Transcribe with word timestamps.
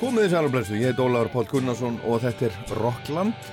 Komið 0.00 0.22
þið 0.24 0.30
sæla 0.32 0.48
blessu, 0.48 0.76
ég 0.80 0.94
heit 0.94 1.00
Ólaður 1.04 1.28
Pál 1.34 1.42
Gunnarsson 1.50 1.96
og 2.08 2.22
þetta 2.22 2.46
er 2.46 2.54
Rockland. 2.78 3.48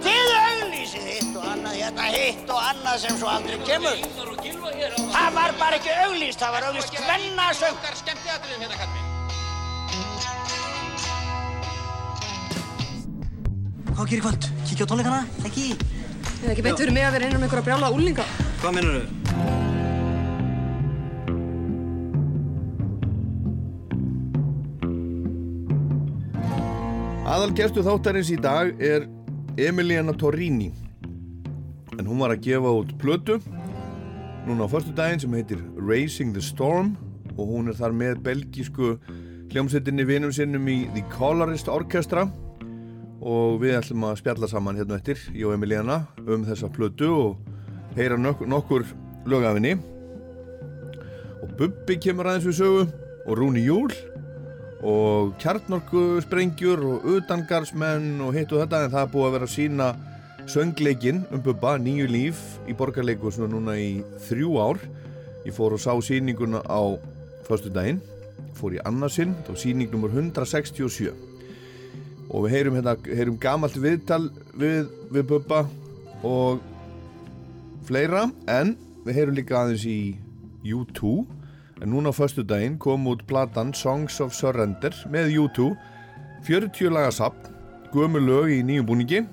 Þið 0.00 0.30
auðlýsið 0.38 1.04
hitt 1.04 1.36
og 1.36 1.44
annað, 1.50 1.76
hérna 1.76 2.06
hitt 2.14 2.54
og 2.54 2.62
annað 2.70 2.96
sem 3.04 3.20
svo 3.20 3.28
aldrei 3.28 3.60
kemur. 3.68 4.00
Það 5.12 5.36
var 5.36 5.54
bara 5.60 5.76
ekki 5.82 5.92
auðlýst, 6.06 6.40
það 6.40 6.56
var 6.56 6.68
auðlýst 6.70 6.96
hvennasöng. 6.96 7.78
hérna. 8.64 9.06
Hvað 13.92 14.04
gerir 14.14 14.24
kvöld? 14.24 14.52
Kíkja 14.64 14.88
á 14.88 14.90
tónleikana? 14.94 15.22
Ekki? 15.44 15.74
Það 16.24 16.44
er 16.48 16.52
ekki 16.56 16.64
beint 16.64 16.80
fyrir 16.80 16.96
mig 16.96 17.04
að 17.04 17.18
vera 17.18 17.28
innan 17.28 17.44
með 17.44 17.50
einhverja 17.50 17.68
brjála 17.68 17.92
úlinga. 17.92 18.24
Hvað 18.64 18.78
minnur 18.80 19.02
þau? 19.02 19.19
Aðal 27.30 27.52
gestu 27.54 27.82
þáttarins 27.86 28.26
í 28.34 28.36
dag 28.42 28.72
er 28.82 29.04
Emiliana 29.54 30.10
Torrini. 30.18 30.72
En 31.94 32.08
hún 32.08 32.18
var 32.18 32.32
að 32.34 32.40
gefa 32.48 32.72
út 32.80 32.90
plötu 32.98 33.36
núna 34.48 34.66
á 34.66 34.72
förstu 34.72 34.90
daginn 34.98 35.22
sem 35.22 35.36
heitir 35.38 35.60
Racing 35.78 36.34
the 36.34 36.42
Storm 36.42 36.96
og 37.36 37.52
hún 37.52 37.70
er 37.70 37.78
þar 37.78 37.94
með 37.94 38.24
belgísku 38.26 38.96
hljómsettinni 39.52 40.08
vinum 40.10 40.34
sinnum 40.34 40.66
í 40.66 40.80
The 40.96 41.04
Colorist 41.14 41.70
Orchestra 41.70 42.26
og 43.22 43.62
við 43.62 43.78
ætlum 43.78 44.08
að 44.10 44.18
spjalla 44.24 44.50
saman 44.50 44.82
hérna 44.82 44.98
eftir, 44.98 45.22
ég 45.30 45.46
og 45.46 45.54
Emiliana, 45.54 46.00
um 46.26 46.42
þessa 46.48 46.66
plötu 46.74 47.14
og 47.14 47.94
heyra 47.94 48.18
nok 48.18 48.42
nokkur 48.42 48.88
lögafinni 49.30 49.76
og 51.44 51.54
Bubbi 51.54 52.00
kemur 52.02 52.32
aðeins 52.32 52.50
við 52.50 52.58
sögu 52.64 52.88
og 53.22 53.38
Rúni 53.38 53.68
Júl 53.70 53.94
og 54.86 55.34
kjarnorku 55.40 56.20
sprengjur 56.24 56.80
og 56.88 57.08
utangarsmenn 57.16 58.20
og 58.24 58.32
hitt 58.36 58.52
og 58.54 58.62
þetta 58.62 58.84
en 58.86 58.94
það 58.94 59.02
er 59.02 59.12
búið 59.12 59.26
að 59.26 59.34
vera 59.36 59.48
að 59.48 59.54
sína 59.54 59.88
söngleikinn 60.50 61.24
um 61.30 61.42
Bubba, 61.44 61.76
nýju 61.78 62.06
líf 62.08 62.40
í 62.68 62.76
borgarleikusinu 62.76 63.48
núna 63.50 63.76
í 63.78 63.90
þrjú 64.26 64.54
ár. 64.62 64.80
Ég 65.44 65.56
fór 65.56 65.76
og 65.76 65.82
sá 65.82 65.92
síninguna 66.04 66.62
á 66.64 66.96
förstu 67.46 67.72
daginn, 67.72 68.00
fór 68.56 68.76
í 68.76 68.80
annarsinn 68.88 69.34
þá 69.46 69.52
síning 69.58 69.92
numur 69.92 70.12
167 70.14 71.12
og 72.30 72.44
við 72.46 72.52
heyrum 72.54 72.76
hérna 72.78 72.94
heyrum 73.04 73.38
gamalt 73.42 73.76
viðtal 73.80 74.28
við, 74.54 74.88
við 75.10 75.26
Bubba 75.32 75.64
og 76.26 76.60
fleira 77.88 78.28
en 78.46 78.76
við 79.04 79.18
heyrum 79.18 79.36
líka 79.36 79.58
aðeins 79.60 79.84
í 79.88 80.14
U2 80.62 81.24
en 81.80 81.92
núna 81.92 82.12
á 82.12 82.14
förstu 82.14 82.44
daginn 82.44 82.78
kom 82.78 83.08
út 83.08 83.26
platan 83.26 83.72
Songs 83.74 84.20
of 84.20 84.34
Surrender 84.36 84.94
með 85.10 85.34
U2 85.44 85.70
40 86.46 86.92
laga 86.92 87.12
sapn 87.12 87.56
gömu 87.92 88.20
lög 88.22 88.52
í 88.54 88.60
nýjum 88.64 88.86
búningi. 88.86 89.24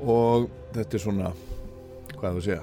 Og 0.00 0.48
þetta 0.74 0.96
er 0.96 1.02
svona 1.02 1.34
hvað 2.14 2.24
er 2.24 2.30
það 2.30 2.38
að 2.38 2.46
segja 2.46 2.62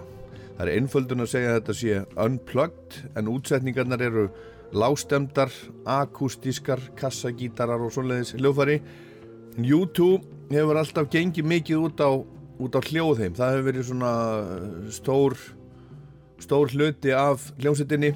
það 0.61 0.64
er 0.66 0.73
einföldun 0.78 1.23
að 1.23 1.31
segja 1.31 1.52
að 1.52 1.56
þetta 1.59 1.75
sé 1.80 2.00
unplugged 2.25 2.98
en 3.17 3.30
útsetningarnar 3.31 4.03
eru 4.05 4.26
lágstemdar, 4.72 5.52
akústískar 5.89 6.83
kassagítarar 7.00 7.81
og 7.81 7.92
svoleiðis 7.95 8.36
hljóðfari 8.38 8.78
en 9.58 9.66
U2 9.67 10.11
hefur 10.52 10.80
alltaf 10.80 11.09
gengið 11.11 11.50
mikið 11.50 11.88
út 11.88 12.03
á, 12.03 12.11
á 12.22 12.80
hljóðheim 12.88 13.36
það 13.36 13.55
hefur 13.55 13.67
verið 13.67 13.89
svona 13.89 14.14
stór 14.94 15.38
stór 16.44 16.72
hluti 16.73 17.14
af 17.16 17.50
hljómsettinni 17.61 18.11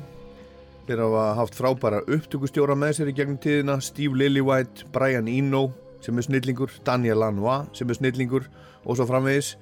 þeir 0.85 1.01
hafa 1.01 1.23
haft 1.39 1.57
frábæra 1.57 2.03
upptökustjóra 2.05 2.75
með 2.77 3.00
sér 3.00 3.09
í 3.09 3.16
gegnum 3.17 3.39
tíðina. 3.41 3.79
Steve 3.81 4.17
Lillywhite, 4.19 4.85
Brian 4.94 5.29
Eno 5.29 5.72
sem 6.05 6.17
er 6.17 6.27
snillingur, 6.27 6.73
Daniel 6.85 7.23
Lanois 7.23 7.72
sem 7.73 7.89
er 7.89 7.97
snillingur 7.97 8.45
og 8.85 8.97
svo 8.97 9.07
framvegis. 9.09 9.55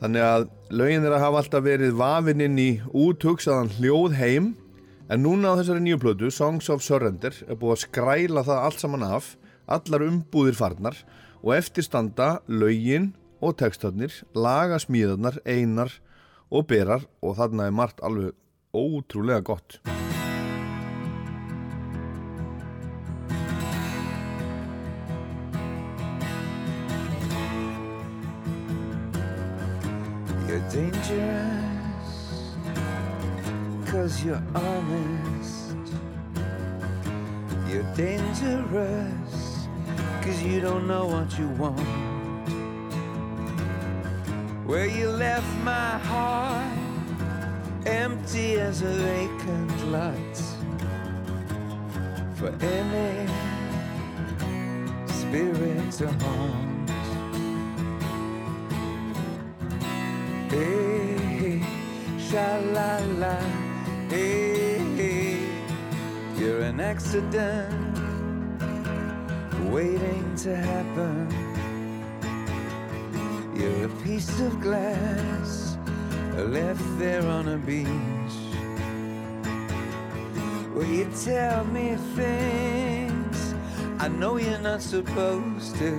Þannig 0.00 0.24
að 0.26 0.46
lögin 0.72 1.04
þeirra 1.04 1.20
hafa 1.22 1.42
alltaf 1.42 1.64
verið 1.66 1.98
vafinn 2.00 2.44
inn 2.46 2.58
í 2.58 2.70
úthugsaðan 2.90 3.70
hljóð 3.76 4.16
heim. 4.18 4.52
En 5.12 5.22
núna 5.26 5.52
á 5.52 5.58
þessari 5.60 5.84
nýju 5.84 6.00
plötu 6.00 6.30
Songs 6.32 6.70
of 6.72 6.82
Surrender 6.82 7.36
er 7.44 7.58
búið 7.60 7.76
að 7.76 7.82
skræla 7.84 8.46
það 8.48 8.62
allt 8.66 8.80
saman 8.82 9.04
af. 9.06 9.34
Allar 9.68 10.06
umbúðir 10.08 10.56
farnar. 10.58 10.96
Og 11.44 11.54
eftirstanda 11.58 12.38
lögin 12.48 13.12
og 13.42 13.58
tekstarnir 13.60 14.14
laga 14.34 14.78
smíðarnar 14.80 15.40
einar 15.44 15.92
og 16.52 16.66
berar 16.68 17.04
og 17.24 17.36
þarna 17.38 17.66
er 17.70 17.76
margt 17.76 18.02
alveg 18.04 18.32
ótrúlega 18.76 19.40
gott. 19.40 19.80
You're 30.46 30.68
dangerous 30.68 32.12
Cause 33.86 34.22
you're 34.22 34.42
honest. 34.54 35.74
You're 37.68 37.88
dangerous 37.96 39.68
Cause 40.22 40.42
you 40.42 40.60
don't 40.60 40.86
know 40.86 41.06
what 41.06 41.38
you 41.38 41.48
want 41.58 42.11
Where 44.66 44.86
you 44.86 45.08
left 45.10 45.56
my 45.64 45.98
heart 45.98 46.82
Empty 47.86 48.60
as 48.60 48.82
a 48.82 48.86
vacant 48.86 49.90
lot. 49.90 50.36
For 52.36 52.54
any 52.64 53.26
spirit 55.08 55.90
to 55.98 56.08
haunt. 56.12 56.90
Hey, 60.48 61.16
hey, 61.40 61.62
sha 62.20 62.58
la 62.72 62.98
la, 63.18 63.36
hey, 64.08 64.78
hey, 64.96 65.38
you're 66.36 66.62
an 66.62 66.78
accident 66.78 67.98
waiting 69.70 70.34
to 70.36 70.54
happen. 70.54 71.51
Piece 74.12 74.40
of 74.40 74.60
glass 74.60 75.78
left 76.36 76.84
there 76.98 77.26
on 77.26 77.48
a 77.48 77.56
beach. 77.56 78.36
Well, 80.74 80.84
you 80.84 81.10
tell 81.24 81.64
me 81.64 81.96
things 82.14 83.54
I 83.98 84.08
know 84.08 84.36
you're 84.36 84.58
not 84.58 84.82
supposed 84.82 85.76
to. 85.76 85.92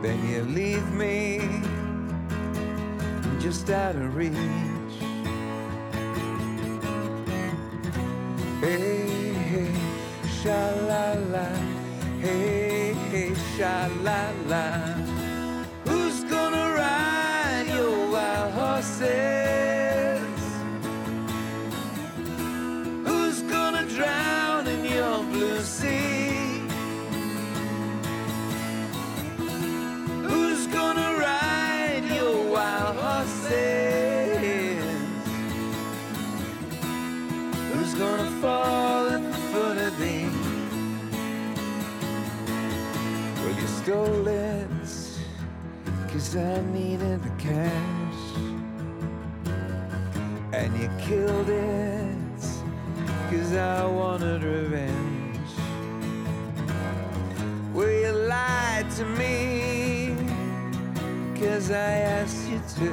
Then 0.00 0.18
you 0.26 0.40
leave 0.44 0.90
me 0.92 1.60
just 3.38 3.68
out 3.68 3.96
of 3.96 4.16
reach. 4.16 4.32
Hey, 8.62 9.34
hey, 9.52 9.74
sha 10.40 10.62
la 10.88 11.12
la, 11.34 11.48
hey, 12.22 12.94
hey, 13.10 13.34
sha 13.54 13.90
la 14.02 14.30
la. 14.46 14.95
I 46.36 46.60
needed 46.72 47.22
the 47.22 47.30
cash. 47.38 48.20
And 50.52 50.76
you 50.78 50.90
killed 50.98 51.48
it, 51.48 52.42
cause 53.30 53.54
I 53.54 53.86
wanted 53.86 54.42
revenge. 54.42 55.50
Well, 57.72 57.90
you 57.90 58.12
lied 58.12 58.90
to 58.96 59.04
me, 59.04 60.14
cause 61.40 61.70
I 61.70 61.92
asked 62.16 62.48
you 62.50 62.60
to. 62.80 62.90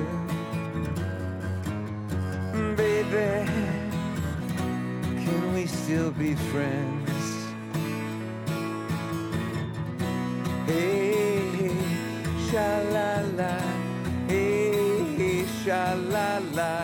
Baby, 2.77 3.49
can 5.23 5.53
we 5.53 5.65
still 5.65 6.11
be 6.11 6.35
friends? 6.35 7.09
Hey, 10.65 11.02
sha 12.53 12.83
la 12.93 13.21
la, 13.35 13.53
eh, 14.29 14.35
hey, 14.35 14.75
eh, 14.77 15.15
hey, 15.17 15.45
sha 15.63 15.95
la 16.13 16.39
la. 16.53 16.82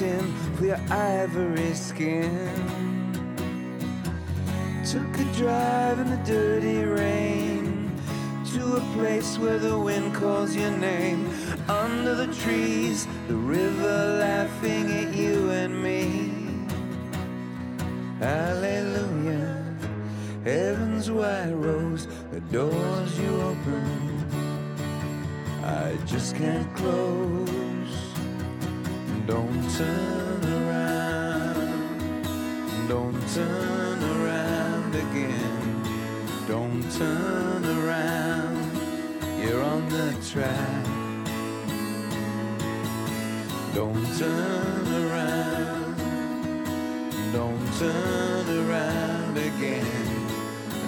With 0.00 0.62
your 0.62 0.80
ivory 0.90 1.74
skin. 1.74 2.30
Took 4.84 5.18
a 5.18 5.24
drive 5.36 5.98
in 5.98 6.10
the 6.10 6.22
dirty 6.24 6.84
rain 6.84 7.90
to 8.52 8.76
a 8.76 8.80
place 8.94 9.38
where 9.38 9.58
the 9.58 9.76
wind 9.76 10.14
calls 10.14 10.54
your 10.54 10.70
name. 10.70 11.28
Under 11.68 12.14
the 12.14 12.32
trees, 12.32 13.08
the 13.26 13.34
river 13.34 14.18
laughing 14.20 14.86
at 14.92 15.14
you 15.16 15.50
and 15.50 15.82
me. 15.82 16.30
Hallelujah, 18.20 19.64
heaven's 20.44 21.10
white 21.10 21.50
rose, 21.54 22.06
the 22.30 22.40
doors 22.52 23.18
you 23.18 23.40
open. 23.40 23.84
I 25.64 25.96
just 26.06 26.36
can't 26.36 26.72
close. 26.76 27.47
Don't 29.28 29.70
turn 29.76 30.42
around. 30.42 31.68
Don't 32.88 33.28
turn 33.34 34.02
around 34.02 34.94
again. 34.94 35.82
Don't 36.48 36.82
turn 36.92 37.62
around. 37.66 38.72
You're 39.38 39.62
on 39.62 39.86
the 39.90 40.16
track. 40.30 40.84
Don't 43.74 44.06
turn 44.16 44.88
around. 45.04 45.96
Don't 47.34 47.78
turn 47.78 48.48
around 48.48 49.36
again. 49.36 50.26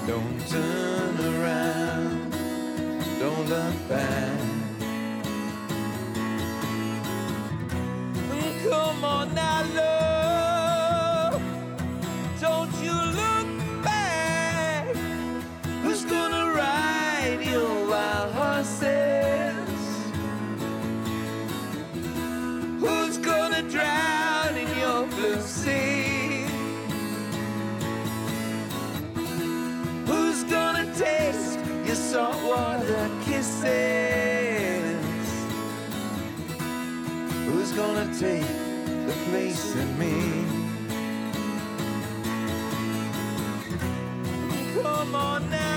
Don't 0.06 0.48
turn 0.48 1.20
around. 1.20 2.32
Don't 3.20 3.48
look 3.50 3.88
back. 3.90 4.59
Drown 23.68 24.56
in 24.56 24.68
your 24.78 25.06
blue 25.06 25.40
sea? 25.42 26.46
Who's 30.06 30.44
gonna 30.44 30.86
taste 30.96 31.58
your 31.86 31.94
saltwater 31.94 33.10
kisses? 33.24 34.96
Who's 37.46 37.72
gonna 37.72 38.08
take 38.18 38.48
the 39.06 39.14
place 39.28 39.76
in 39.76 39.98
me? 39.98 40.16
Come 44.82 45.14
on 45.14 45.50
now, 45.50 45.69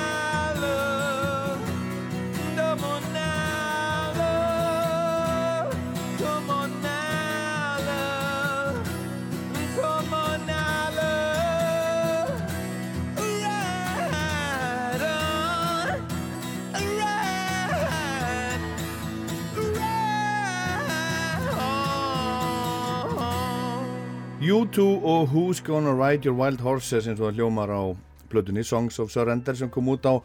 U2 24.53 24.81
og 25.03 25.29
Who's 25.31 25.63
Gonna 25.65 25.89
Ride 25.89 26.29
Your 26.29 26.37
Wild 26.37 26.61
Horses 26.61 27.07
eins 27.07 27.17
og 27.17 27.31
það 27.31 27.39
hljómar 27.39 27.71
á 27.73 27.81
plötunni 28.29 28.61
Songs 28.61 28.99
of 29.01 29.09
Surrender 29.09 29.55
sem 29.57 29.69
kom 29.73 29.87
út 29.89 30.05
á 30.05 30.21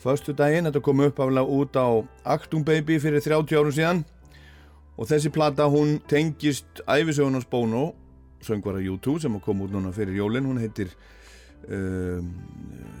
förstu 0.00 0.32
daginn, 0.32 0.64
þetta 0.64 0.80
kom 0.80 1.02
uppaflega 1.04 1.44
út 1.44 1.76
á 1.76 2.00
Actum 2.24 2.64
Baby 2.64 2.96
fyrir 2.96 3.20
30 3.20 3.58
árum 3.60 3.74
síðan. 3.76 4.02
Og 4.96 5.10
þessi 5.10 5.28
plata 5.34 5.68
hún 5.68 5.98
tengist 6.08 6.80
æfisögunars 6.88 7.44
Bono 7.50 7.92
söngvara 8.40 8.80
U2 8.80 9.18
sem 9.20 9.40
kom 9.44 9.60
út 9.60 9.74
núna 9.74 9.92
fyrir 9.92 10.16
jólin, 10.16 10.48
hún 10.48 10.64
heitir 10.64 10.94
um, 11.68 12.32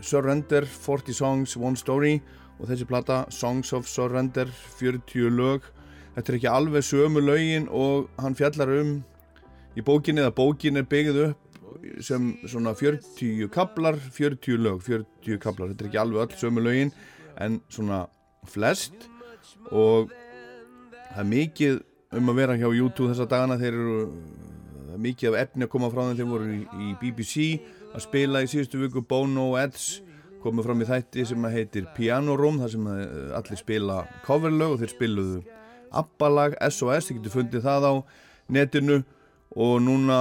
Surrender 0.02 0.68
40 0.68 1.16
Songs, 1.16 1.56
One 1.56 1.80
Story. 1.80 2.18
Og 2.60 2.68
þessi 2.68 2.84
plata 2.84 3.24
Songs 3.30 3.72
of 3.72 3.88
Surrender 3.88 4.52
40 4.76 5.32
lög. 5.32 5.62
Þetta 6.12 6.32
er 6.32 6.42
ekki 6.42 6.56
alveg 6.58 6.84
sömu 6.84 7.24
lögin 7.24 7.70
og 7.72 8.10
hann 8.20 8.36
fjallar 8.36 8.82
um 8.82 8.98
í 9.78 9.84
bókinni 9.86 10.24
eða 10.24 10.34
bókin 10.34 10.80
er 10.80 10.88
byggð 10.88 11.20
upp 11.28 11.44
sem 12.02 12.32
svona 12.48 12.74
40 12.76 13.48
kaplar 13.54 13.98
40 14.14 14.58
lög, 14.58 14.82
40 14.82 15.38
kaplar 15.42 15.70
þetta 15.70 15.84
er 15.84 15.90
ekki 15.90 16.00
alveg 16.02 16.24
öll 16.24 16.40
sömu 16.40 16.64
lögin 16.64 16.92
en 17.38 17.60
svona 17.70 18.06
flest. 18.48 19.08
Og 19.70 20.10
það 21.12 21.22
er 21.22 21.30
mikið 21.32 21.80
um 22.18 22.32
að 22.32 22.40
vera 22.40 22.58
hjá 22.58 22.68
YouTube 22.68 23.12
þessa 23.12 23.28
dagana. 23.30 23.58
Þeir 23.60 23.76
eru 23.76 23.98
er 24.94 25.02
mikið 25.04 25.30
af 25.30 25.40
efni 25.44 25.66
að 25.66 25.72
koma 25.74 25.90
frá 25.92 26.04
þeim. 26.06 26.18
Þeir 26.18 26.30
voru 26.32 26.52
í, 26.54 26.60
í 26.64 26.90
BBC 27.02 27.48
að 27.92 28.04
spila 28.04 28.42
í 28.42 28.50
síðustu 28.50 28.80
viku. 28.82 29.04
Bono 29.04 29.50
og 29.52 29.60
Eds 29.62 29.88
komið 30.42 30.68
fram 30.68 30.82
í 30.82 30.88
þætti 30.88 31.26
sem 31.28 31.46
að 31.46 31.56
heitir 31.58 31.86
Piano 31.96 32.36
Room 32.38 32.60
þar 32.62 32.74
sem 32.74 32.90
að 32.90 33.04
eh, 33.04 33.30
allir 33.38 33.58
spila 33.58 34.02
coverlög 34.26 34.76
og 34.76 34.82
þeir 34.82 34.92
spiluðu 34.94 35.38
Abbalag, 35.98 36.52
SOS, 36.68 37.08
þið 37.08 37.16
getur 37.16 37.32
fundið 37.32 37.64
það 37.64 37.86
á 37.88 37.92
netinu 38.52 38.98
og 39.56 39.80
núna 39.82 40.20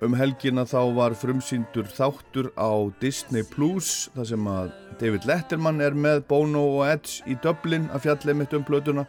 um 0.00 0.14
helgina 0.16 0.64
þá 0.64 0.80
var 0.96 1.14
frumsýndur 1.18 1.88
þáttur 1.92 2.48
á 2.56 2.72
Disney 3.02 3.44
Plus 3.44 4.08
þar 4.14 4.28
sem 4.30 4.46
að 4.48 4.70
David 5.00 5.26
Letterman 5.28 5.80
er 5.84 5.96
með 5.96 6.22
Bono 6.28 6.62
og 6.78 6.86
Edge 6.88 7.24
í 7.28 7.36
Dublin 7.44 7.88
að 7.92 8.06
fjalla 8.06 8.36
mitt 8.36 8.54
um 8.56 8.64
plötuna. 8.64 9.06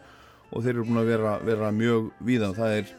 Og 0.52 0.66
þeir 0.66 0.74
eru 0.74 0.88
búin 0.90 1.00
að 1.00 1.12
vera, 1.14 1.34
vera 1.48 1.70
mjög 1.72 2.10
víða. 2.28 2.50
Það 2.58 2.74
er, 2.78 2.90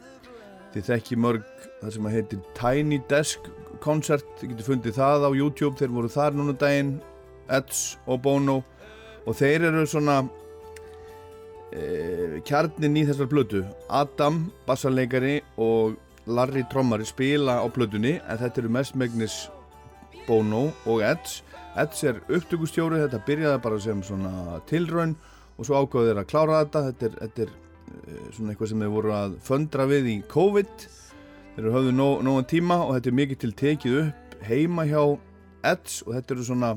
þið 0.73 0.87
þekki 0.89 1.19
mörg 1.21 1.49
það 1.81 1.95
sem 1.95 2.07
að 2.09 2.15
heitir 2.17 2.45
Tiny 2.57 3.01
Desk 3.11 3.51
Concert, 3.83 4.29
þið 4.39 4.53
getur 4.53 4.69
fundið 4.71 4.97
það 4.97 5.27
á 5.29 5.31
YouTube. 5.37 5.77
Þeir 5.81 5.93
voru 5.97 6.13
þar 6.13 6.39
núna 6.39 6.55
um 6.55 6.61
daginn 6.61 6.95
Edge 7.53 8.01
og 8.07 8.23
Bono. 8.25 8.63
Og 9.27 9.37
þeir 9.37 9.69
eru 9.69 9.85
svona 9.89 10.23
e, 11.73 12.41
kjarnin 12.49 12.97
í 12.97 13.05
þessar 13.09 13.29
plötu. 13.29 13.67
Adam, 13.93 14.47
bassarleikari 14.69 15.43
og 15.61 15.99
Larry 16.27 16.63
trommari 16.71 17.07
spila 17.09 17.61
á 17.63 17.67
plötunni 17.73 18.19
en 18.21 18.39
þetta 18.39 18.63
eru 18.63 18.71
mestmegnis 18.77 19.49
Bono 20.27 20.69
og 20.87 21.03
Edge 21.03 21.43
Edge 21.73 22.05
er 22.11 22.19
upptökustjóri, 22.29 22.99
þetta 23.01 23.21
byrjaði 23.25 23.61
bara 23.65 23.79
sem 23.81 24.01
svona 24.05 24.59
tilraun 24.69 25.15
og 25.57 25.65
svo 25.65 25.79
ákváðu 25.81 26.11
þeir 26.11 26.21
að 26.21 26.29
klára 26.29 26.59
þetta. 26.63 26.83
Þetta 26.91 27.07
er, 27.07 27.15
þetta 27.23 27.45
er 27.45 27.53
eh, 27.53 28.27
svona 28.37 28.53
eitthvað 28.53 28.73
sem 28.73 28.83
þeir 28.85 28.93
voru 28.93 29.15
að 29.17 29.37
föndra 29.47 29.87
við 29.89 30.11
í 30.13 30.17
COVID. 30.33 30.87
Þeir 31.55 31.63
eru 31.63 31.75
höfðu 31.77 31.95
nóg, 31.97 32.15
nógan 32.29 32.49
tíma 32.51 32.79
og 32.85 32.93
þetta 32.97 33.13
er 33.13 33.19
mikið 33.23 33.41
til 33.41 33.53
tekið 33.63 33.99
upp 34.03 34.37
heima 34.43 34.85
hjá 34.89 35.03
Edge 35.73 36.03
og 36.05 36.17
þetta 36.19 36.35
eru 36.35 36.47
svona 36.51 36.73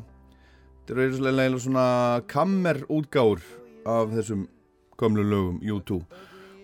þetta 0.86 0.96
eru 0.96 1.20
svona, 1.20 1.46
svona 1.66 1.88
kammer 2.32 2.82
útgáur 2.88 3.44
af 3.90 4.14
þessum 4.14 4.48
gömlu 4.96 5.26
lögum 5.28 5.60
U2 5.60 6.00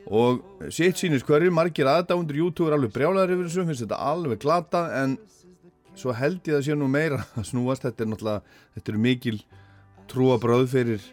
og 0.10 0.42
sitt 0.74 0.98
sínist 0.98 1.28
hverju 1.28 1.52
margir 1.54 1.90
aðdándur 1.90 2.40
YouTube 2.40 2.72
er 2.72 2.78
alveg 2.78 2.94
brjálæður 2.96 3.36
yfir 3.36 3.50
þessu 3.50 3.68
finnst 3.68 3.86
þetta 3.86 4.02
alveg 4.12 4.42
glatað 4.42 4.96
en 4.98 5.18
svo 5.98 6.14
held 6.16 6.46
ég 6.48 6.58
að 6.58 6.68
sé 6.68 6.78
nú 6.78 6.90
meira 6.92 7.22
að 7.40 7.50
snúast. 7.52 7.86
Þetta 7.86 8.06
er 8.06 8.12
náttúrulega, 8.12 8.62
þetta 8.78 8.94
eru 8.94 9.02
mikil 9.06 9.42
trúabröð 10.12 10.66
fyrir, 10.72 11.10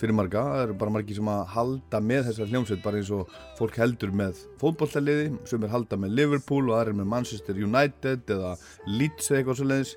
fyrir 0.00 0.16
marga. 0.16 0.44
Það 0.48 0.64
eru 0.66 0.78
bara 0.80 0.94
margir 0.96 1.18
sem 1.18 1.30
að 1.32 1.44
halda 1.56 2.00
með 2.12 2.24
þessar 2.30 2.50
hljómsveit 2.52 2.82
bara 2.84 3.02
eins 3.02 3.12
og 3.14 3.36
fólk 3.60 3.78
heldur 3.80 4.16
með 4.22 4.42
fótbolltaliði, 4.62 5.28
sem 5.48 5.62
er 5.62 5.74
halda 5.74 6.00
með 6.00 6.16
Liverpool 6.18 6.64
og 6.70 6.78
aðrir 6.78 6.98
með 6.98 7.12
Manchester 7.12 7.60
United 7.60 8.34
eða 8.36 8.56
Leeds 8.88 9.30
eða 9.30 9.42
eitthvað 9.42 9.62
svoleiðis. 9.62 9.94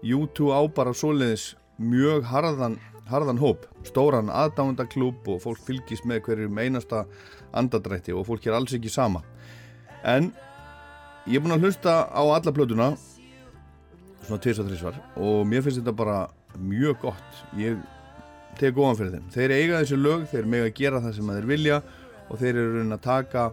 U2 0.00 0.54
á 0.56 0.60
bara 0.72 0.96
svoleiðis 0.96 1.50
mjög 1.80 2.24
harðan, 2.28 2.78
harðan 3.10 3.40
hóp. 3.40 3.66
Stóran 3.84 4.32
aðdándaklúb 4.32 5.28
og 5.28 5.42
fólk 5.44 5.60
fylgist 5.66 6.06
með 6.08 6.24
hverjum 6.28 6.60
einasta 6.60 7.04
andadrætti 7.56 8.14
og 8.16 8.26
fólk 8.28 8.46
er 8.46 8.56
alls 8.58 8.74
ekki 8.76 8.92
sama. 8.92 9.22
En 10.04 10.30
ég 11.28 11.38
er 11.38 11.44
búin 11.44 11.56
að 11.56 11.66
hlusta 11.66 12.02
á 12.08 12.22
alla 12.22 12.54
plötuna 12.54 12.92
svona 14.26 14.42
tvis 14.42 14.60
og 14.60 14.68
þrísvar 14.68 15.00
og 15.16 15.40
mér 15.48 15.64
finnst 15.64 15.80
þetta 15.80 15.96
bara 15.96 16.18
mjög 16.58 17.00
gott. 17.06 17.40
Ég 17.58 17.80
tek 18.60 18.78
ofan 18.78 18.98
fyrir 18.98 19.16
þeim. 19.16 19.26
Þeir 19.34 19.56
eiga 19.56 19.80
þessi 19.80 19.98
lög, 19.98 20.28
þeir 20.30 20.48
mega 20.50 20.70
gera 20.76 21.02
það 21.02 21.18
sem 21.18 21.34
þeir 21.34 21.50
vilja 21.50 21.82
og 22.30 22.40
þeir 22.40 22.54
eru 22.54 22.78
raun 22.78 22.96
að 22.96 23.04
taka 23.06 23.50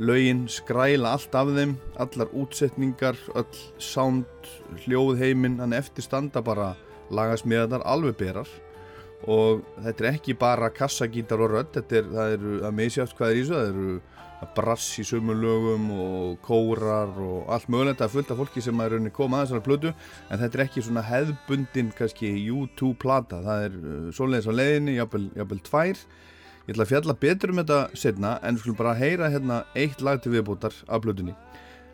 lögin, 0.00 0.46
skræla 0.48 1.14
allt 1.16 1.34
af 1.34 1.50
þeim 1.56 1.74
allar 2.00 2.30
útsetningar 2.36 3.18
öll 3.36 3.60
sound, 3.82 4.50
hljóð 4.84 5.18
heiminn 5.20 5.58
hann 5.60 5.74
eftir 5.76 6.06
standa 6.06 6.42
bara 6.44 6.72
lagasmiðanar 7.10 7.84
alveg 7.88 8.16
berar 8.20 8.48
og 9.28 9.66
þetta 9.84 10.04
er 10.06 10.14
ekki 10.14 10.36
bara 10.38 10.70
kassagítar 10.72 11.42
og 11.44 11.52
rödd 11.52 11.74
þetta 11.74 11.98
er, 11.98 12.08
það 12.14 12.34
eru 12.38 12.54
að 12.64 12.76
misjátt 12.78 13.16
hvað 13.18 13.30
er 13.30 13.36
í 13.36 13.42
þessu 13.42 13.58
það 13.58 13.70
eru 13.74 14.00
brass 14.56 14.94
í 15.00 15.04
sömu 15.04 15.34
lögum 15.36 15.90
og 15.92 16.38
kórar 16.44 17.12
og 17.20 17.50
allt 17.52 17.68
mögulegt. 17.68 18.00
Það 18.00 18.06
er 18.06 18.14
fullt 18.14 18.30
af 18.32 18.40
fólki 18.40 18.62
sem 18.64 18.80
er 18.80 18.94
rauninni 18.94 19.12
koma 19.14 19.40
að 19.40 19.50
þessari 19.50 19.66
plötu 19.66 19.92
en 19.92 20.40
þetta 20.40 20.58
er 20.58 20.64
ekki 20.64 20.84
svona 20.84 21.04
hefðbundin 21.04 21.90
kannski 21.96 22.30
U2 22.48 22.94
plata, 23.00 23.42
það 23.44 23.66
er 23.66 23.76
uh, 23.80 23.98
svoleiðis 24.16 24.48
á 24.48 24.52
leiðinni, 24.56 24.96
jafnvel 24.96 25.60
tvær. 25.66 26.04
Ég 26.64 26.72
ætla 26.74 26.86
að 26.86 26.92
fjalla 26.92 27.18
betur 27.20 27.52
um 27.52 27.60
þetta 27.60 27.80
setna 27.98 28.32
en 28.44 28.56
við 28.56 28.64
skulum 28.64 28.80
bara 28.80 28.96
heyra 28.96 29.30
hérna 29.32 29.60
eitt 29.74 30.00
lag 30.04 30.22
til 30.22 30.32
viðbútar 30.36 30.76
af 30.88 31.04
plötunni. 31.04 31.36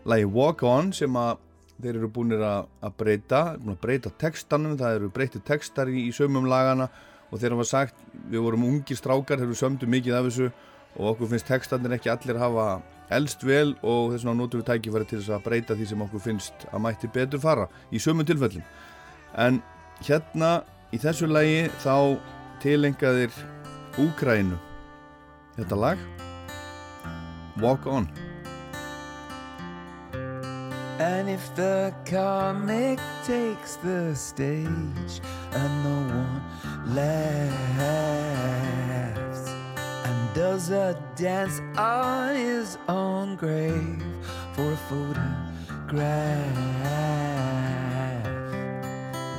Lagi 0.07 0.31
Walk 0.31 0.63
On 0.67 0.93
sem 0.95 1.19
að 1.19 1.43
þeir 1.83 1.99
eru 1.99 2.09
búinir 2.13 2.43
að 2.47 2.95
breyta 2.97 3.43
búin 3.59 3.75
að 3.75 3.83
breyta 3.83 4.13
textanum, 4.21 4.79
það 4.79 5.01
eru 5.01 5.11
breytið 5.13 5.45
textar 5.49 5.91
í, 5.91 6.07
í 6.09 6.15
sömum 6.15 6.47
lagana 6.49 6.89
og 7.31 7.41
þeir 7.41 7.57
hafa 7.57 7.67
sagt, 7.69 7.97
við 8.31 8.45
vorum 8.45 8.67
ungir 8.69 8.99
strákar 8.99 9.41
þeir 9.41 9.49
eru 9.49 9.59
sömdu 9.59 9.89
mikið 9.91 10.19
af 10.19 10.29
þessu 10.29 10.51
og 10.97 11.09
okkur 11.13 11.33
finnst 11.33 11.49
textanir 11.49 11.97
ekki 11.97 12.13
allir 12.13 12.39
hafa 12.41 12.67
eldst 13.17 13.45
vel 13.47 13.75
og 13.83 14.13
þess 14.13 14.25
vegna 14.25 14.37
notur 14.41 14.63
við 14.63 14.71
tækifæri 14.71 15.09
til 15.11 15.21
þess 15.21 15.35
að 15.37 15.45
breyta 15.47 15.77
því 15.79 15.89
sem 15.91 16.07
okkur 16.07 16.25
finnst 16.25 16.69
að 16.73 16.85
mætti 16.87 17.11
betur 17.15 17.43
fara 17.43 17.69
í 17.91 18.03
sömum 18.03 18.27
tilfellum. 18.27 18.65
En 19.37 19.61
hérna 20.07 20.53
í 20.95 21.01
þessu 21.03 21.29
lagi 21.31 21.67
þá 21.85 22.19
tilengaðir 22.63 23.35
Úkrænu 24.01 24.59
þetta 25.57 25.81
lag 25.81 26.01
Walk 27.63 27.87
On 27.89 28.09
And 30.99 31.29
if 31.29 31.55
the 31.55 31.95
comic 32.07 32.99
takes 33.27 33.77
the 33.77 34.15
stage 34.15 35.21
and 35.53 35.85
no 35.85 36.15
one 36.17 36.43
laughs 36.95 37.45
and 40.07 40.35
does 40.35 40.71
a 40.71 40.99
dance 41.15 41.61
on 41.77 42.35
his 42.35 42.79
own 42.89 43.37
grave 43.37 44.03
for 44.55 44.73
a 44.73 44.77
photograph, 44.89 45.93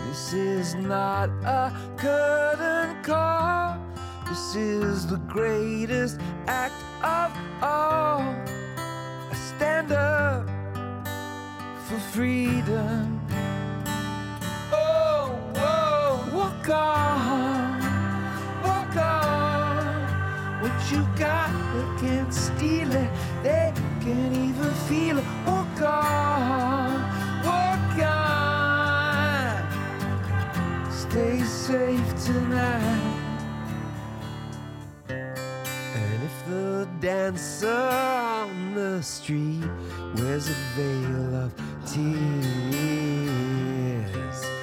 this 0.07 0.33
is 0.33 0.75
not 0.75 1.29
a 1.43 1.75
curtain 1.97 3.01
call. 3.01 3.79
This 4.29 4.55
is 4.55 5.07
the 5.07 5.17
greatest 5.27 6.19
act 6.45 6.75
of 7.03 7.35
all. 7.63 8.21
A 9.31 9.35
stand 9.35 9.91
up 9.91 10.47
for 11.88 12.00
freedom. 12.00 13.22
Oh, 14.74 15.39
whoa, 15.56 16.20
walk 16.36 16.70
on, 16.70 17.79
walk 18.62 18.96
on. 18.98 20.62
What 20.62 20.91
you 20.91 21.08
got, 21.17 21.50
they 21.74 22.08
can't 22.08 22.34
steal 22.34 22.91
it, 22.91 23.10
they 23.41 23.72
can't 24.01 24.36
even 24.36 24.74
feel 24.89 25.17
it. 25.17 25.25
Walk 25.46 25.82
on, 25.82 26.91
walk 27.46 28.00
on. 28.03 29.63
Stay 30.91 31.41
safe 31.41 32.25
tonight. 32.25 33.13
And 35.08 36.24
if 36.24 36.46
the 36.50 36.86
dancer 37.00 37.70
on 37.72 38.75
the 38.75 39.01
street 39.01 39.63
wears 40.17 40.50
a 40.50 40.53
veil 40.75 41.36
of 41.46 41.76
tears, 41.88 43.29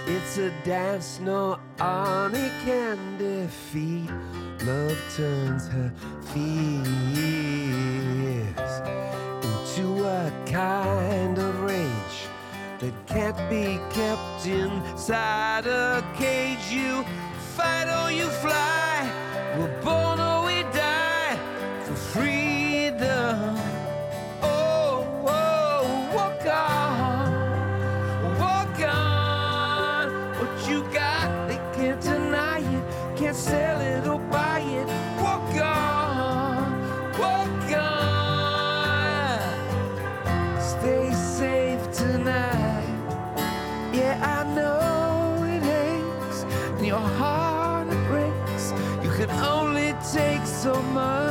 it's 0.06 0.36
a 0.38 0.50
dance 0.62 1.20
no 1.20 1.58
army 1.80 2.50
can 2.64 2.98
defeat. 3.18 4.10
Love 4.66 4.98
turns 5.16 5.66
her 5.68 5.92
fears 6.32 6.84
into 9.42 10.04
a 10.04 10.32
kind 10.46 11.38
of 11.38 11.62
rage 11.62 12.28
that 12.78 12.94
can't 13.06 13.36
be 13.48 13.78
kept 13.90 14.46
inside 14.46 15.66
a 15.66 16.04
cage. 16.16 16.70
You 16.70 17.04
fight 17.56 17.88
or 17.88 18.10
you 18.12 18.26
fly, 18.44 19.10
we're 19.58 19.82
born 19.82 20.23
so 50.64 50.80
much. 50.94 51.23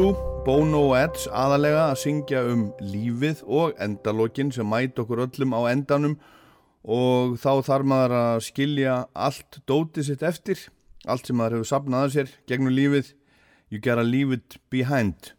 U2, 0.00 0.14
Bono 0.46 0.78
og 0.88 0.94
Edge 0.96 1.28
aðalega 1.36 1.80
að 1.90 1.98
syngja 2.00 2.40
um 2.48 2.60
lífið 2.80 3.42
og 3.44 3.74
endalókin 3.84 4.48
sem 4.54 4.64
mæti 4.64 5.02
okkur 5.02 5.26
öllum 5.26 5.52
á 5.52 5.60
endanum. 5.68 6.14
Og 6.88 7.34
þá 7.42 7.60
þarf 7.66 7.88
maður 7.90 8.14
að 8.16 8.40
skilja 8.46 8.94
allt 9.12 9.58
dótið 9.68 10.06
sitt 10.08 10.24
eftir, 10.24 10.62
allt 11.04 11.28
sem 11.28 11.36
maður 11.36 11.58
hefur 11.58 11.70
sapnað 11.72 12.06
að 12.06 12.14
sér 12.14 12.32
gegnum 12.48 12.72
lífið, 12.78 13.12
you 13.68 13.76
gotta 13.76 14.06
leave 14.06 14.32
it 14.38 14.56
behind. 14.72 15.34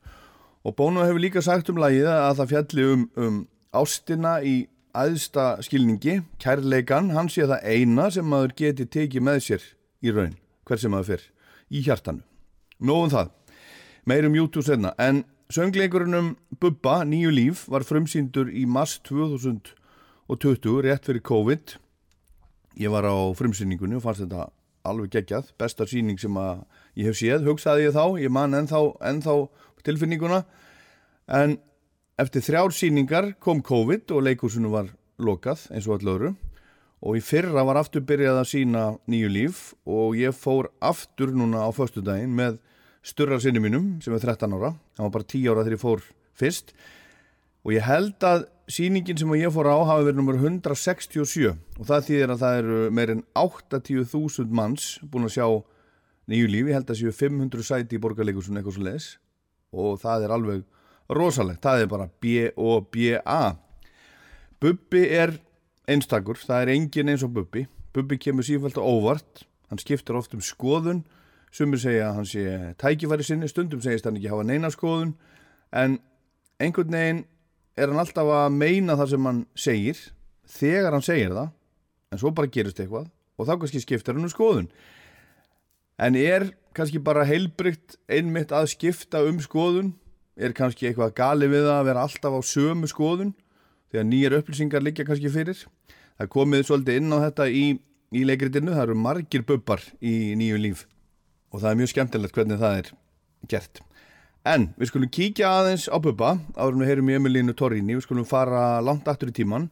Og 0.61 0.77
Bono 0.77 1.07
hefur 1.07 1.25
líka 1.25 1.41
sagt 1.41 1.73
um 1.73 1.81
lagið 1.81 2.11
að 2.13 2.43
það 2.43 2.53
fjalli 2.53 2.89
um, 2.91 3.09
um 3.17 3.43
ástina 3.73 4.37
í 4.45 4.55
aðsta 4.93 5.55
skilningi, 5.65 6.19
kærleikan, 6.37 7.15
hann 7.17 7.33
sé 7.33 7.49
það 7.49 7.65
eina 7.65 8.11
sem 8.13 8.29
maður 8.29 8.59
geti 8.61 8.85
tekið 8.85 9.25
með 9.25 9.45
sér 9.47 9.69
í 10.05 10.13
raun, 10.13 10.37
hver 10.69 10.85
sem 10.85 10.93
maður 10.93 11.15
fyrr, 11.15 11.31
í 11.73 11.87
hjartanu. 11.87 12.27
Nóðum 12.81 13.11
það, 13.13 13.37
meirum 14.05 14.35
YouTube 14.35 14.65
senna, 14.65 14.93
en 14.97 15.23
söngleikurinn 15.51 16.17
um 16.17 16.31
Bubba, 16.59 17.01
Nýju 17.05 17.31
líf, 17.33 17.65
var 17.69 17.85
frumsýndur 17.85 18.49
í 18.49 18.65
mars 18.65 18.99
2020, 19.07 20.81
rétt 20.85 21.05
fyrir 21.05 21.21
COVID. 21.21 21.75
Ég 22.79 22.93
var 22.93 23.05
á 23.05 23.15
frumsýningunni 23.35 23.99
og 23.99 24.05
fannst 24.05 24.23
þetta 24.23 24.49
alveg 24.87 25.11
geggjað, 25.13 25.51
besta 25.59 25.85
síning 25.89 26.19
sem 26.19 26.37
að 26.39 26.63
ég 26.97 27.09
hef 27.11 27.19
séð, 27.19 27.45
hugsaði 27.45 27.89
ég 27.89 27.97
þá, 27.97 28.05
ég 28.23 28.33
man 28.33 28.55
ennþá, 28.57 28.81
ennþá 29.11 29.35
tilfinninguna. 29.85 30.43
En 31.27 31.57
eftir 32.21 32.45
þrjár 32.45 32.73
síningar 32.75 33.33
kom 33.43 33.61
COVID 33.65 34.13
og 34.15 34.25
leikursunu 34.25 34.71
var 34.73 34.89
lokað 35.21 35.67
eins 35.71 35.87
og 35.87 35.99
allu 35.99 36.15
öðru. 36.15 36.33
Og 37.01 37.17
í 37.17 37.21
fyrra 37.25 37.63
var 37.65 37.79
aftur 37.81 38.03
byrjað 38.05 38.41
að 38.43 38.49
sína 38.51 38.83
nýju 39.09 39.29
líf 39.33 39.61
og 39.89 40.17
ég 40.19 40.35
fór 40.37 40.69
aftur 40.85 41.33
núna 41.33 41.65
á 41.65 41.69
förstu 41.73 42.03
daginn 42.05 42.35
með 42.37 42.59
störra 43.03 43.39
sinni 43.41 43.61
mínum 43.63 43.93
sem 44.03 44.13
er 44.15 44.23
13 44.23 44.53
ára, 44.57 44.73
hann 44.97 45.07
var 45.07 45.13
bara 45.17 45.27
10 45.27 45.47
ára 45.51 45.63
þegar 45.65 45.77
ég 45.77 45.83
fór 45.83 46.03
fyrst. 46.37 46.73
Og 47.61 47.75
ég 47.75 47.85
held 47.85 48.25
að 48.25 48.45
síningin 48.71 49.19
sem 49.19 49.33
ég 49.37 49.53
fór 49.53 49.69
á 49.69 49.77
hafi 49.85 50.07
verið 50.07 50.19
nummer 50.21 50.37
167 50.39 51.51
og 51.51 51.85
það 51.85 52.05
þýðir 52.07 52.33
að 52.33 52.43
það 52.43 52.59
eru 52.61 52.79
meirinn 52.97 53.25
80.000 53.37 54.55
manns 54.57 54.93
búin 55.03 55.27
að 55.27 55.35
sjá 55.37 55.47
nýju 56.31 56.47
líf, 56.49 56.69
ég 56.69 56.77
held 56.77 56.93
að 56.93 57.01
séu 57.01 57.13
500 57.13 57.67
sæti 57.67 57.97
í 57.97 58.01
borgarleikursun 58.01 58.57
eitthvað 58.57 58.77
svo 58.77 58.85
leiðis 58.87 59.09
og 59.71 59.99
það 60.01 60.25
er 60.25 60.33
alveg 60.35 60.63
rosalegt, 61.11 61.61
það 61.65 61.83
er 61.83 61.91
bara 61.91 62.07
B-O-B-A 62.23 63.43
Bubbi 64.61 65.07
er 65.09 65.31
einstakur, 65.89 66.37
það 66.37 66.59
er 66.61 66.71
engin 66.75 67.09
eins 67.09 67.23
og 67.25 67.31
Bubbi. 67.33 67.63
Bubbi 67.95 68.19
kemur 68.21 68.45
sífælt 68.45 68.77
og 68.77 68.85
óvart. 68.85 69.41
Hann 69.71 69.81
skiptur 69.81 70.19
oft 70.19 70.35
um 70.37 70.43
skoðun 70.45 70.99
sumur 71.51 71.81
segja 71.81 72.09
að 72.09 72.17
hann 72.19 72.29
sé 72.29 72.45
tækifæri 72.81 73.27
sinni 73.27 73.49
stundum 73.51 73.81
segist 73.83 74.07
hann 74.07 74.17
ekki 74.19 74.31
hafa 74.31 74.47
neina 74.47 74.71
skoðun 74.71 75.15
en 75.75 75.97
einhvern 76.61 76.95
veginn 76.95 77.23
er 77.75 77.91
hann 77.91 78.01
alltaf 78.01 78.29
að 78.35 78.53
meina 78.55 78.97
það 78.99 79.13
sem 79.13 79.27
hann 79.29 79.41
segir 79.55 79.99
þegar 80.51 80.95
hann 80.95 81.05
segir 81.05 81.35
það 81.35 81.51
en 82.11 82.21
svo 82.21 82.31
bara 82.35 82.51
gerist 82.51 82.79
eitthvað 82.79 83.09
og 83.39 83.47
þá 83.47 83.55
kannski 83.57 83.81
skiptir 83.81 84.15
hann 84.15 84.27
um 84.27 84.31
skoðun. 84.31 84.69
En 86.01 86.17
er 86.17 86.51
kannski 86.77 87.01
bara 87.03 87.25
heilbrygt 87.27 87.97
einmitt 88.11 88.53
að 88.55 88.71
skipta 88.75 89.23
um 89.27 89.41
skoðun? 89.43 89.93
Er 90.37 90.55
kannski 90.57 90.87
eitthvað 90.89 91.15
gali 91.17 91.49
við 91.51 91.67
að 91.69 91.85
vera 91.89 92.05
alltaf 92.07 92.37
á 92.37 92.41
sömu 92.45 92.89
skoðun? 92.89 93.33
Þegar 93.91 94.07
nýjar 94.07 94.37
upplýsingar 94.39 94.85
liggja 94.85 95.05
kannski 95.07 95.31
fyrir? 95.33 95.65
Það 96.17 96.31
komið 96.35 96.65
svolítið 96.67 97.01
inn 97.01 97.15
á 97.15 97.17
þetta 97.27 97.49
í, 97.49 97.65
í 98.13 98.23
leikritinu, 98.27 98.73
það 98.75 98.85
eru 98.87 98.97
margir 99.01 99.45
bubbar 99.47 99.83
í 99.99 100.33
nýju 100.39 100.61
líf 100.61 100.87
og 101.51 101.61
það 101.61 101.69
er 101.71 101.79
mjög 101.81 101.93
skemmtilegt 101.93 102.37
hvernig 102.37 102.61
það 102.61 102.81
er 102.81 102.91
gert 103.51 103.83
en 104.47 104.71
við 104.79 104.91
skulum 104.91 105.13
kíkja 105.13 105.53
aðeins 105.59 105.85
á 105.91 105.97
bubba 106.01 106.33
áður 106.57 106.81
við 106.81 106.91
heyrum 106.91 107.11
í 107.11 107.17
Emilínu 107.19 107.55
Torrini 107.57 107.97
við 107.97 108.07
skulum 108.07 108.27
fara 108.27 108.81
langt 108.81 109.07
aftur 109.11 109.29
í 109.29 109.37
tíman 109.37 109.69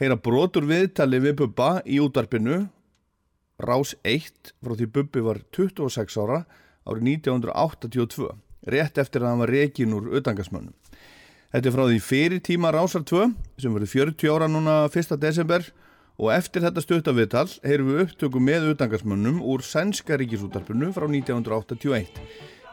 heyra 0.00 0.16
brotur 0.20 0.68
viðtali 0.68 1.22
við 1.22 1.38
bubba 1.42 1.78
í 1.86 2.00
útvarpinu 2.02 2.64
Rás 3.62 3.94
1 4.02 4.54
frá 4.64 4.74
því 4.74 4.86
Bubbi 4.90 5.22
var 5.22 5.38
26 5.54 6.16
ára 6.18 6.40
árið 6.84 7.06
1982, 7.22 8.32
rétt 8.66 8.98
eftir 8.98 9.22
að 9.22 9.30
hann 9.30 9.42
var 9.44 9.52
rekin 9.54 9.94
úr 9.94 10.10
auðangasmönnum. 10.10 10.74
Þetta 11.54 11.70
er 11.70 11.74
frá 11.76 11.84
því 11.86 12.00
fyrir 12.02 12.42
tíma 12.42 12.72
Rásar 12.74 13.04
2 13.06 13.28
sem 13.62 13.76
verið 13.76 13.92
40 13.94 14.34
ára 14.34 14.48
núna 14.50 14.76
1. 14.90 15.14
desember 15.22 15.68
og 16.18 16.30
eftir 16.34 16.62
þetta 16.62 16.82
stöttaviðtal 16.82 17.48
heyrum 17.66 17.90
við 17.90 18.02
upptöku 18.04 18.42
með 18.42 18.68
auðangasmönnum 18.70 19.40
úr 19.42 19.64
Sænska 19.66 20.18
ríkisútarpinu 20.20 20.92
frá 20.94 21.08
1981. 21.08 22.20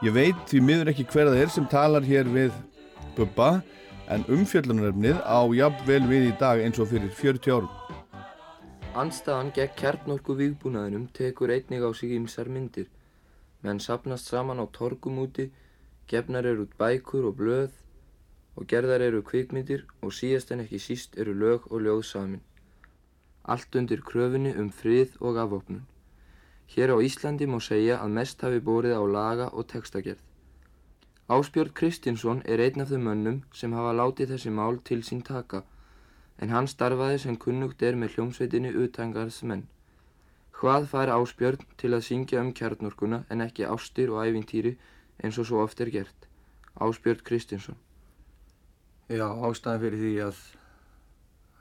Ég 0.06 0.14
veit 0.14 0.38
því 0.50 0.62
miður 0.66 0.92
ekki 0.94 1.08
hver 1.10 1.32
það 1.32 1.42
er 1.42 1.54
sem 1.54 1.70
talar 1.70 2.06
hér 2.06 2.30
við 2.30 2.54
Bubba 3.18 3.62
en 4.12 4.26
umfjöllunaröfnið 4.30 5.22
á 5.26 5.40
jafnvel 5.58 6.04
við 6.10 6.28
í 6.30 6.34
dag 6.40 6.62
eins 6.62 6.80
og 6.82 6.92
fyrir 6.92 7.10
40 7.18 7.56
árum. 7.56 7.74
Andstaðan 8.92 9.54
gegn 9.56 9.76
kjarnorku 9.80 10.36
viðbúnaðinum 10.36 11.08
tekur 11.16 11.54
einnig 11.54 11.82
á 11.82 11.90
sig 11.96 12.12
ýmsar 12.18 12.50
myndir. 12.52 12.90
Menn 13.64 13.80
sapnast 13.80 14.28
saman 14.28 14.60
á 14.60 14.66
torgum 14.68 15.22
úti, 15.24 15.50
gefnar 16.10 16.46
eru 16.46 16.68
bækur 16.78 17.30
og 17.30 17.38
blöð 17.40 17.72
og 18.58 18.68
gerðar 18.68 19.02
eru 19.06 19.22
kvikmyndir 19.24 19.86
og 20.04 20.12
síðast 20.14 20.52
en 20.52 20.66
ekki 20.66 20.82
síst 20.82 21.16
eru 21.18 21.34
lög 21.34 21.72
og 21.72 21.86
ljóð 21.86 22.04
samin. 22.06 22.44
Allt 23.44 23.76
undir 23.76 24.02
kröfunni 24.06 24.54
um 24.58 24.70
frið 24.70 25.18
og 25.20 25.38
afvopnun. 25.38 25.86
Hér 26.76 26.94
á 26.94 26.98
Íslandi 27.04 27.48
má 27.50 27.60
segja 27.60 27.98
að 28.00 28.14
mest 28.18 28.42
hafi 28.46 28.62
bórið 28.64 28.96
á 28.96 29.04
laga 29.04 29.48
og 29.52 29.68
textagerð. 29.68 30.22
Áspjörn 31.32 31.74
Kristinsson 31.74 32.42
er 32.46 32.60
einn 32.60 32.84
af 32.84 32.90
þau 32.92 33.02
mönnum 33.08 33.42
sem 33.56 33.74
hafa 33.74 33.92
látið 33.98 34.34
þessi 34.34 34.52
mál 34.52 34.80
til 34.88 35.02
sín 35.04 35.24
taka 35.24 35.64
en 36.42 36.50
hann 36.54 36.68
starfaði 36.68 37.20
sem 37.24 37.38
kunnugt 37.44 37.84
er 37.84 37.96
með 37.96 38.16
hljómsveitinni 38.16 38.72
utangarðsmenn. 38.86 39.68
Hvað 40.58 40.88
fær 40.94 41.12
Áspjörn 41.16 41.64
til 41.78 41.94
að 41.94 42.06
syngja 42.08 42.42
um 42.42 42.52
kjarnorkuna 42.58 43.24
en 43.30 43.46
ekki 43.46 43.68
ástir 43.68 44.12
og 44.14 44.26
ævintýri 44.26 44.76
eins 45.24 45.40
og 45.42 45.48
svo 45.50 45.62
oft 45.64 45.82
er 45.82 45.92
gert? 45.94 46.28
Áspjörn 46.80 47.24
Kristinsson. 47.24 47.78
Já, 49.12 49.28
ástæðan 49.28 49.82
fyrir 49.86 50.04
því 50.04 50.14
að 50.28 50.44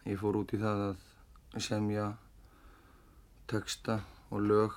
ég 0.06 0.20
fór 0.20 0.42
út 0.42 0.54
í 0.54 0.60
það 0.60 0.84
að 0.90 1.09
semja 1.58 2.12
texta 3.50 3.98
og 4.30 4.46
lög 4.46 4.76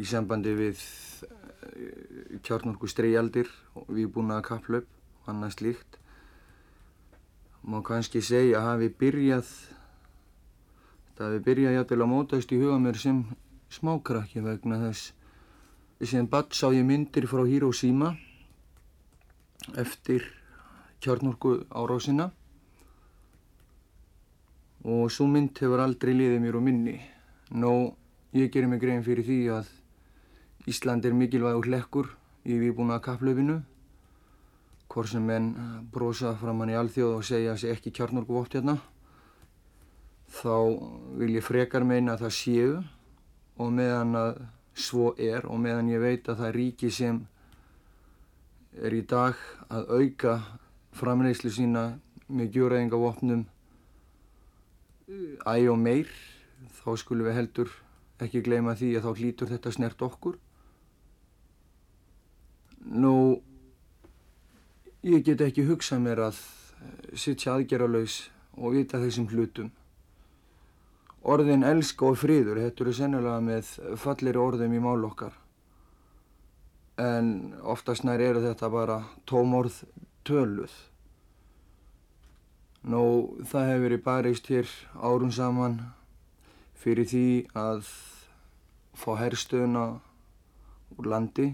í 0.00 0.06
sambandi 0.08 0.54
við 0.56 0.80
eh, 1.28 2.38
kjarnorku 2.46 2.88
streyjaldir 2.88 3.50
og 3.76 3.90
viðbúnaða 3.92 4.46
kapplöp 4.48 4.88
og 5.22 5.30
annað 5.32 5.58
slíkt. 5.58 5.98
Má 7.64 7.80
kannski 7.84 8.22
segja 8.24 8.60
að 8.60 8.68
hafi 8.70 8.88
byrjað 9.00 9.50
það 11.14 11.26
hafi 11.28 11.42
byrjað 11.46 11.76
jætil 11.78 12.00
að 12.00 12.10
mótast 12.10 12.52
í 12.52 12.60
huga 12.60 12.78
mér 12.82 12.98
sem 13.00 13.20
smákrakki 13.72 14.42
vegna 14.44 14.80
þess 14.82 15.12
sem 16.10 16.26
badd 16.28 16.52
sá 16.52 16.66
ég 16.74 16.84
myndir 16.84 17.28
frá 17.30 17.44
Hiroshima 17.48 18.14
eftir 19.80 20.26
kjarnorku 21.04 21.62
árásina 21.70 22.32
og 24.84 25.10
svo 25.12 25.26
mynd 25.30 25.56
hefur 25.58 25.80
aldrei 25.80 26.12
liðið 26.14 26.42
mér 26.44 26.58
á 26.58 26.62
minni. 26.62 26.96
Nó, 27.50 27.94
ég 28.36 28.52
gerir 28.52 28.68
mig 28.68 28.80
grein 28.80 29.04
fyrir 29.04 29.24
því 29.24 29.40
að 29.58 29.70
Ísland 30.68 31.04
er 31.04 31.16
mikilvægur 31.16 31.68
hlekkur 31.68 32.10
í 32.44 32.56
viðbúna 32.60 33.00
kapplöfinu 33.04 33.60
hvort 34.88 35.10
sem 35.10 35.24
menn 35.26 35.54
brosa 35.92 36.34
framann 36.38 36.70
í 36.70 36.76
alþjóð 36.78 37.16
og 37.18 37.24
segja 37.26 37.52
að 37.52 37.56
það 37.56 37.62
sé 37.62 37.72
ekki 37.74 37.92
kjarnorkuvótt 37.98 38.56
hérna 38.56 38.76
þá 40.34 40.56
vil 41.20 41.34
ég 41.36 41.44
frekar 41.44 41.86
meina 41.86 42.14
að 42.14 42.26
það 42.26 42.36
séu. 42.38 42.74
Og 43.54 43.70
meðan 43.70 44.16
að 44.18 44.38
svo 44.74 45.12
er 45.14 45.44
og 45.46 45.60
meðan 45.62 45.92
ég 45.92 46.02
veit 46.02 46.28
að 46.28 46.40
það 46.40 46.48
er 46.48 46.56
ríki 46.58 46.90
sem 46.90 47.20
er 48.82 48.96
í 48.96 49.02
dag 49.06 49.38
að 49.70 49.92
auka 49.94 50.32
framleyslu 50.98 51.52
sína 51.54 51.84
með 52.26 52.56
gjúræðingavopnum 52.56 53.44
æg 55.08 55.70
og 55.70 55.80
meir 55.80 56.12
þá 56.80 56.94
skulum 57.00 57.28
við 57.28 57.38
heldur 57.38 57.72
ekki 58.24 58.44
gleyma 58.46 58.76
því 58.78 58.94
að 58.98 59.08
þá 59.08 59.20
hlýtur 59.20 59.50
þetta 59.52 59.74
snert 59.74 60.04
okkur 60.06 60.38
nú 62.84 63.16
Ég 65.04 65.20
get 65.20 65.42
ekki 65.44 65.66
hugsað 65.68 66.00
mér 66.00 66.20
að 66.30 66.36
eh, 66.40 67.16
sitja 67.20 67.52
aðgerralaus 67.52 68.30
og 68.56 68.72
vita 68.72 68.96
þessum 69.02 69.26
hlutum. 69.28 69.66
Orðin 71.20 71.64
elska 71.68 72.06
og 72.08 72.16
fríður, 72.22 72.62
þetta 72.62 72.84
eru 72.84 72.94
sennilega 72.96 73.42
með 73.44 73.72
fallir 74.00 74.38
orðum 74.40 74.72
í 74.72 74.80
mál 74.80 75.04
okkar. 75.04 75.36
En 76.96 77.52
oftast 77.60 78.06
nær 78.08 78.22
eru 78.24 78.40
þetta 78.46 78.70
bara 78.72 78.98
tómorð 79.28 79.82
töluð. 80.24 80.72
Nú, 82.84 83.02
það 83.48 83.68
hefur 83.70 83.84
verið 83.86 84.00
barist 84.04 84.48
hér 84.52 84.70
árum 85.00 85.30
saman 85.32 85.78
fyrir 86.76 87.08
því 87.08 87.28
að 87.56 87.86
fá 88.92 89.14
herrstöðuna 89.22 89.84
úr 90.98 91.08
landi 91.08 91.46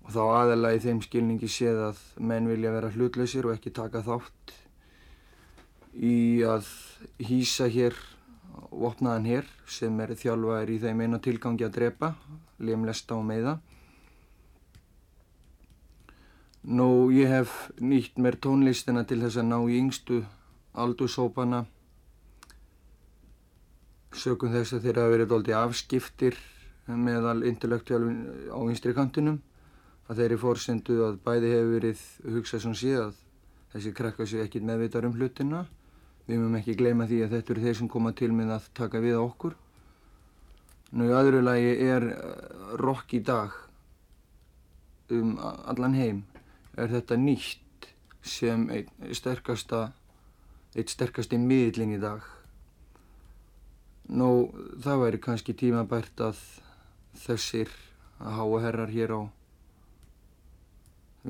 og 0.00 0.14
þá 0.14 0.22
aðalega 0.24 0.78
í 0.78 0.82
þeim 0.86 1.02
skilningi 1.04 1.50
séð 1.52 1.82
að 1.90 2.00
menn 2.30 2.48
vilja 2.48 2.72
vera 2.72 2.92
hlutlausir 2.94 3.46
og 3.50 3.58
ekki 3.58 3.74
taka 3.76 4.00
þátt 4.06 4.54
í 6.08 6.40
að 6.46 6.70
hýsa 7.28 7.68
hér 7.68 7.98
vopnaðan 8.70 9.28
hér 9.28 9.50
sem 9.68 10.00
er 10.00 10.14
þjálfaðir 10.16 10.72
í 10.72 10.78
þeim 10.86 11.04
eina 11.04 11.20
tilgangi 11.22 11.66
að 11.66 11.76
drepa, 11.76 12.14
lemlesta 12.64 13.18
og 13.18 13.26
meiða. 13.28 13.58
Nú, 16.60 17.08
ég 17.08 17.24
hef 17.32 17.70
nýtt 17.80 18.18
mér 18.20 18.36
tónlistina 18.36 19.06
til 19.08 19.22
þess 19.22 19.40
að 19.40 19.46
ná 19.48 19.56
í 19.64 19.78
yngstu 19.80 20.18
aldursópana 20.76 21.62
sökum 24.12 24.52
þess 24.52 24.74
að 24.76 24.84
þeirra 24.84 25.06
verið 25.08 25.30
doldi 25.30 25.54
afskiptir 25.56 26.36
meðal 26.84 27.46
intellektuál 27.48 28.10
á 28.52 28.58
vinstri 28.66 28.92
kantinum. 28.92 29.38
Að 30.10 30.20
þeirri 30.20 30.38
fórsendu 30.42 30.98
að 31.06 31.18
bæði 31.24 31.52
hefur 31.54 31.74
verið 31.78 32.04
hugsað 32.34 32.64
sem 32.66 32.76
sé 32.76 32.94
að 32.98 33.12
þessi 33.72 33.92
krakka 33.96 34.26
séu 34.28 34.44
ekkit 34.44 34.66
meðvitar 34.66 35.06
um 35.08 35.14
hlutina. 35.16 35.64
Við 36.26 36.42
mögum 36.42 36.58
ekki 36.60 36.76
gleyma 36.76 37.06
því 37.08 37.22
að 37.24 37.36
þetta 37.38 37.54
eru 37.54 37.64
þeir 37.64 37.78
sem 37.78 37.88
koma 37.88 38.12
til 38.12 38.32
með 38.36 38.56
að 38.58 38.66
taka 38.76 39.00
við 39.00 39.16
okkur. 39.22 39.54
Nú 40.92 41.08
í 41.08 41.14
öðru 41.14 41.40
lagi 41.46 41.72
er 41.86 42.10
rock 42.82 43.14
í 43.16 43.22
dag 43.24 43.56
um 45.08 45.38
allan 45.40 45.96
heim 45.96 46.20
er 46.80 46.92
þetta 46.94 47.18
nýtt 47.20 47.88
sem 48.22 48.66
eitt 48.74 48.90
sterkasta 49.16 49.90
eitt 50.76 50.92
sterkasti 50.92 51.38
miðlinn 51.40 51.96
í 51.96 52.00
dag? 52.02 52.24
Nú 54.10 54.50
það 54.82 55.04
væri 55.04 55.22
kannski 55.22 55.54
tímabært 55.54 56.22
að 56.24 56.40
þessir 57.24 57.70
að 58.20 58.36
háa 58.38 58.64
herrar 58.66 58.90
hér 58.90 59.14
á 59.16 59.20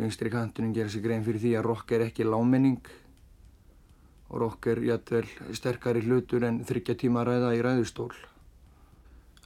vinstri 0.01 0.31
kantunum 0.31 0.75
gera 0.75 0.89
sig 0.89 1.03
grein 1.03 1.25
fyrir 1.27 1.43
því 1.43 1.55
að 1.59 1.67
rock 1.67 1.93
er 1.93 2.07
ekki 2.07 2.27
lámenning 2.27 2.81
og 4.31 4.37
rock 4.45 4.71
er 4.71 4.83
jættvel 4.87 5.27
sterkari 5.59 6.05
hlutur 6.07 6.47
en 6.47 6.63
þryggja 6.67 6.95
tíma 7.01 7.25
ræða 7.27 7.55
í 7.59 7.63
ræðustól. 7.67 8.13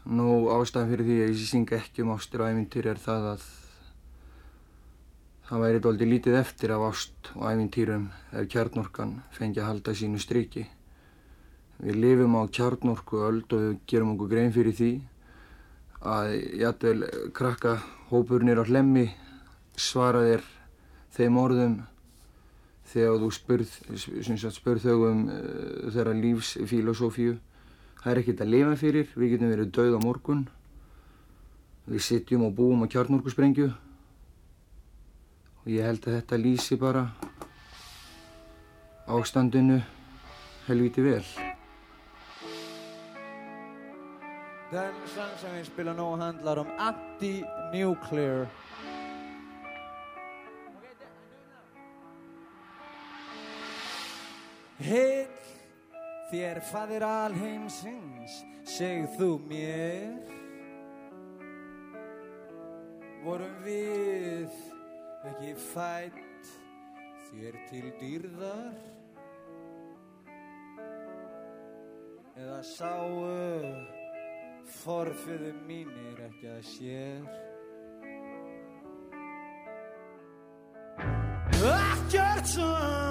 Nú 0.04 0.50
ástæðan 0.52 0.90
fyrir 0.92 1.06
því 1.08 1.20
að 1.24 1.30
ég 1.32 1.44
syng 1.48 1.70
ekki 1.72 2.04
um 2.04 2.12
ástir 2.12 2.44
og 2.44 2.50
ævintýr 2.52 2.90
er 2.92 3.00
það 3.00 3.28
að 3.34 3.46
Það 5.44 5.60
væri 5.60 5.80
doldi 5.84 6.06
lítið 6.08 6.34
eftir 6.38 6.72
af 6.72 6.82
ást 6.86 7.26
og 7.36 7.42
æfintýrum 7.50 8.04
ef 8.32 8.46
kjarnorkan 8.48 9.10
fengi 9.36 9.60
að 9.60 9.66
halda 9.68 9.92
sínu 9.92 10.16
striki. 10.22 10.62
Við 11.84 11.98
lifum 12.00 12.38
á 12.40 12.48
kjarnorku 12.48 13.20
öld 13.26 13.52
og 13.52 13.60
við 13.66 13.74
gerum 13.92 14.14
okkur 14.14 14.30
grein 14.30 14.54
fyrir 14.56 14.72
því 14.78 14.88
að 16.00 16.32
jætvel 16.62 17.04
krakka 17.36 17.74
hópurnir 18.08 18.56
á 18.56 18.64
hlemmi 18.64 19.04
svara 19.76 20.24
þér 20.24 20.48
þeim 21.18 21.38
orðum 21.44 21.78
þegar 22.88 23.20
þú 23.20 23.32
spurð, 23.36 23.78
spurð 24.48 24.88
þau 24.88 24.98
um 25.12 25.22
uh, 25.28 25.92
þeirra 25.92 26.18
lífsfilosófíu. 26.24 27.36
Það 28.00 28.12
er 28.14 28.24
ekkert 28.24 28.44
að 28.46 28.54
lifa 28.56 28.76
fyrir, 28.80 29.12
við 29.12 29.36
getum 29.36 29.52
verið 29.52 29.72
dauð 29.76 29.96
á 29.96 30.00
morgun, 30.00 30.44
við 31.84 32.06
sitjum 32.08 32.48
og 32.48 32.56
búum 32.56 32.88
á 32.88 32.88
kjarnorkusprengju 32.88 33.74
og 35.64 35.70
ég 35.72 35.86
held 35.86 36.04
að 36.04 36.18
þetta 36.18 36.36
lýsi 36.36 36.76
bara 36.76 37.06
ástandinu 39.08 39.78
helviti 40.66 41.04
vel. 41.04 41.24
Den 44.74 44.98
sang 45.14 45.32
som 45.40 45.54
vi 45.56 45.64
spelar 45.64 45.96
nu 45.96 46.04
handlar 46.20 46.60
om 46.60 46.68
anti-nuclear. 46.78 48.44
Heill 54.84 55.30
þér 56.28 56.60
fadir 56.68 57.06
alheimsins, 57.06 58.42
segð 58.68 59.16
þú 59.16 59.30
mér, 59.48 60.12
vorum 63.24 63.60
við 63.64 64.73
ekki 65.30 65.52
fætt 65.72 66.50
þér 67.30 67.56
til 67.70 67.86
dýrðar? 68.00 68.82
Eða 72.34 72.60
sáu 72.66 73.14
forfiðu 74.82 75.54
mínir 75.68 76.20
ekki 76.28 76.50
að 76.56 76.62
sér? 76.74 77.32
Ekkert 81.74 82.52
sann 82.56 83.03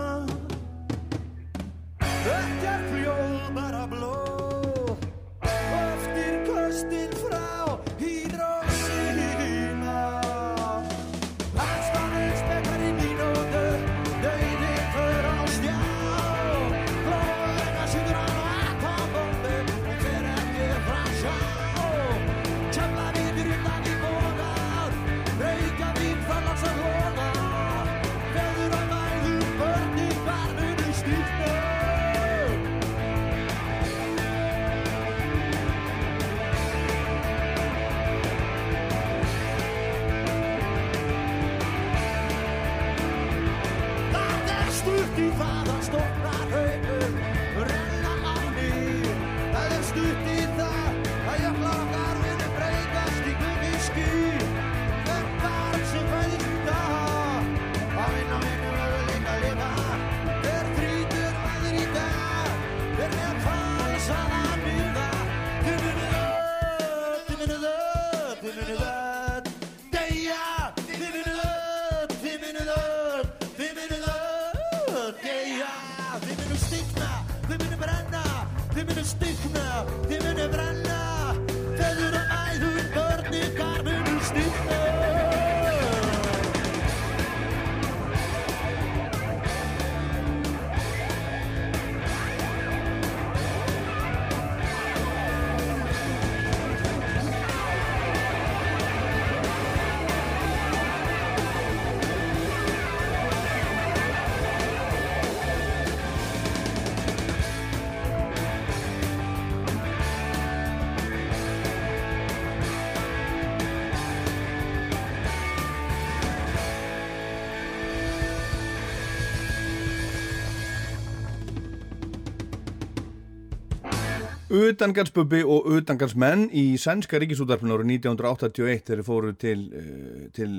Utangansbubbi 124.53 125.39
og 125.49 125.65
utangansmenn 125.73 126.43
í 126.53 126.75
sænska 126.77 127.17
ríkisútarfinu 127.21 127.73
árið 127.73 127.95
1981 127.95 128.83
þegar 128.85 128.99
þeir 128.99 129.07
fóru 129.07 129.31
til, 129.41 129.63
uh, 129.73 130.27
til 130.35 130.51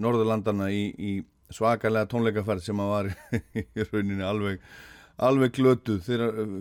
Norðurlandana 0.00 0.70
í, 0.72 0.86
í 0.96 1.12
svakalega 1.52 2.08
tónleikaferð 2.08 2.64
sem 2.64 2.80
að 2.80 2.92
var 2.94 3.10
í 3.60 3.66
rauninni 3.90 4.24
alveg, 4.24 4.62
alveg 5.20 5.52
glötuð. 5.58 6.00
Þeir 6.06 6.24
uh, 6.30 6.56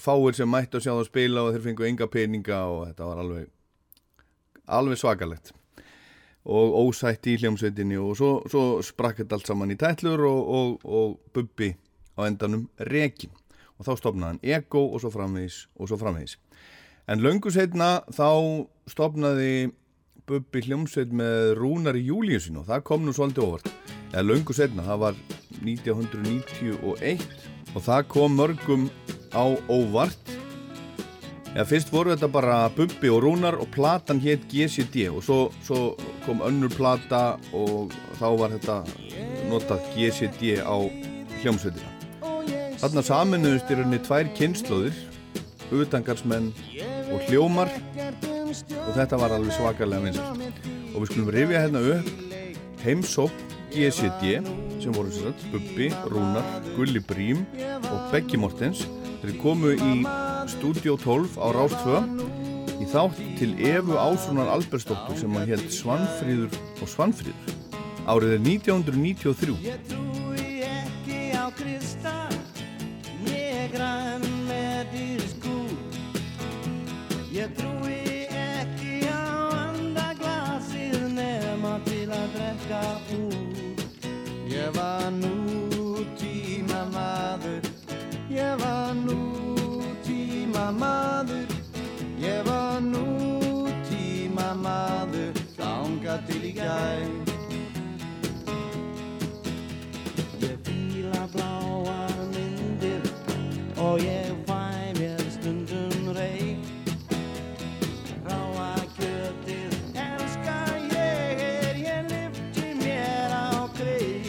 fáir 0.00 0.38
sem 0.38 0.48
mætti 0.48 0.80
að 0.80 0.86
sjá 0.86 0.94
það 0.94 1.04
spila 1.10 1.44
og 1.44 1.52
þeir 1.52 1.66
fengu 1.68 1.90
enga 1.90 2.10
peninga 2.10 2.64
og 2.70 2.80
þetta 2.88 3.10
var 3.10 3.22
alveg 3.26 3.52
alveg 4.64 4.98
svakalegt 4.98 5.52
og 6.44 6.74
ósætt 6.80 7.28
í 7.28 7.38
hljómsveitinni 7.40 7.96
og 8.00 8.16
svo, 8.18 8.32
svo 8.48 8.64
sprakk 8.84 9.22
þetta 9.22 9.38
allt 9.38 9.48
saman 9.48 9.72
í 9.72 9.78
tætlur 9.80 10.24
og, 10.28 10.40
og, 10.58 10.74
og 10.84 11.14
bubbi 11.36 11.70
á 12.16 12.24
endanum 12.28 12.66
rekin 12.90 13.32
og 13.78 13.88
þá 13.88 13.92
stopnaði 14.00 14.30
hann 14.32 14.42
Ego 14.60 14.84
og 14.90 15.02
svo 15.02 15.10
framvegis 15.14 15.64
og 15.74 15.90
svo 15.90 15.98
framvegis 16.00 16.38
en 17.10 17.20
löngu 17.24 17.52
setna 17.52 17.98
þá 18.12 18.28
stopnaði 18.88 19.72
Bubbi 20.24 20.62
hljómsveit 20.64 21.10
með 21.12 21.50
Rúnar 21.58 21.98
í 22.00 22.06
Júliusin 22.06 22.56
og 22.56 22.68
það 22.70 22.84
kom 22.88 23.02
nú 23.04 23.12
svolítið 23.12 23.44
óvart. 23.44 23.66
Eða 24.14 24.24
löngu 24.24 24.54
setna, 24.56 24.86
það 24.86 25.02
var 25.02 25.18
1991 25.58 27.26
og 27.74 27.84
það 27.84 28.08
kom 28.14 28.38
mörgum 28.40 28.86
á 29.36 29.44
óvart. 29.68 30.32
Eða 31.52 31.68
fyrst 31.68 31.92
voru 31.92 32.14
þetta 32.14 32.30
bara 32.32 32.56
Bubbi 32.72 33.12
og 33.12 33.20
Rúnar 33.26 33.60
og 33.60 33.68
platan 33.74 34.22
hétt 34.24 34.48
GCD 34.48 35.10
og 35.12 35.20
svo, 35.26 35.40
svo 35.66 35.92
kom 36.24 36.40
önnur 36.46 36.72
plata 36.72 37.36
og 37.52 37.92
þá 38.16 38.28
var 38.40 38.56
þetta 38.56 38.80
notað 39.52 39.84
GCD 39.92 40.56
á 40.64 40.76
hljómsveitina. 41.42 41.93
Þarna 42.84 43.00
saminuðust 43.00 43.70
í 43.72 43.76
rauninni 43.78 43.98
tvær 44.04 44.28
kynnslóðir, 44.36 44.92
utangarsmenn 45.72 46.50
og 47.14 47.22
hljómar 47.30 47.70
og 47.72 48.90
þetta 48.92 49.16
var 49.22 49.32
alveg 49.32 49.54
svakalega 49.56 50.04
vinsast. 50.04 50.68
Og 50.90 50.98
við 50.98 51.08
skulum 51.08 51.30
rifja 51.32 51.62
hérna 51.62 51.80
upp 51.94 52.10
heimsók 52.82 53.32
GCD 53.72 54.44
sem 54.84 54.92
voru 54.92 55.08
sér 55.16 55.30
að 55.30 55.48
Bubbi, 55.54 55.88
Rúnar, 56.12 56.44
Gulli 56.76 57.00
Brím 57.00 57.40
og 57.88 58.12
Beggi 58.12 58.36
Mortens. 58.44 58.84
Þeir 59.22 59.40
komu 59.40 59.72
í 59.72 60.04
Studio 60.52 61.00
12 61.00 61.40
á 61.40 61.56
Rástfö 61.56 62.04
í 62.84 62.84
þátt 62.92 63.16
til 63.40 63.56
Efu 63.64 63.96
Ásrunar 63.96 64.52
Albersdóttur 64.58 65.16
sem 65.24 65.32
að 65.40 65.54
held 65.54 65.72
Svanfríður 65.72 66.52
og 66.76 66.92
Svanfríður. 66.92 67.56
Árið 68.04 68.36
er 68.36 68.44
1993. 68.44 70.04
Trúi 73.64 73.72
ekki 73.72 73.80
á 73.80 74.84
Krista 74.92 75.54
Ég 77.32 77.48
með 77.48 77.56
trúi 77.56 78.28
ekki 78.36 79.08
á 79.08 79.24
andaglasið 79.64 81.06
nema 81.16 81.78
til 81.88 82.12
að 82.12 82.26
drekka 82.36 82.82
út 83.16 84.04
Ég 84.52 84.68
var 84.76 85.08
nútíma 85.16 86.84
maður. 86.92 87.64
Ég 88.28 88.60
var 88.60 88.92
nútíma 89.00 90.68
maður. 90.76 91.48
Ég 92.20 92.44
var 92.44 92.80
nútíma 92.84 94.52
maður 94.60 95.40
Þanga 95.56 96.20
til 96.28 96.42
í 96.44 96.52
gæð 96.56 97.32
Ég 100.44 100.56
fíla 100.64 101.26
myndir 101.32 102.13
og 103.94 104.00
ég 104.00 104.34
fæ 104.46 104.62
mér 104.98 105.20
stundum 105.30 106.08
reik. 106.18 106.58
Ráa 108.26 108.74
kjötið 108.96 109.74
elska 110.06 110.56
ég 110.90 111.42
er 111.46 111.78
ég 111.78 112.10
lyfti 112.10 112.72
mér 112.82 113.30
á 113.30 113.70
kreik. 113.78 114.26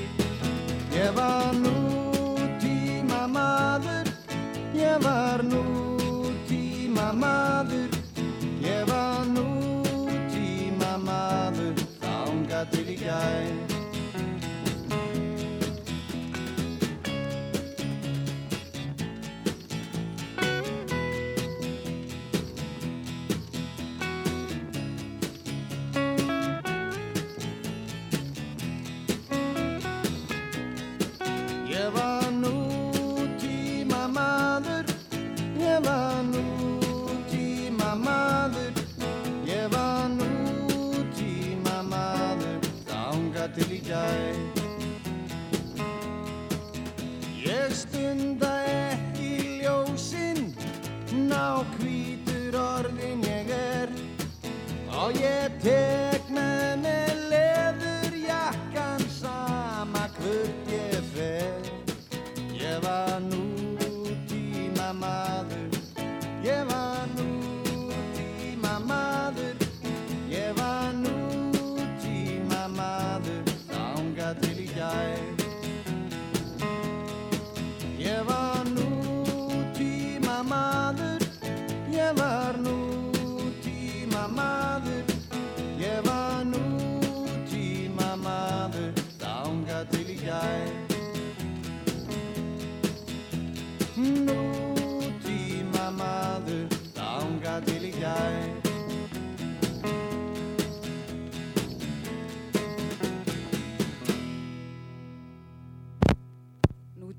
Ég 0.93 1.09
var 1.17 1.49
nútíma 1.65 3.25
maður, 3.37 4.13
ég 4.77 5.01
var 5.01 5.41
nútíma 5.53 7.09
maður, 7.23 7.89
ég 8.61 8.85
var 8.91 9.25
nútíma 9.33 10.97
maður, 11.09 11.73
þanga 12.01 12.67
til 12.69 12.89
í 12.93 12.99
gæð. 13.01 13.64
Ég 47.45 47.75
stunda 47.81 48.53
ekki 48.69 49.33
ljósinn, 49.63 50.53
ná 51.29 51.63
hvítur 51.75 52.57
orðin 52.61 53.25
ég 53.29 53.51
er, 53.57 53.93
og 54.93 55.21
ég 55.21 55.61
tek 55.63 55.94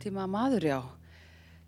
Nútíma 0.07 0.29
maður, 0.31 0.63
já. 0.63 0.77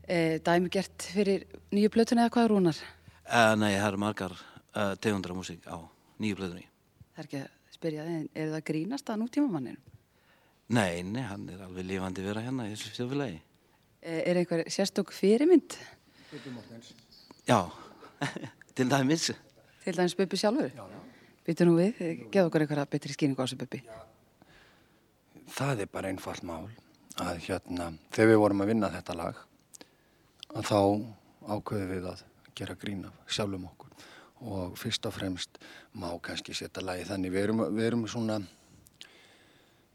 E, 0.07 0.39
dæmi 0.47 0.71
gert 0.71 1.03
fyrir 1.11 1.41
nýju 1.75 1.89
plötuna 1.91 2.29
eða 2.29 2.31
hvað 2.37 2.45
rúnar? 2.53 2.79
Uh, 3.27 3.57
nei, 3.59 3.73
það 3.73 3.87
eru 3.89 3.99
margar 3.99 4.35
uh, 4.39 4.93
tegundra 5.03 5.35
músík 5.35 5.67
á 5.67 5.75
nýju 6.23 6.39
blöðunni. 6.39 6.63
Það 7.17 7.19
er 7.19 7.27
ekki 7.27 7.41
að 7.41 7.75
spyrja 7.75 8.07
þið, 8.07 8.31
er 8.39 8.55
það 8.55 8.65
grínast 8.71 9.11
að 9.11 9.21
nútíma 9.25 9.51
manninu? 9.57 9.99
Nei, 10.71 11.03
nei, 11.03 11.25
hann 11.27 11.51
er 11.51 11.67
alveg 11.67 11.91
lifandi 11.91 12.29
vera 12.29 12.47
hérna 12.47 12.71
í 12.71 12.77
þessu 12.77 12.95
þjóðfélagi. 13.01 13.43
E, 13.99 14.17
er 14.23 14.43
einhver 14.45 14.67
sérstök 14.71 15.11
fyrirmynd? 15.19 15.81
Já, 17.51 17.61
til 18.79 18.87
dæmis. 18.87 19.33
Til 19.83 19.99
dæmis 19.99 20.15
Bubbi 20.15 20.39
sjálfur? 20.39 20.71
Já, 20.79 20.85
já. 20.87 21.33
Býtu 21.43 21.67
nú 21.67 21.81
við, 21.83 22.05
geða 22.31 22.47
okkur 22.47 22.69
einhverja 22.69 22.91
betri 22.95 23.19
skýringu 23.19 23.43
á 23.43 23.51
þessu 23.51 23.65
Bubbi. 23.67 23.89
Það 25.59 25.89
er 25.89 25.91
bara 25.91 26.15
einfalt 26.15 26.47
mál 26.47 26.71
að 27.23 27.41
hérna, 27.49 27.93
þegar 28.15 28.31
við 28.31 28.41
vorum 28.43 28.63
að 28.65 28.71
vinna 28.73 28.91
þetta 28.93 29.17
lag 29.19 29.41
að 30.55 30.69
þá 30.69 30.81
ákveðum 31.49 31.93
við 31.93 32.09
að 32.13 32.23
gera 32.59 32.77
grín 32.79 33.05
af 33.09 33.35
sjálfum 33.35 33.67
okkur 33.69 34.07
og 34.49 34.79
fyrst 34.79 35.07
og 35.09 35.15
fremst 35.17 35.59
má 35.99 36.09
kannski 36.23 36.55
setja 36.55 36.85
lagi 36.85 37.07
þannig 37.09 37.35
við 37.35 37.47
erum, 37.49 37.65
við 37.75 37.89
erum 37.89 38.07
svona 38.11 38.39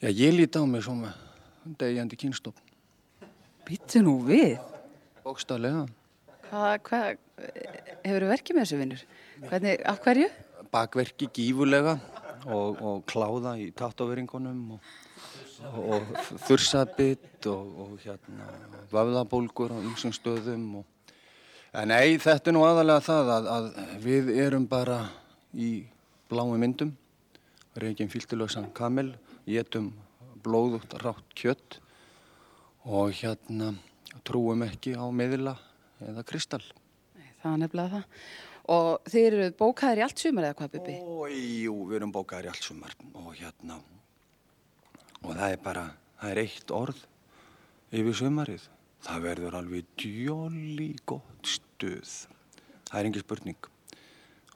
já 0.03 0.09
ég 0.09 0.36
líti 0.36 0.59
á 0.59 0.63
mig 0.67 0.83
svona 0.83 1.13
degjandi 1.79 2.19
kynstofn 2.19 2.71
Býtu 3.63 4.01
nú 4.03 4.17
við? 4.27 4.57
bókstaflega 5.23 5.86
Hvað, 6.49 6.73
hvað, 6.86 7.05
hefur 8.03 8.25
verkið 8.29 8.57
með 8.57 8.65
þessu 8.65 8.77
vinnur? 8.77 9.05
Hvernig, 9.47 9.79
af 9.89 10.01
hverju? 10.03 10.27
bakverki 10.73 11.29
gífulega 11.33 11.97
og, 12.49 12.81
og 12.81 13.03
kláða 13.09 13.55
í 13.62 13.69
tattoveringunum 13.77 14.75
og, 14.75 14.91
og 15.71 16.10
þursabitt 16.47 17.47
og, 17.52 17.69
og 17.86 17.93
hérna 18.04 18.49
vöfðabólgur 18.91 19.73
á 19.73 19.80
ymsum 19.84 20.13
stöðum 20.15 20.82
og 20.82 20.89
En 21.73 21.89
nei, 21.89 22.19
þetta 22.21 22.52
er 22.52 22.54
nú 22.54 22.62
aðalega 22.67 23.02
það 23.02 23.30
að, 23.34 23.47
að 23.49 23.67
við 24.04 24.28
erum 24.43 24.67
bara 24.69 24.99
í 25.58 25.88
bláum 26.30 26.52
myndum, 26.62 26.91
reygin 27.82 28.12
fylgtilöksan 28.13 28.67
kamel, 28.78 29.08
getum 29.49 29.88
blóðugt 30.45 30.93
rátt 31.02 31.34
kjött 31.34 31.80
og 32.86 33.15
hérna 33.17 33.71
trúum 34.21 34.62
ekki 34.67 34.93
á 34.93 35.10
meðila 35.10 35.56
eða 36.12 36.21
kristall. 36.30 36.62
Það 37.41 37.49
er 37.56 37.60
nefnilega 37.63 37.95
það. 37.95 38.21
Og 38.73 39.10
þið 39.10 39.26
eru 39.32 39.49
bókaðir 39.63 40.04
í 40.04 40.06
allt 40.06 40.21
sumar 40.21 40.52
eða 40.52 40.60
hvað, 40.62 40.76
Bubi? 40.78 40.99
Jú, 41.65 41.76
við 41.89 41.97
erum 41.97 42.13
bókaðir 42.13 42.52
í 42.52 42.54
allt 42.54 42.69
sumar 42.69 42.93
og 43.17 43.34
hérna, 43.34 43.82
og 45.23 45.31
það 45.31 45.47
er 45.49 45.63
bara, 45.63 45.88
það 46.19 46.31
er 46.31 46.43
eitt 46.43 46.75
orð 46.75 46.99
yfir 47.93 48.19
sumarið. 48.19 48.67
Það 49.03 49.25
verður 49.27 49.57
alveg 49.59 49.88
djóli 49.99 50.91
gott 51.05 51.49
stuð. 51.49 52.12
Það 52.88 52.99
er 52.99 53.09
engi 53.09 53.23
spurning. 53.23 53.71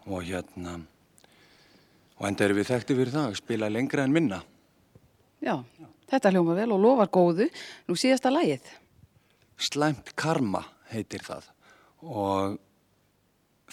Og 0.07 0.23
hérna, 0.23 0.77
Og 2.17 2.25
enda 2.25 2.47
erum 2.47 2.57
við 2.57 2.71
þekkti 2.71 2.95
fyrir 2.97 3.13
það 3.13 3.27
að 3.29 3.35
spila 3.37 3.69
lengra 3.69 4.05
en 4.07 4.13
minna. 4.13 4.39
Já, 5.43 5.53
þetta 6.09 6.31
hljóma 6.33 6.55
vel 6.57 6.71
og 6.73 6.81
lofar 6.81 7.11
góðu. 7.13 7.45
Nú 7.85 7.97
síðasta 7.99 8.31
lagið. 8.33 8.65
Slæmt 9.57 10.15
karma 10.17 10.63
heitir 10.91 11.23
það 11.25 11.51
og 11.97 12.57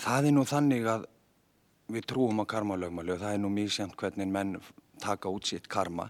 það 0.01 0.29
er 0.31 0.33
nú 0.33 0.45
þannig 0.49 0.87
að 0.89 1.03
við 1.93 2.07
trúum 2.09 2.41
á 2.41 2.49
karmalögmáli 2.49 3.13
og 3.13 3.21
það 3.21 3.35
er 3.37 3.43
nú 3.43 3.51
mísjönd 3.53 3.97
hvernig 4.01 4.31
menn 4.33 4.55
taka 5.05 5.29
út 5.29 5.45
sitt 5.45 5.69
karma 5.69 6.09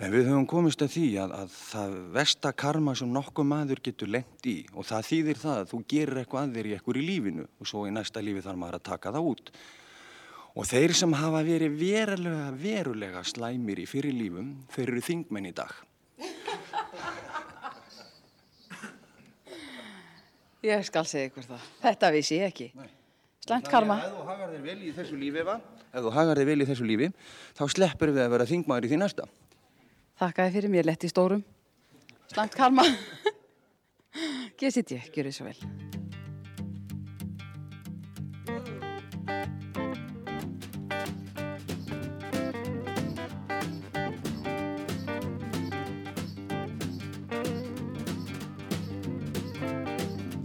en 0.00 0.14
við 0.14 0.30
höfum 0.30 0.46
komist 0.48 0.80
að 0.84 0.94
því 0.94 1.08
að, 1.20 1.34
að 1.42 1.58
það 1.58 1.98
versta 2.14 2.52
karma 2.62 2.94
sem 2.96 3.10
nokkuð 3.12 3.48
maður 3.50 3.82
getur 3.84 4.10
lengt 4.16 4.48
í 4.48 4.56
og 4.72 4.88
það 4.88 5.10
þýðir 5.10 5.42
það 5.42 5.58
að 5.58 5.68
þú 5.74 5.82
gerir 5.92 6.22
eitthvað 6.22 6.46
að 6.46 6.56
þér 6.56 6.70
í 6.70 6.74
ekkur 6.78 7.00
í 7.00 7.04
lífinu 7.04 7.44
og 7.50 7.68
svo 7.68 7.84
í 7.84 7.92
næsta 7.94 8.24
lífi 8.24 8.46
þarf 8.46 8.62
maður 8.62 8.80
að 8.80 8.88
taka 8.88 9.12
það 9.16 9.30
út 9.34 9.52
og 10.50 10.66
þeir 10.66 10.96
sem 10.98 11.14
hafa 11.20 11.44
verið 11.46 11.76
verulega, 11.78 12.48
verulega 12.56 13.22
slæmir 13.28 13.84
í 13.84 13.86
fyrir 13.90 14.16
lífum 14.16 14.56
þeir 14.72 14.88
eru 14.88 15.06
þingmenn 15.10 15.52
í 15.52 15.54
dag 15.60 15.76
Ég 20.60 20.82
skal 20.84 21.06
segja 21.08 21.30
ykkur 21.30 21.46
það. 21.48 21.68
Þetta 21.80 22.08
vissi 22.12 22.36
ég 22.36 22.50
ekki. 22.50 22.66
Slæmt 23.46 23.68
karma. 23.72 23.96
Ef 24.04 24.10
þú 24.12 24.24
hagar 24.28 24.50
þér 24.52 24.64
vel 24.66 24.80
í 24.84 24.90
þessu 24.92 25.16
lífi, 25.16 25.44
va? 25.46 25.54
Ef 25.88 26.02
þú 26.04 26.10
hagar 26.12 26.40
þér 26.40 26.48
vel 26.50 26.56
í 26.60 26.66
þessu 26.68 26.88
lífi, 26.90 27.08
þá 27.56 27.62
sleppur 27.72 28.12
við 28.12 28.24
að 28.26 28.34
vera 28.34 28.46
þingmaður 28.50 28.86
í 28.86 28.90
því 28.90 28.98
næsta. 29.00 29.24
Þakkaði 30.20 30.52
fyrir 30.52 30.68
mér 30.68 30.84
lett 30.84 31.04
í 31.06 31.08
stórum. 31.08 31.40
Slæmt 32.28 32.52
karma. 32.52 32.82
Geð 34.60 34.74
sitt 34.74 34.90
ég, 34.92 35.06
gjör 35.14 35.30
þið 35.30 35.36
svo 35.38 35.46
vel. 35.48 35.60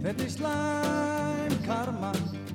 Þetta 0.06 0.24
er 0.24 0.32
slæm 0.32 1.60
karma, 1.66 2.14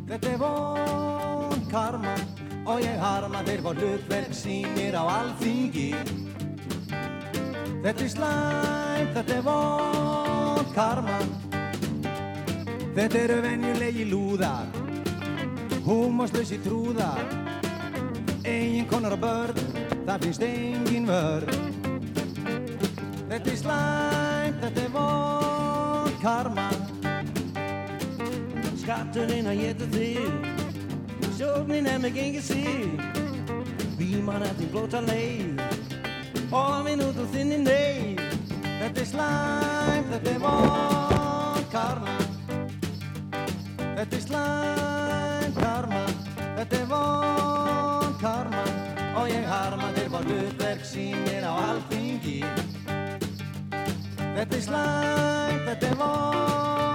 þetta 0.10 0.34
er 0.34 0.42
von 0.42 1.64
karma 1.70 2.18
og 2.66 2.82
ég 2.82 2.98
harma 3.06 3.46
þeir 3.46 3.66
fá 3.68 3.72
hlutverk 3.76 4.36
sínir 4.42 4.98
á 4.98 5.04
alþingi. 5.20 6.31
Þetta 7.82 8.04
er 8.04 8.12
slæm, 8.14 9.08
þetta 9.16 9.36
er 9.36 9.46
von 9.46 10.68
karma, 10.76 11.18
þetta 12.94 13.22
eru 13.24 13.40
venjulegi 13.42 14.06
lúðar, 14.12 14.70
húmoslösi 15.88 16.60
trúðar, 16.62 17.26
eigin 18.46 18.86
konar 18.92 19.18
og 19.18 19.24
börn, 19.26 19.66
það 20.06 20.28
finnst 20.28 20.46
engin 20.46 21.10
vörn. 21.10 21.58
Þetta 23.32 23.52
er 23.56 23.60
slæm, 23.66 24.62
þetta 24.62 24.86
er 24.86 24.96
von 24.96 26.18
karma, 26.22 26.70
Skatturinn 28.82 29.46
að 29.48 29.60
geta 29.62 29.88
þig 29.94 31.28
Sjóknin 31.38 31.86
er 31.90 32.00
með 32.02 32.16
gengið 32.18 32.44
sig 32.44 32.86
Víman 34.00 34.44
er 34.46 34.56
til 34.58 34.70
blóta 34.74 35.00
leið 35.06 35.51
Ofinn 36.52 37.04
út 37.06 37.20
og 37.22 37.30
þinni 37.32 37.62
neyð 37.64 38.22
Þetta 38.82 39.02
er 39.04 39.08
slæm, 39.08 40.08
þetta 40.12 40.34
er 40.34 40.40
von 40.44 41.68
karma 41.72 42.18
Þetta 43.80 44.20
er 44.20 44.26
slæm 44.26 45.60
karma 45.62 46.06
Þetta 46.60 46.82
er 46.82 46.88
von 46.92 48.18
karma 48.24 48.66
Og 49.22 49.28
ég 49.30 49.46
harma 49.46 49.92
þeir 49.96 50.10
var 50.14 50.24
hlutverk 50.24 50.86
sínir 50.88 51.44
á 51.44 51.52
alþingi. 51.52 52.40
Þetta 54.38 54.56
er 54.56 54.64
slæm, 54.64 55.60
þetta 55.68 55.92
er 55.92 56.00
von 56.00 56.91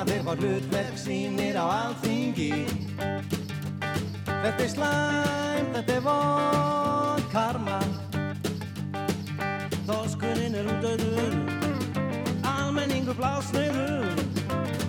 ég 0.00 0.06
harma 0.06 0.08
þeir 0.08 0.22
fá 0.24 0.34
hlutverk 0.40 0.96
sínir 0.98 1.56
á 1.60 1.64
alþingi. 1.68 2.66
Þetta 4.26 4.62
er 4.64 4.70
slæm, 4.72 5.66
þetta 5.74 5.92
er 5.96 6.02
von 6.04 7.22
karma, 7.32 7.80
þoskurinn 9.84 10.56
er 10.56 10.70
út 10.72 10.84
auður, 10.88 11.36
almenningur 12.48 13.18
blásnöður. 13.18 14.24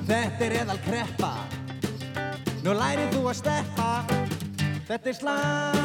Þetta 0.08 0.46
er 0.48 0.58
eðal 0.62 0.80
kreppa, 0.86 1.34
nú 2.64 2.72
lærið 2.78 3.12
þú 3.18 3.28
að 3.28 3.40
steppa. 3.42 3.92
Þetta 4.88 5.10
er 5.10 5.16
slæm, 5.20 5.81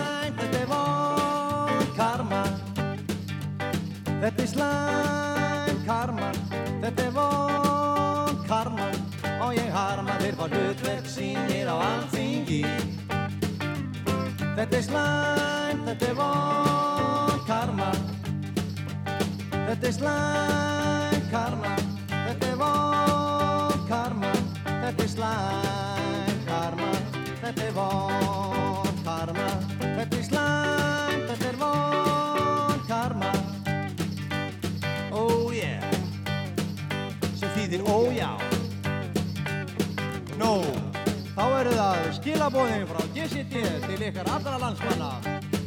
landsmanna. 44.67 45.11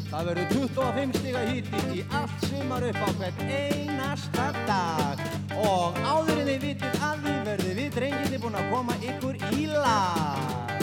Það 0.10 0.28
verður 0.28 0.47
25 0.52 1.14
stiga 1.20 1.41
híti 1.47 1.82
í 1.93 2.02
allt 2.18 2.45
sumar 2.50 2.84
upp 2.89 3.00
á 3.00 3.10
hvern 3.20 3.52
einasta 3.54 4.47
dag. 4.68 5.22
Og 5.56 6.00
áður 6.04 6.41
en 6.41 6.50
þið 6.50 6.66
vitið 6.66 7.06
að 7.08 7.24
því 7.24 7.36
verður 7.47 7.80
við 7.80 7.89
drenginni 7.95 8.41
búin 8.43 8.60
að 8.60 8.72
koma 8.74 8.97
ykkur 9.00 9.39
í 9.56 9.68
lag. 9.72 10.76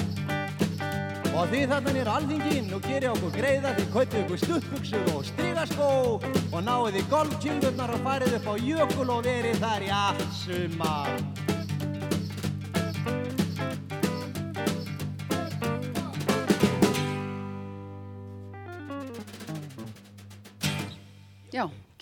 Og 1.36 1.50
því 1.52 1.62
þarna 1.68 1.92
nýra 1.92 2.16
alþingin 2.16 2.70
og 2.72 2.86
gerir 2.88 3.10
okkur 3.12 3.34
greiða 3.36 3.74
því 3.76 3.88
kautu 3.92 4.22
ykkur 4.22 4.44
stuttbuxur 4.44 5.10
og 5.12 5.24
strigaskó 5.28 5.90
og 6.16 6.60
náðu 6.64 6.94
því 6.94 7.08
golfkindurnar 7.12 7.98
og 7.98 8.06
farið 8.06 8.38
upp 8.38 8.48
á 8.48 8.54
jökul 8.56 9.10
og 9.18 9.26
verið 9.28 9.60
þar 9.60 9.84
í 9.84 9.92
allt 9.98 10.30
sumar. 10.40 11.36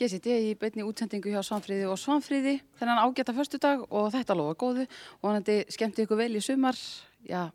Já, 0.04 0.08
GCD 0.10 0.34
í 0.36 0.48
beinni 0.60 0.84
útsendingu 0.84 1.30
hjá 1.32 1.40
Svanfríði 1.40 1.86
og 1.88 1.96
Svanfríði 1.96 2.58
þennan 2.76 3.00
ágæta 3.00 3.32
förstudag 3.32 3.86
og 3.88 4.10
þetta 4.12 4.34
lofa 4.36 4.56
góðu 4.60 4.84
og 5.22 5.30
hann 5.30 5.46
skemmti 5.72 6.04
ykkur 6.04 6.18
vel 6.20 6.36
í 6.36 6.42
sumar, 6.44 6.76
já, 7.24 7.48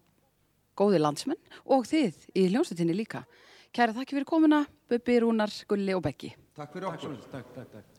góði 0.74 0.97
landsmenn 0.97 1.38
og 1.70 1.86
þið 1.86 2.18
í 2.34 2.47
hljómsveitinni 2.50 2.97
líka. 2.97 3.22
Kæra 3.70 3.93
þakki 3.93 4.18
fyrir 4.18 4.26
komuna, 4.26 4.64
Bubbi, 4.89 5.20
Rúnar, 5.22 5.54
Gulli 5.70 5.93
og 5.93 6.02
Beggi. 6.08 6.34
Takk 6.58 6.74
fyrir 6.74 6.89
okkur. 6.89 7.22
Takk, 7.30 7.54
takk, 7.54 7.70
takk. 7.78 7.95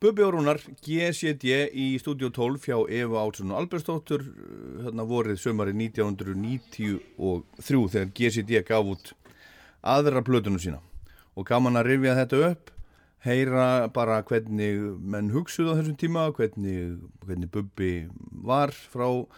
Bubbi 0.00 0.22
og 0.24 0.30
Rúnar, 0.32 0.56
GCD 0.80 1.66
í 1.76 1.98
stúdíu 2.00 2.30
12 2.32 2.62
hjá 2.64 2.78
Eva 2.88 3.20
Átsson 3.20 3.50
og 3.52 3.58
Albersdóttur 3.58 4.22
hérna 4.80 5.04
vorið 5.04 5.36
sömari 5.42 5.74
1993 5.76 7.82
þegar 7.92 8.08
GCD 8.16 8.62
gaf 8.64 8.88
út 8.94 9.10
aðra 9.84 10.22
plötunum 10.24 10.56
sína. 10.56 10.80
Og 11.36 11.44
gaman 11.44 11.76
að 11.76 11.90
rifja 11.90 12.16
þetta 12.16 12.40
upp 12.48 12.72
heyra 13.28 13.66
bara 13.92 14.22
hvernig 14.24 14.80
menn 15.04 15.28
hugsuð 15.34 15.76
á 15.76 15.78
þessum 15.82 16.00
tíma 16.00 16.32
hvernig, 16.32 16.96
hvernig 17.26 17.52
Bubbi 17.52 18.08
var 18.32 18.72
frá 18.72 19.28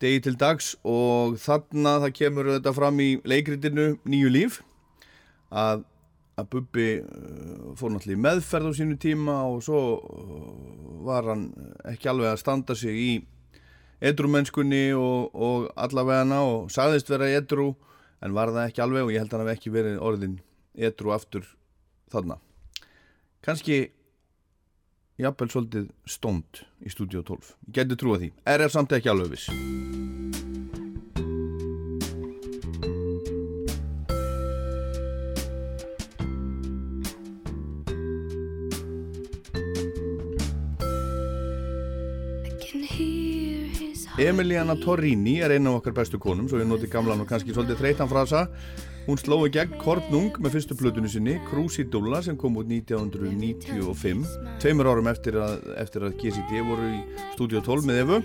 degi 0.00 0.24
til 0.24 0.40
dags. 0.40 0.72
Og 0.88 1.36
þarna 1.36 1.98
það 2.06 2.16
kemur 2.16 2.54
þetta 2.54 2.78
fram 2.80 2.96
í 3.04 3.20
leikritinu 3.28 4.00
Nýju 4.08 4.36
líf 4.40 4.62
að 5.52 5.84
að 6.40 6.48
Bubbi 6.54 6.88
uh, 7.00 7.72
fór 7.78 7.92
náttúrulega 7.92 8.18
í 8.18 8.24
meðferð 8.24 8.72
á 8.72 8.78
sínu 8.78 8.98
tíma 9.00 9.36
og 9.50 9.60
svo 9.64 9.80
uh, 9.98 10.52
var 11.06 11.28
hann 11.28 11.48
ekki 11.92 12.10
alveg 12.12 12.32
að 12.32 12.42
standa 12.42 12.76
sig 12.78 12.96
í 12.96 13.12
edrumennskunni 14.02 14.90
og, 14.98 15.34
og 15.34 15.68
allavegana 15.78 16.42
og 16.48 16.70
sagðist 16.74 17.10
vera 17.12 17.30
edru 17.30 17.72
en 18.22 18.36
var 18.36 18.54
það 18.54 18.70
ekki 18.70 18.84
alveg 18.84 19.06
og 19.06 19.12
ég 19.14 19.22
held 19.22 19.34
að 19.34 19.38
hann 19.38 19.50
hef 19.50 19.58
ekki 19.60 19.74
verið 19.74 20.00
orðin 20.02 20.38
edru 20.72 21.12
aftur 21.14 21.46
þarna. 22.12 22.38
Kanski 23.42 23.82
jafnvel 25.22 25.50
svolítið 25.52 25.90
stónd 26.08 26.62
í 26.82 26.92
stúdíu 26.92 27.22
12. 27.26 27.54
Ég 27.68 27.80
geti 27.80 27.98
trúa 27.98 28.20
því. 28.22 28.32
Er 28.46 28.64
er 28.64 28.72
samt 28.72 28.94
ekki 28.96 29.12
alveg 29.12 29.34
viss. 29.36 29.50
Emiliana 44.22 44.76
Torrini 44.78 45.40
er 45.42 45.50
eina 45.50 45.70
af 45.72 45.80
okkar 45.80 45.94
bestu 45.96 46.18
konum 46.20 46.46
svo 46.46 46.60
ég 46.60 46.66
noti 46.68 46.86
gamlan 46.86 47.22
og 47.24 47.26
kannski 47.26 47.54
svolítið 47.54 47.80
þreytan 47.80 48.10
frasa. 48.10 48.42
Hún 49.08 49.18
sló 49.18 49.40
í 49.48 49.50
gegn 49.50 49.74
Kortnung 49.80 50.36
með 50.38 50.54
fyrstu 50.54 50.76
plötunni 50.78 51.10
sinni 51.10 51.38
Crucidulla 51.48 52.20
sem 52.22 52.36
kom 52.38 52.60
út 52.60 52.68
1995 52.70 54.36
tveimur 54.62 54.90
árum 54.92 55.10
eftir 55.10 55.40
að, 55.42 55.64
eftir 55.82 56.06
að 56.06 56.14
GCD 56.20 56.62
voru 56.68 56.86
í 56.92 57.00
Studio 57.32 57.64
12 57.66 57.88
með 57.88 58.00
Evu. 58.04 58.20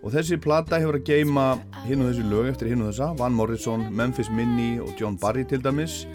Og 0.00 0.14
þessi 0.14 0.40
plata 0.40 0.80
hefur 0.80 0.96
að 1.02 1.10
geima 1.10 1.46
hinn 1.84 2.00
og 2.00 2.14
þessi 2.14 2.24
lög 2.30 2.48
eftir 2.54 2.72
hinn 2.72 2.86
og 2.86 2.94
þessa 2.94 3.12
Van 3.20 3.36
Morrison, 3.36 3.90
Memphis 3.92 4.32
Minnie 4.32 4.80
og 4.80 4.96
John 4.96 5.20
Barry 5.20 5.44
til 5.44 5.60
dæmis. 5.60 6.06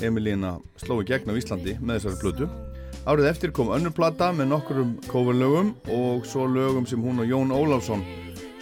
Emiliana 0.00 0.56
sló 0.80 1.02
í 1.02 1.08
gegn 1.10 1.28
á 1.28 1.36
Íslandi 1.36 1.76
með 1.82 2.00
þessari 2.00 2.22
plötu. 2.22 2.52
Árið 3.04 3.28
eftir 3.34 3.52
kom 3.52 3.74
önnur 3.76 3.92
plata 3.92 4.32
með 4.32 4.54
nokkurum 4.54 4.96
coverlögum 5.10 5.74
og 5.92 6.24
svo 6.24 6.48
lögum 6.48 6.88
sem 6.88 7.02
hún 7.04 7.20
og 7.20 7.28
Jón 7.28 7.52
Ólafsson 7.52 8.00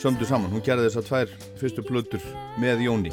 sömdu 0.03 0.27
saman. 0.27 0.51
Hún 0.51 0.65
gerði 0.67 0.89
þess 0.89 1.01
að 1.01 1.09
tvær 1.11 1.37
fyrstu 1.61 1.85
plötur 1.87 2.25
með 2.61 2.83
Jóni. 2.89 3.13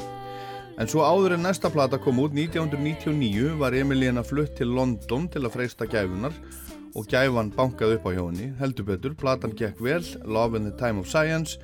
En 0.80 0.88
svo 0.88 1.04
áður 1.04 1.36
en 1.36 1.44
næsta 1.44 1.70
plata 1.74 2.00
kom 2.02 2.22
út 2.24 2.34
1999 2.34 3.58
var 3.60 3.76
Emilíana 3.76 4.24
flutt 4.24 4.56
til 4.58 4.72
London 4.74 5.28
til 5.30 5.44
að 5.44 5.58
freysta 5.58 5.88
gæfunar 5.90 6.34
og 6.96 7.06
gæfan 7.12 7.52
bankaði 7.54 8.00
upp 8.00 8.08
á 8.08 8.12
hjá 8.16 8.22
henni. 8.24 8.50
Heldur 8.58 8.88
betur, 8.88 9.16
platan 9.20 9.54
gekk 9.60 9.82
vel, 9.84 10.06
Love 10.26 10.58
in 10.58 10.70
the 10.70 10.76
Time 10.80 11.04
of 11.04 11.10
Science, 11.12 11.60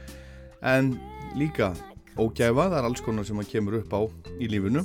en 0.61 0.97
líka 1.39 1.71
ógæfa, 2.19 2.67
það 2.67 2.77
er 2.81 2.89
alls 2.89 3.03
konar 3.05 3.25
sem 3.25 3.39
að 3.39 3.49
kemur 3.53 3.79
upp 3.79 3.95
á 3.95 4.01
í 4.37 4.51
lífinu. 4.51 4.83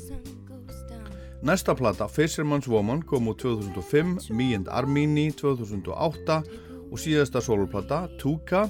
Næsta 1.43 1.74
plata, 1.74 2.07
Fisherman's 2.07 2.68
Woman, 2.70 3.03
kom 3.03 3.28
út 3.32 3.43
2005, 3.43 4.30
Me 4.30 4.55
and 4.55 4.70
Armini 4.70 5.30
2008 5.34 6.43
og 6.91 6.99
síðasta 7.03 7.43
soloplata, 7.43 8.07
Tuka 8.20 8.68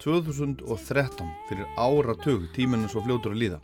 2013 0.00 1.28
fyrir 1.48 1.68
áratug. 1.76 2.48
Tíminn 2.54 2.86
er 2.86 2.92
svo 2.92 3.02
fljótur 3.04 3.34
að 3.34 3.42
líða. 3.44 3.60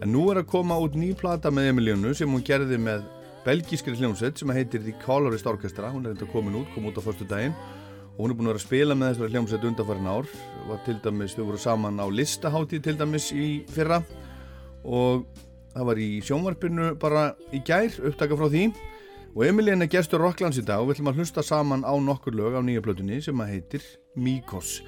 En 0.00 0.12
nú 0.14 0.26
er 0.32 0.40
að 0.40 0.50
koma 0.52 0.78
út 0.80 0.96
ný 0.96 1.10
plata 1.16 1.52
með 1.52 1.74
Emilíunu 1.74 2.14
sem 2.16 2.30
hún 2.30 2.44
gerði 2.44 2.78
með 2.80 3.04
belgískri 3.44 3.96
hljómsveit 3.98 4.40
sem 4.40 4.52
heitir 4.52 4.82
The 4.84 4.94
Colorist 5.04 5.48
Orchestra. 5.48 5.90
Hún 5.92 6.06
er 6.06 6.14
þetta 6.14 6.30
komin 6.32 6.58
út, 6.60 6.70
kom 6.74 6.88
út 6.88 7.00
á 7.00 7.02
förstu 7.04 7.28
daginn 7.28 7.56
og 8.20 8.24
hún 8.26 8.32
er 8.32 8.36
búin 8.36 8.48
að 8.48 8.52
vera 8.52 8.60
að 8.60 8.66
spila 8.66 8.96
með 8.96 9.12
þessari 9.12 9.32
hljómsveit 9.32 9.66
undanfærin 9.70 10.08
ár. 10.12 10.32
Var 10.68 10.80
til 10.84 10.96
dæmis, 11.04 11.36
þau 11.36 11.44
voru 11.48 11.60
saman 11.60 12.00
á 12.04 12.06
listaháttíð 12.12 12.82
til 12.84 12.96
dæmis 13.00 13.30
í 13.32 13.46
fyrra. 13.72 14.02
Og 14.84 15.24
það 15.72 15.86
var 15.88 16.00
í 16.04 16.08
sjónvarpinu 16.26 16.90
bara 17.00 17.30
í 17.56 17.62
gær 17.64 17.96
upptaka 18.10 18.36
frá 18.36 18.50
því. 18.52 18.66
Og 19.30 19.44
Emilíana 19.46 19.88
gestur 19.88 20.20
Rocklands 20.20 20.58
í 20.60 20.66
dag 20.66 20.82
og 20.82 20.90
við 20.90 20.98
ætlum 20.98 21.12
að 21.12 21.22
hlusta 21.22 21.44
saman 21.46 21.86
á 21.86 21.94
nokkur 21.96 22.36
lög 22.36 22.58
á 22.58 22.60
nýja 22.60 22.82
plötunni 22.84 23.22
sem 23.24 23.46
heitir 23.46 23.84
Míkos 24.18 24.80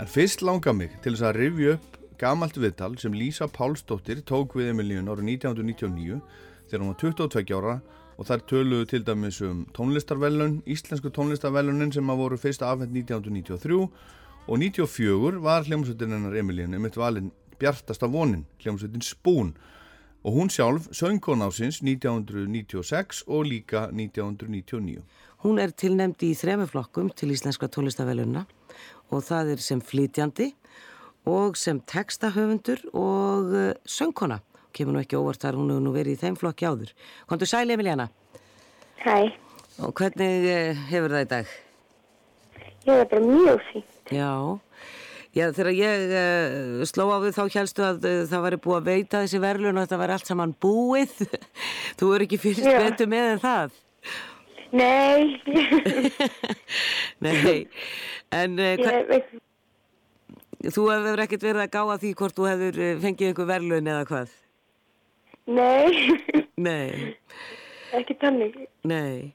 En 0.00 0.08
fyrst 0.08 0.40
langar 0.40 0.72
mig 0.72 0.94
til 1.04 1.12
þess 1.12 1.26
að 1.28 1.36
rifja 1.36 1.72
upp 1.76 1.96
gamalt 2.16 2.54
viðtal 2.56 2.94
sem 2.96 3.12
Lísa 3.12 3.44
Pálsdóttir 3.52 4.22
tók 4.24 4.54
við 4.56 4.70
Emilíun 4.70 5.10
árið 5.12 5.26
1999 5.34 6.20
þegar 6.70 6.80
hún 6.80 6.92
var 6.94 7.00
22 7.02 7.58
ára 7.58 7.74
og 8.16 8.28
þær 8.30 8.44
töluðu 8.48 8.86
til 8.88 9.00
dæmis 9.04 9.42
um 9.44 9.58
tónlistarvelun, 9.76 10.54
íslensku 10.64 11.12
tónlistarvelunin 11.12 11.92
sem 11.92 12.08
að 12.08 12.22
voru 12.22 12.38
fyrst 12.40 12.64
afhengt 12.64 12.96
1993 12.96 13.76
og 13.76 14.56
1994 14.56 15.42
var 15.44 15.68
hljómsveitin 15.68 16.16
hennar 16.16 16.38
Emilíun 16.40 16.78
um 16.78 16.86
eitt 16.88 16.96
valin 16.96 17.28
bjartasta 17.60 18.08
vonin, 18.08 18.46
hljómsveitin 18.64 19.04
Spún 19.04 19.50
og 20.24 20.38
hún 20.38 20.48
sjálf 20.48 20.88
söngkon 20.96 21.44
ásins 21.44 21.82
1996 21.84 23.26
og 23.28 23.44
líka 23.52 23.90
1999. 23.92 25.04
Hún 25.44 25.60
er 25.60 25.76
tilnemd 25.76 26.24
í 26.24 26.32
þremuflokkum 26.32 27.12
til 27.12 27.36
íslenska 27.36 27.68
tónlistarvelunna 27.68 28.46
og 29.10 29.24
það 29.26 29.54
er 29.54 29.64
sem 29.64 29.82
flytjandi 29.82 30.52
og 31.30 31.58
sem 31.60 31.80
textahöfundur 31.90 32.86
og 32.94 33.52
uh, 33.52 33.72
söngkona. 33.84 34.40
Kemur 34.72 34.94
nú 34.94 35.02
ekki 35.02 35.18
óvart 35.18 35.42
þar, 35.42 35.58
hún 35.58 35.72
hefur 35.72 35.84
nú 35.84 35.92
verið 35.94 36.16
í 36.16 36.20
þeim 36.20 36.38
flokki 36.38 36.68
áður. 36.68 36.94
Kontur 37.28 37.50
sæli 37.50 37.74
Emiliana? 37.74 38.08
Hæ. 39.02 39.32
Og 39.82 39.92
hvernig 39.98 40.46
uh, 40.46 40.86
hefur 40.90 41.16
það 41.16 41.26
í 41.26 41.30
dag? 41.34 41.54
Ég 42.86 42.96
er 42.96 43.08
bara 43.10 43.26
mjög 43.26 43.62
fínt. 43.70 43.94
Já, 44.14 44.32
Já 45.30 45.44
þegar 45.54 45.76
ég 45.78 46.12
uh, 46.18 46.80
sló 46.90 47.04
á 47.14 47.18
við 47.22 47.36
þá 47.36 47.42
helstu 47.54 47.84
að 47.86 48.06
uh, 48.08 48.14
það 48.30 48.44
væri 48.46 48.60
búið 48.64 48.78
að 48.80 48.88
veita 48.88 49.20
þessi 49.22 49.42
verðlun 49.42 49.76
og 49.76 49.84
þetta 49.84 50.00
væri 50.00 50.16
allt 50.16 50.30
saman 50.30 50.54
búið. 50.58 51.12
Þú 52.00 52.08
eru 52.16 52.26
ekki 52.26 52.40
fyrst 52.42 52.66
betur 52.66 53.10
með 53.10 53.34
en 53.36 53.42
það? 53.44 53.76
Nei. 54.72 55.40
Nei, 57.24 57.66
en 58.30 58.54
uh, 58.60 58.68
Ég 58.70 58.84
hva, 58.84 59.18
þú 60.76 60.84
hefur 60.92 61.22
ekkert 61.24 61.44
verið 61.48 61.62
að 61.64 61.72
gáða 61.74 61.96
því 62.04 62.10
hvort 62.20 62.36
þú 62.38 62.46
hefur 62.50 62.78
uh, 62.84 62.92
fengið 63.02 63.30
einhver 63.32 63.48
verðlun 63.50 63.90
eða 63.94 64.06
hvað? 64.10 64.36
nei, 65.50 65.90
Nei, 66.60 67.16
ekki 67.96 68.14
tannig. 68.20 68.54
nei. 68.86 69.32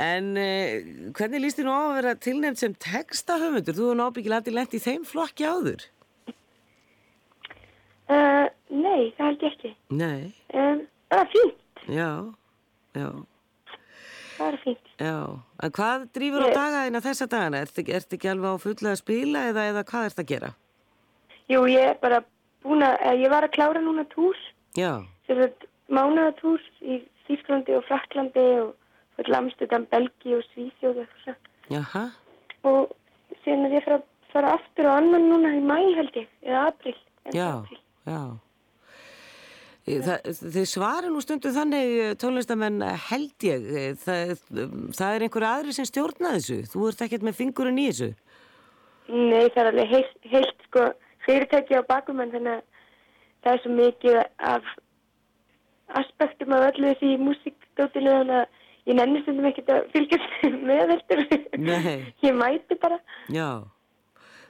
En 0.00 0.30
uh, 0.40 1.10
hvernig 1.18 1.42
líst 1.44 1.58
þið 1.60 1.66
nú 1.68 1.74
á 1.76 1.80
að 1.82 1.96
vera 1.98 2.12
tilnefnd 2.24 2.60
sem 2.62 2.76
textahöfundur? 2.80 3.76
Þú 3.76 3.90
hefur 3.90 3.98
nábyggilega 4.00 4.40
alltaf 4.40 4.56
lent 4.56 4.76
í 4.78 4.80
þeim 4.86 5.04
flokki 5.04 5.44
áður? 5.44 5.84
Uh, 8.12 8.46
nei, 8.72 9.12
það 9.18 9.26
held 9.28 9.44
ég 9.44 9.52
ekki. 9.52 9.74
Nei, 10.00 10.32
Um, 10.52 10.80
það 11.12 11.20
er 11.22 11.28
fínt, 11.32 11.82
já, 11.88 12.08
já, 12.96 13.06
það 14.42 14.52
er 14.52 14.58
fínt. 14.64 14.90
já. 14.98 15.14
En 15.62 15.70
hvað 15.78 16.06
drýfur 16.16 16.42
á 16.42 16.48
Ég- 16.48 16.56
dagaðina 16.58 17.00
þessa 17.06 17.26
dagana? 17.28 17.60
Ertu 17.66 17.84
ertu 17.98 18.16
ekki 18.18 18.30
alveg 18.32 18.50
á 18.52 18.64
fulla 18.66 18.90
að 18.92 19.00
spila 19.02 19.38
eða, 19.52 19.62
eða 19.72 19.84
hvað 19.90 20.06
ert 20.10 20.18
að 20.22 20.26
gera? 20.32 20.50
Jú, 21.48 21.60
ég 21.68 21.88
er 21.90 21.98
bara 22.02 22.22
búin 22.64 22.82
að, 22.82 22.96
eh, 23.00 23.16
ég 23.24 23.30
var 23.30 23.42
að 23.44 23.52
klára 23.56 23.80
núna 23.82 24.04
tús, 24.14 24.38
Já, 24.76 25.02
sem 25.26 25.38
er 25.38 25.52
mánuðatús 25.90 26.62
í 26.82 27.02
Þýsklandi 27.28 27.76
og 27.76 27.84
Fraklandi 27.84 28.46
og 28.62 28.74
fyrir 29.16 29.36
Amsterdam, 29.36 29.84
Belgi 29.90 30.34
og 30.38 30.42
Svíþjóð 30.52 30.96
og 30.98 31.06
eitthvað. 31.06 31.36
jaha, 31.70 32.10
Og 32.64 32.92
síðan 33.44 33.66
er 33.66 33.80
ég 33.80 33.84
fara, 33.84 34.02
fara 34.32 34.52
aftur 34.58 34.86
á 34.86 34.96
annan 34.98 35.28
núna 35.28 35.50
í 35.56 35.60
mæ 35.60 35.94
held 35.96 36.12
ég, 36.14 36.26
eða 36.46 36.66
april. 36.68 36.94
já, 37.32 37.64
já. 38.06 38.38
Það, 39.82 40.28
þið 40.54 40.66
svarir 40.70 41.10
nú 41.10 41.20
stundu 41.24 41.50
þannig 41.50 41.88
eh, 41.98 42.12
tónlistamenn 42.22 42.84
eh, 42.86 43.00
held 43.08 43.46
ég, 43.48 43.64
eh, 43.66 43.96
það, 43.98 44.36
það 44.94 45.16
er 45.16 45.24
einhver 45.26 45.46
aðri 45.48 45.74
sem 45.74 45.88
stjórna 45.88 46.36
þessu, 46.36 46.58
þú 46.70 46.84
ert 46.86 47.02
ekkert 47.02 47.26
með 47.26 47.38
fingurinn 47.40 47.80
í 47.82 47.88
þessu. 47.88 48.12
Nei, 49.10 49.48
það 49.50 49.58
er 49.64 49.70
alveg 49.72 49.90
heilt, 49.96 50.14
heilt 50.30 50.64
sko, 50.68 50.86
fyrirtæki 51.26 51.82
á 51.82 51.82
bakum 51.90 52.22
en 52.22 52.30
þannig 52.30 52.60
að 52.60 52.64
það 53.42 53.52
er 53.56 53.62
svo 53.64 53.74
mikið 53.80 54.22
af 54.52 54.72
aspektum 55.98 56.54
af 56.54 56.70
öllu 56.70 56.92
þessi 56.92 57.10
í 57.10 57.20
músikdótinu 57.26 58.16
þannig 58.20 58.38
að 58.38 58.58
ég 58.86 58.98
nenni 59.02 59.26
stundum 59.26 59.50
ekkert 59.50 59.74
að 59.74 59.92
fylgjast 59.96 60.42
með. 60.70 60.98
Nei. 61.58 61.94
Ég 62.28 62.38
mæti 62.38 62.78
bara. 62.78 63.02
Já, 63.34 63.50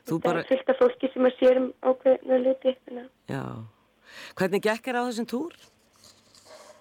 þú 0.04 0.18
Það 0.18 0.26
bara, 0.28 0.44
er 0.44 0.52
fullt 0.52 0.74
af 0.76 0.84
fólki 0.84 1.16
sem 1.16 1.28
að 1.32 1.38
sér 1.40 1.62
um 1.64 1.72
ákveðna 1.80 2.42
að 2.44 3.06
já. 3.32 3.44
Hvernig 4.38 4.62
gekk 4.64 4.88
er 4.88 5.00
á 5.00 5.08
þessum 5.08 5.28
túr? 5.28 5.52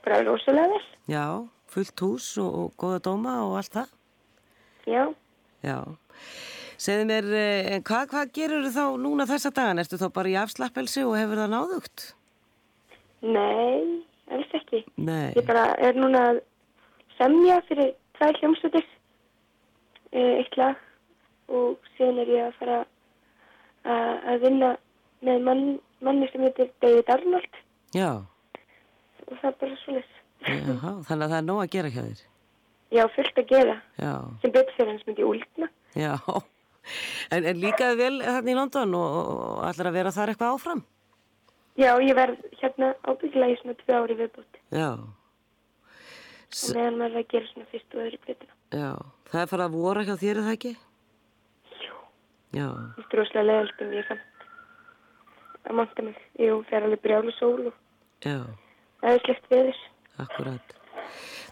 bara 0.03 0.23
rosalega 0.25 0.67
vel. 0.67 0.85
Já, 1.09 1.25
fullt 1.71 2.01
hús 2.01 2.29
og, 2.41 2.53
og 2.61 2.71
góða 2.79 3.01
dóma 3.05 3.35
og 3.45 3.57
allt 3.59 3.75
það? 3.75 3.91
Já. 4.89 5.03
Já. 5.65 5.77
Segðu 6.81 7.07
mér, 7.11 7.27
eh, 7.37 7.75
hvað, 7.85 8.07
hvað 8.13 8.31
gerur 8.33 8.69
þá 8.73 8.85
núna 9.01 9.27
þessa 9.29 9.51
dagan? 9.53 9.81
Ertu 9.83 9.99
þá 10.01 10.07
bara 10.15 10.31
í 10.31 10.37
afslappelsi 10.41 11.03
og 11.05 11.17
hefur 11.19 11.43
það 11.43 11.53
náðugt? 11.53 12.05
Nei, 13.21 14.01
alls 14.33 14.55
ekki. 14.57 14.81
Nei. 14.97 15.29
Ég 15.37 15.45
bara 15.45 15.67
er 15.77 15.99
núna 15.99 16.23
að 16.31 16.41
semja 17.19 17.59
fyrir 17.67 17.93
tvær 18.17 18.39
hljómsveitir, 18.41 18.87
eh, 20.11 20.41
eitt 20.41 20.57
lag 20.57 20.81
og 21.51 21.77
síðan 21.93 22.23
er 22.23 22.33
ég 22.33 22.47
að 22.47 22.57
fara 22.57 22.81
að 23.83 24.43
vinna 24.43 24.75
með 25.25 25.39
mann, 25.45 25.63
manni 26.05 26.27
sem 26.31 26.41
heitir 26.45 26.69
David 26.81 27.09
Arnold 27.13 27.59
Já, 27.95 28.09
og 29.27 29.37
það 29.41 29.49
er 29.51 29.57
bara. 29.61 30.03
Jaha, 30.41 30.91
þannig 31.07 31.25
að 31.25 31.31
það 31.33 31.37
er 31.39 31.47
nóg 31.49 31.59
að 31.63 31.71
gera 31.75 31.91
hjá 31.93 32.01
þér. 32.07 32.21
Já, 32.91 33.03
fullt 33.15 33.37
að 33.39 33.49
gera. 33.53 33.75
Já, 34.01 34.13
Sem 34.41 34.51
betur 34.55 34.73
fyrir 34.77 34.91
hans 34.93 35.05
myndi 35.07 35.23
úlna. 35.27 35.69
já. 35.95 36.13
En, 37.31 37.45
en 37.45 37.59
líkaði 37.61 37.97
vel 37.99 38.15
þarna 38.25 38.51
í 38.51 38.55
London 38.57 38.95
og, 38.97 39.17
og 39.31 39.59
allar 39.67 39.89
að 39.91 39.97
vera 39.99 40.11
þar 40.15 40.31
eitthvað 40.33 40.55
áfram? 40.55 40.79
Já, 41.79 41.91
ég 42.03 42.15
verð 42.17 42.39
hérna 42.59 42.89
ábyggilega 43.07 43.53
í 43.53 43.59
svona 43.61 43.75
tvö 43.83 43.99
ári 44.01 44.17
viðbútt. 44.19 44.57
Já, 44.75 44.89
Og 46.51 46.73
meðan 46.75 46.97
maður 46.99 47.21
að 47.21 47.27
gera 47.31 47.47
svona 47.53 47.67
fyrst 47.71 47.93
og 47.95 48.01
öðru 48.03 48.17
plötuna. 48.25 48.55
já. 48.75 48.89
Það 49.31 49.41
er 49.45 49.51
farið 49.53 49.65
að 49.69 49.75
vora 49.77 50.01
hjá 50.03 50.15
þér, 50.19 50.31
er 50.41 50.43
það 50.47 50.55
ekki? 50.57 50.71
Jú. 51.85 51.93
Já, 52.57 52.65
Það 52.67 52.99
er 53.05 53.07
droslega 53.13 53.45
leiðalt 53.47 53.85
en 53.85 53.93
ég 53.95 54.09
samt 54.09 54.25
að 55.69 55.77
monta 55.79 56.05
mig. 56.05 56.17
Jú, 56.39 56.61
það 56.69 56.77
er 56.79 56.85
alveg 56.87 57.01
brjálu 57.05 57.33
sól 57.37 57.67
og 57.71 57.73
já, 58.25 58.37
það 59.01 59.15
er 59.15 59.23
slegt 59.25 59.49
veður. 59.51 59.81
akkurat. 60.25 60.77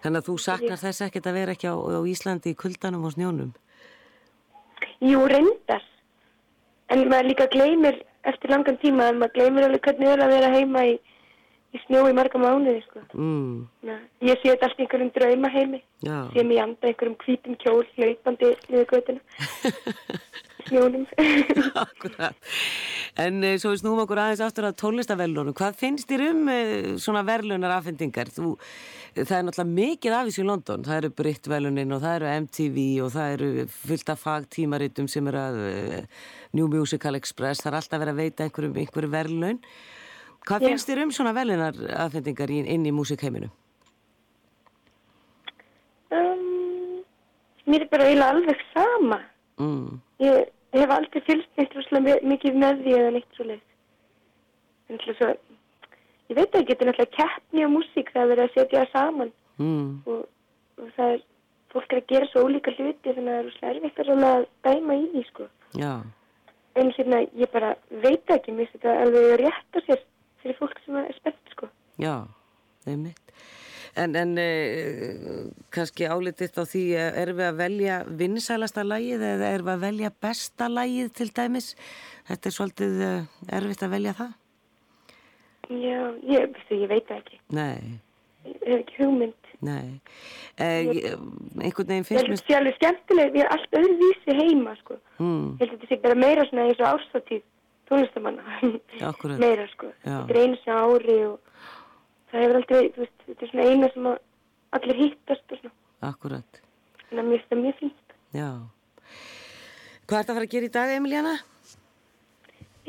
Þannig 0.04 0.22
að 0.22 0.28
þú 0.30 0.36
saknar 0.40 0.80
þess 0.80 1.02
ekkert 1.08 1.28
að 1.28 1.38
vera 1.40 1.52
ekki 1.58 1.68
á, 1.68 1.76
á 1.76 2.00
Íslandi 2.08 2.54
í 2.54 2.58
kuldanum 2.60 3.06
og 3.10 3.14
snjónum? 3.16 3.54
Jú, 5.04 5.20
reyndar. 5.28 5.84
En 6.90 7.04
maður 7.12 7.28
líka 7.32 7.48
gleymir 7.52 8.00
eftir 8.28 8.50
langan 8.52 8.78
tíma 8.82 9.10
að 9.12 9.20
maður 9.22 9.34
gleymir 9.38 9.68
alveg 9.68 9.84
hvernig 9.86 10.10
er 10.14 10.24
að 10.24 10.32
vera 10.34 10.50
heima 10.56 10.84
í, 10.90 10.96
í 11.76 11.82
snjó 11.86 12.06
í 12.10 12.16
marga 12.18 12.40
mánuði, 12.42 12.82
sko. 12.88 13.04
Mm, 13.14 13.68
Na, 13.88 13.98
ég 14.26 14.40
sé 14.42 14.50
þetta 14.54 14.70
allt 14.70 14.80
í 14.80 14.86
einhverjum 14.88 15.12
drauma 15.18 15.52
heimi. 15.54 15.82
já, 16.04 16.18
Sé 16.34 16.44
mig 16.48 16.60
anda 16.64 16.88
einhverjum 16.90 17.18
hvítum 17.26 17.56
kjól 17.62 17.86
hlaupandi 17.98 18.54
niður 18.70 18.90
götuna. 18.96 19.22
Snjónum. 20.68 21.06
akkurat. 21.86 22.50
En 23.20 23.44
uh, 23.44 23.56
svo 23.62 23.74
við 23.74 23.82
snúum 23.82 24.02
okkur 24.04 24.22
aðeins 24.24 24.44
aftur 24.44 24.68
að 24.70 24.78
tónlistavellunum. 24.82 25.56
Hvað 25.58 25.78
finnst 25.80 26.10
þér 26.12 26.26
um 26.30 26.42
uh, 26.52 26.96
svona 27.02 27.24
verlunar 27.28 27.76
afhendingar? 27.78 28.32
Þú, 28.36 28.56
það 29.18 29.36
er 29.38 29.46
náttúrulega 29.48 29.78
mikið 29.80 30.18
af 30.18 30.28
þessu 30.30 30.44
í 30.44 30.50
London. 30.50 30.88
Það 30.88 31.00
eru 31.02 31.14
Brit-velunin 31.22 31.96
og 31.96 32.04
það 32.04 32.18
eru 32.20 32.34
MTV 32.46 32.82
og 33.06 33.14
það 33.16 33.38
eru 33.38 33.70
fullt 33.78 34.14
af 34.16 34.26
fagtímaritum 34.26 35.08
sem 35.12 35.32
eru 35.32 35.46
að 35.46 35.62
New 36.58 36.68
Musical 36.72 37.18
Express. 37.20 37.64
Það 37.64 37.74
er 37.74 37.80
alltaf 37.80 38.04
verið 38.04 38.16
að 38.16 38.22
veita 38.24 38.46
einhverjum, 38.48 38.78
einhverjum 38.84 39.16
verlun. 39.16 39.64
Hvað 40.48 40.64
Já. 40.64 40.70
finnst 40.72 40.90
þér 40.90 41.04
um 41.04 41.12
svona 41.14 41.34
velunar 41.36 41.82
afhendingar 42.06 42.52
inn 42.52 42.86
í 42.88 42.94
músikheiminu? 42.96 43.50
Um, 46.10 47.04
mér 47.70 47.86
er 47.86 47.90
bara 47.92 48.08
eiginlega 48.08 48.34
alveg 48.34 48.64
sama. 48.72 49.20
Mm, 49.62 50.00
Ég, 50.20 50.50
ég 50.76 50.82
hef 50.84 50.92
aldrei 50.96 51.22
fylgst 51.28 51.50
neitt 51.58 51.74
rosalega 51.78 52.04
mi- 52.20 52.34
mikið 52.34 52.58
með 52.64 52.82
því 52.84 52.96
eða 53.00 53.12
neitt 53.16 53.38
svo 53.38 53.46
leið. 53.48 53.62
En 54.90 54.98
til 55.00 55.14
þess 55.14 55.26
að, 55.30 55.38
ég 56.30 56.38
veit 56.40 56.56
ekki, 56.60 56.74
þetta 56.74 56.86
er 56.86 56.90
náttúrulega 56.92 57.18
keppni 57.20 57.66
á 57.66 57.70
músík, 57.76 58.12
það 58.16 58.34
er 58.36 58.42
að 58.46 58.54
setja 58.58 58.84
það 58.84 58.92
saman 58.96 59.32
mm, 59.58 59.90
og, 60.10 60.24
og 60.82 60.92
það 60.98 61.14
er, 61.16 61.24
fólk 61.74 61.94
er 61.94 62.02
að 62.02 62.08
gera 62.14 62.30
svo 62.32 62.44
ólíka 62.50 62.74
hluti 62.76 63.14
þannig 63.14 63.30
að 63.30 63.30
það 63.30 63.40
er 63.40 63.48
rosalega 63.50 63.76
erfitt 63.76 64.00
að 64.04 64.10
svona 64.10 64.32
dæma 64.68 64.98
í 65.00 65.06
því, 65.14 65.24
sko. 65.32 65.50
já, 65.80 65.94
En 66.80 66.92
hérna, 66.96 67.18
ég 67.36 67.50
bara 67.52 67.74
veit 68.04 68.30
ekki, 68.32 68.54
mér 68.56 68.70
þetta 68.72 68.92
alveg 69.04 69.32
rétt 69.42 69.78
á 69.78 69.80
sér 69.88 70.04
fyrir 70.44 70.56
fólk 70.60 70.78
sem 70.86 70.96
er 71.02 71.16
spennt, 71.18 71.50
sko. 71.56 71.68
já, 72.00 72.14
einmitt. 72.88 73.34
En, 73.98 74.16
en 74.16 74.36
uh, 74.38 75.46
kannski 75.74 76.06
álitið 76.06 76.60
á 76.62 76.64
því, 76.70 76.84
eh, 76.94 77.22
erum 77.24 77.40
við 77.40 77.48
að 77.48 77.58
velja 77.64 77.96
vinsælasta 78.20 78.84
lagið 78.86 79.24
eða 79.32 79.50
erum 79.56 79.70
við 79.70 79.74
að 79.74 79.86
velja 79.88 80.12
besta 80.22 80.68
lagið 80.70 81.10
til 81.18 81.30
dæmis? 81.34 81.72
Þetta 82.30 82.50
er 82.52 82.56
svolítið 82.58 83.02
uh, 83.08 83.24
erfitt 83.58 83.84
að 83.88 83.96
velja 83.96 84.14
það? 84.20 84.36
Já, 85.70 86.00
ég, 86.26 86.56
ég 86.74 86.88
veit 86.90 87.06
það 87.10 87.20
ekki. 87.24 87.42
Nei, 87.54 88.00
Ég 88.50 88.62
hef 88.66 88.80
ekki 88.80 88.96
hugmynd. 89.04 89.50
nei. 89.60 90.00
Uh, 90.60 91.18
einhvern 91.60 91.90
veginn 91.90 92.06
Ég 92.06 92.08
finnst 92.08 92.16
held 92.16 92.24
að 92.24 92.30
mér... 92.30 92.40
þetta 92.40 92.48
sé 92.48 92.58
alveg 92.60 92.78
skemmtileg, 92.78 93.32
við 93.34 93.42
erum 93.44 93.56
allt 93.58 93.78
öðruvísi 93.80 94.36
heima, 94.40 94.76
sko. 94.80 94.98
Mm, 95.20 95.50
Ég 95.60 95.62
held 95.64 95.74
að 95.74 95.76
þetta 95.76 95.90
sé 95.92 96.00
bara 96.06 96.20
meira 96.24 96.46
svona 96.48 96.66
eins 96.70 96.80
og 96.80 96.88
ástatíð 96.94 97.44
tónlistamanna. 97.90 98.44
akkurat. 99.10 99.42
meira, 99.46 99.68
sko. 99.74 99.92
Já. 100.06 100.16
Þetta 100.16 100.34
er 100.36 100.42
einu 100.46 100.60
sem 100.64 100.80
ári 100.80 101.18
og 101.28 101.49
það 102.32 102.44
hefur 102.44 102.60
aldrei, 102.60 102.82
þú 102.96 103.04
veist, 103.06 103.22
þetta 103.28 103.46
er 103.46 103.52
svona 103.52 103.68
eina 103.70 103.90
sem 103.94 104.10
allir 104.80 105.00
hittast 105.04 105.54
og 105.56 105.62
svona. 105.62 105.76
Akkurat, 106.10 106.62
Þannig 107.10 107.24
að 107.24 107.30
mér 107.30 107.40
finnst 107.40 107.50
það 107.54 107.62
mjög 107.64 107.80
fínt. 107.80 108.14
já. 108.38 108.50
Hvað 110.10 110.20
ert 110.24 110.30
að 110.30 110.36
fara 110.40 110.46
að 110.48 110.54
gera 110.54 110.66
í 110.70 110.74
dag, 110.74 110.92
Emiliana? 110.98 111.34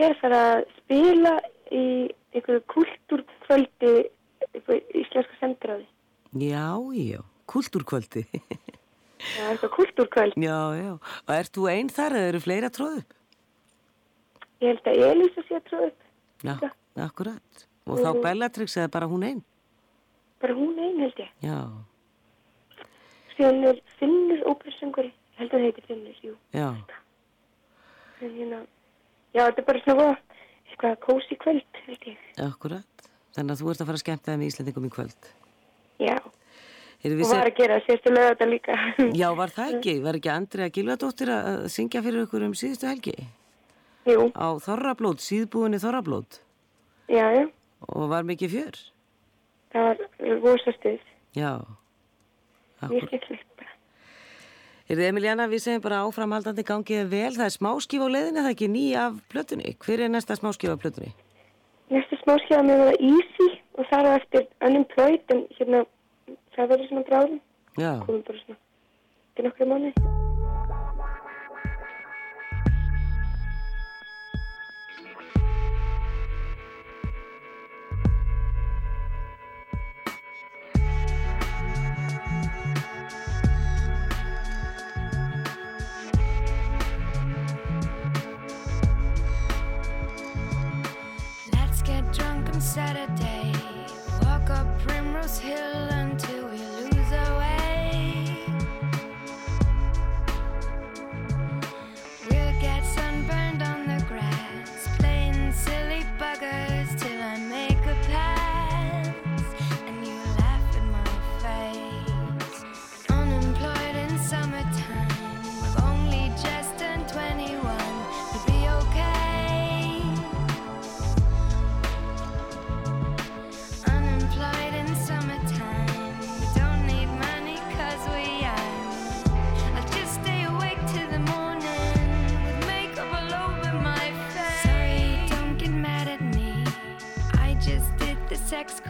Ég 0.01 0.05
er 0.07 0.15
að 0.15 0.21
fara 0.23 0.41
að 0.55 0.61
spila 0.79 1.33
í 1.71 1.85
einhverju 2.33 2.63
kultúrkvöldi 2.75 3.95
upp 4.57 4.71
á 4.71 4.75
íslenska 4.97 5.37
sendiráði. 5.41 5.87
Já, 6.41 6.67
já, 6.97 7.21
kultúrkvöldi. 7.51 8.23
Það 9.21 9.45
er 9.45 9.51
eitthvað 9.53 9.73
kultúrkvöld. 9.77 10.37
já, 10.41 10.59
já. 10.81 10.93
Og 11.27 11.33
ert 11.37 11.53
þú 11.57 11.67
einn 11.69 11.91
þar 11.93 12.17
eða 12.17 12.29
eru 12.33 12.41
fleira 12.41 12.71
tróðu? 12.73 13.03
Ég 14.61 14.71
held 14.71 14.89
að 14.89 15.03
Elísa 15.11 15.45
sé 15.49 15.59
að 15.59 15.67
tróða 15.69 15.91
upp. 15.91 16.07
Já, 16.45 16.71
akkurat. 17.05 17.67
Og 17.87 17.99
þá 17.99 18.11
Mhm. 18.15 18.23
Bellatrix 18.23 18.77
eða 18.77 18.91
bara 18.91 19.07
hún 19.09 19.25
einn? 19.25 19.43
Bara 20.41 20.55
hún 20.55 20.79
einn 20.79 20.99
held 21.01 21.15
ég. 21.17 21.29
Já, 21.43 21.69
Síðan 23.37 23.65
er 23.71 23.79
Finnur 23.99 24.43
ópersöngari. 24.51 25.13
Ég 25.13 25.39
held 25.39 25.51
að 25.51 25.61
það 25.61 25.65
heiti 25.65 25.83
Finnur, 25.89 26.17
jú. 26.23 26.35
já, 26.53 26.75
En 28.21 28.31
hérna, 28.37 28.59
já, 29.33 29.47
þetta 29.49 29.59
er 29.59 29.65
bara 29.65 29.81
svona 29.81 30.19
eitthvað 30.69 30.97
kósi 31.07 31.39
kvöld, 31.41 31.63
held 31.87 32.03
ég. 32.05 32.19
akkurat. 32.39 32.85
Þannig 33.35 33.51
að 33.55 33.63
þú 33.63 33.71
ert 33.71 33.81
að 33.81 33.87
fara 33.87 33.97
að 33.97 34.03
skemmta 34.05 34.33
það 34.33 34.39
með 34.43 34.51
Íslandingum 34.51 34.85
í 34.87 34.91
kvöld. 34.91 35.31
Já, 36.01 36.19
Heyrðu, 37.03 37.25
og 37.25 37.31
var 37.33 37.47
að 37.49 37.57
gera 37.57 37.81
sérstu 37.87 38.11
lögða 38.13 38.35
þetta 38.35 38.49
líka. 38.51 38.75
Já, 39.17 39.29
var 39.37 39.49
það 39.49 39.73
ekki? 39.79 39.95
Var 40.05 40.15
ekki 40.19 40.31
Andrea 40.35 40.69
Gilvardóttir 40.69 41.29
að 41.33 41.65
syngja 41.73 42.03
fyrir 42.05 42.27
ykkur 42.27 42.45
um 42.45 42.53
síðustu 42.53 42.87
helgi? 42.91 43.15
Jú. 44.05 44.29
Á 44.37 44.47
Þorrablót, 44.61 45.21
síðbúinni 45.25 45.81
Þorrablót. 45.81 46.41
Já, 47.09 47.25
já, 47.33 47.49
Og 47.89 48.09
var 48.11 48.27
mikið 48.29 48.57
fjör? 48.57 48.81
það 49.73 49.85
var 49.85 50.41
rosa 50.43 50.73
stuð. 50.79 51.01
Já. 51.37 51.53
Mjög 52.83 53.07
skemmtilegt 53.07 53.57
bara. 53.59 53.75
Heyrðu, 54.91 55.05
Emiliana, 55.07 55.47
við 55.51 55.65
segjum 55.65 55.83
bara 55.85 56.03
áframhaldandi 56.07 56.65
gangið 56.67 57.11
vel. 57.13 57.33
Það 57.37 57.47
er 57.47 57.55
smáskíf 57.55 58.03
á 58.03 58.09
leiðinni, 58.11 58.41
það 58.41 58.49
er 58.51 58.57
ekki 58.57 58.71
ný 58.71 58.87
af 58.99 59.21
plötunni. 59.31 59.75
Hver 59.85 60.05
er 60.07 60.11
næsta 60.11 60.39
smáskíf 60.39 60.73
af 60.73 60.81
plötunni? 60.83 61.13
Næsta 61.91 62.19
smáskjáða 62.25 62.67
með 62.67 62.83
það 62.85 63.05
Easy 63.11 63.51
og 63.79 63.93
það 63.93 64.11
á 64.11 64.13
eftir 64.17 64.49
Unemployed 64.67 65.37
en 65.37 65.45
hérna, 65.59 65.85
það 66.57 66.75
verður 66.75 66.91
svona 66.91 67.07
bráðum. 67.11 67.45
Já. 67.79 67.93
Komum 68.07 68.27
bara 68.27 68.43
svona 68.43 68.61
til 69.37 69.47
nokkru 69.47 69.71
mánuði. 69.71 70.20
Saturday. 92.75 93.53
Walk 94.23 94.49
up 94.49 94.67
Primrose 94.83 95.41
Hill 95.41 95.89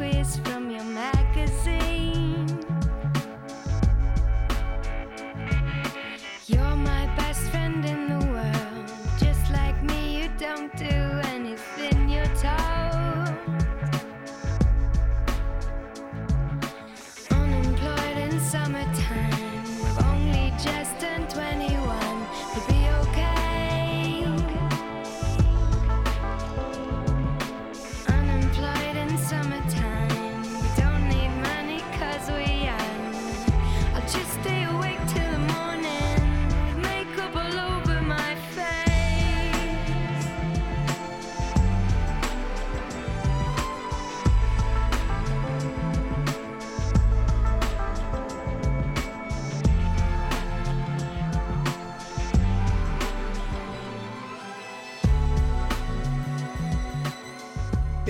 quiz 0.00 0.49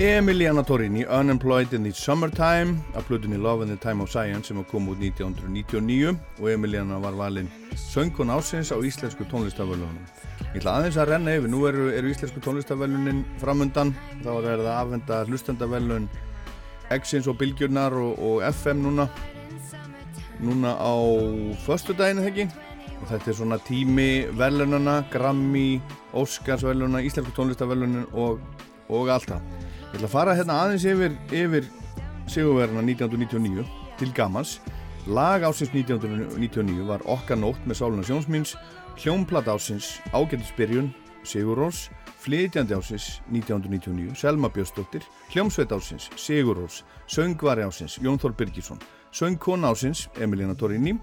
Emiliana 0.00 0.64
Torini, 0.64 1.04
Unemployed 1.06 1.74
in 1.74 1.82
the 1.82 1.92
Summertime 1.92 2.82
af 2.94 3.04
plutunni 3.04 3.36
Love 3.36 3.62
in 3.62 3.68
the 3.68 3.76
Time 3.76 4.00
of 4.00 4.08
Science 4.08 4.48
sem 4.48 4.64
kom 4.64 4.88
út 4.88 4.96
1999 4.98 6.16
og 6.40 6.52
Emiliana 6.52 6.96
var 6.98 7.12
valinn 7.12 7.50
söngkon 7.76 8.32
ásins 8.32 8.72
á 8.72 8.80
íslensku 8.80 9.26
tónlistafölunum. 9.28 10.00
Ég 10.54 10.56
ætla 10.56 10.78
aðeins 10.78 10.96
að 10.96 11.12
renna 11.12 11.36
yfir, 11.36 11.52
nú 11.52 11.66
eru, 11.68 11.90
eru 11.92 12.08
íslensku 12.08 12.40
tónlistavelunin 12.40 13.20
framundan, 13.42 13.92
þá 14.24 14.30
er 14.38 14.48
það 14.48 14.64
að 14.64 14.72
afhenda 14.78 15.20
hlustendavelun 15.28 16.08
X-ins 16.96 17.28
og 17.28 17.36
Bylgjurnar 17.36 17.92
og, 17.92 18.16
og 18.16 18.40
FM 18.48 18.80
núna 18.86 19.10
núna 20.40 20.78
á 20.80 20.96
föstudaginu 21.66 22.24
heggi 22.24 22.48
og 23.02 23.08
þetta 23.10 23.34
er 23.34 23.36
svona 23.36 23.60
tími 23.68 24.30
velunana, 24.32 25.02
Grammy, 25.12 25.82
Oscars 26.16 26.64
veluna, 26.64 27.04
íslensku 27.04 27.36
tónlistavelunin 27.36 28.08
og, 28.14 28.40
og 28.88 29.12
allt 29.12 29.36
það. 29.36 29.59
Ég 29.90 29.98
ætla 29.98 30.06
að 30.06 30.12
fara 30.12 30.34
hérna 30.38 30.56
aðeins 30.62 30.84
yfir, 30.86 31.14
yfir 31.34 31.64
sigurverðina 32.30 32.84
1999 32.86 33.64
til 33.98 34.12
gamans. 34.14 34.60
Lag 35.10 35.42
ásins 35.42 35.72
1999 35.74 36.84
var 36.86 37.02
Okkar 37.10 37.40
nótt 37.40 37.64
með 37.66 37.80
Sáluna 37.80 38.04
Sjónsmíns, 38.06 38.52
Hljómplat 39.00 39.48
ásins 39.50 39.96
Ágættisbyrjun, 40.14 40.92
Sigur 41.26 41.58
Rós, 41.58 41.88
Flytjandi 42.22 42.76
ásins 42.78 43.18
1999, 43.32 44.14
Selma 44.14 44.52
Björnsdóttir, 44.54 45.02
Hljómsveit 45.32 45.74
ásins, 45.74 46.06
Sigur 46.14 46.62
Rós, 46.62 46.84
Söngvari 47.10 47.66
ásins, 47.66 47.98
Jón 47.98 48.22
Þór 48.22 48.38
Birgisson, 48.38 48.78
Söngkona 49.10 49.74
ásins, 49.74 50.06
Emilina 50.20 50.54
Torini, 50.54 50.94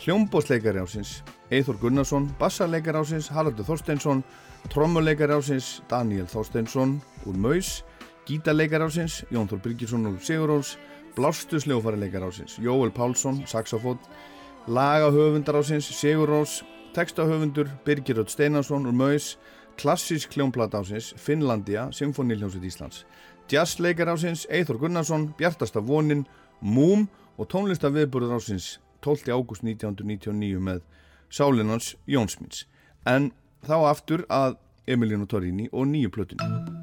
Hljómbósleikari 0.00 0.80
ásins, 0.80 1.20
Eithor 1.50 1.76
Gunnarsson, 1.76 2.32
Bassarleikari 2.40 2.96
ásins, 2.96 3.28
Haraldur 3.28 3.68
Þorsteinsson, 3.68 4.24
Trommuleikari 4.72 5.36
ásins, 5.36 5.82
Daniel 5.90 6.30
Þorsteinsson 6.32 6.96
úr 7.26 7.36
Maus, 7.36 7.82
Gítarleikari 8.26 8.84
ásins, 8.86 9.24
Jón 9.30 9.48
Þór 9.50 9.62
Birgisson 9.62 10.06
úr 10.06 10.18
Siguróls, 10.22 10.76
Blástusleufarileikari 11.16 12.24
ásins, 12.24 12.58
Jóel 12.62 12.92
Pálsson, 12.94 13.42
Saxofón, 13.46 13.98
Lagahöfundar 14.66 15.56
ásins, 15.58 15.90
Siguróls, 15.90 16.62
Textahöfundur, 16.94 17.68
Birgir 17.84 18.16
Rödd 18.16 18.30
Steinarsson 18.30 18.86
úr 18.86 18.92
Maus, 18.92 19.38
Klassísk 19.76 20.32
hljómplat 20.36 20.74
ásins, 20.74 21.14
Finnlandia, 21.16 21.88
Symfóniljónsveit 21.90 22.64
Íslands, 22.64 23.04
Jazzleikari 23.50 24.10
ásins, 24.10 24.46
Eithor 24.50 24.78
Gunnarsson, 24.78 25.34
Bjartasta 25.36 25.80
vonin, 25.80 26.26
Múm 26.62 27.08
og 27.38 27.48
tónlistaviðburður 27.50 28.36
ásins 28.38 28.78
12. 29.02 29.34
ágúst 29.34 29.66
1999 29.66 30.62
með 30.62 30.84
Sálinans 31.26 31.96
Jónsmins. 32.06 32.68
En 33.02 33.32
þá 33.66 33.90
aftur 33.90 34.22
að 34.30 34.60
Emiliano 34.86 35.26
Torini 35.26 35.66
og 35.72 35.90
nýju 35.90 36.14
plötunni. 36.14 36.81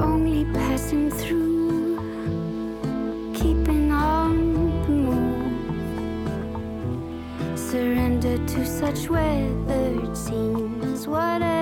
Only 0.00 0.44
passing 0.52 1.10
through, 1.10 1.96
keeping 3.34 3.92
on 3.92 4.54
the 4.82 4.90
move. 4.90 5.58
Surrender 7.58 8.38
to 8.46 8.64
such 8.64 9.08
weathered 9.10 10.16
scenes, 10.16 11.06
whatever 11.06 11.57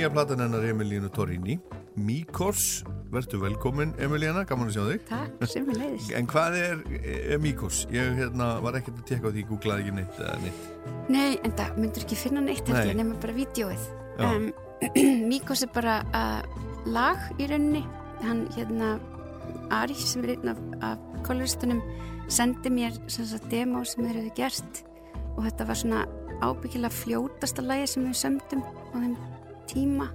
nýja 0.00 0.08
platan 0.14 0.40
hennar 0.40 0.62
Emilínu 0.64 1.10
Torini. 1.12 1.58
Míkos, 2.00 2.86
verður 3.12 3.42
velkomin 3.42 3.90
Emilíana, 4.00 4.46
gaman 4.48 4.70
að 4.70 4.78
sjá 4.78 4.84
þig. 4.86 5.02
Takk, 5.10 5.42
sem 5.50 5.66
við 5.66 5.80
leiðist. 5.82 6.12
En 6.16 6.28
hvað 6.30 6.54
er, 6.56 6.84
er 7.34 7.40
Míkos? 7.42 7.82
Ég 7.92 8.14
hérna, 8.16 8.46
var 8.64 8.78
ekkert 8.78 9.02
að 9.02 9.10
tekka 9.10 9.28
á 9.28 9.32
því, 9.34 9.42
googlaði 9.50 9.84
ekki 9.84 9.92
neitt 9.98 10.22
neitt. 10.40 10.62
Nei, 11.12 11.34
en 11.44 11.52
það 11.58 11.76
myndur 11.82 12.06
ekki 12.06 12.16
finna 12.16 12.40
neitt 12.46 12.70
Nei. 12.72 12.94
nema 12.96 13.18
bara 13.20 13.34
vídjóið. 13.36 13.84
Um, 14.24 14.46
Míkos 15.28 15.64
er 15.66 15.72
bara 15.74 15.98
uh, 16.16 16.62
lag 16.88 17.26
í 17.36 17.50
rauninni. 17.50 17.82
Hann 18.22 18.46
hérna, 18.56 18.94
Ari 19.76 19.98
sem 20.00 20.24
er 20.24 20.38
einn 20.38 20.54
af, 20.54 20.62
af 20.86 21.02
kóluristunum 21.26 21.82
sendi 22.32 22.72
mér 22.72 22.96
sagt 23.12 23.50
demo 23.52 23.84
sem 23.84 24.06
þeir 24.06 24.22
hefðu 24.22 24.32
gert 24.38 24.80
og 25.34 25.44
þetta 25.44 25.68
var 25.68 25.82
svona 25.82 26.06
ábyggilega 26.40 26.94
fljótasta 27.02 27.66
lagi 27.66 27.90
sem 27.90 28.08
við 28.08 28.18
sömdum 28.22 28.64
á 28.64 28.96
þeim 28.96 29.18
tíma 29.70 30.06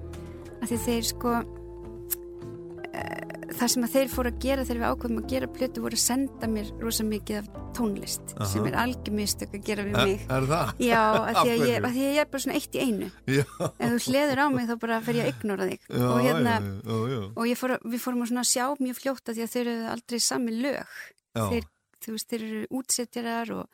af 0.62 0.68
því 0.72 0.78
þeir 0.86 1.04
sko 1.12 1.32
uh, 1.42 3.22
það 3.56 3.70
sem 3.72 3.86
að 3.86 3.94
þeir 3.96 4.10
fóru 4.12 4.32
að 4.32 4.40
gera 4.46 4.66
þegar 4.68 4.82
við 4.82 4.90
ákveðum 4.92 5.20
að 5.22 5.30
gera 5.34 5.48
plötu 5.58 5.84
voru 5.84 5.98
að 6.00 6.04
senda 6.06 6.50
mér 6.52 6.72
rosa 6.82 7.06
mikið 7.08 7.38
af 7.42 7.48
tónlist 7.76 8.34
Aha. 8.38 8.48
sem 8.52 8.68
er 8.70 8.76
algjör 8.80 9.16
mistök 9.20 9.52
að 9.58 9.66
gera 9.68 9.84
við 9.88 9.98
Er- 10.00 10.08
mig. 10.10 10.22
er 10.32 10.46
það? 10.52 10.68
Já, 10.80 11.02
af 11.04 11.26
Af 11.36 11.42
því 11.42 11.52
að, 11.56 11.66
ég, 11.68 11.78
að 11.84 11.92
því 11.98 12.04
að 12.06 12.14
ég 12.16 12.20
er 12.24 12.30
bara 12.32 12.44
svona 12.46 12.58
eitt 12.60 12.76
í 12.76 12.84
einu. 12.86 13.10
Já. 13.28 13.44
ef 13.68 13.90
þú 13.92 14.00
hleður 14.10 14.42
á 14.42 14.46
mig 14.56 14.66
þá 14.70 14.76
bara 14.86 15.00
fer 15.04 15.20
ég 15.20 15.26
að 15.28 15.32
ignora 15.34 15.68
þig. 15.72 15.82
Já, 15.92 16.06
og 16.08 16.20
hérna 16.26 16.54
já, 16.56 17.20
og 17.36 17.44
fór, 17.60 17.72
að- 17.76 17.88
við 17.92 18.04
fórum 18.06 18.24
að 18.26 18.48
sjá 18.52 18.66
mjög 18.80 19.00
fljótt 19.02 19.26
að 19.32 19.36
því 19.40 19.44
að 19.48 19.54
þeir 19.56 19.68
eru 19.74 19.86
aldrei 19.96 20.20
sami 20.24 20.52
lög. 20.56 20.96
Þeir, 21.36 21.66
þú 22.06 22.16
veist, 22.16 22.30
þeir 22.32 22.44
eru 22.48 22.62
útsetjarar 22.80 23.52
og 23.60 23.66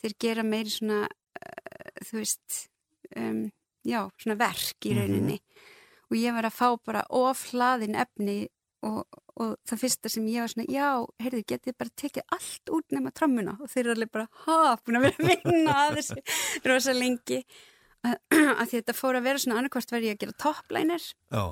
þeir 0.00 0.14
gera 0.22 0.42
meiri 0.46 0.70
svona 0.70 1.00
uh, 1.10 1.90
þú 2.06 2.20
veist 2.20 2.60
um, 3.18 3.42
já, 3.86 4.08
svona 4.20 4.36
verk 4.38 4.86
í 4.86 4.94
Mhm. 4.94 4.98
rauninni 5.00 5.38
og 6.10 6.16
ég 6.18 6.34
var 6.34 6.44
að 6.48 6.56
fá 6.58 6.68
bara 6.84 7.04
oflaðin 7.10 7.94
efni 7.96 8.48
og, 8.82 9.04
og 9.36 9.56
það 9.68 9.78
fyrsta 9.82 10.08
sem 10.10 10.24
ég 10.26 10.40
var 10.40 10.48
svona, 10.48 10.66
já, 10.72 11.06
heyrðu, 11.20 11.42
getið 11.52 11.74
bara 11.78 11.90
tekið 11.96 12.22
allt 12.32 12.70
út 12.72 12.86
nema 12.96 13.12
trommuna 13.12 13.56
og 13.60 13.68
þeir 13.68 13.84
eru 13.86 13.94
alveg 13.94 14.10
bara, 14.12 14.28
ha, 14.46 14.76
búin 14.84 14.96
að 14.96 15.02
vera 15.06 15.16
að 15.20 15.44
vinna 15.44 15.74
að 15.86 15.98
þessu 16.00 16.16
rosa 16.70 16.92
lengi 16.96 17.44
að 18.04 18.70
þetta 18.72 18.94
fór 18.96 19.18
að 19.18 19.26
vera 19.28 19.38
svona 19.42 19.58
annarkvort 19.60 19.92
verði 19.92 20.08
ég 20.10 20.16
að 20.16 20.22
gera 20.24 20.38
toplænir 20.40 21.04
Já, 21.30 21.42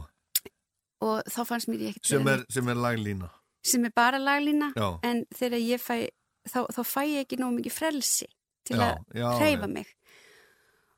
og 1.04 1.28
þá 1.28 1.40
fannst 1.46 1.68
mér 1.68 1.84
ég 1.84 1.90
ekkert 1.94 2.06
sem 2.14 2.28
er, 2.32 2.44
sem 2.50 2.68
er 2.72 2.80
laglína. 2.80 3.28
sem 3.62 3.84
er 3.84 3.92
bara 3.94 4.18
laglína 4.18 4.72
Já. 4.74 4.88
en 5.04 5.24
þegar 5.36 5.60
ég 5.60 5.82
fæ 5.84 6.08
þá, 6.48 6.64
þá 6.72 6.80
fæ 6.88 7.02
ég 7.12 7.26
ekki 7.26 7.38
nóg 7.42 7.52
mikið 7.60 7.76
frelsi 7.76 8.26
til 8.64 8.80
Já, 8.80 8.96
að 8.96 9.38
hreyfa 9.42 9.68
mig 9.68 9.92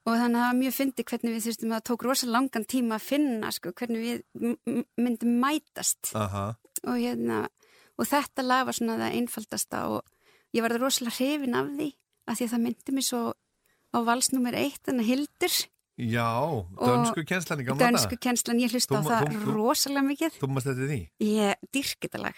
og 0.07 0.15
þannig 0.17 0.39
að 0.39 0.41
það 0.41 0.49
var 0.51 0.59
mjög 0.61 0.75
fyndi 0.79 1.05
hvernig 1.11 1.35
við 1.37 1.45
þurftum 1.47 1.75
að 1.77 1.85
tók 1.91 2.05
rosa 2.07 2.27
langan 2.31 2.65
tíma 2.65 2.97
að 2.97 3.07
finna 3.11 3.51
sko, 3.53 3.73
hvernig 3.77 4.01
við 4.07 4.57
myndum 4.97 5.35
mætast. 5.43 6.13
Og, 6.89 6.97
hérna, 6.97 7.43
og 8.01 8.07
þetta 8.09 8.43
lag 8.47 8.65
var 8.71 8.77
svona 8.79 8.97
það 9.01 9.19
einfaldasta 9.21 9.83
og 9.93 10.01
ég 10.57 10.63
var 10.65 10.73
það 10.73 10.87
rosalega 10.87 11.17
hrifin 11.19 11.59
af 11.61 11.69
því 11.77 11.91
af 12.31 12.39
því 12.39 12.47
að 12.47 12.53
það 12.55 12.65
myndi 12.65 12.95
mér 12.97 13.07
svo 13.11 13.21
á 13.91 13.99
valsnúmer 14.07 14.55
eitt, 14.55 14.81
þannig 14.87 15.03
að 15.05 15.11
Hildur. 15.11 15.55
Já, 16.01 16.29
dönsku 16.81 17.25
kjenslan 17.29 17.61
í 17.61 17.65
gamla 17.67 17.83
daga. 17.83 17.91
dönsku 17.99 18.17
kjenslan, 18.23 18.61
ég 18.63 18.73
hlusta 18.73 18.97
á 18.97 19.03
það 19.05 19.35
þú- 19.35 19.53
rosalega 19.53 20.05
mikið. 20.07 20.37
Þú 20.41 20.49
maður 20.49 20.69
þetta 20.71 20.87
því? 20.89 21.01
ég 21.27 21.55
dyrk 21.77 21.99
þetta 22.07 22.21
lag. 22.23 22.37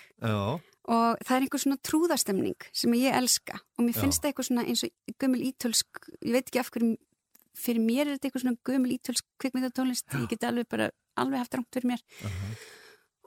Og 0.91 1.21
það 1.23 1.37
er 1.37 1.45
einhver 1.45 1.63
svona 1.63 1.79
trúðastemning 1.87 2.65
sem 2.75 2.93
ég 2.99 3.15
elska 3.15 3.61
og 3.79 3.85
mér 3.87 3.95
finnst 4.01 4.19
það 4.25 4.33
eitthvað 4.33 4.49
svona 4.49 4.65
eins 4.67 4.83
og 4.83 4.91
gömul 5.23 5.45
ítölsk 5.47 6.01
ég 6.27 6.33
veit 6.35 6.49
ekki 6.51 6.59
af 6.59 6.71
hverju 6.75 6.97
fyrir 7.59 7.85
mér 7.85 8.07
er 8.07 8.15
þetta 8.17 8.29
eitthvað 8.29 8.45
svona 8.45 8.61
gömul 8.69 8.95
ítölsk 8.97 9.27
kvikmyndatónlist. 9.43 10.07
Ég 10.17 10.29
geti 10.31 10.49
alveg 10.49 10.69
bara 10.73 10.91
alveg 11.21 11.43
haft 11.43 11.59
rangt 11.59 11.75
fyrir 11.75 11.93
mér. 11.93 12.05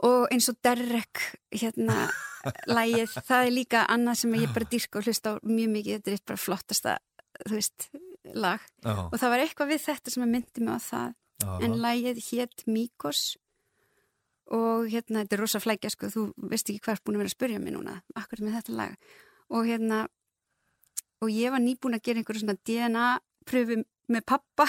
Og 0.06 0.26
eins 0.34 0.50
og 0.52 0.58
Derek 0.66 1.22
hérna 1.56 2.08
lægið, 2.78 3.14
það 3.26 3.48
er 3.50 3.54
líka 3.54 3.86
annað 3.90 4.22
sem 4.24 4.34
ég 4.38 4.56
bara 4.56 4.70
dyrka 4.72 5.00
og 5.00 5.08
hlusta 5.08 5.36
á 5.38 5.42
mjög 5.46 5.72
mikið. 5.78 6.02
Þetta 6.02 6.18
er 6.18 6.26
bara 6.32 6.44
flottasta, 6.46 6.98
þú 7.46 7.54
veist 7.56 7.88
lag. 8.34 8.64
Já. 8.82 8.96
og 9.06 9.16
það 9.22 9.32
var 9.32 9.44
eitthvað 9.44 9.72
við 9.72 9.86
þetta 9.86 10.12
sem 10.14 10.26
að 10.26 10.34
myndi 10.34 10.66
mig 10.66 10.76
á 10.76 10.80
það. 10.82 11.16
Aha. 11.44 11.58
en 11.66 11.74
lægið 11.84 12.22
hétt 12.30 12.64
Mikos 12.72 13.36
og 14.56 14.86
hérna, 14.92 15.24
þetta 15.24 15.36
er 15.36 15.42
rosa 15.42 15.60
flækja 15.60 15.90
sko, 15.92 16.10
þú 16.14 16.26
veist 16.52 16.70
ekki 16.70 16.84
hvað 16.86 16.96
er 16.96 17.02
búin 17.04 17.18
að 17.18 17.24
vera 17.24 17.32
að 17.32 17.36
spyrja 17.36 17.62
mig 17.64 17.74
núna 17.76 17.96
akkur 18.16 18.44
með 18.46 18.60
þetta 18.60 18.76
lag. 18.78 19.10
Og 19.52 19.66
hérna, 19.68 20.04
og 21.26 21.34
ég 21.34 21.54
var 21.54 21.64
nýbúin 21.64 21.98
að 21.98 22.06
gera 22.06 22.22
einhverju 22.22 22.44
svona 22.44 22.58
DNA-pröfu 22.70 23.80
með 24.12 24.26
pappa 24.32 24.68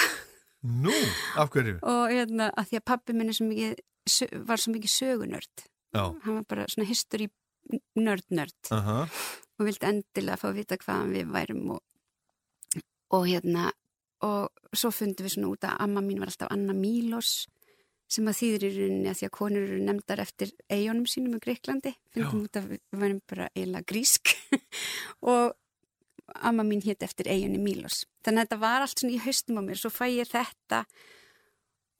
Nú, 0.66 0.93
af 1.39 1.51
hverju? 1.55 1.78
og 1.87 2.05
hérna, 2.11 2.51
að 2.59 2.70
því 2.70 2.78
að 2.80 2.87
pappi 2.91 3.14
minn 3.16 3.30
er 3.30 3.37
svo 3.39 3.47
mikið, 3.49 3.82
var 4.49 4.62
svo 4.62 4.74
mikið 4.74 4.95
sögunörd 4.95 5.66
Já. 5.97 6.03
hann 6.24 6.39
var 6.41 6.47
bara 6.49 6.68
svona 6.70 6.89
history 6.89 7.28
nörd 7.99 8.26
nörd 8.34 8.70
Aha. 8.74 9.03
og 9.59 9.66
vildi 9.66 9.89
endilega 9.89 10.39
fá 10.41 10.49
að 10.51 10.61
vita 10.61 10.78
hvaðan 10.82 11.12
við 11.14 11.30
værum 11.34 11.74
og, 11.76 11.82
og 13.16 13.26
hérna 13.26 13.68
og 14.26 14.72
svo 14.76 14.91
fundum 14.95 15.26
við 15.26 15.37
svona 15.37 15.53
út 15.53 15.66
að 15.68 15.76
amma 15.84 16.03
mín 16.05 16.22
var 16.22 16.32
alltaf 16.32 16.51
Anna 16.55 16.74
Mílos 16.76 17.45
sem 18.11 18.26
að 18.30 18.39
þýðir 18.39 18.64
í 18.64 18.72
rauninni 18.76 19.11
að 19.11 19.18
því 19.18 19.26
að 19.26 19.34
konur 19.34 19.64
eru 19.66 19.78
nefndar 19.82 20.22
eftir 20.22 20.53
eigunum 20.70 21.07
sínum 21.11 21.37
í 21.37 21.43
Greiklandi 21.43 21.93
fundum 22.14 22.45
út 22.47 22.59
að 22.61 22.68
við 22.70 22.82
værum 23.03 23.22
bara 23.26 23.49
eiginlega 23.55 23.89
grísk 23.91 24.30
og 25.34 25.57
amma 26.35 26.64
mín 26.66 26.83
hétt 26.85 27.05
eftir 27.07 27.29
eigunni 27.31 27.61
Mílos 27.62 28.05
þannig 28.27 28.43
að 28.43 28.47
þetta 28.47 28.61
var 28.64 28.85
allt 28.85 29.01
svona 29.01 29.14
í 29.14 29.22
haustum 29.22 29.61
á 29.61 29.62
mér. 29.62 29.81
Svo 29.81 29.93
fæ 29.95 30.07
ég 30.11 30.31
þetta 30.31 30.83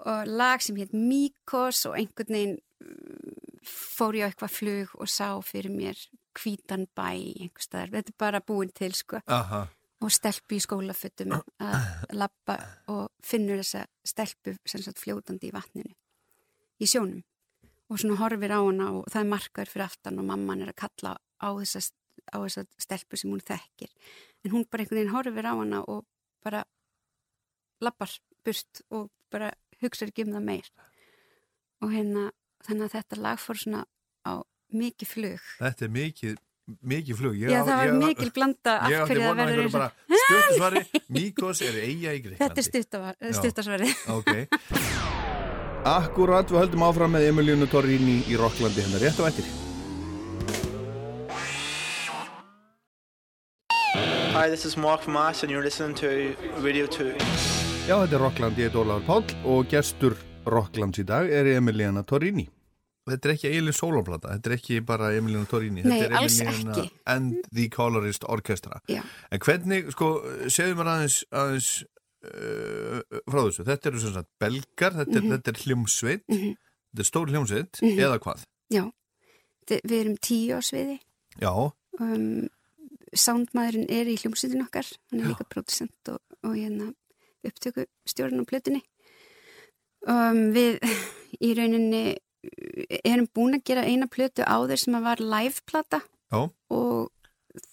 og 0.07 0.29
lag 0.29 0.63
sem 0.65 0.77
hétt 0.81 0.95
Míkos 0.97 1.85
og 1.89 1.97
einhvern 1.99 2.35
veginn 2.35 2.57
mm, 2.83 3.63
fór 3.67 4.19
ég 4.19 4.27
á 4.27 4.29
eitthvað 4.29 4.57
flug 4.59 4.95
og 4.99 5.11
sá 5.11 5.31
fyrir 5.47 5.73
mér 5.73 6.01
hvítan 6.37 6.85
bæ 6.97 7.09
einhver 7.17 7.65
staðar, 7.65 7.95
þetta 7.95 8.13
er 8.13 8.21
bara 8.21 8.43
búin 8.45 8.73
til 8.75 8.93
sko. 8.95 9.23
Aha. 9.27 9.67
og 10.05 10.13
stelpu 10.13 10.59
í 10.59 10.61
skólafötum 10.61 11.33
að 11.33 12.11
lappa 12.21 12.59
og 12.93 13.07
finnur 13.25 13.63
þessa 13.63 13.87
stelpu 14.05 14.53
sem 14.69 14.83
sagt 14.85 15.01
fljótandi 15.01 15.49
í 15.49 15.55
vatninu 15.55 15.95
í 16.77 16.89
sjónum. 16.91 17.23
Og 17.89 18.03
svona 18.03 18.19
horfir 18.21 18.53
á 18.53 18.61
hana 18.61 18.91
og 18.99 19.07
það 19.09 19.23
er 19.23 19.31
markaður 19.31 19.73
fyrir 19.73 19.87
aftan 19.87 20.21
og 20.21 20.29
mamman 20.29 20.65
er 20.65 20.73
að 20.73 20.81
kalla 20.83 21.15
á 21.17 21.49
þessa, 21.63 21.95
á 22.33 22.37
þessa 22.43 22.65
stelpu 22.83 23.17
sem 23.21 23.31
hún 23.33 23.43
þekkir 23.45 23.91
en 24.45 24.53
hún 24.55 24.65
bara 24.71 24.83
einhvern 24.85 25.01
veginn 25.01 25.15
horfir 25.15 25.47
á 25.49 25.55
hana 25.55 25.83
og 25.87 26.05
bara 26.45 26.65
lappar 27.85 28.11
burt 28.47 28.83
og 28.91 29.11
bara 29.31 29.53
hugsaður 29.83 30.13
ekki 30.15 30.25
um 30.27 30.33
það 30.37 30.45
meir 30.51 30.71
og 31.85 31.93
hérna 31.93 32.27
þannig 32.67 32.87
að 32.89 32.95
þetta 32.99 33.21
lag 33.27 33.39
fór 33.43 33.59
svona 33.61 33.85
á 34.27 34.33
mikið 34.73 35.09
flug 35.13 35.43
Þetta 35.61 35.85
er 35.87 35.91
mikið, 35.95 36.37
mikið 36.83 37.19
flug. 37.21 37.35
Ég 37.39 37.51
Já, 37.53 37.61
á- 37.63 37.67
það 37.69 37.77
var 37.83 37.93
mikil 38.01 38.31
blanda 38.35 38.73
af 38.81 38.91
Ég 38.91 39.03
átti 39.03 39.13
hverju 39.13 39.23
það 39.23 39.29
vona 39.29 39.45
verður 39.47 39.67
einhverju 39.67 39.67
eins 39.67 39.77
og- 39.77 39.81
bara 39.81 39.93
stuttusvari, 40.27 40.83
Míkos 41.19 41.61
er 41.63 41.77
eiga 41.85 42.15
í 42.17 42.23
Greiklandi. 42.25 42.41
Þetta 42.43 42.63
er 42.63 42.67
stuttavar- 42.71 43.21
Já. 43.21 43.37
stuttasvarið. 43.39 43.93
Ok. 44.17 44.33
Akkurat, 45.87 46.51
við 46.51 46.59
höldum 46.65 46.83
áfram 46.89 47.13
með 47.15 47.29
Emilíunu 47.31 47.69
Torrini 47.71 48.17
í 48.27 48.35
Rocklandi 48.41 48.83
hennar 48.83 49.05
rétt 49.07 49.21
á 49.23 49.29
eftir. 49.31 49.47
Hi, 54.47 54.51
this 54.51 54.65
is 54.65 54.77
Mark 54.77 55.09
Mars 55.09 55.43
and 55.43 55.51
you're 55.51 55.65
listening 55.65 55.93
to 55.97 56.07
Radio 56.63 56.87
2. 56.87 57.17
Já, 57.89 57.97
þetta 57.99 58.15
er 58.15 58.21
Rockland, 58.23 58.59
ég 58.61 58.69
heit 58.69 58.77
Ólafur 58.79 59.03
Páll 59.09 59.33
og 59.51 59.67
gestur 59.73 60.15
Rocklands 60.47 61.01
í 61.03 61.05
dag 61.09 61.27
er 61.35 61.49
Emiliana 61.57 62.05
Torrini. 62.07 62.45
Þetta 63.11 63.27
er 63.27 63.33
ekki 63.35 63.49
eiginlega 63.51 63.75
sólóplata, 63.81 64.37
þetta 64.37 64.51
er 64.53 64.55
ekki 64.61 64.79
bara 64.87 65.09
Emiliana 65.19 65.49
Torrini, 65.51 65.83
Nei, 65.83 65.97
þetta 65.99 66.07
er 66.13 66.15
alls 66.21 66.37
Emiliana 66.45 66.77
ekki. 66.77 66.93
and 67.17 67.49
the 67.59 67.67
Colorist 67.75 68.23
Orchestra. 68.31 68.79
Já. 68.87 69.03
En 69.35 69.43
hvernig, 69.43 69.91
sko, 69.97 70.11
segðu 70.47 70.79
mér 70.79 70.93
aðeins, 70.95 71.19
aðeins 71.43 71.71
uh, 72.31 73.21
frá 73.27 73.41
þessu, 73.49 73.67
þetta 73.67 73.91
eru 73.91 74.03
sem 74.05 74.15
sagt 74.15 74.31
belgar, 74.43 74.95
þetta 75.01 75.17
er, 75.17 75.25
Mhm. 75.27 75.33
þetta 75.41 75.55
er 75.57 75.63
hljómsveit, 75.65 76.23
þetta 76.31 77.03
er 77.03 77.11
stór 77.11 77.35
hljómsveit, 77.35 77.83
Mhm. 77.83 77.99
eða 77.99 78.19
hvað? 78.23 78.47
Já, 78.71 78.85
Þi- 79.67 79.83
við 79.83 79.99
erum 80.05 80.17
tíu 80.23 80.55
á 80.55 80.61
sviði 80.63 81.01
Já, 81.43 81.73
um, 82.01 82.49
Soundmaðurinn 83.15 83.91
er 83.93 84.09
í 84.11 84.17
hljómsveitin 84.19 84.65
okkar. 84.65 84.89
Hann 85.11 85.23
er 85.23 85.33
líka 85.33 85.47
producent 85.49 86.13
og, 86.13 86.21
og 86.43 86.57
hérna 86.57 86.93
upptöku 87.47 87.87
stjórn 88.09 88.43
á 88.43 88.45
plötunni. 88.49 88.83
Um, 90.07 90.51
Við 90.55 90.81
í 91.47 91.53
rauninni 91.59 92.05
erum 93.03 93.29
búin 93.35 93.59
að 93.59 93.67
gera 93.67 93.87
eina 93.87 94.07
plötu 94.11 94.47
áður 94.47 94.83
sem 94.83 94.99
að 94.99 95.09
var 95.11 95.23
liveplata. 95.23 96.03
Já. 96.27 96.51
og 96.75 97.13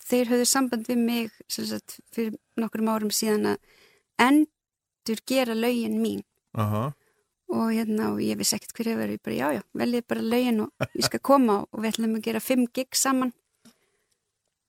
þeir 0.05 0.29
höfðu 0.29 0.45
samband 0.45 0.85
við 0.87 0.99
mig 1.01 1.37
sagt, 1.49 1.97
fyrir 2.13 2.35
nokkrum 2.59 2.91
árum 2.93 3.09
síðan 3.13 3.55
að 3.55 3.79
endur 4.21 5.23
gera 5.25 5.55
lögin 5.57 5.97
mín. 6.01 6.21
Aha, 6.53 6.91
og 7.53 7.71
hérna 7.73 8.11
og 8.13 8.21
ég 8.23 8.37
vissi 8.39 8.57
ekkert 8.57 8.75
hverju 8.77 8.97
verið, 8.99 9.17
ég 9.17 9.23
bara 9.25 9.37
já 9.37 9.47
já, 9.57 9.63
veljið 9.81 10.05
bara 10.13 10.25
lögin 10.33 10.61
og 10.63 10.87
ég 10.93 11.07
skal 11.07 11.23
koma 11.25 11.57
og 11.65 11.81
við 11.81 11.89
ætlum 11.91 12.17
að 12.17 12.27
gera 12.27 12.43
fimm 12.43 12.67
gig 12.73 12.97
saman 12.97 13.33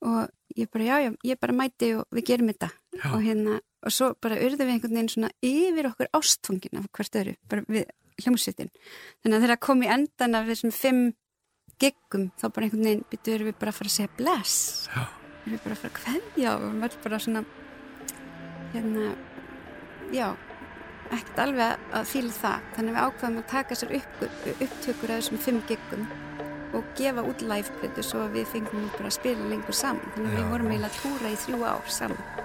og 0.04 0.30
ég 0.56 0.70
bara 0.70 0.84
já 0.84 0.96
já, 1.06 1.10
ég 1.24 1.40
bara 1.40 1.56
mæti 1.56 1.90
og 1.98 2.06
við 2.14 2.28
gerum 2.30 2.52
þetta. 2.52 2.70
Og 3.10 3.20
hérna, 3.24 3.58
og 3.84 3.92
svo 3.94 4.12
bara 4.22 4.38
urðum 4.38 4.68
við 4.68 4.76
einhvern 4.76 4.96
veginn 4.98 5.12
svona 5.12 5.30
yfir 5.44 5.90
okkur 5.90 6.10
ástfangin 6.14 6.80
af 6.80 6.88
hvert 6.94 7.20
öru, 7.20 7.34
bara 7.50 7.66
við 7.68 7.90
hljómsveitin. 8.22 8.72
Þannig 9.22 9.36
að 9.38 9.46
þegar 9.46 9.62
kom 9.66 9.82
í 9.82 9.90
endan 9.90 10.38
af 10.38 10.48
þessum 10.50 10.74
fimm 10.74 11.04
giggum, 11.82 12.30
þá 12.38 12.46
bara 12.48 12.68
einhvern 12.68 12.88
veginn 12.88 13.04
byrjuðum 13.10 13.50
við 13.50 13.60
bara 13.60 13.74
að 13.74 13.78
fara 13.80 13.90
að 13.90 13.96
segja 13.98 14.16
bless? 14.18 14.56
Já. 14.94 15.04
við 15.44 15.60
bara 15.64 15.74
að 15.74 15.80
fara 15.82 15.92
að 15.92 15.98
kveðja 16.00 16.52
og 16.54 16.62
við 16.64 16.82
varum 16.84 17.02
bara 17.04 17.18
svona 17.20 17.44
hérna 18.74 19.08
já, 20.14 20.28
ekkert 21.10 21.42
alveg 21.44 21.88
að 21.98 22.06
fíla 22.12 22.36
það. 22.38 22.70
Þannig 22.76 22.92
að 22.92 22.94
við 22.94 23.08
ákvaðum 23.08 23.40
að 23.42 23.50
taka 23.50 23.80
sér 23.80 23.96
upp, 23.98 24.22
upptökur 24.54 25.12
af 25.12 25.20
þessum 25.20 25.42
fimm 25.48 25.60
giggum 25.68 26.06
og 26.74 26.94
gefa 26.98 27.24
út 27.26 27.44
liveplötu 27.46 28.04
svo 28.06 28.24
að 28.26 28.40
við 28.40 28.50
fengum 28.56 28.88
bara 28.96 29.10
að 29.10 29.18
spila 29.18 29.50
lengur 29.52 29.78
saman. 29.78 30.14
Þannig 30.16 30.32
að 30.32 30.40
við 30.40 30.50
vorum 30.54 30.72
eiginlega 30.72 30.92
að 30.92 31.02
túra 31.02 31.34
í 31.34 31.38
þrjú 31.44 31.62
ár 31.70 31.94
saman 32.00 32.44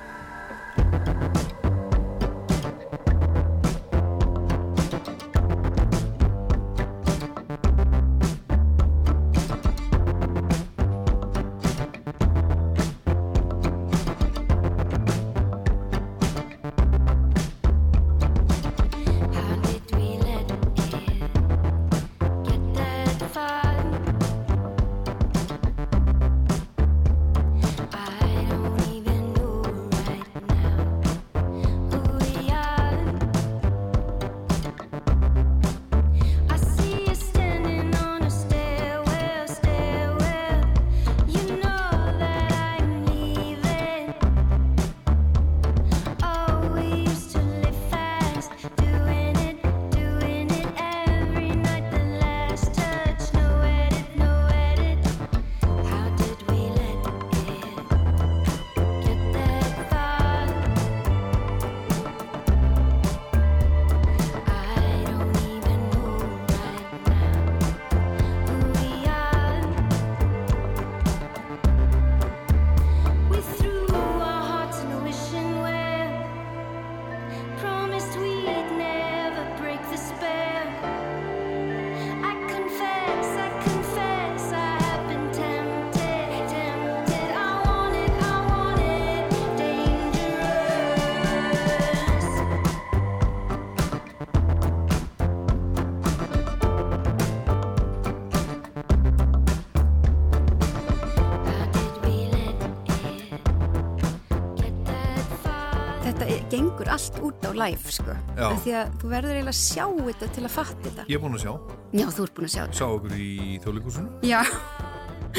allt 107.19 107.27
út 107.27 107.45
á 107.45 107.51
live 107.59 107.91
sko. 107.93 108.15
Já. 108.37 108.47
Því 108.63 108.73
að 108.79 108.91
þú 109.01 109.11
verður 109.13 109.37
eiginlega 109.37 109.53
að 109.53 109.59
sjá 109.59 109.85
þetta 110.09 110.29
til 110.35 110.43
að 110.45 110.53
fatta 110.55 110.83
þetta. 110.87 111.05
Ég 111.09 111.15
er 111.17 111.23
búinn 111.23 111.37
að 111.37 111.43
sjá, 111.45 111.53
Já, 111.99 112.05
þú 112.15 112.23
ert 112.27 112.35
búin 112.37 112.47
að 112.49 112.53
sjá 112.53 112.61
þetta. 112.63 112.77
Sá 112.79 112.85
okkur 112.87 113.15
í 113.19 113.59
þjóðleikúsinu. 113.63 114.09
Já, 114.29 114.41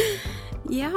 já, 0.80 0.90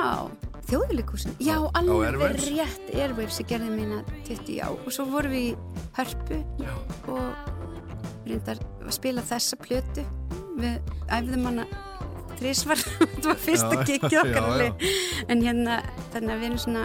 þjóðuleikúsin 0.70 1.36
Já, 1.44 1.56
alveg 1.74 2.08
Airwaves? 2.10 2.48
rétt. 2.50 2.92
Airwaves 2.94 3.40
sem 3.40 3.48
gerði 3.50 3.72
mína 3.74 4.02
20 4.28 4.54
já. 4.60 4.68
Og 4.74 4.92
svo 4.94 5.08
vorum 5.12 5.34
við 5.34 5.50
í 5.50 5.56
hörpu 5.98 6.40
já. 6.64 6.74
og 7.12 8.28
reyndar 8.28 8.62
að 8.84 8.94
spila 8.96 9.26
þessa 9.26 9.60
plötu. 9.60 10.06
Við 10.54 10.94
æfðum 11.10 11.48
hana 11.50 11.66
þrísvar, 12.38 12.80
þetta 13.00 13.30
var 13.30 13.40
fyrsta 13.42 13.76
Já, 13.80 13.84
kikið 13.88 14.18
okkar 14.22 14.40
já, 14.40 14.46
alveg. 14.50 14.88
en 15.30 15.42
hérna 15.46 15.80
þannig 16.14 16.34
að 16.34 16.40
við 16.42 16.48
erum 16.50 16.62
svona 16.62 16.84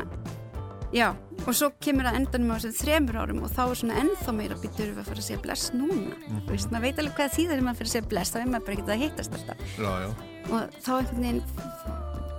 já, 0.94 1.08
og 1.48 1.54
svo 1.56 1.70
kemur 1.80 2.04
að 2.10 2.18
endanum 2.20 2.50
á 2.52 2.56
þessum 2.60 2.76
þremur 2.82 3.16
árum 3.22 3.42
og 3.46 3.52
þá 3.56 3.60
er 3.64 3.78
svona 3.80 3.98
ennþá 4.02 4.32
meira 4.36 4.56
býtur 4.60 4.90
við 4.92 4.98
að 5.00 5.08
fara 5.08 5.22
að 5.22 5.28
segja 5.28 5.42
bless 5.46 5.70
núna 5.72 6.16
þú 6.44 6.50
veist, 6.52 6.70
maður 6.74 6.84
veit 6.86 6.98
alveg 7.02 7.14
hvað 7.18 7.34
þýðir 7.36 7.52
þegar 7.54 7.64
maður 7.68 7.78
fyrir 7.80 7.88
að 7.88 7.94
segja 7.96 8.08
bless 8.12 8.32
þá 8.34 8.38
er 8.42 8.50
maður 8.52 8.66
bara 8.68 8.76
ekki 8.76 8.92
að 8.94 9.02
hittast 9.04 9.36
alltaf 9.38 9.58
Já, 9.78 9.92
já. 10.04 10.10
og 10.48 10.76
þá 10.84 10.90
einhvern 10.98 11.22
veginn 11.24 11.42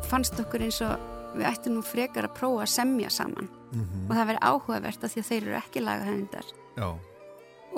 fannst 0.09 0.39
okkur 0.43 0.65
eins 0.67 0.79
og 0.85 1.07
við 1.37 1.45
ættum 1.49 1.75
nú 1.77 1.81
frekar 1.85 2.25
að 2.29 2.35
prófa 2.39 2.65
að 2.67 2.73
semja 2.77 3.09
saman 3.13 3.49
Mhm. 3.69 4.07
og 4.09 4.15
það 4.17 4.27
verið 4.31 4.45
áhugavert 4.49 5.03
af 5.05 5.11
því 5.13 5.19
að 5.21 5.27
þeir 5.29 5.43
eru 5.45 5.57
ekki 5.59 5.81
lagahöfundar 5.85 6.47
Já. 6.79 6.87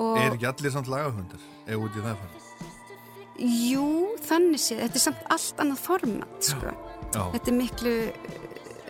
Og- 0.00 0.16
Er 0.22 0.30
ekki 0.32 0.46
allir 0.48 0.70
samt 0.72 0.88
lagahundar? 0.88 1.42
Ef 1.68 1.76
út 1.76 1.92
í 1.92 2.00
það 2.00 2.16
fyrir. 2.22 2.38
Jú, 3.72 3.84
þannig 4.24 4.60
séð, 4.62 4.80
þetta 4.86 4.98
er 4.98 5.02
samt 5.04 5.22
allt 5.34 5.60
annað 5.64 5.80
format 5.82 6.48
sko. 6.48 6.72
Já. 7.12 7.22
þetta 7.34 7.48
er 7.52 7.56
miklu 7.58 7.92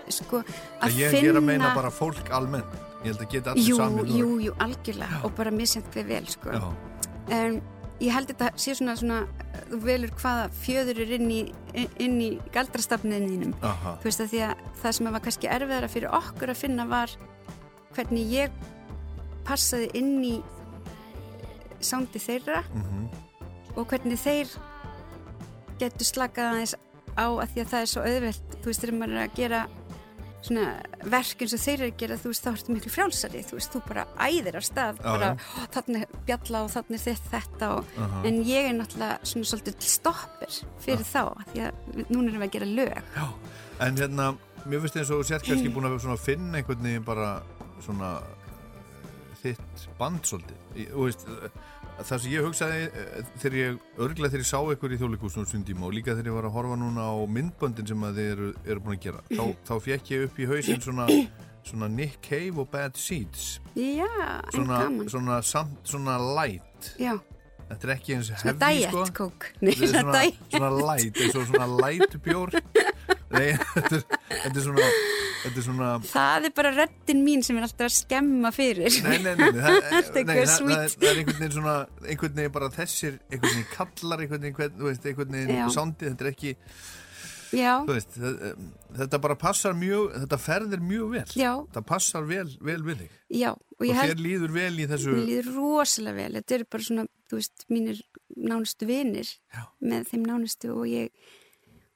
sko, 0.08 0.42
að 0.80 0.96
Ég, 0.98 1.10
finna 1.10 1.22
ég 1.22 1.28
er 1.30 1.36
að 1.40 1.44
meina 1.44 1.74
bara 1.74 1.90
fólk 1.90 2.30
almennt. 2.30 2.72
Ég 3.04 3.12
held 3.12 3.20
að 3.20 3.30
geta 3.32 3.50
allir 3.50 3.68
jú, 3.68 3.76
saman. 3.76 4.06
jú, 4.06 4.38
jú, 4.40 4.52
algjörlega 4.58 5.24
og 5.24 5.34
bara 5.36 5.50
misjent 5.50 5.86
við 5.94 6.06
vel 6.06 6.26
sko. 6.26 6.50
Já. 6.50 6.72
en 7.30 7.62
ég 8.00 8.10
held 8.12 8.28
þetta 8.28 8.50
sé 8.58 8.74
svona, 8.74 8.96
svona 8.96 9.26
þú 9.70 9.78
velur 9.84 10.10
hvaða 10.10 10.48
fjöður 10.62 11.00
er 11.04 11.10
inn 11.18 11.30
í, 11.30 11.40
inn 12.02 12.20
í 12.20 12.30
galdrastafniðinum 12.52 13.54
Aha. 13.62 13.96
þú 14.02 14.04
veist 14.08 14.20
að 14.20 14.28
því 14.32 14.40
að 14.48 14.54
það 14.82 14.92
sem 14.96 15.06
var 15.12 15.20
kannski 15.20 15.46
erfiðara 15.48 15.88
fyrir 15.88 16.08
okkur 16.18 16.50
að 16.50 16.56
finna 16.56 16.86
var 16.90 17.10
hvernig 17.94 18.26
ég 18.32 18.50
passaði 19.46 19.90
inn 19.94 20.24
í 20.24 20.42
sándi 21.80 22.18
þeirra 22.22 22.62
Mhm. 22.74 23.08
og 23.76 23.86
hvernig 23.88 24.18
þeir 24.18 24.48
getur 25.78 26.06
slakað 26.06 26.52
aðeins 26.52 26.74
á 27.18 27.26
að 27.28 27.48
því 27.52 27.60
að 27.62 27.70
það 27.72 27.80
er 27.80 27.86
svo 27.92 28.02
auðvelt 28.02 28.42
þú 28.62 28.64
veist, 28.70 28.80
þegar 28.82 28.98
maður 28.98 29.16
er 29.18 29.28
að 29.28 29.34
gera 29.36 29.66
verk 31.12 31.42
eins 31.44 31.52
og 31.54 31.60
þeir 31.62 31.74
eru 31.80 31.90
að 31.92 31.98
gera 32.02 32.16
þú 32.18 32.30
veist, 32.32 32.44
þá 32.44 32.50
ertu 32.52 32.74
miklu 32.74 32.90
frjálsari, 32.92 33.42
þú 33.46 33.58
veist, 33.58 33.72
þú 33.76 33.82
bara 33.88 34.04
æðir 34.18 34.56
af 34.58 34.64
stað, 34.66 34.96
Já, 34.98 35.04
bara 35.06 35.28
já. 35.28 35.36
"Ó, 35.38 35.66
þarna 35.76 36.00
er 36.02 36.08
bjalla 36.26 36.62
og 36.64 36.70
er 36.98 37.02
þitt 37.06 37.28
þetta 37.30 37.68
og, 37.76 37.84
Aha. 37.98 38.22
en 38.26 38.44
ég 38.44 38.68
er 38.70 38.74
náttúrulega 38.78 39.18
svona 39.22 39.50
svolítið 39.52 39.74
stoppir 39.80 40.52
fyrir 40.82 41.04
þá, 41.06 41.22
af 41.38 41.46
því 41.52 41.60
að 41.68 41.72
núna 42.10 42.28
erum 42.28 42.42
við 42.42 42.48
að 42.48 42.54
gera 42.56 42.66
lög 42.66 43.02
En 43.80 43.96
hérna, 43.96 44.36
mér 44.66 44.80
finnst 44.80 44.96
eins 44.96 45.10
og 45.10 45.24
kannski 45.48 45.72
búin 45.74 45.86
að 45.88 46.24
finna 46.26 46.58
einhvern 46.58 46.82
veginn 46.82 47.04
bara 47.04 47.42
svona 47.80 48.22
eh, 48.22 49.36
þitt 49.42 49.88
band 49.98 50.22
svolítið. 50.22 50.58
Þú 50.92 51.06
veist, 51.06 51.26
það 52.00 52.18
sem 52.24 52.32
ég 52.32 52.46
hugsaði 52.46 52.82
eh, 52.88 53.30
þegar 53.42 53.56
ég, 53.58 53.78
örglega 53.98 54.32
þegar 54.32 54.42
ég 54.44 54.48
sá 54.50 54.58
ykkur 54.74 54.94
í 54.94 54.98
þjóðleikúsnum 55.00 55.46
sundíma 55.50 55.86
og 55.88 55.94
líka 55.96 56.14
þegar 56.16 56.30
ég 56.30 56.36
var 56.38 56.48
að 56.48 56.54
horfa 56.56 56.78
núna 56.80 57.04
á 57.06 57.14
myndböndin 57.36 57.88
sem 57.92 58.06
að 58.08 58.18
þið 58.20 58.30
eru, 58.36 58.48
eru 58.66 58.84
búin 58.84 58.96
að 58.96 59.02
gera, 59.06 59.24
þá, 59.32 59.42
þá 59.68 59.74
fekk 59.88 60.12
ég 60.14 60.24
upp 60.28 60.40
í 60.42 60.48
hausinn 60.50 60.82
svona, 60.84 61.06
svona 61.68 61.90
Nick 61.92 62.18
Cave 62.26 62.58
og 62.64 62.70
Bad 62.72 62.96
Seeds. 62.98 63.60
Já, 63.78 64.08
en 64.08 64.56
Svona, 64.56 64.80
gaman 64.86 65.12
svona, 65.12 65.40
samt, 65.46 65.78
svona 65.86 66.16
light. 66.40 66.94
Já, 67.02 67.14
Þetta 67.72 67.86
er 67.88 67.90
ekki 67.94 68.12
eins 68.18 68.26
Svona 68.28 68.52
hefði, 68.52 68.80
diet 68.82 68.90
sko. 68.92 69.04
coke. 69.30 69.52
Nei, 69.64 69.72
svona 69.78 69.92
svona, 70.02 70.18
diet. 70.18 70.40
svona 70.52 70.70
light, 70.76 71.20
eins 71.22 71.36
og 71.40 71.46
svona 71.48 71.68
light 71.80 72.16
bjór. 72.26 72.50
Þetta 73.32 73.96
er, 73.96 74.02
er 74.50 74.58
svona, 74.60 74.88
er 75.50 75.64
svona, 75.66 75.90
það 76.06 76.46
er 76.48 76.54
bara 76.56 76.72
röddin 76.76 77.22
mín 77.26 77.42
sem 77.46 77.58
er 77.58 77.66
alltaf 77.66 77.88
að 77.88 77.94
skemma 77.96 78.52
fyrir 78.54 78.98
nei, 79.02 79.18
nei, 79.24 79.34
nei, 79.34 79.50
nei, 79.50 79.60
það, 79.60 79.76
nei, 79.82 80.38
það, 80.38 80.54
það, 80.62 80.96
það 80.96 81.10
er 81.10 81.20
einhvern 81.22 81.38
veginn 81.42 81.54
svona, 81.58 81.76
einhvern 82.06 82.36
veginn 82.38 82.56
bara 82.56 82.70
þessir, 82.76 83.20
einhvern 83.28 83.54
veginn 83.56 83.70
kallar, 83.74 84.24
einhvern 84.24 84.46
veginn, 84.48 84.82
einhvern 85.12 85.38
veginn 85.38 85.74
sándið, 85.76 86.12
þetta 86.12 86.26
er 86.26 86.32
ekki, 86.32 86.54
veist, 87.90 88.16
þetta, 88.16 88.52
þetta 89.02 89.20
bara 89.26 89.36
passar 89.42 89.76
mjög, 89.76 90.14
þetta 90.22 90.38
ferðir 90.40 90.84
mjög 90.88 91.10
vel. 91.16 91.26
Já. 91.36 91.50
Það 91.74 91.86
passar 91.90 92.24
vel, 92.30 92.46
vel 92.64 92.78
við 92.86 93.02
þig. 93.04 93.18
já, 93.42 93.50
og 93.52 93.82
Og, 93.82 93.98
þér 93.98 94.20
líður 94.22 94.52
vel 94.54 94.72
í 94.78 94.88
þessu, 94.88 95.12
Mér 95.16 95.28
líður 95.28 95.52
rosalega 95.58 96.16
vel, 96.22 96.32
þetta 96.38 96.54
eru 96.58 96.68
bara 96.70 96.86
svona, 96.86 97.06
veist, 97.32 97.64
mínir 97.72 98.02
nánustu 98.36 98.88
vinir 98.88 99.28
Já. 99.52 99.64
með 99.82 100.06
þeim 100.12 100.26
nánustu 100.28 100.70
og 100.72 100.86
ég, 100.88 101.10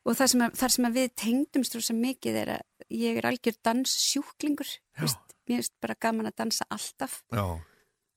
og 0.04 0.16
það 0.18 0.32
sem 0.32 0.44
að, 0.46 0.56
þar 0.60 0.74
sem 0.74 0.88
við 0.96 1.12
tengdumst 1.22 1.78
rosa 1.78 1.96
mikið 1.96 2.40
er 2.42 2.52
að 2.58 2.65
ég 2.90 3.16
er 3.18 3.26
algjör 3.30 3.56
danssjúklingur, 3.66 4.68
mér 4.98 5.16
finnst 5.46 5.72
bara 5.80 5.94
gaman 6.00 6.26
að 6.30 6.36
dansa 6.42 6.66
alltaf 6.70 7.20
já, 7.32 7.44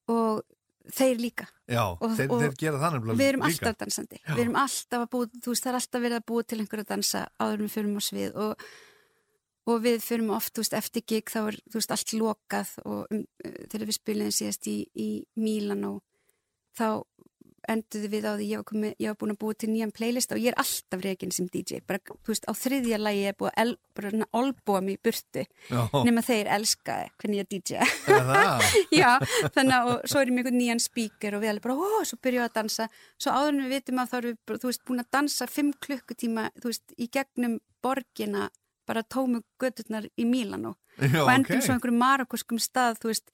og 0.10 0.42
þeir 0.90 1.20
líka. 1.22 1.46
já, 1.70 1.84
Og- 2.02 2.16
þeir, 2.18 2.32
og 2.32 2.42
þeir 2.42 2.54
Við 2.58 3.28
erum 3.30 3.42
líka. 3.42 3.50
alltaf 3.50 3.78
dansandi, 3.78 4.18
Já. 4.26 4.34
við 4.36 4.40
erum 4.46 4.56
alltaf 4.56 5.00
að 5.06 5.10
búa, 5.10 5.26
þú 5.42 5.52
veist, 5.54 5.64
það 5.64 5.70
er 5.70 5.80
alltaf 5.80 6.02
verið 6.02 6.18
að 6.20 6.26
búa 6.26 6.44
til 6.48 6.60
einhver 6.60 6.80
að 6.80 6.88
dansa 6.94 7.28
áður 7.40 7.62
við 7.66 7.74
förum 7.76 7.98
á 7.98 8.02
svið 8.02 8.36
og, 8.36 8.64
og 9.68 9.82
við 9.84 9.98
förum 10.02 10.32
oft, 10.34 10.54
þú 10.54 10.64
veist, 10.64 10.74
eftir 10.74 11.04
gig 11.06 11.26
þá 11.30 11.40
er, 11.48 11.60
veist, 11.74 11.92
allt 11.92 12.14
lokað 12.18 12.70
og 12.86 13.08
um, 13.12 13.26
uh, 13.46 13.52
þegar 13.70 13.86
við 13.86 13.98
spilum 14.00 14.32
síðast 14.34 14.68
í, 14.68 14.78
í 14.96 15.10
Mílan 15.38 15.86
og 15.86 16.02
þá 16.78 17.04
enduðu 17.70 18.10
við 18.12 18.26
á 18.28 18.34
því 18.34 18.48
ég 18.50 18.62
var, 18.62 18.68
komi, 18.68 18.92
ég 19.00 19.12
var 19.12 19.18
búin 19.20 19.34
að 19.34 19.40
búa 19.44 19.58
til 19.58 19.70
nýjan 19.72 19.94
playlist 19.96 20.34
og 20.34 20.42
ég 20.42 20.54
er 20.54 20.60
alltaf 20.62 21.04
reygin 21.04 21.34
sem 21.36 21.48
DJ, 21.52 21.82
bara, 21.88 22.02
þú 22.02 22.34
veist, 22.34 22.48
á 22.50 22.54
þriðja 22.58 23.00
lagi 23.02 23.26
er 23.30 23.38
búið 23.40 23.54
að 23.64 23.74
bara 24.00 24.28
olbúa 24.40 24.82
mig 24.84 24.98
í 24.98 25.02
burtu. 25.04 25.44
Nema 26.08 26.24
þeir 26.26 26.50
elskaði 26.56 27.10
hvernig 27.20 27.42
ég 27.42 27.50
DJ 27.52 27.90
það? 28.08 28.66
Já, 29.02 29.12
þannig 29.56 29.76
að 29.76 29.90
og 29.90 30.08
svo 30.10 30.22
er 30.22 30.32
ég 30.32 30.36
með 30.36 30.44
einhvern 30.44 30.60
nýjan 30.60 30.84
spíker 30.84 31.38
og 31.38 31.44
við 31.44 31.54
alveg 31.54 31.68
bara, 31.68 31.78
ó, 31.78 32.02
svo 32.08 32.20
byrjum 32.24 32.44
við 32.44 32.48
að 32.48 32.58
dansa. 32.60 32.90
Svo 33.20 33.36
áður 33.36 33.52
en 33.54 33.62
við 33.66 33.76
vitum 33.76 34.02
að 34.02 34.12
þá 34.12 34.18
erum 34.20 34.36
við, 34.36 34.60
þú 34.64 34.72
veist, 34.72 34.84
búin 34.88 35.04
að 35.04 35.12
dansa 35.18 35.50
fimm 35.50 35.72
klukkutíma, 35.86 36.50
þú 36.60 36.72
veist, 36.72 36.96
í 36.96 37.10
gegnum 37.12 37.60
borgina, 37.84 38.50
bara 38.90 39.06
tómu 39.06 39.44
gödurnar 39.62 40.10
í 40.18 40.26
Mílanó. 40.28 40.76
Já, 41.00 41.22
og 41.24 41.32
endum 41.32 41.60
ok. 41.60 41.66
svo 41.66 41.76
einhverjum 41.76 42.02
marokuskum 42.02 42.62
stað, 42.62 43.00
þú 43.04 43.12
veist, 43.14 43.30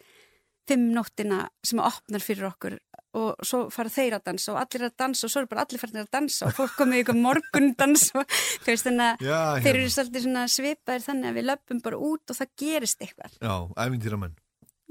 fimm 0.70 0.92
nóttina 0.96 1.46
sem 1.66 1.82
opnar 1.84 2.24
fyrir 2.24 2.48
okkur 2.50 2.78
og 3.16 3.46
svo 3.48 3.62
fara 3.72 3.92
þeir 3.92 4.18
að 4.18 4.26
dansa 4.28 4.54
og 4.54 4.60
allir 4.60 4.88
að 4.90 4.96
dansa 5.00 5.28
og 5.28 5.32
svo 5.32 5.42
eru 5.42 5.52
bara 5.52 5.64
allir 5.64 5.80
farinir 5.82 6.04
að 6.04 6.14
dansa 6.18 6.50
og 6.50 6.56
fólk 6.58 6.74
komið 6.80 6.98
í 6.98 7.04
eitthvað 7.04 7.22
morgun 7.24 7.70
dansa 7.80 8.22
og 8.22 8.34
þannig 8.68 9.06
að 9.06 9.24
Já, 9.24 9.40
þeir 9.40 9.70
hérna. 9.70 9.76
eru 9.76 9.94
svolítið 9.96 10.40
svipaðir 10.56 11.06
þannig 11.06 11.30
að 11.30 11.38
við 11.40 11.48
löpum 11.52 11.84
bara 11.86 12.02
út 12.10 12.34
og 12.34 12.40
það 12.42 12.52
gerist 12.64 13.06
eitthvað 13.06 13.38
Já, 13.40 13.56
æfintýramenn. 13.86 14.36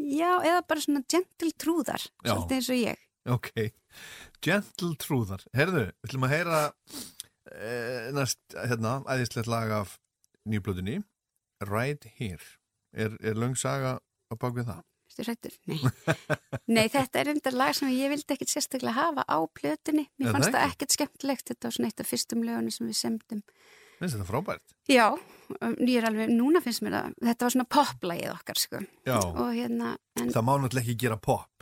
Já, 0.04 0.30
eða 0.42 0.62
bara 0.68 0.84
svona 0.84 1.04
gentle 1.08 1.52
trúðar, 1.60 2.06
Já. 2.24 2.32
svolítið 2.32 2.56
eins 2.56 2.70
og 2.72 2.80
ég. 2.80 3.04
Ok, 3.24 3.50
Gentle 4.44 4.96
Trúðar 5.00 5.44
Herðu, 5.56 5.86
við 5.88 6.08
ætlum 6.08 6.26
að 6.26 6.34
heyra 6.34 6.58
e, 7.48 7.76
næst, 8.12 8.40
hérna, 8.52 8.98
æðislegt 9.08 9.48
lag 9.48 9.72
af 9.72 9.94
nýblöðunni 10.44 10.98
Right 11.64 12.04
Here 12.18 12.44
Er, 12.92 13.16
er 13.24 13.38
löng 13.40 13.56
saga 13.58 13.96
á 13.98 14.34
bak 14.36 14.54
við 14.58 14.68
það? 14.68 14.82
Stu 15.14 15.22
hrættur? 15.22 15.54
Nei. 15.70 15.78
Nei, 16.66 16.84
þetta 16.90 17.22
er 17.22 17.32
enda 17.36 17.54
lag 17.54 17.76
sem 17.78 17.92
ég 17.94 18.10
vildi 18.10 18.34
ekkit 18.34 18.50
sérstaklega 18.50 18.96
hafa 18.98 19.24
á 19.30 19.38
plötunni. 19.54 20.08
Mér 20.18 20.34
fannst 20.34 20.50
það 20.50 20.60
ekki? 20.64 20.74
ekkit 20.74 20.96
skemmtilegt, 20.98 21.46
þetta 21.52 21.70
var 21.70 21.76
svona 21.78 21.90
eitt 21.92 22.02
af 22.02 22.10
fyrstum 22.10 22.42
lögunum 22.42 22.74
sem 22.74 22.90
við 22.90 22.98
semdum. 22.98 23.44
Finnst 24.00 24.18
þetta 24.18 24.26
frábært? 24.26 24.74
Já, 24.90 25.06
um, 25.14 25.76
ég 25.86 26.00
er 26.00 26.08
alveg, 26.10 26.32
núna 26.34 26.60
finnst 26.64 26.82
mér 26.82 26.98
það, 26.98 27.14
þetta 27.30 27.46
var 27.46 27.54
svona 27.54 27.68
poplagið 27.76 28.32
okkar, 28.34 28.60
sko. 28.64 28.82
Já. 29.06 29.18
Hérna, 29.54 29.94
en, 30.18 30.32
Það 30.34 30.48
má 30.48 30.54
náttúrulega 30.58 30.82
ekki 30.84 31.02
gera 31.06 31.20
pop 31.22 31.54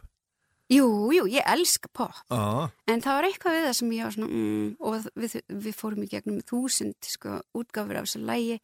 jú, 0.72 0.86
jú, 1.12 1.26
ég 1.30 1.44
elska 1.46 1.90
pop. 1.92 2.14
ah. 2.30 2.70
En 2.88 3.02
það 3.02 3.18
var 3.18 3.28
eitthvað 3.28 3.56
við 3.56 3.66
það 3.66 3.76
sem 3.78 3.92
ég 3.92 4.06
var 4.06 4.16
svona, 4.16 4.30
mm, 4.30 4.68
og 4.80 5.10
við, 5.20 5.36
við 5.66 5.76
fórum 5.76 6.04
í 6.04 6.08
gegnum 6.10 6.40
þúsund, 6.48 6.98
sko, 7.06 7.40
útgáfur 7.58 8.00
af 8.00 8.08
þessu 8.08 8.22
lægi. 8.24 8.58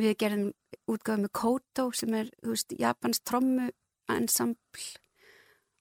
Við 0.00 0.16
gerðum 0.22 0.52
útgáfur 0.88 1.24
með 1.24 1.32
Koto 1.32 1.90
sem 1.96 2.14
er, 2.14 2.30
þú 2.44 2.54
veist, 2.54 2.76
Japans 2.78 3.20
trommu 3.20 3.70
ensemble 4.18 4.88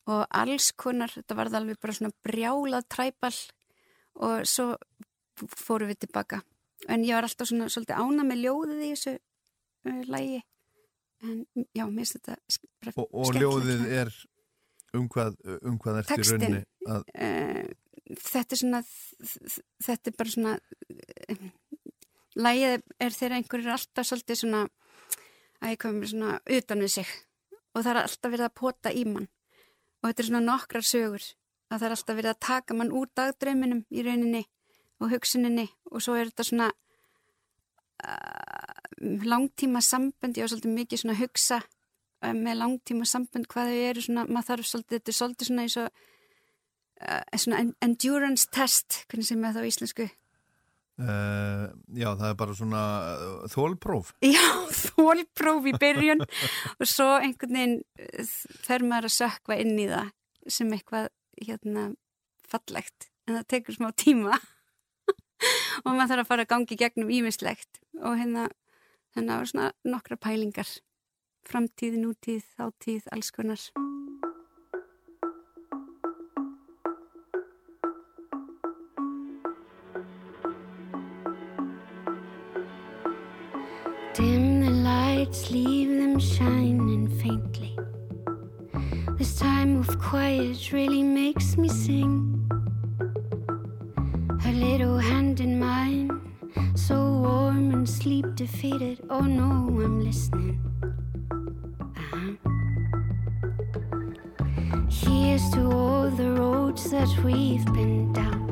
og 0.10 0.24
alls 0.34 0.72
konar, 0.74 1.12
þetta 1.14 1.38
var 1.38 1.52
alveg 1.54 1.80
bara 1.82 1.96
svona 1.96 2.16
brjálað 2.26 2.88
træbal 2.90 3.34
og 4.26 4.48
svo 4.50 4.72
fórum 5.40 5.92
við 5.92 6.06
tilbaka. 6.06 6.42
En 6.90 7.04
ég 7.06 7.16
var 7.16 7.28
alltaf 7.28 7.50
svona 7.50 7.70
svolítið 7.72 8.00
ána 8.00 8.26
með 8.28 8.42
ljóðið 8.46 8.82
í 8.82 8.90
þessu 8.94 9.14
uh, 9.20 10.02
lægi. 10.10 10.42
En 11.20 11.38
já, 11.76 11.84
mér 11.86 12.08
finnst 12.08 12.18
þetta 12.18 12.36
bara 12.80 12.94
og, 12.96 13.06
og 13.06 13.30
skemmtilegt 13.30 13.42
ljóðið 13.44 13.86
er 14.00 14.12
um 14.98 15.08
hvað, 15.12 15.38
um 15.68 15.78
hvað 15.82 16.02
ertu 16.02 16.16
í 16.16 16.20
Textinn, 16.20 16.44
rauninni 16.46 16.62
að, 16.90 17.10
uh, 17.14 18.16
þetta 18.24 18.56
er 18.56 18.62
svona 18.64 18.82
þetta 19.86 20.12
er 20.12 20.18
bara 20.22 20.34
svona 20.34 20.54
uh, 20.56 21.50
lægið 22.40 22.76
er 23.06 23.18
þegar 23.18 23.38
einhver 23.38 23.66
er 23.66 23.74
alltaf 23.76 24.10
svolítið 24.10 24.42
svona 24.44 24.64
að 25.60 25.76
ég 25.76 25.82
komið 25.84 26.14
svona 26.14 26.38
utan 26.60 26.86
við 26.86 26.96
sig 26.96 27.12
og 27.80 27.86
það 27.86 27.94
er 27.94 28.02
alltaf 28.04 28.32
verið 28.34 28.48
að 28.50 28.58
pota 28.60 28.92
í 28.92 29.06
mann. 29.08 29.30
Og 30.00 30.10
þetta 30.10 30.24
er 30.24 30.30
svona 30.30 30.44
nokkrar 30.46 30.86
sögur 30.86 31.24
að 31.70 31.78
það 31.78 31.88
er 31.88 31.96
alltaf 31.96 32.18
verið 32.18 32.32
að 32.34 32.44
taka 32.46 32.76
mann 32.78 32.94
úr 32.96 33.10
dagdrauminum 33.16 33.82
í 33.90 34.04
rauninni 34.06 34.44
og 35.00 35.12
hugsuninni 35.14 35.68
og 35.94 36.04
svo 36.04 36.16
er 36.20 36.30
þetta 36.32 36.46
svona 36.50 36.70
uh, 38.04 38.80
langtíma 39.30 39.82
sambönd, 39.86 40.38
ég 40.38 40.44
var 40.44 40.52
svolítið 40.54 40.76
mikið 40.76 41.02
svona 41.04 41.16
að 41.16 41.22
hugsa 41.24 41.60
uh, 41.64 42.34
með 42.36 42.60
langtíma 42.64 43.08
sambönd 43.08 43.50
hvað 43.52 43.72
þau 43.72 43.82
eru 43.90 44.06
svona, 44.06 44.26
maður 44.28 44.50
þarf 44.50 44.72
svolítið, 44.72 44.96
þetta 44.98 45.14
er 45.14 45.20
svolítið 45.20 45.52
svona 45.52 45.66
eins 45.66 45.78
og 45.80 45.88
uh, 47.06 47.24
svona 47.46 47.62
en- 47.64 47.78
endurance 47.86 48.50
test, 48.56 49.04
hvernig 49.08 49.30
sem 49.30 49.46
er 49.46 49.56
það 49.56 49.64
á 49.64 49.70
íslensku 49.72 50.10
Uh, 51.00 51.70
já, 51.96 52.10
það 52.20 52.26
er 52.28 52.38
bara 52.42 52.56
svona 52.58 52.84
uh, 53.16 53.44
þólpróf. 53.48 54.12
Já, 54.36 54.44
þólpróf 54.76 55.70
í 55.72 55.74
byrjun. 55.80 56.26
Og 56.76 56.90
svo 56.92 57.08
einhvern 57.22 57.56
veginn 57.56 57.78
uh, 58.04 58.34
fer 58.66 58.84
maður 58.84 59.08
að 59.08 59.16
sökva 59.16 59.60
inn 59.64 59.78
í 59.80 59.88
það 59.88 60.12
sem 60.52 60.74
eitthvað 60.76 61.08
hérna 61.40 61.86
fallegt. 62.52 63.08
En 63.30 63.38
það 63.38 63.48
tekur 63.56 63.78
smá 63.78 63.90
tíma. 63.96 64.42
Og 65.86 65.94
maður 65.94 66.18
þarf 66.18 66.26
að 66.26 66.32
fara 66.34 66.48
að 66.48 66.52
gangi 66.52 66.80
gegnum 66.84 67.14
ímislegt 67.16 67.80
og 68.00 68.20
hérna 68.20 68.50
þannig 69.16 69.30
að 69.30 69.32
það 69.32 69.40
var 69.40 69.52
svona 69.54 69.70
nokkra 69.96 70.20
pælingar. 70.20 70.74
Framtíð, 71.48 71.96
nútíð, 72.04 72.44
þáttíð, 72.60 73.08
alls 73.16 73.32
konar 73.32 73.64
quiet 90.00 90.72
really 90.72 91.04
makes 91.04 91.58
me 91.58 91.68
sing. 91.68 92.36
Her 94.42 94.52
little 94.52 94.98
hand 94.98 95.40
in 95.42 95.60
mine, 95.60 96.10
so 96.76 96.96
warm 96.96 97.72
and 97.74 97.88
sleep 97.88 98.26
defeated. 98.36 99.02
Oh 99.10 99.22
no, 99.22 99.68
I'm 99.84 100.02
listening. 100.02 100.60
Uh-huh. 101.98 102.34
Here's 104.90 105.50
to 105.52 105.70
all 105.72 106.10
the 106.10 106.32
roads 106.32 106.90
that 106.92 107.10
we've 107.24 107.66
been 107.66 108.14
down. 108.14 108.48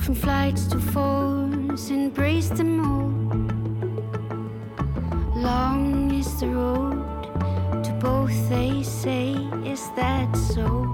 From 0.00 0.14
flights 0.14 0.66
to 0.66 0.78
falls, 0.80 1.90
embrace 1.90 2.48
them 2.48 2.80
all. 2.84 3.12
Long 5.40 6.10
is 6.12 6.40
the 6.40 6.48
road 6.48 7.03
both, 8.04 8.48
they 8.50 8.82
say. 8.82 9.32
Is 9.64 9.90
that 9.96 10.36
so? 10.36 10.93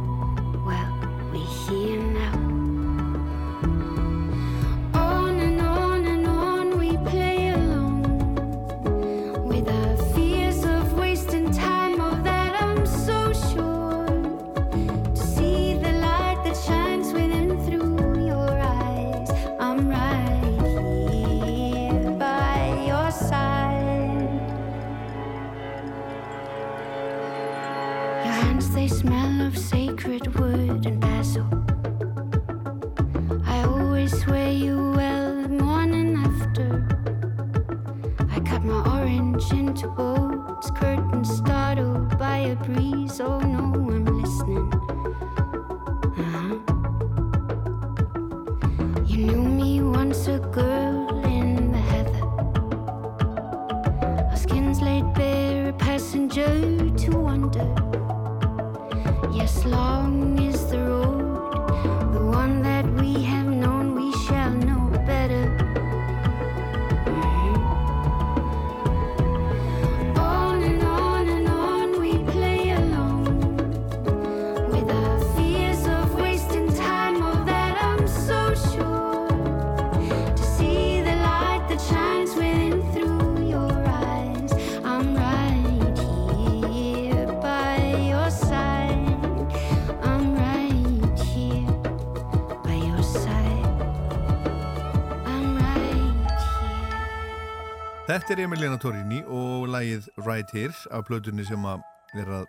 Þetta 98.11 98.33
er 98.35 98.41
Emiliana 98.43 98.75
Torrini 98.83 99.21
og 99.31 99.69
lagið 99.71 100.09
Right 100.25 100.51
Here 100.51 100.75
af 100.91 101.05
plötunni 101.07 101.45
sem 101.47 101.63
að 101.63 101.85
er 102.19 102.33
að 102.41 102.49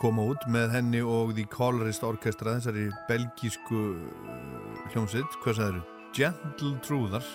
koma 0.00 0.24
út 0.32 0.42
með 0.50 0.72
henni 0.74 1.02
og 1.06 1.36
The 1.36 1.44
Colorist 1.52 2.02
Orchestra 2.02 2.56
þessari 2.56 2.88
belgísku 3.06 3.82
uh, 3.92 4.80
hljómsitt, 4.90 5.36
hvað 5.44 5.60
sagður? 5.60 5.84
Gentle 6.18 6.72
Trúðar 6.82 7.28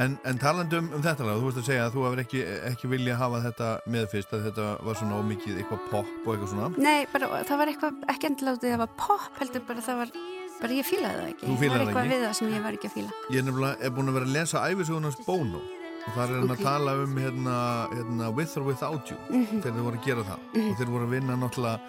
en, 0.00 0.16
en 0.24 0.40
talandi 0.40 0.78
um, 0.80 0.88
þetta 0.94 1.28
lag, 1.28 1.42
þú 1.42 1.50
veist 1.50 1.60
að 1.60 1.68
segja 1.68 1.84
að 1.90 1.98
þú 1.98 2.06
hefur 2.06 2.24
ekki, 2.24 2.40
ekki 2.70 2.92
vilja 2.94 3.18
hafa 3.20 3.42
þetta 3.50 3.68
með 3.92 4.08
fyrst 4.14 4.32
að 4.32 4.48
þetta 4.48 4.70
var 4.88 5.00
svona 5.02 5.20
ómikið 5.20 5.60
eitthvað 5.60 5.84
pop 5.90 6.10
og 6.24 6.32
eitthvað 6.32 6.54
svona. 6.54 6.72
Nei, 6.78 7.04
bara, 7.12 7.30
það 7.50 7.62
var 7.64 7.74
eitthvað 7.74 8.08
ekki 8.14 8.30
endilega 8.30 8.56
út 8.56 8.64
í 8.64 8.70
að 8.70 8.78
það 8.78 8.82
var 8.86 8.96
pop 9.04 9.44
heldur 9.44 9.68
bara 9.68 9.86
það 9.90 10.02
var, 10.06 10.16
bara 10.62 10.80
ég 10.80 10.88
fílaði 10.88 11.20
það 11.20 11.30
ekki. 11.34 11.52
Það 11.52 11.62
var 11.76 11.84
eitthvað 11.84 12.02
ekki? 12.06 12.16
við 12.16 12.26
það 12.30 12.34
sem 12.40 12.56
ég 12.56 12.66
var 12.70 12.80
ekki 12.80 12.92
að 12.94 12.98
fíla. 12.98 13.22
Ég 13.28 13.44
er 13.44 13.48
nefnilega 13.50 13.76
er 13.84 13.96
búin 14.00 14.08
að 14.08 14.20
vera 14.22 14.30
að 14.30 14.36
lesa 14.40 14.66
æfisugunars 14.72 15.22
Bono 15.28 15.64
og 16.06 16.14
það 16.14 16.22
er 16.22 16.34
hann 16.40 16.50
Ok. 16.50 16.58
að 16.58 16.62
tala 16.62 16.92
um 17.02 17.16
hérna, 17.16 17.56
hérna 17.92 18.34
With 18.34 18.56
or 18.58 18.62
Without 18.64 19.10
You 19.10 19.16
Mhm. 19.30 19.62
þegar 19.62 19.72
þeir 19.76 19.84
voru 19.86 19.98
að 19.98 20.04
gera 20.04 20.22
það 20.22 20.38
Mhm. 20.54 20.70
og 20.70 20.76
þeir 20.78 20.90
voru 20.94 21.04
að 21.06 21.10
vinna 21.10 21.36
náttúrulega 21.36 21.80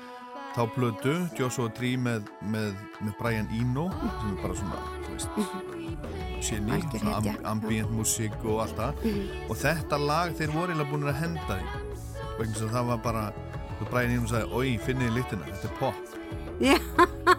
þá 0.55 0.69
plötu 0.75 1.13
Joshua 1.39 1.69
Tree 1.69 1.97
með, 1.97 2.27
með, 2.45 2.75
með 3.01 3.17
Brian 3.19 3.47
Eno 3.51 3.89
sem 3.89 4.37
er 4.37 4.41
bara 4.41 4.53
svona 4.53 4.77
sinni, 6.41 6.71
Mhm. 6.71 6.91
Svona 6.99 7.15
amb, 7.17 7.45
ambient 7.45 7.89
músík 7.91 8.35
og 8.45 8.59
allt 8.61 8.75
það 8.77 8.93
Mhm. 9.03 9.49
og 9.49 9.57
þetta 9.57 9.97
lag 10.05 10.31
þeir 10.37 10.51
voru 10.51 10.71
eiginlega 10.73 10.91
búin 10.91 11.03
að 11.09 11.15
henda 11.15 11.39
því 11.47 11.63
vegna 12.39 12.53
að 12.55 12.69
það 12.69 12.85
var 12.87 12.97
bara 12.97 13.33
Brian 13.91 14.11
Eno 14.11 14.27
sagði, 14.27 14.53
oi, 14.53 14.77
finniði 14.77 15.11
lyktina, 15.17 15.43
þetta 15.45 15.65
er 15.65 15.77
pop. 15.79 15.95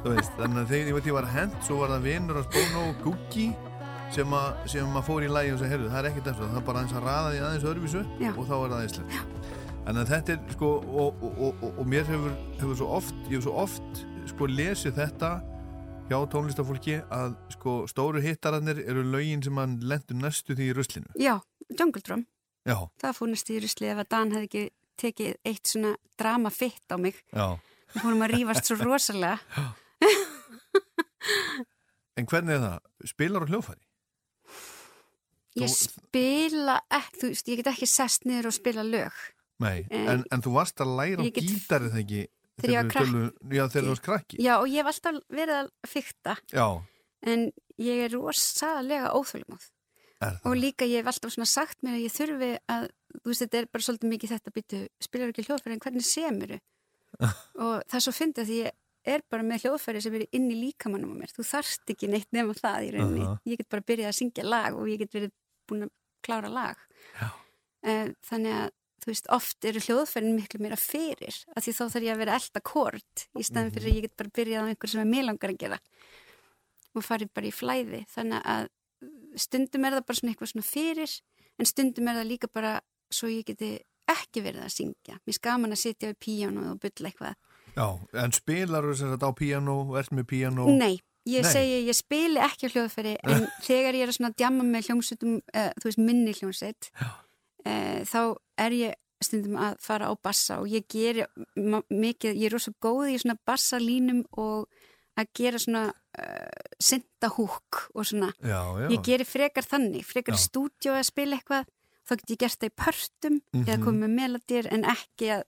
Þú 0.05 0.15
veist, 0.17 0.33
þannig 0.37 0.59
að 0.61 0.67
þegar 0.69 0.89
ég 0.89 0.95
veit 0.95 1.05
ég 1.05 1.13
var 1.15 1.25
hent 1.27 1.55
svo 1.65 1.79
var 1.79 1.89
það 1.89 2.03
vinnur 2.03 2.37
að 2.37 2.51
Bono 2.53 2.89
og 2.89 2.97
Googie 3.05 3.57
sem 4.15 4.35
að, 4.39 4.49
sem 4.71 4.97
að 5.01 5.07
fór 5.09 5.25
í 5.27 5.31
lagi 5.33 5.53
og 5.55 5.59
sagði, 5.61 5.73
heyrðu, 5.75 5.89
það 5.93 6.01
er 6.01 6.09
ekkert 6.11 6.29
eftir 6.33 6.49
það 6.51 6.59
er 6.61 6.67
bara 6.69 6.81
aðeins 6.83 6.97
að 6.99 7.07
raða 7.09 7.33
því 7.35 7.41
aðeins 7.49 7.67
öðruvísu 7.71 8.03
Já. 8.23 8.31
og 8.35 8.45
þá 8.49 8.55
er 8.61 8.75
það 8.75 8.85
æslegt 8.89 9.17
Þannig 9.85 10.01
að 10.01 10.11
þetta 10.15 10.33
er 10.35 10.53
sko 10.55 10.69
og, 10.81 11.25
og, 11.29 11.41
og, 11.45 11.65
og, 11.67 11.73
og 11.83 11.89
mér 11.93 12.07
hefur, 12.09 12.37
hefur 12.61 12.79
svo 12.79 12.87
oft 12.97 13.17
ég 13.29 13.35
hefur 13.35 13.45
svo 13.51 13.57
oft 13.65 14.05
sko 14.31 14.47
lesið 14.49 14.95
þetta 14.97 15.31
hjá 16.09 16.17
tónlistafólki 16.33 16.95
að 17.13 17.35
sko 17.53 17.75
stóru 17.91 18.23
hittararnir 18.25 18.81
eru 18.85 19.03
lögin 19.13 19.43
sem 19.45 19.61
hann 19.61 19.77
lendur 19.85 20.17
næstu 20.21 20.57
því 20.57 20.71
í 20.71 20.75
ruslinu. 20.77 21.13
Já, 21.21 21.35
Jungle 21.79 22.03
Drum. 22.05 22.25
Já, 22.69 22.77
Það 23.01 23.15
fór 23.19 23.31
næst 23.33 23.53
í 23.53 23.61
rusli 23.61 23.89
ef 23.93 24.01
að 24.03 24.11
Dan 24.13 24.33
hefði 24.37 24.49
ekki 24.49 24.65
tekið 25.01 25.31
eitt 25.53 25.69
svona 25.73 25.95
drama 26.21 26.53
fitt 26.53 26.93
á 26.93 26.97
mig. 27.01 27.21
Já. 27.33 27.47
Við 27.93 28.05
fórum 28.07 28.25
að 28.25 28.35
rífast 28.39 28.69
svo 28.69 28.77
rosalega. 28.85 29.37
En 32.17 32.29
hvernig 32.31 32.57
er 32.57 32.63
það? 32.63 32.79
Spilar 33.11 33.45
á 33.45 33.51
hljófæri? 33.53 33.84
Ég 35.55 35.71
spila 35.71 36.81
ekki, 36.91 37.19
þú 37.21 37.29
veist, 37.31 37.49
ég 37.53 37.61
get 37.61 37.69
ekki 37.71 37.87
sest 37.91 38.25
niður 38.27 38.49
og 38.51 38.57
spila 38.57 38.83
lög. 38.87 39.13
Nei, 39.63 39.87
Eh, 39.91 40.09
en, 40.11 40.25
en 40.35 40.43
þú 40.43 40.53
varst 40.57 40.81
að 40.83 40.97
læra 40.99 41.23
á 41.23 41.25
get- 41.31 41.45
gítarið 41.45 41.93
þegar 41.95 42.05
ekki? 42.05 42.23
Þegar 42.65 42.91
þú 43.85 43.93
varst 43.93 44.03
krakki. 44.03 44.37
Já, 44.43 44.55
og 44.61 44.67
ég 44.69 44.83
hef 44.83 44.91
alltaf 44.91 45.21
verið 45.31 45.55
að 45.61 45.71
fykta 45.87 46.37
en 47.23 47.53
ég 47.79 48.03
er 48.05 48.11
rosalega 48.15 49.11
það? 49.15 50.39
og 50.45 50.55
líka 50.57 50.87
ég 50.87 51.03
hef 51.03 51.07
alltaf 51.11 51.33
svona 51.35 51.47
sagt 51.51 51.79
mér 51.83 51.99
að 51.99 52.05
ég 52.07 52.13
þurfi 52.15 52.51
að 52.69 52.89
þú 53.23 53.29
veist, 53.31 53.43
þetta 53.45 53.59
er 53.59 53.67
bara 53.73 53.83
svolítið 53.87 54.13
mikið 54.15 54.31
þetta 54.35 54.53
byttu, 54.55 54.79
spilar 55.01 55.29
ekki 55.33 55.45
hljóðfæri 55.47 55.73
en 55.77 55.81
hvernig 55.85 56.07
semuru 56.07 56.59
og 57.63 57.83
það 57.87 57.95
er 57.99 58.05
svo 58.07 58.13
fyndið 58.15 58.43
að 58.45 58.55
ég 58.59 58.71
er 59.05 59.21
bara 59.31 59.43
með 59.45 59.65
hljóðfæri 59.67 60.01
sem 60.03 60.15
er 60.15 60.25
inn 60.33 60.47
í 60.51 60.55
líkamannum 60.63 61.13
á 61.13 61.17
mér. 61.21 61.33
Þú 61.37 61.45
þarft 61.45 61.91
ekki 61.93 62.09
neitt 62.09 62.31
nema 62.33 62.55
það 62.57 62.87
í 62.87 62.93
rauninni. 62.95 63.25
Aha. 63.27 63.35
ég 63.45 63.59
get 63.61 63.69
bara 63.69 63.83
byrjað 63.85 64.09
að 64.11 64.17
syngja 64.19 64.45
lag 64.49 64.75
og 64.79 64.89
ég 64.89 64.99
get 65.03 65.13
verið 65.13 65.33
búin 65.69 65.87
að 65.87 65.93
klára 66.25 66.51
lag. 66.53 66.81
Uh, 67.85 68.11
þannig 68.25 68.57
að 68.57 68.73
þú 69.05 69.11
veist, 69.11 69.27
oft 69.37 69.67
eru 69.69 69.83
hljóðfærin 69.85 70.37
miklu 70.39 70.63
meira 70.65 70.79
fyrir 70.81 71.37
af 71.53 71.67
því 71.67 71.75
þá 71.77 71.83
þarf 71.83 72.07
ég 72.07 72.15
að 72.15 72.23
vera 72.23 72.37
elda 72.39 72.63
kort 72.65 73.25
í 73.37 73.45
staðin 73.45 73.75
fyrir 73.75 73.91
að 73.91 73.99
ég 73.99 74.07
get 74.07 74.17
bara 74.17 74.35
byrjað 74.39 74.65
á 74.65 74.69
einhver 74.71 74.93
sem 74.93 75.03
er 75.03 75.11
mér 75.11 75.27
langar 75.29 75.53
að 75.53 75.61
gera. 75.61 75.79
Og 76.95 77.05
farið 77.05 77.33
bara 77.37 77.51
í 77.51 77.53
flæði. 77.53 78.01
Þannig 78.15 78.49
að 78.55 78.71
stundum 79.45 79.85
er 79.85 79.97
það 79.99 80.07
bara 80.09 80.21
svona 80.21 80.33
eitthvað 80.33 80.53
svona 80.55 80.69
fyrir 80.69 81.17
en 81.61 81.69
stundum 81.69 82.09
er 82.09 82.21
það 82.21 82.31
líka 82.31 82.51
bara 82.55 82.77
svo 83.13 83.29
ég 83.29 83.45
geti 83.51 83.75
ekki 84.11 84.45
verið 84.45 84.65
að 84.65 84.75
syngja. 84.75 85.19
Mér 85.25 85.39
skaman 85.39 85.75
að 85.75 85.83
sitja 85.83 86.11
við 86.13 86.21
píjánu 86.25 86.65
og 86.73 86.81
bylla 86.83 87.11
eitthvað. 87.11 87.37
Já, 87.75 87.87
en 88.23 88.35
spilar 88.37 88.87
þú 88.87 88.97
sem 88.99 89.13
þetta 89.15 89.31
á 89.31 89.33
píanó, 89.35 89.77
ert 89.99 90.15
með 90.15 90.29
píanó? 90.31 90.67
Nei, 90.71 91.01
ég 91.27 91.47
segi 91.49 91.87
ég 91.89 91.97
spili 91.97 92.41
ekki 92.45 92.69
hljóðfæri 92.73 93.15
en 93.25 93.47
þegar 93.69 93.95
ég 93.99 94.09
er 94.09 94.13
að 94.29 94.37
djamma 94.37 94.65
með 94.69 94.89
hljómsutum, 94.91 95.39
uh, 95.55 95.71
þú 95.81 95.89
veist 95.91 95.99
minni 96.03 96.35
hljómsveit 96.37 96.91
uh, 97.01 98.01
þá 98.05 98.21
er 98.67 98.77
ég 98.77 98.95
stundum 99.25 99.57
að 99.57 99.79
fara 99.81 100.11
á 100.11 100.15
bassa 100.21 100.59
og 100.61 100.69
ég 100.69 100.85
ger 100.91 101.23
mikið, 101.57 102.35
ég 102.37 102.49
er 102.51 102.53
rosa 102.53 102.75
góð 102.85 103.15
í 103.15 103.21
svona 103.23 103.39
bassalínum 103.49 104.25
og 104.37 104.69
að 105.17 105.31
gera 105.39 105.61
svona 105.63 105.85
uh, 105.95 106.75
syndahúk 106.83 107.87
og 107.95 108.05
svona 108.05 108.33
Já, 108.43 108.61
já. 108.83 108.89
ég 108.93 109.01
geri 109.07 109.25
frekar 109.25 109.65
þannig, 109.65 110.05
frekar 110.05 110.35
Já. 110.35 110.39
í 110.41 110.45
stúdíu 110.45 110.93
að 110.93 111.07
spila 111.09 111.39
eitthvað, 111.39 111.71
þá 112.05 112.13
get 112.21 112.33
ég 112.35 112.41
gert 112.45 112.59
það 112.61 112.69
í 112.69 112.75
pörtum 112.85 113.37
eða 113.63 113.77
Mhm. 113.79 113.85
komið 113.87 114.03
með 114.05 114.15
melodir 114.19 114.69
en 114.75 114.85
ekki 114.85 115.31
að 115.39 115.45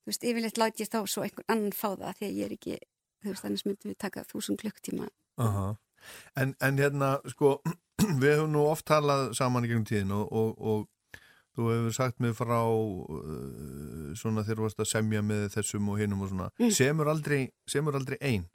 þú 0.00 0.08
veist, 0.08 0.24
yfirleitt 0.24 0.58
láti 0.62 0.80
ég 0.86 0.88
þá 0.94 0.98
svo 1.06 1.22
einhvern 1.26 1.50
annan 1.52 1.76
fá 1.76 1.88
það 1.98 2.14
því 2.16 2.26
að 2.30 2.38
ég 2.38 2.46
er 2.48 2.54
ekki, 2.56 2.78
þú 3.20 3.32
veist, 3.32 3.46
annars 3.46 3.66
myndum 3.68 3.92
við 3.92 4.00
taka 4.02 4.26
þúsund 4.28 4.60
klukktíma 4.62 5.08
Aha. 5.40 5.68
En, 6.40 6.54
en 6.60 6.80
hérna, 6.80 7.10
sko, 7.32 7.58
við 8.22 8.38
höfum 8.38 8.54
nú 8.54 8.64
oft 8.70 8.86
talað 8.88 9.30
saman 9.38 9.66
í 9.66 9.70
gegnum 9.70 9.86
tíðin 9.88 10.14
og, 10.16 10.26
og, 10.32 10.50
og 10.60 10.88
þú 11.56 11.70
hefur 11.74 11.96
sagt 11.96 12.20
mér 12.22 12.34
frá 12.36 12.58
uh, 12.64 14.10
svona 14.18 14.44
þegar 14.46 14.60
þú 14.60 14.66
varst 14.68 14.84
að 14.84 14.92
semja 14.92 15.22
með 15.26 15.48
þessum 15.56 15.88
og 15.92 16.00
hinum 16.00 16.24
og 16.24 16.30
svona. 16.32 16.50
Mm. 16.60 16.74
Semur 16.76 17.10
aldrei, 17.12 17.40
semur 17.68 17.98
aldrei 17.98 18.20
ein. 18.20 18.46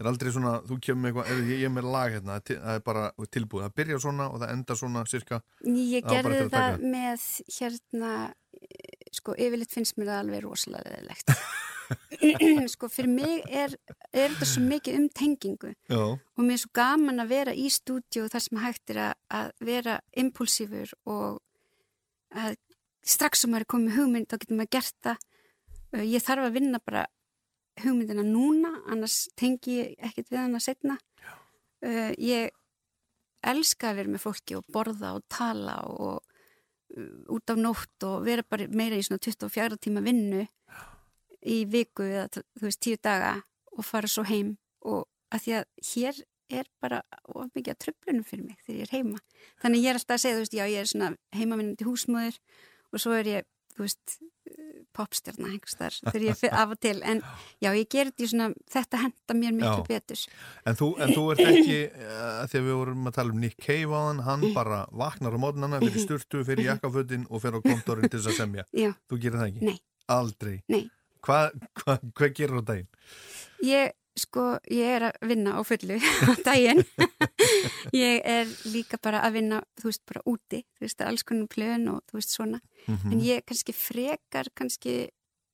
Er 0.00 0.08
aldrei 0.08 0.30
svona, 0.32 0.54
þú 0.64 0.78
kemur 0.80 1.10
eitthvað, 1.10 1.32
ég, 1.42 1.50
ég 1.60 1.66
er 1.68 1.72
með 1.74 1.90
lag 1.92 2.14
hérna, 2.14 2.38
það 2.46 2.70
er 2.72 2.84
bara 2.86 3.08
tilbúið. 3.36 3.66
Það 3.66 3.74
byrja 3.82 3.98
svona 4.00 4.28
og 4.32 4.40
það 4.40 4.54
enda 4.54 4.76
svona 4.80 5.02
cirka. 5.10 5.42
Ég 5.66 6.06
gerði 6.08 6.46
það 6.54 6.86
með 6.94 7.26
hérna 7.58 8.14
eh, 8.56 9.10
sko 9.18 9.36
yfirleitt 9.36 9.76
finnst 9.76 10.00
mér 10.00 10.14
það 10.14 10.22
alveg 10.24 10.46
rosalega 10.46 10.94
leðilegt 10.94 11.34
sko 12.74 12.88
fyrir 12.92 13.12
mig 13.12 13.44
er, 13.48 13.74
er 14.12 14.32
þetta 14.32 14.48
svo 14.48 14.64
mikið 14.66 14.98
um 14.98 15.06
tengingu. 15.20 15.74
Já. 15.90 16.02
og 16.16 16.42
mér 16.44 16.56
er 16.56 16.62
svo 16.64 16.72
gaman 16.76 17.22
að 17.22 17.32
vera 17.34 17.54
í 17.54 17.68
stúdíu 17.72 18.28
þar 18.32 18.46
sem 18.46 18.60
hægt 18.64 18.94
er 18.94 19.02
að, 19.08 19.14
að 19.40 19.52
vera 19.70 20.00
impulsífur 20.24 20.92
og 21.10 21.40
að 22.30 22.58
strax 23.06 23.42
sem 23.42 23.50
maður 23.50 23.66
er 23.66 23.72
komið 23.74 23.96
hugmynd 23.98 24.30
þá 24.30 24.36
getur 24.38 24.60
maður 24.60 24.74
gert 24.76 24.98
það. 25.06 25.26
Uh, 25.90 26.04
ég 26.06 26.22
þarf 26.22 26.46
að 26.46 26.56
vinna 26.58 26.82
bara 26.84 27.06
hugmyndina 27.80 28.24
núna 28.26 28.72
annars 28.90 29.24
tengi 29.38 29.78
ég 29.78 29.94
ekkert 30.10 30.30
við 30.30 30.42
hana 30.42 30.60
setna 30.62 30.96
uh, 31.86 32.12
ég 32.18 32.50
elska 33.40 33.90
að 33.90 34.02
vera 34.02 34.12
með 34.14 34.24
fólki 34.26 34.58
og 34.58 34.66
borða 34.72 35.14
og 35.16 35.24
tala 35.32 35.78
og 35.88 36.20
uh, 36.20 37.34
út 37.34 37.52
á 37.52 37.54
nótt 37.58 38.06
og 38.08 38.24
vera 38.26 38.44
bara 38.46 38.68
meira 38.68 38.98
í 38.98 39.06
svona 39.06 39.22
24 39.24 39.80
tíma 39.80 40.04
vinnu 40.04 40.44
í 41.46 41.62
viku 41.70 42.06
eða 42.06 42.26
þú 42.34 42.66
veist 42.66 42.82
10 42.84 43.00
daga 43.04 43.36
og 43.76 43.86
fara 43.86 44.10
svo 44.10 44.26
heim 44.28 44.56
og 44.84 45.06
að 45.30 45.44
því 45.44 45.56
að 45.60 45.64
hér 45.92 46.22
er 46.50 46.66
bara 46.82 47.02
of 47.30 47.52
mikið 47.54 47.72
að 47.74 47.80
tröflunum 47.84 48.26
fyrir 48.26 48.48
mig 48.48 48.58
þegar 48.66 48.80
ég 48.80 48.88
er 48.88 48.96
heima 48.98 49.22
þannig 49.62 49.84
ég 49.84 49.92
er 49.92 50.00
alltaf 50.00 50.16
að 50.16 50.24
segja, 50.24 50.36
þú 50.36 50.44
veist, 50.44 50.58
já 50.58 50.64
ég 50.66 50.82
er 50.82 50.90
svona 50.90 51.10
heimavinnandi 51.36 51.86
húsmóður 51.86 52.40
og 52.90 53.02
svo 53.04 53.14
er 53.14 53.30
ég 53.30 53.48
þú 53.76 53.86
veist, 53.86 54.16
popstjarna 54.96 55.52
einhvers 55.52 55.76
þar 55.78 55.96
þegar 56.00 56.24
ég 56.26 56.38
fyrir 56.40 56.56
af 56.58 56.74
og 56.74 56.80
til 56.82 56.96
en 57.06 57.20
já, 57.62 57.70
ég 57.70 57.86
ger 57.92 58.10
þetta 58.10 58.24
í 58.26 58.30
svona, 58.32 58.48
þetta 58.74 59.02
henda 59.04 59.36
mér 59.38 59.54
miklu 59.56 59.84
Já. 59.84 59.88
betur 59.88 60.24
En 60.66 60.78
þú, 60.80 60.88
en 61.00 61.12
þú 61.14 61.26
ert 61.34 61.42
ekki, 61.46 61.78
uh, 61.94 62.40
þegar 62.50 62.66
við 62.66 62.78
vorum 62.80 63.10
að 63.10 63.18
tala 63.20 63.34
um 63.34 63.42
Nick 63.44 63.60
Cave 63.62 63.94
á 63.94 64.00
hann, 64.08 64.22
hann 64.26 64.46
bara 64.56 64.80
vaknar 64.90 65.36
á 65.36 65.40
mótnana, 65.40 65.80
fyrir 65.84 66.02
sturtu, 66.02 66.42
fyrir 66.48 66.72
jakkafötin 66.72 67.28
og 67.30 67.44
fyrir 67.44 67.62
á 67.62 67.66
kontorinn 67.70 68.10
til 68.10 68.18
þess 68.18 68.34
að 68.34 68.40
semja. 68.42 68.66
Já. 68.74 68.90
Þú 69.06 69.20
gerir 69.22 69.40
það 69.40 69.52
ekki? 69.52 69.70
Nei. 69.70 69.78
Aldrei? 70.10 70.56
Nei. 70.72 70.82
Hvað 71.26 71.56
hva, 71.82 71.98
hva 72.16 72.28
gerir 72.34 72.60
á 72.60 72.62
daginn? 72.64 72.88
Ég, 73.66 73.92
sko, 74.16 74.44
ég 74.72 74.94
er 74.96 75.04
að 75.10 75.28
vinna 75.30 75.54
á 75.56 75.60
fullu 75.66 75.98
á 76.30 76.32
daginn. 76.46 76.82
ég 77.96 78.20
er 78.24 78.50
líka 78.72 78.98
bara 79.02 79.22
að 79.26 79.36
vinna, 79.40 79.62
þú 79.80 79.90
veist, 79.90 80.02
bara 80.08 80.22
úti, 80.30 80.62
þú 80.78 80.86
veist, 80.86 81.04
alls 81.06 81.24
konar 81.28 81.48
plön 81.52 81.88
og 81.92 82.02
þú 82.10 82.18
veist 82.20 82.34
svona. 82.36 82.60
Mhm. 82.86 83.12
En 83.12 83.20
ég 83.24 83.44
kannski 83.48 83.74
frekar, 83.76 84.48
kannski 84.56 84.94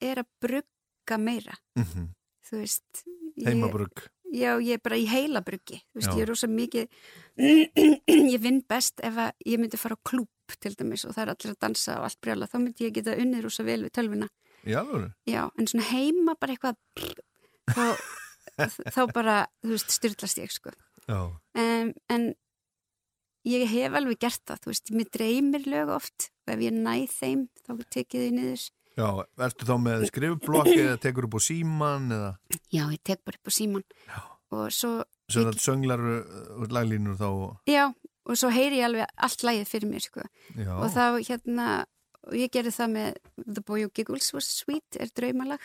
er 0.02 0.22
að 0.22 0.28
brugga 0.42 1.18
meira, 1.18 1.56
Mhm. 1.78 2.10
þú 2.50 2.60
veist. 2.62 3.04
ég- 3.36 3.46
Heimabrugg. 3.50 4.06
Já, 4.32 4.56
ég 4.60 4.74
er 4.74 4.80
bara 4.82 4.96
í 4.98 5.06
heila 5.06 5.40
bruggi, 5.40 5.78
þú 5.94 6.00
veist, 6.00 6.08
Já. 6.10 6.16
ég 6.16 6.22
er 6.22 6.26
rosa 6.28 6.46
mikið, 6.46 6.88
ég 8.34 8.40
vinn 8.42 8.62
best 8.68 9.00
ef 9.04 9.14
að 9.14 9.32
ég 9.46 9.58
myndi 9.60 9.78
fara 9.78 9.94
á 9.96 10.02
klúb 10.06 10.28
til 10.60 10.74
dæmis 10.78 11.04
og 11.06 11.14
það 11.14 11.22
er 11.22 11.30
allir 11.34 11.52
að 11.54 11.60
dansa 11.62 11.96
og 11.98 12.04
allt 12.08 12.20
brjála, 12.22 12.48
þá 12.50 12.56
myndi 12.62 12.86
ég 12.86 12.92
geta 12.96 13.14
unnið 13.16 13.42
rosa 13.46 13.62
vel 13.66 13.82
við 13.86 13.92
tölvuna. 13.98 14.28
Alveg? 14.74 15.12
Já, 15.30 15.42
en 15.58 15.70
svona 15.70 15.86
heima 15.92 16.34
bara 16.40 16.56
eitthvað 16.56 16.76
þá, 17.70 17.86
þá 18.96 19.02
bara, 19.14 19.36
þú 19.62 19.76
veist, 19.76 19.94
styrlast 19.94 20.40
ég 20.42 20.54
sko. 20.54 20.74
Já. 21.06 21.20
Um, 21.54 21.92
en 22.10 22.32
ég 23.46 23.66
hef 23.70 23.94
alveg 23.94 24.18
gert 24.26 24.42
það, 24.48 24.64
þú 24.64 24.72
veist, 24.72 24.94
mér 24.96 25.12
dreymir 25.14 25.68
lög 25.70 25.92
oft 26.00 26.30
og 26.46 26.56
ef 26.56 26.64
ég 26.66 26.74
næð 26.74 27.14
þeim 27.14 27.46
þá 27.62 27.72
tekið 27.94 28.26
þau 28.26 28.34
niður. 28.40 28.66
Já, 28.96 29.08
ertu 29.44 29.68
þá 29.68 29.74
með 29.84 30.06
skrifblokki 30.08 30.78
eða 30.80 30.96
tekur 31.04 31.26
upp 31.28 31.36
á 31.36 31.40
síman 31.44 32.12
eða 32.16 32.30
Já, 32.72 32.86
ég 32.88 33.00
tek 33.04 33.20
bara 33.28 33.36
upp 33.36 33.50
á 33.50 33.52
síman 33.52 33.84
og 34.56 34.70
svo, 34.72 34.92
sem 35.28 35.44
það 35.44 35.58
sönglar 35.60 36.00
uh, 36.00 36.64
laglínur 36.72 37.18
þá 37.18 37.28
já, 37.68 37.90
og 38.26 38.38
svo 38.38 38.50
heyri 38.54 38.80
ég 38.80 38.86
alveg 38.88 39.10
allt 39.26 39.44
lægið 39.46 39.68
fyrir 39.68 39.90
mér 39.90 40.04
sko. 40.06 40.24
Já. 40.54 40.72
og 40.78 40.88
þá 40.94 41.04
hérna, 41.28 41.68
og 42.26 42.34
ég 42.38 42.50
gerði 42.54 42.72
það 42.74 42.92
með 42.96 43.18
The 43.46 43.62
Boy 43.66 43.84
Who 43.84 43.92
Giggles 43.94 44.32
Was 44.34 44.48
Sweet 44.60 44.98
er 45.00 45.12
draumalag. 45.14 45.62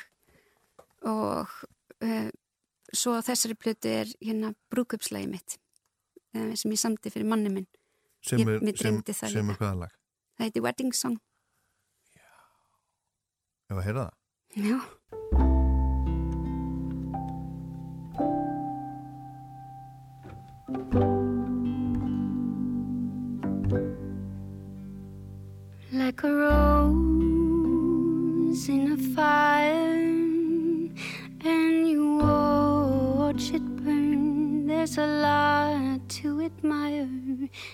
Og 1.09 1.49
uh, 2.05 2.29
svo 2.93 3.15
þessari 3.25 3.55
plötu 3.57 3.89
er 3.89 4.11
hérna 4.21 4.53
brúkupslægi 4.73 5.29
mitt 5.31 5.57
uh, 6.37 6.51
sem 6.55 6.71
ég 6.75 6.81
samti 6.81 7.09
fyrir 7.13 7.25
manni 7.29 7.49
minn. 7.53 7.69
Sem 8.21 8.43
Ég- 8.43 8.51
er, 8.53 8.61
mig 8.61 8.77
sem, 8.77 9.01
það 9.01 9.33
sem 9.33 9.49
er 9.55 9.57
hvaða 9.61 9.79
lag? 9.85 9.95
það 10.37 10.45
heiti 10.49 10.65
Wedding 10.67 10.93
Song. 10.97 11.17
Ef 13.71 13.77
að 13.79 13.85
heyra 13.87 14.09
það? 14.09 14.17
Já 14.67 15.50
like 26.11 26.23
a 26.23 26.33
rose 26.33 26.91
in 28.67 28.91
a 28.91 28.97
fire, 29.15 29.95
and 31.39 31.87
you 31.87 32.17
watch 32.17 33.53
it 33.53 33.63
burn. 33.77 34.67
There's 34.67 34.97
a 34.97 35.07
lot 35.07 36.09
to 36.09 36.41
admire 36.41 37.07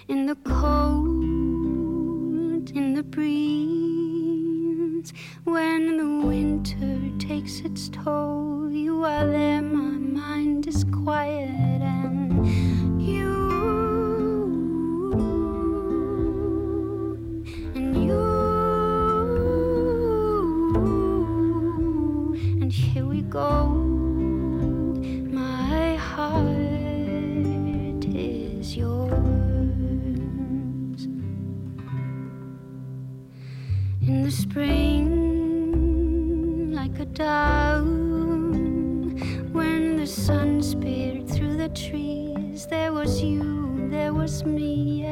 in 0.08 0.28
the 0.28 0.36
cold, 0.44 1.10
in 2.70 2.94
the 2.94 3.02
breeze. 3.02 3.44
When 5.44 5.98
the 5.98 6.28
winter 6.28 7.00
takes 7.18 7.62
its 7.62 7.90
toll, 7.90 8.70
you 8.70 9.04
are 9.04 9.26
there, 9.26 9.64
my 9.64 9.98
mind 10.22 10.68
is 10.68 10.84
quiet, 10.84 11.82
and 11.82 12.46
my 25.32 25.96
heart 25.96 26.46
is 28.06 28.76
yours. 28.76 29.14
In 34.02 34.24
the 34.24 34.32
spring 34.32 35.06
like 36.74 37.00
a 37.00 37.06
dove 37.06 37.86
when 39.54 39.98
the 39.98 40.08
sun 40.08 40.64
speared 40.64 41.30
through 41.30 41.58
the 41.58 41.70
trees 41.70 42.66
there 42.66 42.92
was 42.92 43.22
you 43.22 43.88
there 43.92 44.14
was 44.16 44.44
me 44.46 45.06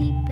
keep 0.00 0.29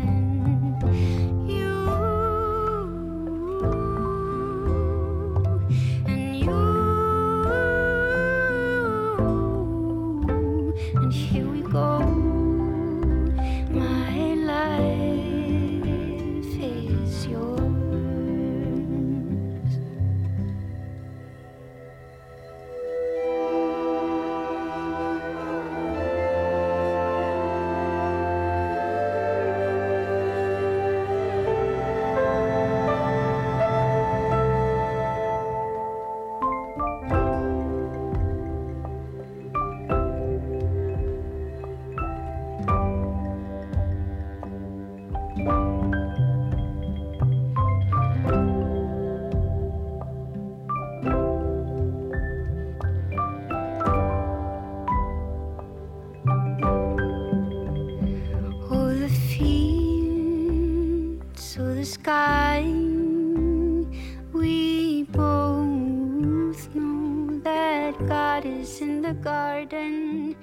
the 69.08 69.14
garden. 69.24 70.34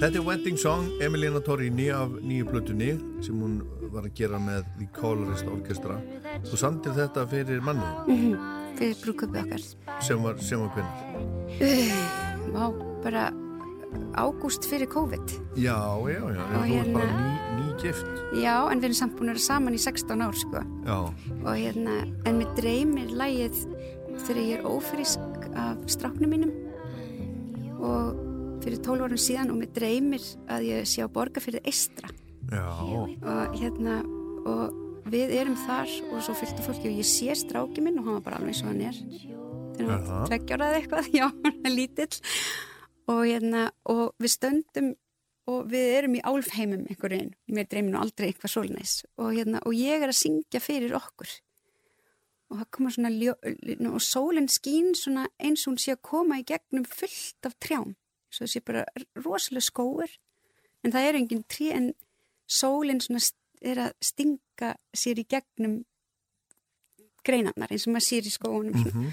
Þetta 0.00 0.16
er 0.20 0.24
Wedding 0.24 0.56
Song, 0.60 0.86
Emiliana 1.02 1.40
Torrini 1.44 1.88
af 1.94 2.12
nýju 2.22 2.46
plötunni 2.50 2.90
sem 3.24 3.38
hún 3.40 3.60
var 3.92 4.04
að 4.06 4.14
gera 4.20 4.38
með 4.42 4.66
The 4.78 4.88
Colorist 4.96 5.48
Orchestra. 5.50 5.96
Þú 6.46 6.60
samtir 6.60 6.94
þetta 6.96 7.24
fyrir 7.30 7.60
mannið 7.64 8.08
Mhm, 8.08 8.48
Fyrir 8.78 8.96
brúköpi 9.02 9.42
okkar. 9.44 9.64
sem 10.02 10.22
var, 10.22 10.38
sem 10.38 10.60
var 10.60 10.70
hvernig. 10.74 10.94
Uh, 11.60 12.52
Vá, 12.52 13.02
bara 13.02 13.30
ágúst 14.14 14.64
fyrir 14.64 14.86
COVID. 14.88 15.26
Já, 15.56 15.76
já, 16.08 16.20
já, 16.20 16.44
Og 16.44 16.62
þú 16.62 16.70
hérna- 16.70 16.92
bara 16.92 17.12
ný, 17.12 17.32
ný 17.56 17.82
gift. 17.82 18.06
Já, 18.34 18.70
en 18.70 18.80
við 18.80 18.84
erum 18.84 18.94
samt 18.94 19.16
búin 19.16 19.24
að 19.30 19.34
vera 19.34 19.38
saman 19.38 19.74
í 19.74 19.78
16 19.78 20.20
ár, 20.22 20.32
sko. 20.34 20.60
Já, 20.86 20.98
Og 21.44 21.56
hérna, 21.56 21.96
en 22.26 22.38
mér 22.38 22.54
dreymir 22.56 23.08
lægið 23.10 23.66
þegar 24.20 24.42
ég 24.46 24.58
er 24.58 24.62
ófrísk 24.64 25.18
af 25.56 25.76
stráknum 25.86 26.30
mínum 26.30 26.52
og 27.80 28.60
fyrir 28.64 28.80
12 28.84 29.06
árum 29.06 29.20
síðan 29.20 29.52
og 29.52 29.60
mér 29.60 29.72
dreymir 29.76 30.24
að 30.52 30.68
ég 30.68 30.88
sé 30.88 31.04
á 31.04 31.08
borga 31.08 31.42
fyrir 31.42 31.64
eistra 31.64 32.10
já. 32.50 32.64
og 32.68 33.56
hérna 33.56 34.00
og 34.48 34.78
við 35.10 35.34
erum 35.40 35.58
þar 35.66 35.90
og 36.10 36.24
svo 36.24 36.36
fylgtu 36.38 36.64
fólki 36.64 36.90
og 36.90 36.98
ég 37.00 37.08
sé 37.08 37.34
stráki 37.38 37.82
minn 37.84 37.98
og 38.00 38.06
hann 38.06 38.18
var 38.18 38.26
bara 38.26 38.40
alveg 38.40 38.52
eins 38.52 38.62
og 38.64 38.70
hann 38.70 38.82
er. 38.90 38.98
Þegar 39.76 39.90
hann 39.90 40.04
Jaha. 40.04 40.16
var 40.18 40.30
tveggjárað 40.30 40.76
eitthvað, 40.78 41.12
já, 41.18 41.26
hann 41.30 41.60
er 41.64 41.74
lítill. 41.74 42.20
Og 43.10 43.22
hérna 43.26 43.68
og 43.90 44.04
við 44.20 44.34
stöndum 44.36 44.90
og 45.50 45.70
við 45.72 45.94
erum 45.96 46.16
í 46.18 46.24
álfheimum 46.30 46.84
einhverjum, 46.86 47.30
mér 47.50 47.68
dreymir 47.70 47.94
nú 47.94 48.02
aldrei 48.02 48.28
eitthvað 48.28 48.54
svolnæs 48.54 49.00
og 49.18 49.32
hérna 49.34 49.62
og 49.66 49.74
ég 49.74 50.04
er 50.04 50.12
að 50.12 50.20
syngja 50.20 50.60
fyrir 50.62 50.94
okkur 50.98 51.32
og 52.50 52.58
það 52.58 52.70
koma 52.76 52.92
svona 52.94 53.12
ljó, 53.14 53.34
og 53.92 54.02
sólinn 54.02 54.50
skín 54.50 54.94
svona 54.98 55.28
eins 55.38 55.66
og 55.66 55.72
hún 55.72 55.82
sé 55.82 55.94
að 55.94 56.02
koma 56.10 56.40
í 56.40 56.46
gegnum 56.48 56.86
fullt 56.88 57.46
af 57.46 57.54
trjám. 57.62 57.94
Svo 58.30 58.46
það 58.46 58.52
sé 58.54 58.64
bara 58.66 58.84
rosalega 59.18 59.66
skóur 59.66 60.16
en 60.84 60.94
það 60.94 61.06
er 61.06 61.20
engin 61.20 61.44
trí 61.50 61.70
en 61.76 61.92
sólinn 62.50 63.02
svona 63.02 63.22
er 63.60 63.84
að 63.86 63.94
stinga 64.02 64.74
sér 64.96 65.20
í 65.20 65.28
gegnum 65.30 65.80
greinarnar 67.26 67.70
eins 67.70 67.86
og 67.86 67.94
maður 67.94 68.08
sér 68.08 68.28
í 68.28 68.34
skóunum 68.34 68.76
mm 68.80 69.10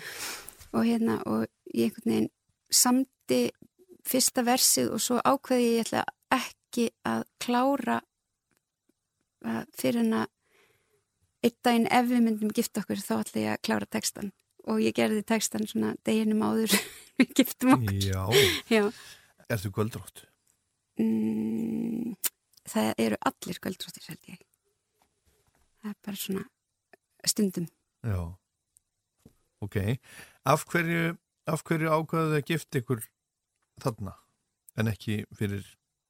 og 0.72 0.86
hérna 0.86 1.22
og 1.26 1.48
ég 1.74 1.88
einhvern 1.88 2.12
veginn 2.12 2.30
samdi 2.72 3.42
fyrsta 4.08 4.44
versið 4.46 4.94
og 4.96 5.04
svo 5.04 5.20
ákveði 5.24 5.70
ég 5.78 5.86
ætla 5.86 6.04
ekki 6.34 6.90
að 7.08 7.24
klára 7.44 8.00
fyrir 9.78 10.02
en 10.04 10.18
að 10.24 10.34
einn 11.46 11.56
daginn 11.64 11.88
ef 11.94 12.08
við 12.10 12.24
myndum 12.26 12.52
gifta 12.58 12.82
okkur 12.84 13.02
þá 13.04 13.14
ætla 13.22 13.42
ég 13.44 13.52
að 13.56 13.62
klára 13.68 13.86
textan 13.98 14.32
og 14.68 14.82
ég 14.84 14.96
gerði 14.98 15.22
textan 15.28 15.68
svona 15.70 15.94
deginum 16.08 16.42
áður 16.48 16.74
við 17.20 17.34
giftum 17.42 17.76
okkur 17.78 18.00
Já. 18.04 18.24
Já. 18.74 18.84
Ertu 19.48 19.72
göldrótt? 19.72 20.26
Mm, 21.00 22.16
það 22.68 22.90
eru 23.06 23.20
allir 23.30 23.60
göldróttir 23.64 24.08
held 24.10 24.32
ég 24.34 24.40
það 25.78 25.92
er 25.94 25.98
bara 26.08 26.20
svona 26.20 26.46
stundum 27.28 27.68
Já. 28.08 28.22
Ok. 29.62 29.76
Af 30.46 30.64
hverju, 30.70 31.16
af 31.50 31.64
hverju 31.66 31.90
ákvaðu 31.90 32.30
þið 32.34 32.38
að 32.42 32.50
gifta 32.52 32.82
ykkur 32.82 33.00
þarna 33.82 34.14
en 34.78 34.90
ekki 34.92 35.22
fyrir 35.38 35.64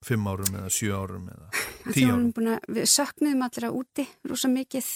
fimm 0.05 0.27
árum 0.29 0.57
eða 0.59 0.71
sjö 0.71 0.91
árum 0.97 1.29
eða 1.31 1.47
tíu 1.95 2.09
árum? 2.11 2.31
að- 2.51 2.67
við 2.75 2.89
söknuðum 2.91 3.45
allir 3.47 3.67
að 3.69 3.77
úti 3.81 4.07
rosa 4.29 4.51
mikið 4.51 4.89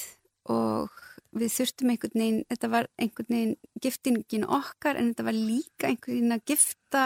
og 0.50 0.90
við 1.32 1.54
þurftum 1.56 1.92
einhvern 1.94 2.22
veginn, 2.22 2.44
þetta 2.50 2.70
var 2.72 2.88
einhvern 3.00 3.36
veginn 3.36 3.56
giftingin 3.84 4.48
okkar 4.48 5.00
en 5.00 5.12
þetta 5.12 5.28
var 5.30 5.38
líka 5.38 5.90
einhvern 5.90 6.18
veginn 6.18 6.36
að 6.36 6.46
gifta 6.52 7.04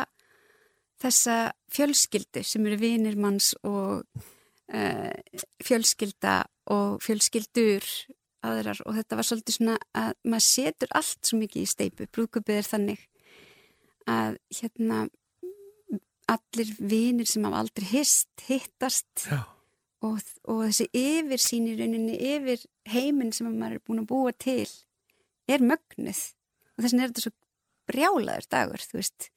þessa 1.04 1.38
fjölskyldu 1.76 2.44
sem 2.48 2.66
eru 2.66 2.80
vinir 2.82 3.18
manns 3.20 3.52
og 3.68 4.06
uh, 4.16 5.42
fjölskylda 5.64 6.38
og 6.74 7.02
fjölskyldur 7.06 7.86
aðrar. 8.46 8.80
Og 8.86 8.96
þetta 8.98 9.20
var 9.20 9.28
svolítið 9.28 9.58
svona 9.60 9.76
að 9.98 10.16
maður 10.24 10.48
setur 10.48 10.96
allt 10.98 11.20
svo 11.28 11.42
mikið 11.42 11.66
í 11.66 11.70
steipu, 11.70 12.10
brúkupið 12.10 12.62
er 12.62 12.70
þannig 12.70 13.06
að 14.10 14.40
hérna 14.54 15.06
allir 16.30 16.72
vinir 16.80 17.30
sem 17.30 17.46
hafa 17.46 17.62
aldrei 17.62 17.86
hist, 17.92 18.32
hittast 18.48 19.28
og, 20.04 20.20
og 20.52 20.62
þessi 20.68 20.88
yfir 20.96 21.42
sín 21.42 21.70
í 21.72 21.76
rauninni 21.80 22.18
yfir 22.34 22.66
heiminn 22.92 23.34
sem 23.36 23.48
maður 23.52 23.80
er 23.80 23.86
búin 23.88 24.04
að 24.04 24.10
búa 24.12 24.34
til 24.36 24.68
er 25.52 25.64
mögnuð 25.64 26.22
og 26.76 26.84
þess 26.84 26.92
vegna 26.92 27.06
er 27.06 27.14
þetta 27.14 27.26
svo 27.26 27.34
brjálaður 27.86 28.48
dagur, 28.52 28.82
þú 28.82 29.00
veist 29.00 29.30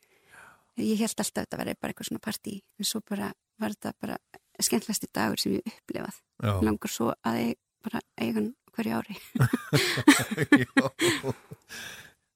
ég 0.79 1.01
held 1.03 1.15
alltaf 1.15 1.35
að 1.37 1.45
þetta 1.45 1.61
verið 1.61 1.81
bara 1.81 1.93
eitthvað 1.93 2.11
svona 2.11 2.25
partí 2.25 2.55
en 2.79 2.89
svo 2.89 3.03
bara 3.05 3.33
var 3.59 3.75
þetta 3.75 3.95
bara 4.01 4.19
skemmtlasti 4.63 5.11
dagur 5.15 5.41
sem 5.43 5.59
ég 5.59 5.71
upplifað 5.71 6.19
Já. 6.43 6.55
langar 6.65 6.93
svo 6.93 7.13
að 7.27 7.41
ég 7.43 7.59
bara 7.85 8.03
eiga 8.19 8.41
hann 8.41 8.53
hverju 8.75 8.99
ári 8.99 9.19
Já. 10.63 11.35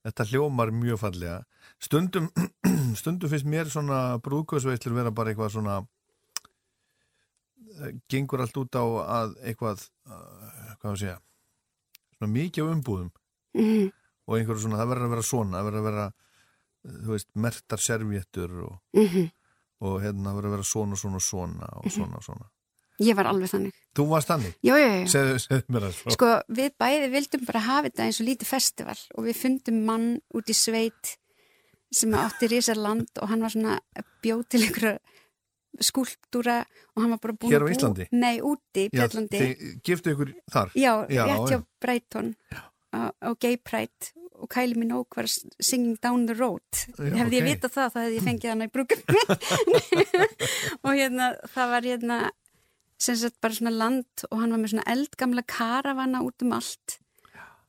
Þetta 0.03 0.25
hljómar 0.33 0.73
mjög 0.75 0.99
fallega. 0.99 1.43
Stundum, 1.83 2.29
stundum 2.99 3.31
finnst 3.31 3.47
mér 3.47 3.69
svona 3.71 4.17
brúðkvæðsveitlur 4.25 4.97
vera 4.97 5.13
bara 5.15 5.31
eitthvað 5.31 5.53
svona 5.55 5.77
gengur 8.11 8.41
allt 8.45 8.57
út 8.61 8.77
á 8.79 8.85
að 8.85 9.35
eitthvað 9.43 9.83
uh, 10.07 10.77
hvað 10.81 10.93
að 10.93 10.99
segja 11.03 11.19
svona 12.19 12.33
mikið 12.37 12.65
á 12.69 12.73
umbúðum 12.77 13.11
Mhm. 13.53 13.91
og 14.29 14.37
einhverju 14.39 14.63
svona, 14.65 14.79
það 14.81 14.89
verður 14.93 15.07
að 15.09 15.13
vera 15.13 15.23
svona 15.29 15.59
það 15.59 15.67
verður 15.69 15.81
að 15.83 15.87
vera, 15.91 16.05
þú 17.05 17.11
veist, 17.13 17.29
mertar 17.35 17.79
servjettur 17.85 18.53
og, 18.65 18.79
Mhm. 18.97 19.27
og 19.83 20.01
hérna 20.03 20.33
verður 20.37 20.49
að 20.49 20.55
vera 20.57 20.69
svona, 20.73 20.97
svona, 20.97 21.21
svona 21.21 21.69
og 21.77 21.91
svona, 21.93 22.21
svona. 22.23 22.47
ég 23.01 23.17
var 23.17 23.27
alveg 23.27 23.51
þannig 23.51 23.73
Þú 23.95 24.07
varst 24.09 24.29
þannig? 24.29 24.55
Já, 24.65 24.73
já, 24.81 24.89
já. 24.89 25.07
Segðu, 25.13 25.35
segðu 25.43 25.69
mér 25.69 25.83
það 25.85 25.93
svo. 25.99 26.11
Sko, 26.15 26.29
við 26.49 26.71
bæði 26.81 27.09
vildum 27.13 27.45
bara 27.45 27.61
hafa 27.61 27.89
þetta 27.91 28.05
eins 28.07 28.21
og 28.23 28.27
lítið 28.27 28.47
festival 28.49 28.99
og 29.19 29.25
við 29.27 29.37
fundum 29.37 29.85
mann 29.85 30.07
út 30.35 30.49
í 30.49 30.55
sveit 30.57 31.17
sem 31.93 32.11
átti 32.17 32.49
risar 32.49 32.77
land 32.81 33.09
og 33.21 33.29
hann 33.29 33.43
var 33.45 33.51
svona 33.53 33.81
bjóð 34.25 34.49
til 34.49 34.63
einhverja 34.65 34.99
skúlptúra 35.81 36.63
og 36.95 37.03
hann 37.03 37.15
var 37.15 37.21
bara 37.23 37.37
búin 37.37 37.53
Hér 37.55 37.65
á 37.65 37.69
Íslandi? 37.73 38.09
Nei, 38.13 38.41
úti 38.45 38.87
í 38.87 38.89
Já, 38.91 39.05
Björlandi 39.07 39.41
þið 39.43 39.63
giftu 39.87 40.13
ykkur 40.13 40.35
þar? 40.53 40.75
Já, 40.77 40.93
rétt 41.09 41.47
hjá 41.49 41.57
já. 41.57 41.63
Breyton 41.81 42.35
á, 42.93 43.31
Gay 43.41 43.57
Pride 43.57 44.13
og 44.43 44.51
Kylie 44.53 44.79
Minogue 44.79 45.17
var 45.17 45.29
singing 45.63 45.97
down 46.03 46.27
the 46.27 46.37
road 46.37 46.85
Já, 46.99 47.15
hefði 47.23 47.39
ég 47.39 47.47
ok. 47.47 47.49
vitað 47.49 47.75
það, 47.77 47.93
það 47.95 48.07
hefði 48.07 48.19
ég 48.19 48.27
fengið 48.29 48.53
hana 48.53 48.69
í 48.69 48.73
brúkum 48.75 49.03
og 50.85 50.93
hérna, 50.99 51.31
það 51.55 51.75
var 51.77 51.89
hérna 51.89 52.19
sem 53.03 53.19
sagt 53.19 53.41
bara 53.43 53.57
svona 53.57 53.75
land 53.75 54.27
og 54.31 54.43
hann 54.43 54.53
var 54.55 54.63
með 54.63 54.75
svona 54.75 54.91
eldgamla 54.93 55.47
karavana 55.49 56.23
út 56.27 56.45
um 56.45 56.55
allt 56.59 56.99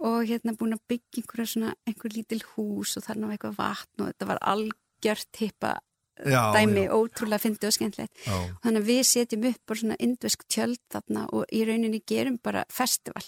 og 0.03 0.27
hérna 0.27 0.55
búin 0.59 0.75
að 0.75 0.83
byggja 0.91 1.21
einhverja 1.21 1.51
svona, 1.53 1.73
einhver 1.87 2.13
lítil 2.13 2.41
hús 2.53 2.97
og 2.99 3.05
þarna 3.05 3.29
var 3.29 3.37
eitthvað 3.37 3.59
vatn 3.61 4.03
og 4.03 4.11
þetta 4.11 4.29
var 4.33 4.41
algjört 4.53 5.39
hippa 5.41 5.73
Já, 6.21 6.53
dæmi 6.53 6.85
já. 6.85 6.91
ótrúlega 6.93 7.41
fyndið 7.41 7.69
og 7.69 7.75
skemmtilegt. 7.77 8.13
Já. 8.25 8.35
þannig 8.63 8.81
að 8.81 8.89
við 8.89 9.01
setjum 9.09 9.47
upp 9.49 9.61
bara 9.65 9.79
svona 9.81 9.97
indvesk 9.99 10.43
tjöld 10.45 10.81
þarna 10.93 11.23
og 11.33 11.45
í 11.49 11.63
rauninni 11.65 12.01
gerum 12.05 12.37
bara 12.43 12.65
festival. 12.69 13.23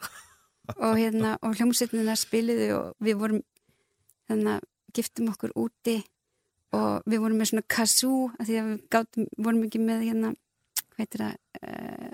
Og 0.78 0.96
hérna 0.96 1.34
og 1.42 1.58
hljómsveitinina 1.58 2.14
spiliðu 2.16 2.68
og 2.76 3.02
við 3.02 3.18
vorum 3.18 3.40
þannig 4.30 4.52
að 4.54 4.68
giftum 4.96 5.30
okkur 5.32 5.52
úti 5.58 5.96
og 6.72 7.04
við 7.04 7.20
vorum 7.24 7.40
með 7.40 7.50
svona 7.50 7.68
kazoo 7.68 8.30
af 8.38 8.46
því 8.48 8.58
að 8.60 8.68
við 8.68 8.82
gátum, 8.94 9.28
vorum 9.36 9.64
ekki 9.66 9.80
með 9.82 10.04
hérna 10.06 10.32
hvað 10.92 11.02
heitir 11.02 11.24
það 11.24 11.34
uh, 11.68 12.12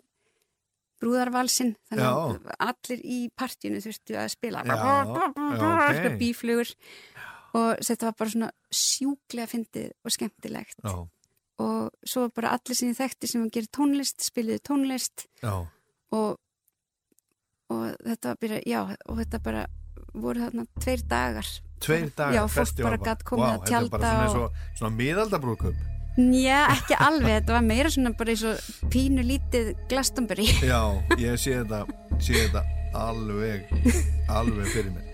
brúðarvalsinn. 0.98 1.74
Þannig 1.90 2.08
að 2.08 2.54
allir 2.66 3.04
í 3.04 3.18
partíinu 3.38 3.82
þurftu 3.84 4.18
að 4.18 4.32
spila. 4.34 4.64
Já, 4.66 4.78
já, 5.94 6.08
bíflugur 6.18 6.72
og 7.56 7.84
þetta 7.84 8.10
var 8.10 8.18
bara 8.18 8.34
svona 8.34 8.50
sjúklega 8.74 9.50
fyndið 9.50 9.88
og 10.04 10.14
skemmtilegt. 10.14 10.82
Já. 10.84 10.96
og 11.58 11.90
svo 12.06 12.26
var 12.26 12.34
bara 12.36 12.50
allir 12.54 12.76
sem 12.78 12.92
ég 12.92 12.98
þekkti 12.98 13.30
sem 13.30 13.48
gera 13.50 13.72
tónlist, 13.74 14.22
spiliðu 14.22 14.62
tónlist. 14.68 15.26
Já. 15.42 15.66
og 16.12 16.36
og 17.68 17.96
þetta 18.00 18.30
var 18.30 18.38
bara, 18.40 18.58
já, 18.64 18.80
og 19.04 19.18
þetta 19.18 19.40
bara 19.44 19.64
voru 20.14 20.40
þarna 20.40 20.64
tveir 20.80 21.02
dagar. 21.08 21.48
Tveir 21.84 22.08
dagar 22.16 22.34
já, 22.34 22.42
fólk 22.48 22.80
bara 22.82 22.98
gætt 23.02 23.24
komið 23.28 23.44
Vá, 23.44 23.50
að 23.52 23.60
Þetta 23.60 23.78
er 23.78 23.88
bara 23.92 24.00
tjálta 24.00 24.12
svona, 24.32 24.40
og... 24.40 24.44
og... 24.48 24.78
svona 24.80 24.96
miðaldabrúðköp 24.98 25.86
Já, 26.18 26.62
ekki 26.74 26.96
alveg, 26.98 27.34
þetta 27.36 27.54
var 27.54 27.66
meira 27.68 27.90
svona 27.94 28.10
bara 28.18 28.34
eins 28.34 28.42
og 28.50 28.88
pínu 28.90 29.22
lítið 29.22 29.68
Glastonbury. 29.90 30.48
Já, 30.66 30.80
ég 31.20 31.38
sé 31.38 31.60
þetta 31.60 31.84
sé 32.18 32.40
þetta 32.40 32.64
alveg 32.98 33.68
alveg 34.40 34.72
fyrir 34.72 34.90
mér 34.96 35.07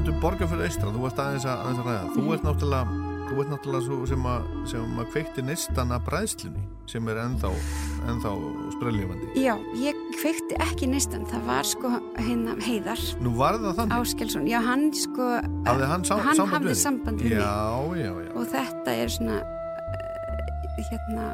Talandu 0.00 0.16
borgarfjörðu 0.22 0.64
eistra, 0.64 0.90
þú 0.94 1.00
varst 1.02 1.18
aðeins 1.20 1.44
að, 1.44 1.58
aðeins 1.60 1.80
að 1.80 1.88
ræða. 1.90 2.04
Þú 2.14 2.22
ert 2.32 2.44
náttúrulega 2.46 3.00
þú 3.28 3.42
ert 3.42 3.50
náttúrulega 3.52 4.06
sem 4.08 4.22
að, 4.30 4.46
sem 4.70 4.94
að 5.02 5.10
kveikti 5.12 5.42
neistan 5.44 5.92
að 5.92 6.06
bræðslunni 6.06 6.62
sem 6.88 7.10
er 7.12 7.20
ennþá, 7.20 7.50
ennþá 8.08 8.32
sprellifandi 8.78 9.42
Já, 9.44 9.50
ég 9.76 10.00
kveikti 10.14 10.56
ekki 10.64 10.88
neistan, 10.88 11.26
það 11.28 11.44
var 11.50 11.68
sko 11.68 11.90
hérna 12.16 12.56
heiðar. 12.64 13.04
Nú 13.20 13.34
var 13.36 13.60
það 13.60 13.76
þannig? 13.82 13.94
Áskelsson, 13.98 14.48
já 14.48 14.58
hann 14.70 14.88
sko 14.96 15.28
Hafði 15.68 15.92
hann, 15.92 16.08
sá, 16.08 16.14
hann 16.16 16.40
samband 16.40 16.56
hafði 16.56 16.72
við 16.72 16.80
samband 16.80 17.26
við 17.26 17.36
Já, 17.36 17.52
já, 18.00 18.10
já. 18.24 18.32
Og 18.32 18.50
þetta 18.56 18.96
er 19.04 19.14
svona 19.18 19.38
uh, 19.44 20.82
hérna 20.88 21.28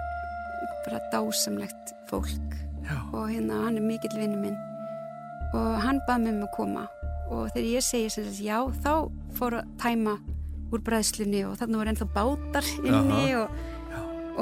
bara 0.88 1.04
dásamlegt 1.14 1.94
fólk. 2.10 2.58
Já. 2.82 2.98
og 3.14 3.30
hérna 3.30 3.62
hann 3.62 3.78
er 3.78 3.86
mikill 3.94 4.18
vinnu 4.18 4.42
minn. 4.42 4.58
Og 5.54 5.72
hann 5.86 6.02
bað 6.10 6.26
mig 6.26 6.34
um 6.34 6.44
að 6.50 6.54
koma 6.58 6.88
og 7.30 7.48
þegar 7.54 7.68
ég 7.70 7.86
segi 7.86 8.10
sem 8.12 8.26
sagt 8.28 8.42
já 8.44 8.58
þá 8.84 8.92
fór 9.38 9.58
að 9.60 9.72
tæma 9.82 10.18
úr 10.74 10.82
bræðslunni 10.86 11.44
og 11.46 11.56
þarna 11.60 11.80
voru 11.80 11.92
ennþá 11.92 12.08
bátar 12.14 12.70
inni 12.82 13.24
og, 13.38 13.58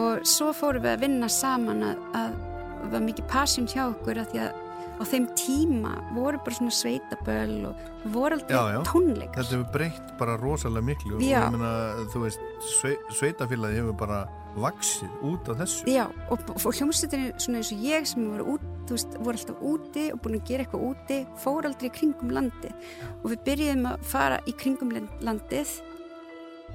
og 0.00 0.26
svo 0.28 0.52
fórum 0.56 0.84
við 0.84 0.94
að 0.94 1.06
vinna 1.06 1.30
saman 1.32 1.84
að, 1.90 2.04
að 2.16 2.36
það 2.84 2.94
var 2.94 3.08
mikið 3.08 3.28
passion 3.32 3.68
hjá 3.70 3.82
okkur 3.86 4.20
að 4.22 4.30
því 4.32 4.44
að 4.44 4.62
á 4.94 5.02
þeim 5.10 5.26
tíma 5.38 5.92
voru 6.14 6.38
bara 6.44 6.56
svona 6.56 6.74
sveitaböll 6.74 7.66
og 7.70 8.08
voru 8.14 8.38
já, 8.46 8.80
tónleikar. 8.86 9.42
Þetta 9.42 9.56
hefur 9.56 9.72
breytt 9.74 10.12
bara 10.20 10.36
rosalega 10.38 10.86
miklu. 10.86 11.16
Og 11.18 11.24
Já. 11.24 11.40
ég 11.42 11.56
meina, 11.56 11.72
þú 12.12 12.24
veist, 12.26 12.44
svei, 12.78 12.94
sveitafélagi 13.10 13.80
hefur 13.80 13.96
bara 14.04 14.20
vaksið 14.58 15.18
út 15.30 15.50
af 15.52 15.60
þessu? 15.62 15.88
Já, 15.90 16.04
og, 16.30 16.44
og 16.54 16.78
hljómsveitinni 16.78 17.32
svona 17.42 17.60
eins 17.60 17.72
og 17.74 17.84
ég 17.84 18.08
sem 18.08 18.26
voru, 18.30 18.56
út, 18.56 18.64
veist, 18.90 19.16
voru 19.18 19.40
alltaf 19.40 19.62
úti 19.72 20.06
og 20.14 20.22
búin 20.24 20.38
að 20.38 20.48
gera 20.50 20.66
eitthvað 20.66 20.86
úti, 20.90 21.20
fór 21.42 21.68
aldrei 21.68 21.90
í 21.90 21.94
kringum 21.98 22.34
landið. 22.36 22.88
Og 23.22 23.28
við 23.32 23.44
byrjuðum 23.48 23.90
að 23.92 24.08
fara 24.14 24.40
í 24.46 24.56
kringum 24.60 24.94
land- 24.94 25.24
landið 25.24 25.76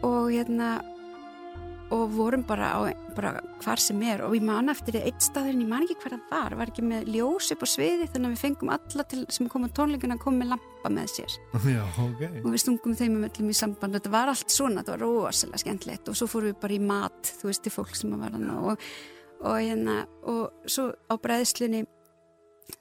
og 0.07 0.31
hérna 0.31 0.69
og 1.94 2.11
vorum 2.14 2.44
bara 2.48 2.70
á 2.78 2.80
bara 3.16 3.41
hvar 3.64 3.82
sem 3.82 3.99
er. 4.06 4.22
Og 4.26 4.36
ég 4.38 4.45
man 4.45 4.72
eftir 4.72 4.95
því 4.95 5.02
eitt 5.10 5.26
staðurinn, 5.26 5.64
ég 5.66 5.70
man 5.72 5.86
ekki 5.86 5.98
hver 6.03 6.16
það 6.16 6.32
var 6.32 6.56
var 6.60 6.72
ekki 6.72 6.86
með 6.86 7.11
ljós 7.16 7.49
upp 7.56 7.66
á 7.66 7.68
sviði 7.68 8.07
þannig 8.14 8.30
að 8.30 8.34
við 8.36 8.41
fengum 8.44 8.74
alla 8.76 9.06
til, 9.11 9.22
sem 9.34 9.49
kom 9.52 9.68
á 9.68 9.70
tónleikana 9.76 10.18
að 10.18 10.24
koma 10.24 10.44
með 10.44 10.52
lampa 10.53 10.94
með 10.94 11.14
sér. 11.16 11.38
Já, 11.76 11.84
ok. 12.06 12.26
Og 12.44 12.49
við 12.53 12.64
stungum 12.64 12.98
þeim 12.99 13.20
um 13.20 13.28
öllum 13.28 13.52
í 13.52 13.60
samband. 13.60 13.98
Þetta 13.98 14.16
var 14.16 14.34
allt 14.34 14.56
svona, 14.56 14.84
þetta 14.84 14.95
var 14.95 15.06
rosalega 15.06 15.64
skemmtilegt. 15.66 16.11
Og 16.11 16.20
svo 16.20 16.30
fórum 16.32 16.53
við 16.53 16.60
bara 16.64 16.78
í 16.78 16.82
mat, 16.91 17.34
þú 17.41 17.52
veist, 17.52 17.66
til 17.66 17.76
fólk 17.76 17.95
sem 17.98 18.18
var 18.20 18.36
hann 18.38 18.49
og, 18.53 18.90
og 19.40 19.56
hérna 19.57 20.03
og 20.30 20.70
svo 20.70 20.91
á 21.10 21.14
bræðslunni 21.20 21.86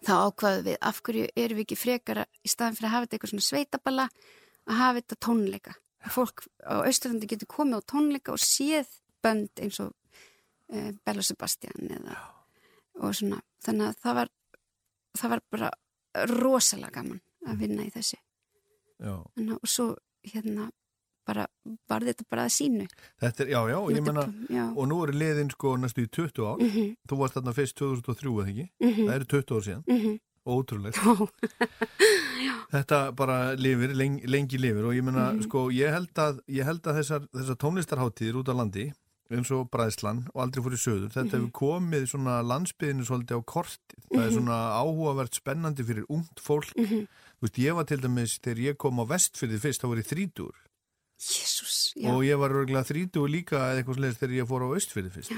þá 0.05 0.15
ákvaðum 0.29 0.67
við, 0.69 0.79
af 0.85 1.03
hverju 1.05 1.29
erum 1.39 1.59
við 1.59 1.67
ekki 1.67 1.79
frekara 1.79 2.25
í 2.45 2.51
staðan 2.51 2.77
fyrir 2.77 2.89
að 2.89 2.95
hafa 2.95 3.07
þetta 3.07 3.17
eitthvað 3.17 3.33
svona 3.33 3.47
sveitaballa 3.47 4.09
að 4.69 4.81
hafa 4.83 4.99
þetta 5.01 5.19
tónleika 5.25 5.77
fólk 6.15 6.45
á 6.65 6.75
Austurlandi 6.87 7.27
getur 7.31 7.47
komið 7.51 7.81
á 7.81 7.89
tónleika 7.93 8.33
og 8.33 8.39
séð 8.43 8.89
bönd 9.25 9.51
eins 9.63 9.81
og 9.81 9.93
uh, 10.73 10.91
Bella 11.05 11.23
Sebastian 11.23 11.89
eða 11.91 12.17
og 12.99 13.15
svona, 13.15 13.41
þannig 13.65 13.89
að 13.93 14.01
það 14.03 14.15
var 14.19 14.29
það 15.19 15.31
var 15.31 15.41
bara 15.51 15.71
rosalega 16.27 16.91
gaman 17.01 17.21
að 17.47 17.61
vinna 17.63 17.85
í 17.87 17.91
þessu 17.95 18.19
Já. 18.99 19.15
Þannig, 19.37 19.59
og 19.63 19.69
svo 19.71 19.85
hérna 20.27 20.71
bara, 21.29 21.45
var 21.89 22.03
þetta 22.03 22.25
bara 22.31 22.47
að 22.49 22.55
sínu 22.57 22.87
Þetta 23.23 23.45
er, 23.45 23.51
já, 23.53 23.61
já, 23.71 23.79
ég 23.95 24.09
er- 24.09 24.33
já. 24.57 24.65
og 24.75 24.89
nú 24.91 25.03
eru 25.05 25.13
liðin 25.13 25.51
sko 25.53 25.77
næstu 25.79 26.03
í 26.03 26.09
20 26.11 26.43
ár 26.49 26.59
Mhm. 26.59 26.97
þú 27.09 27.19
varst 27.21 27.35
þarna 27.37 27.55
fyrst 27.55 27.77
2003 27.77 28.33
eða 28.33 28.49
ekki 28.49 28.67
Mhm. 28.81 29.07
það 29.07 29.15
eru 29.15 29.25
20 29.25 29.55
ár 29.55 29.63
síðan 29.69 29.85
Mhm. 29.87 30.19
Ótrúlegt 30.49 30.99
þetta 32.73 33.01
bara 33.17 33.37
lifir, 33.59 33.93
lengi, 33.97 34.27
lengi 34.31 34.59
lifir 34.61 34.85
og 34.89 34.95
ég 34.97 35.05
meina, 35.05 35.33
Mhm. 35.33 35.43
sko, 35.49 35.69
ég 35.73 35.93
held 35.93 36.13
að 36.15 36.41
ég 36.49 36.65
held 36.65 36.83
að 36.83 36.99
þessar, 37.01 37.29
þessar 37.35 37.59
tónlistarháttíðir 37.65 38.39
út 38.41 38.49
á 38.53 38.55
landi 38.57 38.93
eins 39.31 39.51
og 39.53 39.69
Bræðslan 39.71 40.23
og 40.35 40.41
aldrei 40.41 40.63
fór 40.65 40.73
í 40.73 40.81
söður, 40.81 41.11
þetta 41.13 41.37
Mhm. 41.37 41.49
hefur 41.49 41.53
komið 41.53 42.07
svona 42.09 42.39
landsbyðinu 42.43 43.05
svolítið 43.05 43.37
á 43.37 43.43
kortið 43.45 44.01
það 44.09 44.23
er 44.25 44.31
Mhm. 44.31 44.37
svona 44.39 44.59
áhugavert 44.81 45.35
spennandi 45.35 45.85
fyrir 45.85 46.05
ungt 46.09 46.41
fólk 46.41 46.73
Mhm. 46.77 47.07
þú 47.09 47.43
veist, 47.43 47.59
ég 47.59 47.75
var 47.75 47.85
til 47.85 47.99
dæmis, 48.01 48.39
þegar 48.41 48.59
ég 48.73 48.77
kom 48.79 48.97
á 49.01 49.05
vestfyrði 49.05 49.59
fyrst, 49.61 49.81
þá 49.83 49.89
var 49.89 49.97
ég 49.99 50.07
þrítur 50.09 50.53
Jésús, 51.21 51.93
já. 51.97 52.09
og 52.15 52.23
ég 52.23 52.39
var 52.39 52.51
örgulega 52.51 52.87
þrítur 52.87 53.29
líka 53.29 53.57
eða 53.59 53.83
eitthvað 53.83 53.97
sliðis 53.99 54.19
þegar 54.19 54.37
ég 54.39 54.47
fór 54.47 54.63
á 54.63 54.69
östfyrði 54.79 55.11
fyrst 55.11 55.33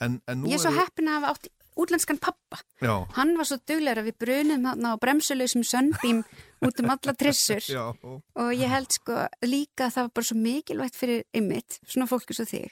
en, 0.00 0.22
en 0.28 0.40
nú 0.42 0.46
ég 0.48 0.54
er 0.54 0.58
svo 0.58 0.70
heppin 0.72 1.08
að 1.08 1.20
hafa 1.20 1.34
átt 1.34 1.48
útlenskan 1.78 2.18
pappa 2.20 2.60
Já. 2.82 3.06
hann 3.16 3.36
var 3.38 3.48
svo 3.48 3.58
duglegur 3.66 4.02
að 4.02 4.10
við 4.10 4.18
brunum 4.24 4.66
á 4.68 4.92
bremsuleysum 5.00 5.64
sönnbím 5.66 6.22
út 6.62 6.82
um 6.82 6.92
alla 6.92 7.14
trissur 7.18 7.62
Já. 7.76 7.92
og 7.94 8.50
ég 8.52 8.68
held 8.72 8.92
sko 8.92 9.24
líka 9.46 9.88
að 9.88 9.96
það 9.96 10.08
var 10.08 10.14
bara 10.18 10.28
svo 10.30 10.38
mikilvægt 10.42 10.98
fyrir 10.98 11.24
einmitt, 11.32 11.80
svona 11.86 12.10
fólki 12.10 12.36
svo 12.36 12.48
þig 12.48 12.70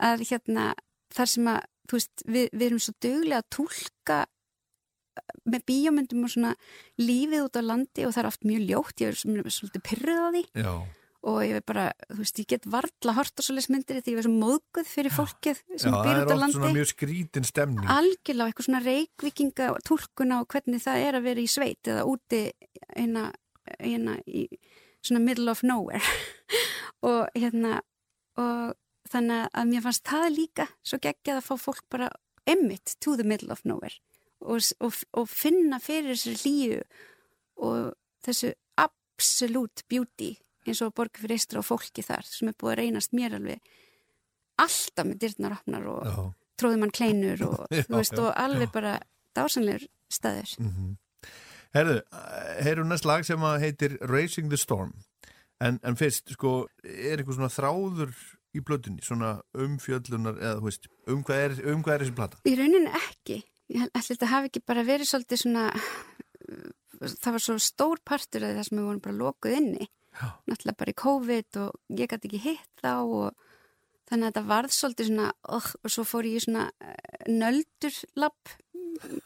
að 0.00 0.26
hérna 0.30 0.72
þar 1.14 1.32
sem 1.34 1.50
að 1.50 1.64
veist, 1.90 2.22
við, 2.26 2.46
við 2.52 2.66
erum 2.68 2.84
svo 2.84 2.94
duglega 3.02 3.42
að 3.42 3.50
túlka 3.56 4.20
með 5.50 5.64
bíómyndum 5.68 6.24
og 6.24 6.32
svona 6.32 6.54
lífið 7.00 7.44
út 7.44 7.58
á 7.58 7.62
landi 7.66 8.06
og 8.06 8.14
það 8.14 8.22
er 8.22 8.28
oft 8.30 8.46
mjög 8.46 8.62
ljótt, 8.68 9.02
ég 9.02 9.10
er 9.10 9.18
svolítið 9.52 9.86
pyrrið 9.88 10.20
á 10.22 10.28
því 10.30 10.42
Já. 10.62 10.74
Og 11.20 11.42
ég 11.44 11.52
veit 11.58 11.66
bara, 11.68 11.86
þú 12.08 12.18
veist, 12.22 12.38
ég 12.40 12.48
get 12.48 12.66
varla 12.72 13.14
hort 13.18 13.36
á 13.36 13.42
svoleiðis 13.44 13.68
myndir 13.72 14.00
því 14.00 14.14
ég 14.14 14.20
er 14.22 14.26
svo 14.26 14.32
móðguð 14.40 14.88
fyrir 14.88 15.12
fólkið 15.12 15.58
sem 15.76 15.90
Já, 15.90 15.92
það 15.92 16.06
býr 16.06 16.14
er 16.14 16.22
út 16.22 16.30
á 16.30 16.32
oft 16.32 16.40
landi. 16.40 16.56
svona 16.56 16.72
mjög 16.78 16.90
skrítin 16.94 17.48
stemning. 17.48 17.90
Algjörlega 17.92 18.52
eitthvað 18.52 18.68
svona 18.68 18.82
reikvikinga 18.86 19.68
túlkun 19.84 20.32
á 20.32 20.38
hvernig 20.48 20.84
það 20.86 21.04
er 21.04 21.18
að 21.18 21.26
vera 21.28 21.44
í 21.44 21.50
sveit 21.50 21.90
eða 21.92 22.06
úti 22.08 22.42
hérna, 22.96 23.26
hérna 23.76 24.16
í 24.24 24.46
svona 25.04 25.24
middle 25.24 25.52
of 25.52 25.60
nowhere. 25.62 26.00
Og 27.10 27.28
hérna 27.36 27.80
og 28.40 28.76
þannig 29.10 29.48
að 29.56 29.70
mér 29.70 29.84
fannst 29.84 30.06
það 30.08 30.26
líka 30.36 30.66
svo 30.86 31.00
geggjað 31.02 31.40
að 31.40 31.46
fá 31.48 31.54
fólk 31.68 31.84
bara 31.92 32.10
emmitt 32.48 32.96
to 33.00 33.16
the 33.18 33.26
middle 33.26 33.52
of 33.52 33.64
nowhere 33.68 33.96
og, 34.40 34.60
og, 34.80 35.00
og 35.16 35.28
finna 35.28 35.80
fyrir 35.82 36.14
þessu 36.14 36.36
hlýju 36.40 36.78
og 37.66 37.90
þessu 38.24 38.52
absolute 38.80 39.84
beauty 39.90 40.34
eins 40.66 40.82
og 40.84 40.94
borgar 40.96 41.22
fyrir 41.22 41.38
eistra 41.38 41.62
og 41.62 41.66
fólki 41.68 42.04
þar 42.04 42.26
sem 42.28 42.50
er 42.50 42.56
búið 42.60 42.72
að 42.74 42.80
reynast 42.82 43.14
mér 43.16 43.36
alveg 43.38 43.60
alltaf 44.60 45.06
með 45.08 45.20
dyrnar 45.24 45.56
opnar 45.56 45.86
og 45.88 46.08
Já. 46.08 46.16
tróðum 46.60 46.84
hann 46.86 46.96
kleinur 46.96 47.44
og, 47.46 47.62
Já, 47.76 47.84
veist, 47.88 48.16
já, 48.16 48.24
og 48.24 48.34
alveg 48.36 48.72
bara 48.74 48.98
dásanlegur 49.36 49.86
staður. 50.10 50.56
Mhm. 50.60 50.96
Herðu, 51.70 52.00
heyrum 52.66 52.88
næst 52.90 53.06
lag 53.06 53.22
sem 53.22 53.44
að 53.46 53.60
heitir 53.62 53.92
Racing 54.02 54.50
the 54.50 54.58
Storm 54.58 54.90
en, 55.62 55.78
en 55.86 55.96
fyrst, 55.98 56.32
sko, 56.34 56.64
er 56.82 57.20
eitthvað 57.20 57.36
svona 57.38 57.52
þráður 57.54 58.14
í 58.50 58.62
blötunni, 58.66 59.04
svona 59.06 59.36
umfjöllunar 59.54 60.40
eða, 60.40 60.56
veist, 60.64 60.88
um 61.06 61.22
hvað 61.22 61.44
er, 61.44 61.54
um 61.70 61.84
hvað 61.86 61.94
er 61.94 62.04
þessi 62.04 62.16
plata? 62.16 62.40
Í 62.42 62.56
rauninni 62.58 62.90
ekki. 62.98 63.36
Ég 63.70 63.86
að 63.94 64.08
þetta 64.08 64.30
hafi 64.32 64.50
ekki 64.50 64.62
bara 64.66 64.82
verið 64.82 65.06
svolítið 65.12 65.42
svona, 65.44 65.64
það 67.06 67.36
var 67.36 67.44
svo 67.44 67.56
stór 67.62 68.02
partur 68.02 68.48
af 68.48 68.56
það 68.56 68.66
sem 68.66 68.80
við 68.80 68.88
vorum 68.88 69.04
bara 69.04 69.18
lokuð 69.20 69.56
inni. 69.60 69.86
Náttúrulega 70.50 70.80
bara 70.82 70.94
í 70.94 70.98
COVID 71.02 71.60
og 71.64 71.98
ég 72.00 72.10
gæti 72.10 72.30
ekki 72.30 72.42
hitt 72.44 72.82
þá 72.82 72.94
og 73.00 73.46
þannig 74.10 74.26
að 74.26 74.30
þetta 74.30 74.46
varð 74.50 74.74
svolítið 74.74 75.10
svona, 75.10 75.28
oh, 75.56 75.68
og 75.84 75.94
svo 75.94 76.04
fór 76.08 76.28
ég 76.28 76.40
í 76.40 76.44
svona 76.44 76.66
eh, 76.82 77.28
nöldurlapp 77.30 78.56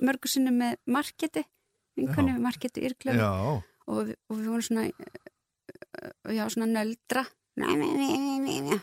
mörgu 0.04 0.30
sinni 0.30 0.52
með 0.54 0.76
marketi, 0.92 1.44
vinkunni 1.98 2.34
með 2.34 2.44
marketi 2.44 2.84
yrklöfu 2.84 3.16
Já. 3.16 3.30
og, 3.32 4.12
og 4.12 4.36
við 4.36 4.50
vorum 4.50 4.66
svona, 4.66 4.84
eh, 4.90 6.12
já, 6.36 6.44
svona 6.52 6.68
nöldra, 6.70 7.24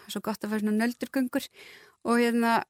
svo 0.08 0.22
gott 0.24 0.44
að 0.44 0.54
fara 0.54 0.64
svona 0.64 0.78
nöldurgöngur. 0.80 1.48
Og 2.08 2.22
hérna, 2.22 2.62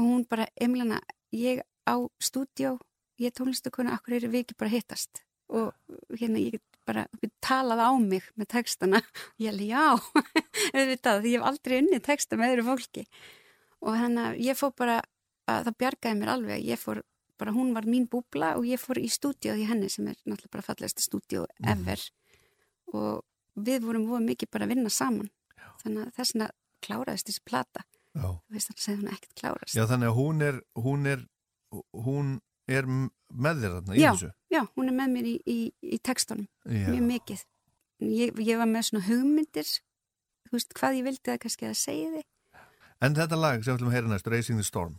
hún 0.00 0.26
bara, 0.28 0.48
Emilana, 0.60 1.00
ég 1.32 1.62
á 1.86 1.94
stúdíó, 2.20 2.78
ég 3.18 3.30
er 3.30 3.36
tónlistakona, 3.38 3.94
akkur 3.94 4.18
eru 4.18 4.32
við 4.32 4.44
ekki 4.44 4.58
bara 4.58 4.74
hittast? 4.74 5.22
Og 5.48 5.72
hérna, 6.18 6.42
ég 6.42 6.58
get 6.58 6.73
bara 6.86 7.06
talað 7.44 7.82
á 7.84 7.90
mig 8.00 8.28
með 8.38 8.50
textana. 8.56 9.00
Og 9.00 9.40
ég 9.44 9.52
held, 9.52 9.64
já, 9.68 9.86
auðvitað, 10.76 11.24
því 11.24 11.32
ég 11.32 11.40
hef 11.40 11.48
aldrei 11.50 11.76
unnið 11.80 12.04
texta 12.06 12.38
með 12.40 12.54
öðru 12.54 12.66
fólki. 12.70 13.06
Og 13.84 13.98
þannig 14.00 14.28
að 14.28 14.38
ég 14.46 14.60
fór 14.60 14.74
bara 14.78 15.00
að 15.50 15.68
það 15.68 15.78
bjargaði 15.82 16.20
mér 16.20 16.32
alveg, 16.34 16.64
ég 16.64 16.80
fór 16.80 17.02
bara, 17.40 17.52
hún 17.52 17.72
var 17.74 17.88
mín 17.90 18.06
búbla 18.10 18.54
og 18.58 18.66
ég 18.68 18.80
fór 18.80 19.00
í 19.02 19.08
stúdíóð 19.10 19.64
í 19.64 19.68
henni 19.68 19.90
sem 19.92 20.06
er 20.08 20.16
náttúrulega 20.22 20.54
bara 20.54 20.66
fallegasta 20.68 21.04
stúdíó 21.04 21.44
ever. 21.66 22.00
Og 22.94 23.24
við 23.58 23.84
vorum 23.86 24.06
voru 24.08 24.24
mikið 24.24 24.52
bara 24.54 24.68
að 24.68 24.76
vinna 24.76 24.92
saman. 24.92 25.30
Þannig 25.82 26.06
að 26.06 26.16
þess 26.18 26.34
vegna 26.34 26.48
kláraðist 26.84 27.30
þessi 27.30 27.44
plata. 27.48 27.84
Já. 28.14 28.30
þú 28.30 28.54
veist 28.54 28.70
þannig 28.70 28.94
að 28.94 29.00
hún 29.00 29.14
ekkert 29.16 29.40
klárast. 29.40 29.74
Já, 29.74 29.84
þannig 29.90 30.10
að 30.10 30.18
hún 30.20 30.42
er, 30.46 30.58
hún 30.78 31.08
er, 31.10 31.22
hún 32.06 32.28
er 32.68 32.86
með 32.88 33.60
þér 33.62 33.72
þarna 33.78 33.96
í 33.96 34.00
já, 34.00 34.10
þessu. 34.14 34.30
já, 34.54 34.60
hún 34.76 34.88
er 34.88 34.96
með 35.00 35.10
mér 35.16 35.26
í, 35.28 35.34
í, 35.46 35.58
í 35.82 35.98
textunum 36.00 36.46
Já. 36.64 36.88
mjög 36.94 37.04
mikið 37.08 37.42
ég, 38.08 38.38
ég 38.40 38.60
var 38.60 38.70
með 38.70 38.86
svona 38.88 39.04
hugmyndir 39.08 39.68
þú 39.68 40.54
veist 40.56 40.72
hvað 40.78 40.96
ég 41.00 41.04
vildi 41.08 41.32
að 41.34 41.40
kannski 41.44 41.68
að 41.68 41.76
segja 41.80 42.12
þig 42.14 42.30
En 43.04 43.14
þetta 43.18 43.36
lag 43.36 43.58
sem 43.60 43.74
við 43.74 43.76
ætlum 43.76 43.90
að 43.90 43.94
heyra 43.98 44.08
næst, 44.08 44.28
Racing 44.32 44.56
the 44.56 44.64
Storm. 44.64 44.94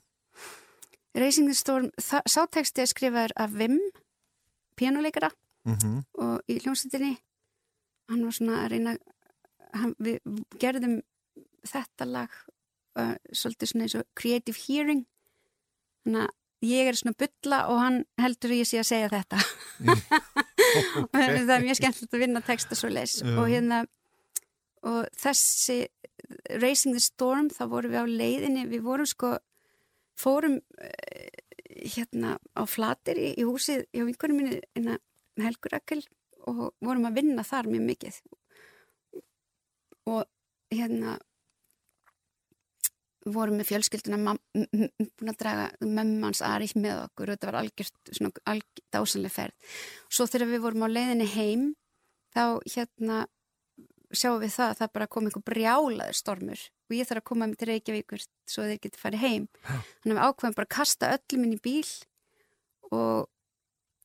Racing 1.16 1.48
the 1.48 1.56
Storm, 1.58 1.88
það- 1.98 2.28
sá 2.30 2.42
texti 2.52 2.84
er 2.84 2.90
skrifaður 2.92 3.32
af 3.40 3.54
Vim 3.58 3.80
pianuleikara 4.78 5.32
Mm 5.66 6.04
og 6.22 6.42
í 6.52 6.60
hljómsveitinni 6.62 7.16
hann 8.12 8.22
var 8.28 8.36
svona 8.36 8.58
að 8.66 8.70
reyna 8.76 8.92
hann, 9.74 9.96
við 9.98 10.20
gerðum 10.62 11.00
þetta 11.66 12.06
lag 12.06 12.30
uh, 13.00 13.16
svolítið 13.34 13.72
svona 13.72 13.88
eins 13.88 13.96
og 13.98 14.06
creative 14.14 14.60
hearing 14.68 15.02
þannig 16.06 16.28
að 16.28 16.36
ég 16.64 16.90
er 16.90 16.98
svona 16.98 17.16
bulla 17.20 17.60
og 17.72 17.82
hann 17.82 18.00
heldur 18.22 18.54
ég 18.56 18.68
sé 18.70 18.80
að 18.82 18.90
segja 18.92 19.12
þetta. 19.12 19.42
Og 20.76 21.12
þannig 21.14 21.42
að 21.42 21.48
það 21.48 21.56
er 21.56 21.66
mjög 21.66 21.78
skemmtilegt 21.80 22.16
að 22.16 22.24
vinna 22.24 22.42
texta 22.44 22.76
svo 22.76 22.90
leis 22.92 23.20
Já. 23.22 23.30
og 23.36 23.46
hérna 23.52 23.84
og 24.86 25.06
þessi 25.18 25.78
Racing 26.62 26.96
the 26.96 27.04
Storm, 27.04 27.50
þá 27.54 27.64
vorum 27.70 27.94
við 27.94 28.02
á 28.02 28.06
leiðinni 28.10 28.66
við 28.70 28.86
vorum 28.86 29.08
sko 29.10 29.36
fórum 30.20 30.58
eh, 30.82 31.30
hérna 31.96 32.36
á 32.56 32.64
flatir 32.70 33.20
í, 33.20 33.32
í 33.40 33.46
húsið 33.46 33.86
hjá 33.94 34.06
vinkunum 34.08 34.42
minni 34.42 34.60
hérna 34.76 34.98
Helgur 35.42 35.76
Akkel 35.78 36.02
og 36.48 36.74
vorum 36.84 37.08
að 37.10 37.22
vinna 37.22 37.46
þar 37.46 37.70
mjög 37.72 37.88
mikið. 37.90 38.20
Og 40.12 40.24
hérna 40.74 41.18
vorum 43.26 43.58
með 43.60 43.70
fjölskylduna 43.72 44.20
búin 44.22 45.32
að 45.32 45.40
draga 45.40 45.70
mömmans 45.82 46.44
Arif 46.46 46.76
með 46.78 47.06
okkur 47.08 47.30
og 47.32 47.38
þetta 47.38 47.50
var 47.50 47.60
algjört 47.62 48.12
svona 48.12 48.44
alg, 48.52 48.84
dásanlega 48.94 49.34
ferð. 49.34 49.72
Svo 50.14 50.28
þegar 50.30 50.52
við 50.52 50.66
vorum 50.66 50.86
á 50.86 50.90
leiðinni 50.92 51.28
heim 51.34 51.66
þá 52.36 52.44
hérna 52.76 53.24
sjáum 54.16 54.42
við 54.44 54.54
það 54.56 54.72
að 54.72 54.80
það 54.80 54.92
bara 54.98 55.12
kom 55.12 55.28
einhver 55.28 55.46
brjálaður 55.50 56.18
stormur 56.20 56.66
og 56.86 56.96
ég 56.96 57.08
þarf 57.10 57.22
að 57.22 57.30
koma 57.30 57.48
með 57.50 57.62
til 57.62 57.70
Reykjavíkur 57.72 58.26
svo 58.52 58.66
þeir 58.68 58.82
geti 58.84 59.02
farið 59.02 59.24
heim. 59.26 59.48
Þannig 59.66 60.12
að 60.12 60.20
við 60.20 60.26
ákveðum 60.28 60.58
bara 60.60 60.68
að 60.70 60.76
kasta 60.76 61.14
öllum 61.16 61.48
inn 61.48 61.56
í 61.56 61.62
bíl 61.66 61.88
og, 62.92 63.26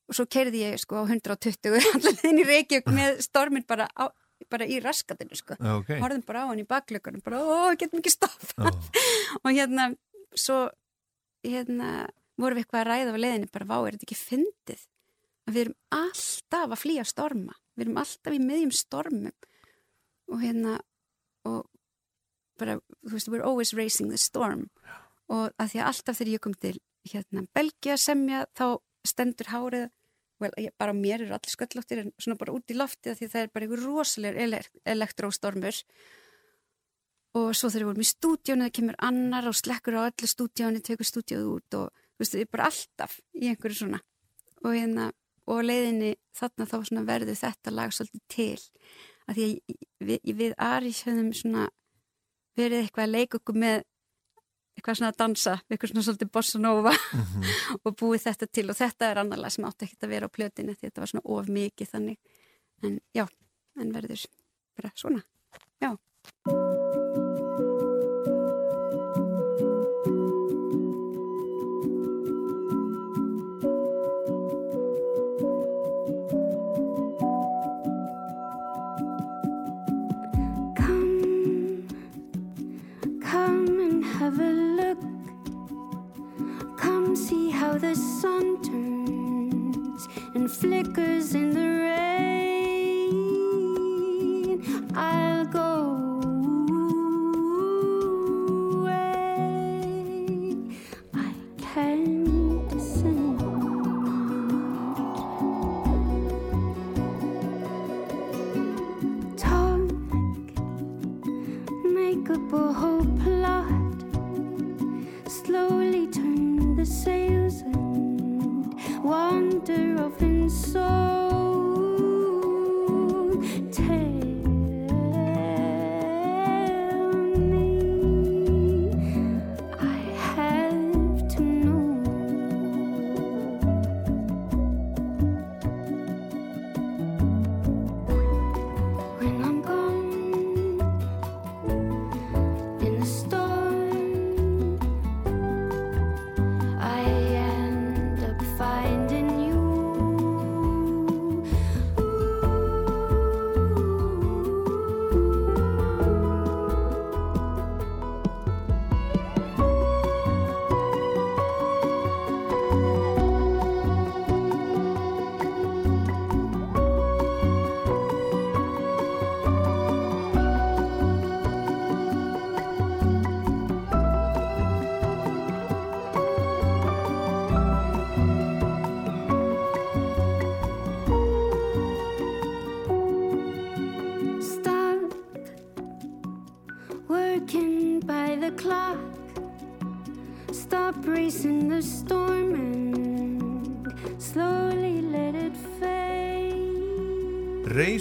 og 0.09 0.17
svo 0.17 0.25
keirði 0.25 0.63
ég 0.65 0.81
sko 0.81 1.03
á 1.03 1.03
120 1.05 1.77
allir 1.93 2.25
inn 2.31 2.41
í 2.41 2.47
Reykjavík 2.49 2.89
með 2.95 3.21
stormin 3.27 3.67
bara, 3.69 3.87
á, 3.93 4.09
bara 4.49 4.67
í 4.69 4.79
raskatinu 4.83 5.37
sko. 5.37 5.57
Já, 5.59 5.73
ok. 5.77 5.91
horfðum 6.01 6.23
bara 6.27 6.45
á 6.45 6.49
hann 6.51 6.61
í 6.61 6.67
baklökunum 6.67 7.23
bara, 7.25 7.41
ó, 7.41 7.73
getum 7.79 8.01
ekki 8.01 8.13
stoppað. 8.13 8.77
Og 9.43 9.49
hérna, 9.51 9.91
svo 10.33 10.63
hérna, 11.45 12.07
vorum 12.39 12.59
við 12.59 12.65
eitthvað 12.65 12.81
að 12.83 12.89
ræða 12.89 13.15
á 13.15 13.23
leiðinni 13.25 13.51
bara, 13.53 13.69
vá, 13.69 13.77
er 13.79 13.97
þetta 13.97 14.07
ekki 14.09 14.19
fyndið? 14.19 14.85
Að 15.47 15.55
við 15.55 15.63
erum 15.65 15.77
alltaf 15.97 16.67
að 16.67 16.81
flýja 16.83 17.05
storma. 17.09 17.57
Við 17.75 17.85
erum 17.87 18.01
alltaf 18.01 18.35
í 18.37 18.41
miðjum 18.41 18.73
stormum. 18.75 19.49
Og 20.31 20.43
hérna 20.43 20.77
og 21.49 21.65
bara, 22.61 22.77
þú 23.07 23.15
veist, 23.15 23.31
we're 23.31 23.45
always 23.45 23.73
racing 23.77 24.11
the 24.13 24.19
storm. 24.21 24.69
Og 25.31 25.49
að 25.57 25.73
því 25.73 25.81
að 25.81 25.89
alltaf 25.91 26.19
þegar 26.19 26.33
ég 26.35 26.43
kom 26.43 26.55
til 26.61 26.75
hérna, 27.09 27.45
Belgia 27.55 27.97
semja 27.97 28.45
þá 28.57 28.65
stendur 29.07 29.49
hárið 29.49 29.89
well, 30.41 30.53
ég, 30.59 30.73
bara 30.79 30.95
mér 30.97 31.25
eru 31.25 31.35
allir 31.35 31.53
sköllóttir 31.53 32.03
en 32.03 32.11
svona 32.17 32.39
bara 32.39 32.55
út 32.55 32.73
í 32.73 32.77
loftið 32.77 33.13
af 33.13 33.19
því 33.19 33.27
að 33.27 33.33
það 33.35 33.45
er 33.45 33.53
bara 33.53 33.67
einhver 33.67 33.83
rosalega 33.85 34.45
elek 34.45 34.69
elektróstormur. 34.95 35.81
Og 37.39 37.49
svo 37.55 37.69
þegar 37.71 37.85
við 37.85 37.89
vorum 37.91 38.03
í 38.03 38.09
stúdíónu 38.09 38.67
það 38.67 38.75
kemur 38.77 38.99
annar 39.07 39.47
og 39.47 39.55
slekkur 39.55 39.99
á 40.01 40.01
öllu 40.09 40.29
stúdíónu 40.31 40.83
tekur 40.83 41.07
stúdíóðu 41.07 41.53
út 41.55 41.77
og 41.79 41.91
þú 41.93 42.23
veist, 42.23 42.35
ég 42.35 42.47
er 42.47 42.51
bara 42.51 42.67
alltaf 42.71 43.19
í 43.37 43.51
einhverju 43.51 43.83
svona. 43.83 44.01
Og 44.61 44.75
hérna, 44.75 45.11
og 45.47 45.63
leiðinni 45.65 46.15
þarna 46.37 46.67
þá 46.69 46.75
verður 47.07 47.39
þetta 47.39 47.73
lag 47.73 47.93
svolítið 47.95 48.25
til. 48.27 48.59
Að 49.29 49.37
því 49.37 49.45
að 49.47 50.09
við, 50.09 50.33
við 50.41 50.57
Arís 50.57 51.05
höfum 51.07 51.31
svona 51.37 51.69
verið 52.59 52.83
eitthvað 52.83 53.07
að 53.07 53.15
leika 53.15 53.39
okkur 53.39 53.59
með 53.63 53.83
eitthvað 54.77 54.99
svona 54.99 55.11
að 55.11 55.19
dansa, 55.23 55.57
eitthvað 55.69 55.93
svona 55.93 56.05
svolítið 56.07 56.31
bossa 56.37 56.61
nova 56.61 56.93
og 57.85 57.97
búið 57.99 58.27
þetta 58.27 58.49
til. 58.51 58.67
Og 58.71 58.79
þetta 58.79 59.09
er 59.11 59.23
annarlega 59.23 59.55
sem 59.57 59.67
átti 59.67 59.87
ekkert 59.87 60.07
að 60.07 60.15
vera 60.15 60.31
á 60.31 60.35
plötinu 60.37 60.77
því 60.77 60.87
þetta 60.87 61.03
var 61.03 61.13
svona 61.13 61.27
of 61.37 61.51
mikið 61.59 61.93
þannig. 61.95 62.39
En 62.81 62.97
já, 63.15 63.27
en 63.79 63.93
verður 63.93 64.25
bara 64.79 64.95
svona, 64.97 65.23
já 65.83 65.93
the 87.91 87.97
sun 87.97 88.61
turns 88.61 90.07
and 90.33 90.49
flickers 90.49 91.35
in 91.35 91.53
the 91.53 91.59
rain. 91.59 92.07
I'll 94.95 95.30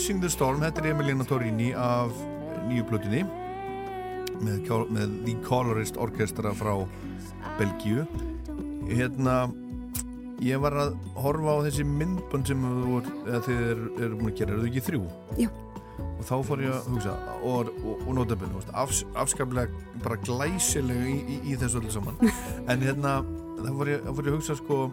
fade. 0.00 0.10
Racing 0.10 0.20
the 0.22 0.30
Storm, 0.30 0.60
þetta 0.60 0.80
er 0.80 0.94
Emilina 0.94 1.24
Torrini 1.28 1.74
af 1.76 2.14
nýju 2.64 2.86
plötunni 2.88 3.20
með, 4.40 4.70
með 4.88 5.16
The 5.26 5.34
Colorist 5.44 5.98
Orkestra 6.00 6.52
frá 6.56 6.86
Belgíu 7.58 8.06
hérna 8.88 9.50
ég 10.40 10.56
var 10.58 10.72
að 10.72 10.94
horfa 11.20 11.52
á 11.52 11.64
þessi 11.66 11.84
myndbönd 11.84 12.48
sem 12.48 12.64
þú 12.64 13.02
er 13.02 14.16
búin 14.16 14.30
að 14.30 14.38
gera, 14.38 14.54
eru 14.54 14.62
þau 14.62 14.70
ekki 14.70 14.84
þrjú? 14.86 15.02
Jú. 15.36 15.50
og 16.00 16.24
þá 16.24 16.34
fór 16.48 16.64
ég 16.64 16.72
að 16.72 16.88
hugsa 16.94 17.18
og, 17.44 17.68
og, 17.84 18.00
og 18.06 18.16
notabene, 18.16 18.64
afs, 18.72 19.04
afskaplega 19.20 19.68
bara 20.00 20.16
glæsilega 20.24 21.12
í, 21.12 21.18
í, 21.20 21.40
í 21.52 21.60
þessu 21.60 21.82
öllu 21.82 21.92
saman 21.92 22.16
en 22.72 22.88
hérna 22.88 23.18
þá 23.60 23.68
fór 23.68 23.92
ég, 23.92 24.08
fór 24.08 24.24
ég 24.24 24.32
að 24.32 24.38
hugsa 24.40 24.56
sko 24.56 24.86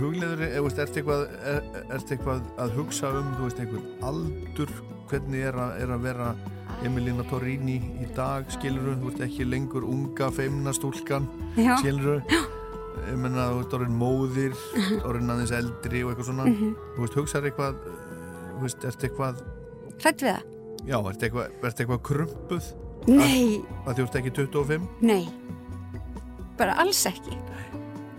hugleður 0.00 0.42
eða 0.46 0.62
veist, 0.66 0.78
ertu 0.84 1.00
eitthvað, 1.02 1.26
er, 1.54 1.66
ertu 1.96 2.14
eitthvað 2.16 2.40
að 2.64 2.74
hugsa 2.78 3.10
um, 3.20 3.28
þú 3.38 3.46
veist, 3.48 3.60
einhvern 3.64 3.90
aldur 4.10 4.72
hvernig 5.10 5.44
er 5.50 5.58
að, 5.58 5.72
er 5.84 5.92
að 5.96 6.04
vera 6.06 6.30
Emilina 6.86 7.24
Torrini 7.28 7.78
í 8.00 8.06
dag 8.16 8.46
skilur 8.54 8.94
þú 9.00 9.08
veist, 9.10 9.22
ekki 9.26 9.46
lengur 9.48 9.84
unga 9.84 10.30
feimna 10.32 10.72
stúlkan, 10.76 11.26
Já. 11.58 11.74
skilur 11.82 12.22
ég 12.30 13.16
menna, 13.18 13.48
þú 13.52 13.58
veist, 13.62 13.74
orðin 13.78 13.96
móðir 14.00 14.54
orðin 15.08 15.32
aðeins 15.34 15.54
eldri 15.56 16.04
og 16.04 16.12
eitthvað 16.14 16.30
svona 16.30 16.46
Mhm. 16.50 16.74
þú 16.96 17.04
veist, 17.06 17.18
hugsaður 17.20 17.50
eitthvað 17.50 17.82
þú 18.54 18.62
veist, 18.66 18.84
ertu 18.90 19.08
eitthvað 19.10 19.42
Hrætt 20.00 20.22
við 20.24 20.30
það? 20.32 20.44
já, 20.88 20.96
ertu 21.10 21.26
eitthvað, 21.28 21.58
eitthvað 21.70 22.02
krumpuð 22.10 22.70
Nei. 23.08 23.60
að, 23.60 23.88
að 23.90 23.98
þú 23.98 24.04
ert 24.06 24.16
ekki 24.20 24.32
25 24.38 24.88
Nei, 25.00 25.22
bara 26.60 26.74
alls 26.82 27.00
ekki. 27.08 27.32
Uh, 27.32 27.69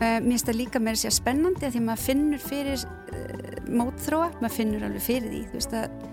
mér 0.02 0.32
finnst 0.32 0.48
það 0.50 0.58
líka 0.62 0.80
meira 0.82 0.98
sér 1.02 1.14
spennandi 1.14 1.66
að 1.68 1.76
því 1.76 1.82
að 1.82 1.88
maður 1.90 2.06
finnur 2.08 2.42
fyrir 2.42 2.86
uh, 2.86 3.60
mótþróa, 3.82 4.30
maður 4.42 4.56
finnur 4.58 4.86
alveg 4.88 5.06
fyrir 5.06 5.30
því, 5.34 5.42
þú 5.52 5.60
veist 5.60 5.76
að 5.78 6.08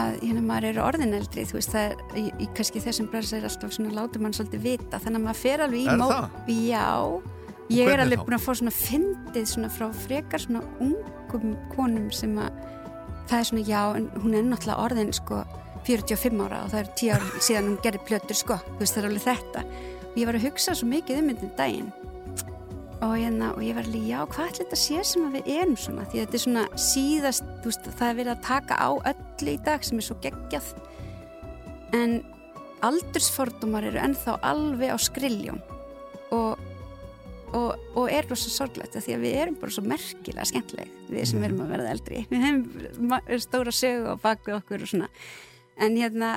að 0.00 0.20
hérna 0.22 0.42
maður 0.46 0.66
eru 0.70 0.82
orðin 0.86 1.14
eldri 1.18 1.42
þú 1.50 1.56
veist 1.58 1.72
það 1.74 1.86
er, 1.88 2.02
í, 2.20 2.24
í 2.44 2.48
kannski 2.54 2.82
þessum 2.84 3.08
brans 3.10 3.32
er 3.34 3.46
alltaf 3.48 3.72
svona 3.74 3.90
látur 3.96 4.22
mann 4.22 4.34
svolítið 4.36 4.62
vita. 4.62 5.00
Þannig 5.02 5.18
að 5.18 5.24
maður 5.26 5.40
fer 5.40 5.64
alveg 5.64 5.80
í 5.80 5.86
Er 5.90 5.98
mó- 5.98 6.10
það? 6.12 6.36
Já, 6.54 6.84
ég 7.70 7.88
Hvernig 7.88 7.94
er 7.96 8.02
alveg 8.04 8.22
búin 8.26 8.36
að 8.38 8.44
fá 8.44 8.52
svona 8.60 8.74
fyndið 8.76 9.48
svona 9.50 9.70
frá 9.74 9.86
frekar 10.04 10.44
svona 10.44 10.62
ungum 10.86 11.56
konum 11.74 12.06
sem 12.14 12.36
að 12.38 12.60
það 13.30 13.38
er 13.40 13.48
svona 13.50 13.64
já, 13.66 13.82
en 13.98 14.06
hún 14.22 14.34
er 14.38 14.46
náttúrulega 14.46 14.84
orðin 14.86 15.12
sko 15.14 15.42
45 15.86 16.44
ára 16.46 16.62
og 16.66 16.70
það 16.70 16.80
er 16.84 16.92
10 17.02 17.12
ár 17.16 17.26
síðan 17.40 17.68
hún 17.72 17.80
gerði 17.82 18.04
plötur 18.06 18.38
sko, 18.38 18.60
þú 18.70 18.78
veist 18.84 18.94
það 18.94 19.02
er 19.02 19.10
alveg 19.10 19.26
þetta. 19.26 19.64
Og 20.10 20.16
ég 20.22 20.30
var 20.30 20.38
að 20.38 20.46
hugsa 20.46 20.74
svo 20.78 20.86
mikið 20.90 21.18
um 21.22 21.28
myndin 21.32 21.52
daginn 21.58 21.90
og, 23.00 23.14
hérna, 23.16 23.50
og 23.56 23.62
ég 23.64 23.76
var 23.76 23.86
alveg, 23.88 24.08
já, 24.10 24.18
hvað 24.28 24.50
ætla 24.50 24.64
þetta 24.64 24.76
að 24.76 24.82
sé 24.82 25.04
sem 25.08 25.26
að 25.26 25.36
við 25.38 25.50
erum 25.54 25.76
svona, 25.80 26.06
því 26.06 26.18
að 26.18 26.24
þetta 26.24 26.38
er 26.38 26.42
svona 26.44 26.64
síðast, 26.84 27.46
þú 27.62 27.70
veist, 27.70 27.86
það 28.00 28.08
er 28.08 28.18
verið 28.18 28.32
að 28.34 28.42
taka 28.48 28.76
á 28.76 28.90
öllu 29.12 29.54
í 29.54 29.60
dag 29.68 29.86
sem 29.86 30.00
er 30.00 30.06
svo 30.06 30.16
geggjað. 30.24 30.72
En 31.96 32.18
aldursfordumar 32.86 33.86
eru 33.88 34.02
ennþá 34.02 34.36
alveg 34.50 34.92
á 34.92 34.98
skriljón. 35.00 35.62
Og, 36.36 36.60
og, 37.56 37.70
og 37.98 38.04
er 38.12 38.28
rosa 38.30 38.52
sorglegt 38.52 38.98
af 38.98 39.06
því 39.06 39.16
að 39.16 39.24
við 39.24 39.38
erum 39.44 39.56
bara 39.62 39.74
svo 39.74 39.86
merkilega 39.88 40.46
skemmtileg 40.52 40.92
við 41.10 41.26
sem 41.32 41.46
erum 41.48 41.64
að 41.64 41.72
verða 41.74 41.94
eldri. 41.96 42.20
Við 42.30 42.44
hefum 42.46 43.40
stóra 43.42 43.74
sögu 43.74 44.14
á 44.14 44.16
baku 44.22 44.54
okkur 44.60 44.84
og 44.84 44.92
svona. 44.92 45.08
En 45.80 45.96
hérna 45.98 46.36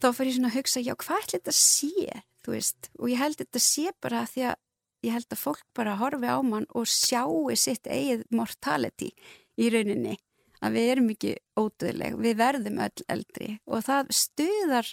þá 0.00 0.08
fyrir 0.14 0.30
ég 0.30 0.38
svona 0.38 0.54
að 0.54 0.58
hugsa, 0.60 0.84
já, 0.84 0.94
hvað 0.94 1.26
ætla 1.26 1.38
þetta 1.40 1.52
að 1.52 1.60
sé 1.60 2.22
þú 2.46 2.54
veist, 2.54 2.90
og 3.00 3.10
ég 3.10 3.18
held 3.18 3.40
þetta 3.40 3.62
sé 3.62 3.90
bara 4.02 4.22
af 4.22 4.32
því 4.36 4.46
að 4.52 4.62
ég 5.04 5.14
held 5.14 5.32
að 5.32 5.42
fólk 5.42 5.64
bara 5.76 5.98
horfi 6.00 6.30
á 6.30 6.38
mann 6.44 6.68
og 6.74 6.88
sjáu 6.90 7.50
sitt 7.56 7.86
eigið 7.86 8.24
mortality 8.34 9.12
í 9.56 9.70
rauninni 9.72 10.16
að 10.64 10.78
við 10.78 10.90
erum 10.92 11.10
ekki 11.12 11.34
ódöðleg, 11.60 12.16
við 12.16 12.38
verðum 12.38 12.78
öll 12.80 13.04
eldri. 13.12 13.48
Og 13.68 13.84
það 13.84 14.12
stuðar 14.16 14.88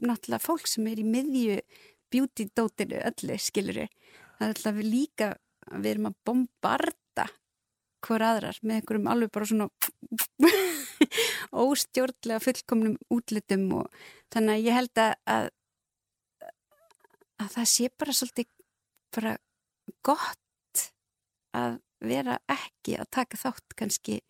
náttúrulega 0.00 0.42
fólk 0.42 0.66
sem 0.66 0.88
er 0.90 0.98
í 0.98 1.06
miðju 1.06 1.60
beauty-dótinu 2.10 2.98
öllu, 3.06 3.36
skiluru 3.38 3.86
það 4.40 4.48
er 4.48 4.54
alltaf 4.54 4.76
við 4.78 4.88
líka 4.88 5.28
við 5.70 5.90
erum 5.92 6.08
að 6.08 6.18
bombarda 6.26 7.26
hver 8.00 8.24
aðrar 8.24 8.58
með 8.64 8.78
einhverjum 8.78 9.10
alveg 9.12 9.32
bara 9.34 9.48
svona 9.50 9.68
óstjórnlega 11.66 12.42
fullkomnum 12.42 12.96
útlitum 13.12 13.66
og 13.82 14.00
þannig 14.32 14.54
að 14.54 14.64
ég 14.64 14.78
held 14.78 15.02
að, 15.04 15.12
að 15.34 15.50
að 17.40 17.52
það 17.56 17.68
sé 17.72 17.90
bara 18.00 18.16
svolítið 18.16 18.48
bara 19.14 19.36
gott 20.06 20.84
að 21.56 21.80
vera 22.00 22.38
ekki 22.50 22.96
að 23.00 23.10
taka 23.12 23.40
þátt 23.40 23.76
kannski. 23.76 24.20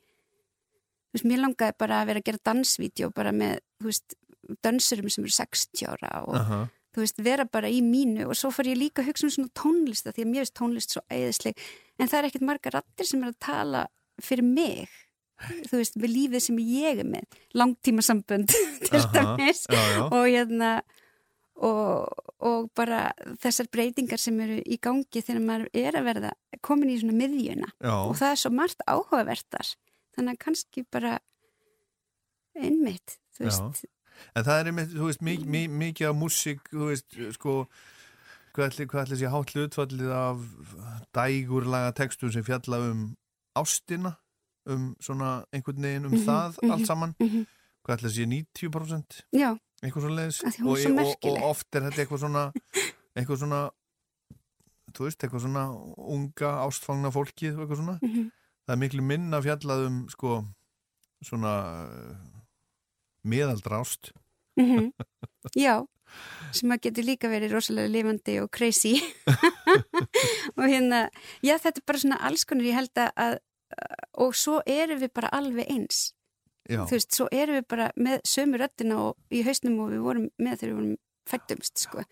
Þú 1.10 1.18
veist, 1.18 1.28
mér 1.30 1.42
langaði 1.44 1.76
bara 1.82 2.00
að 2.00 2.10
vera 2.10 2.22
að 2.22 2.28
gera 2.30 2.44
dansvídeó 2.50 3.10
bara 3.14 3.32
með, 3.34 3.62
þú 3.80 3.90
veist, 3.90 4.16
dansurum 4.64 5.10
sem 5.12 5.26
eru 5.26 5.34
60 5.36 5.86
ára 5.90 6.12
og 6.26 6.38
Aha. 6.38 6.60
þú 6.94 7.04
veist, 7.04 7.20
vera 7.22 7.46
bara 7.46 7.70
í 7.70 7.82
mínu 7.84 8.26
og 8.30 8.38
svo 8.38 8.50
fór 8.54 8.70
ég 8.70 8.80
líka 8.80 9.02
að 9.02 9.10
hugsa 9.10 9.28
um 9.28 9.34
svona 9.34 9.54
tónlista 9.58 10.14
því 10.14 10.24
að 10.24 10.30
mér 10.32 10.44
veist 10.44 10.56
tónlist 10.58 10.94
svo 10.96 11.02
æðisleg 11.12 11.60
en 12.00 12.10
það 12.10 12.18
er 12.18 12.28
ekkert 12.30 12.46
margar 12.48 12.76
rattir 12.78 13.06
sem 13.06 13.22
er 13.22 13.30
að 13.30 13.38
tala 13.46 13.84
fyrir 14.22 14.46
mig 14.46 14.88
þú 15.70 15.80
veist, 15.80 15.96
við 16.00 16.14
lífið 16.14 16.44
sem 16.44 16.58
ég 16.64 17.00
er 17.00 17.08
með. 17.08 17.38
Langtíma 17.56 18.04
sambönd 18.04 18.50
til 18.86 19.02
dæmis. 19.14 19.64
Og 20.10 20.26
hérna 20.26 20.80
og, 21.60 22.08
og 22.40 22.70
bara 22.76 23.10
þessar 23.42 23.68
breytingar 23.72 24.20
sem 24.20 24.38
eru 24.40 24.58
í 24.64 24.78
gangi 24.80 25.22
þegar 25.22 25.44
maður 25.44 25.68
er 25.76 25.98
að 25.98 26.08
verða 26.08 26.32
komin 26.64 26.92
í 26.92 26.98
svona 27.00 27.16
miðjuna 27.18 27.68
Já. 27.76 27.94
og 28.00 28.16
það 28.20 28.34
er 28.34 28.42
svo 28.42 28.52
margt 28.56 28.84
áhugavertar 28.88 29.72
þannig 30.16 30.36
að 30.36 30.44
kannski 30.46 30.84
bara 30.90 31.18
einmitt, 32.58 33.18
En 34.36 34.44
það 34.44 34.58
er 34.58 34.68
einmitt, 34.68 34.90
þú 34.92 35.06
veist, 35.08 35.22
mikið, 35.24 35.46
mikið, 35.54 35.76
mikið 35.80 36.08
af 36.10 36.16
músík, 36.18 36.66
þú 36.68 36.88
veist, 36.90 37.14
sko, 37.36 37.54
hvað 38.52 38.74
ætli 39.00 39.16
sé 39.16 39.30
hátt 39.32 39.54
hlutfallið 39.54 40.10
af 40.12 40.42
dægurlaga 41.16 41.94
textum 41.96 42.32
sem 42.34 42.44
fjalla 42.44 42.82
um 42.90 43.06
ástina, 43.56 44.18
um 44.68 44.90
svona 45.00 45.46
einhvern 45.54 45.86
veginn 45.86 46.10
um 46.10 46.12
Mhm, 46.12 46.26
það 46.26 46.60
mhm, 46.60 46.74
allt 46.74 46.86
saman, 46.86 47.14
mhm. 47.20 47.46
hvað 47.84 47.96
ætli 47.96 48.12
sé 48.12 48.28
90%? 48.28 49.22
Já. 49.32 49.56
Eitthvað 49.80 50.04
svona 50.04 50.16
leiðis 50.18 50.40
og, 50.44 50.56
svo 50.76 50.94
og, 51.00 51.28
og 51.30 51.44
oft 51.50 51.76
er 51.76 51.86
þetta 51.86 52.02
eitthvað 52.02 52.22
svona, 52.24 52.42
eitthvað 53.16 53.38
svona, 53.40 53.60
þú 54.92 55.06
veist, 55.06 55.22
eitthvað 55.24 55.44
svona 55.46 55.62
unga 56.16 56.50
ástfangna 56.66 57.12
fólkið 57.14 57.54
og 57.54 57.64
eitthvað 57.64 57.80
svona. 57.80 57.96
Mhm. 58.04 58.26
Það 58.66 58.74
er 58.76 58.80
miklu 58.82 59.02
minna 59.02 59.40
fjallað 59.42 59.86
um, 59.88 60.02
sko, 60.12 60.34
svona 61.24 61.54
miðaldra 63.26 63.80
ást. 63.80 64.12
Mhm. 64.60 64.92
Já, 65.64 65.80
sem 66.54 66.72
að 66.74 66.84
getur 66.86 67.06
líka 67.06 67.30
verið 67.30 67.54
rosalega 67.56 67.90
lifandi 67.90 68.36
og 68.42 68.50
crazy 68.54 68.96
og 70.58 70.64
hérna 70.64 71.04
já 71.46 71.54
þetta 71.54 71.78
er 71.78 71.86
bara 71.86 72.02
svona 72.02 72.18
alls 72.26 72.44
konar 72.48 72.66
ég 72.66 72.78
held 72.78 73.00
að, 73.00 73.12
að 73.14 73.36
og 74.24 74.34
svo 74.34 74.58
erum 74.66 74.98
við 75.02 75.12
bara 75.14 75.30
alveg 75.36 75.70
eins 75.70 76.10
Já. 76.70 76.84
þú 76.86 76.96
veist, 76.96 77.14
svo 77.16 77.26
erum 77.34 77.58
við 77.58 77.66
bara 77.74 77.88
með 77.98 78.20
sömu 78.30 78.60
röddina 78.60 79.00
og 79.08 79.34
í 79.34 79.42
hausnum 79.46 79.80
og 79.84 79.90
við 79.94 80.04
vorum 80.06 80.28
með 80.38 80.60
þegar 80.60 80.70
við 80.70 80.78
vorum 80.78 80.96
fættumst 81.30 81.84
sko. 81.84 82.04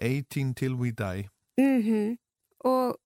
18 0.00 0.54
till 0.56 0.74
we 0.80 0.90
die. 0.96 1.28
mm 1.60 2.16
og 2.64 2.98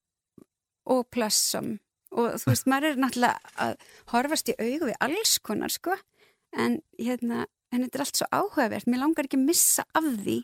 og 0.90 1.06
plussum 1.14 1.78
og 2.14 2.34
þú 2.42 2.50
veist, 2.50 2.66
maður 2.70 2.88
er 2.92 2.98
náttúrulega 3.02 3.52
að 3.64 3.76
horfast 4.12 4.50
í 4.50 4.56
augu 4.58 4.88
við 4.90 4.98
alls 5.02 5.38
konar 5.42 5.72
sko. 5.72 5.96
En 6.54 6.78
hérna, 6.98 7.46
en 7.74 7.82
þetta 7.82 7.98
er 7.98 8.04
allt 8.04 8.18
svo 8.20 8.26
áhugavert. 8.30 8.86
Mér 8.86 9.02
langar 9.02 9.26
ekki 9.26 9.40
að 9.40 9.48
missa 9.48 9.84
af 9.98 10.06
því 10.22 10.36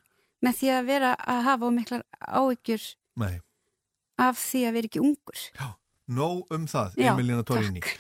með 0.43 0.57
því 0.61 0.71
að 0.75 0.89
vera 0.89 1.13
að 1.19 1.43
hafa 1.47 1.69
ómiklar 1.71 2.03
áhyggjur 2.19 2.87
Nei. 3.23 3.37
af 4.19 4.41
því 4.41 4.63
að 4.67 4.77
vera 4.79 4.91
ekki 4.91 5.03
ungur 5.05 5.45
Nó 6.11 6.43
um 6.51 6.65
það, 6.67 6.97
Já, 6.99 7.13
Emilina. 7.13 7.45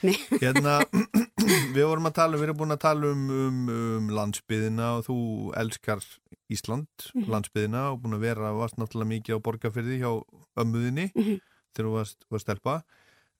Nei. 0.03 0.15
Hérna, 0.43 0.81
við 1.77 1.85
vorum 1.87 2.09
að 2.11 2.15
tala, 2.17 2.37
við 2.41 2.49
erum 2.49 2.59
búin 2.59 2.75
að 2.75 2.81
tala 2.83 3.11
um, 3.15 3.23
um, 3.31 3.61
um 3.71 4.09
landsbyðina 4.17 4.89
og 4.99 5.05
þú 5.07 5.17
elskar 5.61 6.03
Ísland, 6.51 6.89
Mhm. 7.15 7.29
landsbyðina 7.31 7.85
og 7.93 8.01
búin 8.03 8.17
að 8.19 8.25
vera, 8.27 8.51
varst 8.59 8.75
náttúrulega 8.81 9.13
mikið 9.13 9.39
á 9.39 9.45
borgarfyrði 9.47 10.01
hjá 10.03 10.11
ömmuðinni 10.59 11.07
Mhm. 11.15 11.39
þegar 11.77 11.87
þú 11.87 11.93
varst, 11.95 12.19
varst 12.31 12.47
stelpa. 12.49 12.75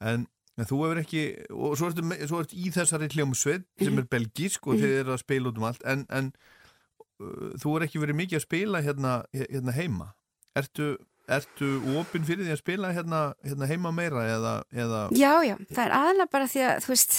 En, 0.01 0.29
en 0.57 0.65
þú 0.71 0.79
hefur 0.85 1.01
ekki, 1.03 1.25
og 1.51 1.75
svo 1.77 1.91
ertu, 1.91 2.07
svo 2.31 2.41
ertu 2.45 2.55
í 2.55 2.71
þessari 2.71 3.09
hljómsveit 3.11 3.65
sem 3.83 3.99
er 3.99 4.07
belgísk 4.07 4.67
og 4.71 4.77
Mhm. 4.79 4.83
þið 4.85 4.95
eru 5.03 5.13
að 5.17 5.23
spila 5.25 5.51
út 5.51 5.59
um 5.59 5.65
allt, 5.65 5.83
en, 5.85 6.07
en 6.11 6.33
uh, 7.21 7.51
þú 7.59 7.75
er 7.77 7.87
ekki 7.89 7.99
verið 8.07 8.21
mikið 8.23 8.39
að 8.39 8.47
spila 8.47 8.83
hérna, 8.87 9.25
hérna 9.35 9.73
heima. 9.75 10.13
Ertu, 10.57 10.97
ertu 11.37 11.71
opinn 12.01 12.25
fyrir 12.27 12.47
því 12.47 12.55
að 12.57 12.61
spila 12.63 12.91
hérna, 12.97 13.21
hérna 13.47 13.69
heima 13.71 13.93
meira 13.95 14.25
eða, 14.27 14.55
eða 14.75 15.01
já, 15.17 15.33
já, 15.47 15.57
það 15.71 15.83
er 15.87 15.95
aðalega 16.01 16.33
bara 16.35 16.49
því 16.51 16.63
að 16.67 16.85
þú 16.85 16.93
veist 16.95 17.17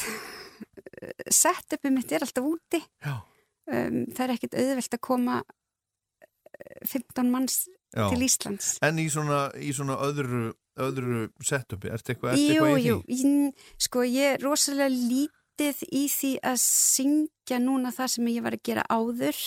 setupið 1.41 1.93
mitt 1.95 2.11
er 2.15 2.25
alltaf 2.25 2.47
úti 2.47 2.81
Já. 3.03 3.13
um, 3.71 4.01
það 4.11 4.23
er 4.25 4.33
ekkit 4.35 4.57
auðvelt 4.61 4.97
að 4.97 5.03
koma 5.07 5.37
eh, 5.41 6.81
15 6.91 7.31
manns 7.33 7.59
Já. 7.91 8.07
til 8.11 8.23
Íslands 8.27 8.73
En 8.85 8.99
í 9.01 9.07
svona, 9.11 9.45
í 9.59 9.71
svona 9.75 9.97
öðru, 10.05 10.51
öðru 10.79 11.25
setupi, 11.43 11.91
ertu 11.91 12.13
eitthvað, 12.13 12.35
ertu 12.37 12.45
Jú, 12.45 12.65
eitthvað 12.65 12.81
í 12.81 12.89
jú, 12.89 12.97
því? 13.07 13.21
ég, 13.21 13.71
sko 13.87 14.05
ég 14.07 14.35
er 14.35 14.45
rosalega 14.45 14.91
lítið 14.93 15.81
í 15.91 16.05
því 16.11 16.33
að 16.51 16.61
syngja 16.63 17.59
núna 17.63 17.91
það 17.95 18.13
sem 18.15 18.29
ég 18.31 18.45
var 18.45 18.55
að 18.57 18.63
gera 18.69 18.85
áður 18.91 19.41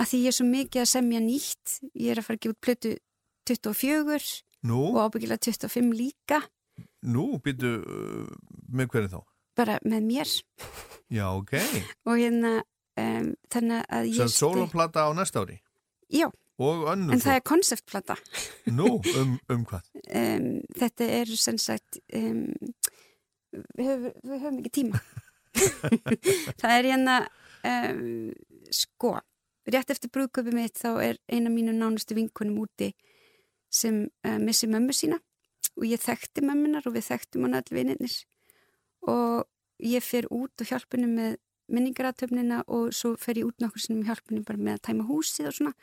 að 0.00 0.06
því 0.12 0.20
ég 0.22 0.30
er 0.30 0.36
svo 0.36 0.46
mikið 0.48 0.82
að 0.84 0.90
semja 0.92 1.20
nýtt 1.24 1.78
ég 1.98 2.12
er 2.12 2.20
að 2.20 2.28
fara 2.28 2.38
að 2.38 2.44
gefa 2.44 2.54
út 2.54 2.62
plötu 2.64 2.92
24 3.48 4.44
Nú? 4.68 4.80
og 4.92 4.98
ábyggilega 5.08 5.40
25 5.46 5.92
líka 5.96 6.42
Nú, 7.02 7.38
býtu, 7.44 7.70
uh, 7.80 8.26
með 8.72 8.90
hverju 8.92 9.08
þá? 9.14 9.20
bara 9.60 9.78
með 9.84 10.04
mér 10.06 10.28
Já, 11.12 11.26
ok. 11.36 11.54
og 12.06 12.16
hérna 12.20 12.52
um, 12.96 13.32
þannig 13.52 13.82
að 13.90 14.06
ég 14.12 14.20
Sem 14.22 14.30
soloplata 14.32 15.04
á 15.04 15.10
næsta 15.16 15.42
ári? 15.44 15.58
Já, 16.08 16.28
Og 16.60 16.84
önnur 16.92 17.14
en 17.16 17.20
það 17.24 17.38
er 17.38 17.44
konceptplata 17.48 18.16
Nú, 18.72 19.00
um, 19.16 19.34
um 19.50 19.64
hvað? 19.68 19.84
um, 20.12 20.46
þetta 20.76 21.08
er 21.20 21.32
sem 21.40 21.58
sagt 21.58 21.98
við, 22.10 22.54
höfum, 23.80 24.12
við 24.22 24.36
höfum 24.44 24.60
ekki 24.62 24.72
tíma 24.80 25.00
það 26.60 26.72
er 26.76 26.88
hérna 26.92 27.16
sko 28.70 29.16
rétt 29.70 29.90
eftir 29.92 30.10
brúðköpi 30.14 30.54
mitt 30.54 30.78
þá 30.78 30.90
er 31.02 31.18
eina 31.30 31.50
mínu 31.52 31.74
nánustu 31.76 32.14
vinkunum 32.16 32.62
úti 32.64 32.92
sem 33.70 34.02
uh, 34.26 34.38
missi 34.42 34.68
mömmu 34.70 34.94
sína 34.96 35.20
og 35.76 35.86
ég 35.86 36.02
þekkti 36.02 36.42
mömmunar 36.44 36.86
og 36.88 36.96
við 36.96 37.08
þekktum 37.12 37.46
hann 37.46 37.56
all 37.58 37.70
vininir 37.70 38.16
og 39.08 39.46
ég 39.80 40.04
fer 40.04 40.28
út 40.34 40.60
og 40.60 40.68
hjálpunni 40.68 41.08
með 41.08 41.38
minningaratöfnina 41.70 42.64
og 42.68 42.90
svo 42.94 43.14
fer 43.20 43.38
ég 43.40 43.48
út 43.48 43.62
nokkur 43.62 43.82
sinnum 43.82 44.06
hjálpunni 44.08 44.44
bara 44.46 44.60
með 44.60 44.78
að 44.78 44.84
tæma 44.88 45.06
húsið 45.08 45.50
og 45.50 45.56
svona. 45.56 45.74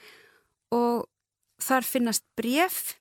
Og 0.75 1.05
þar 1.63 1.87
finnast 1.87 2.25
bref 2.37 2.97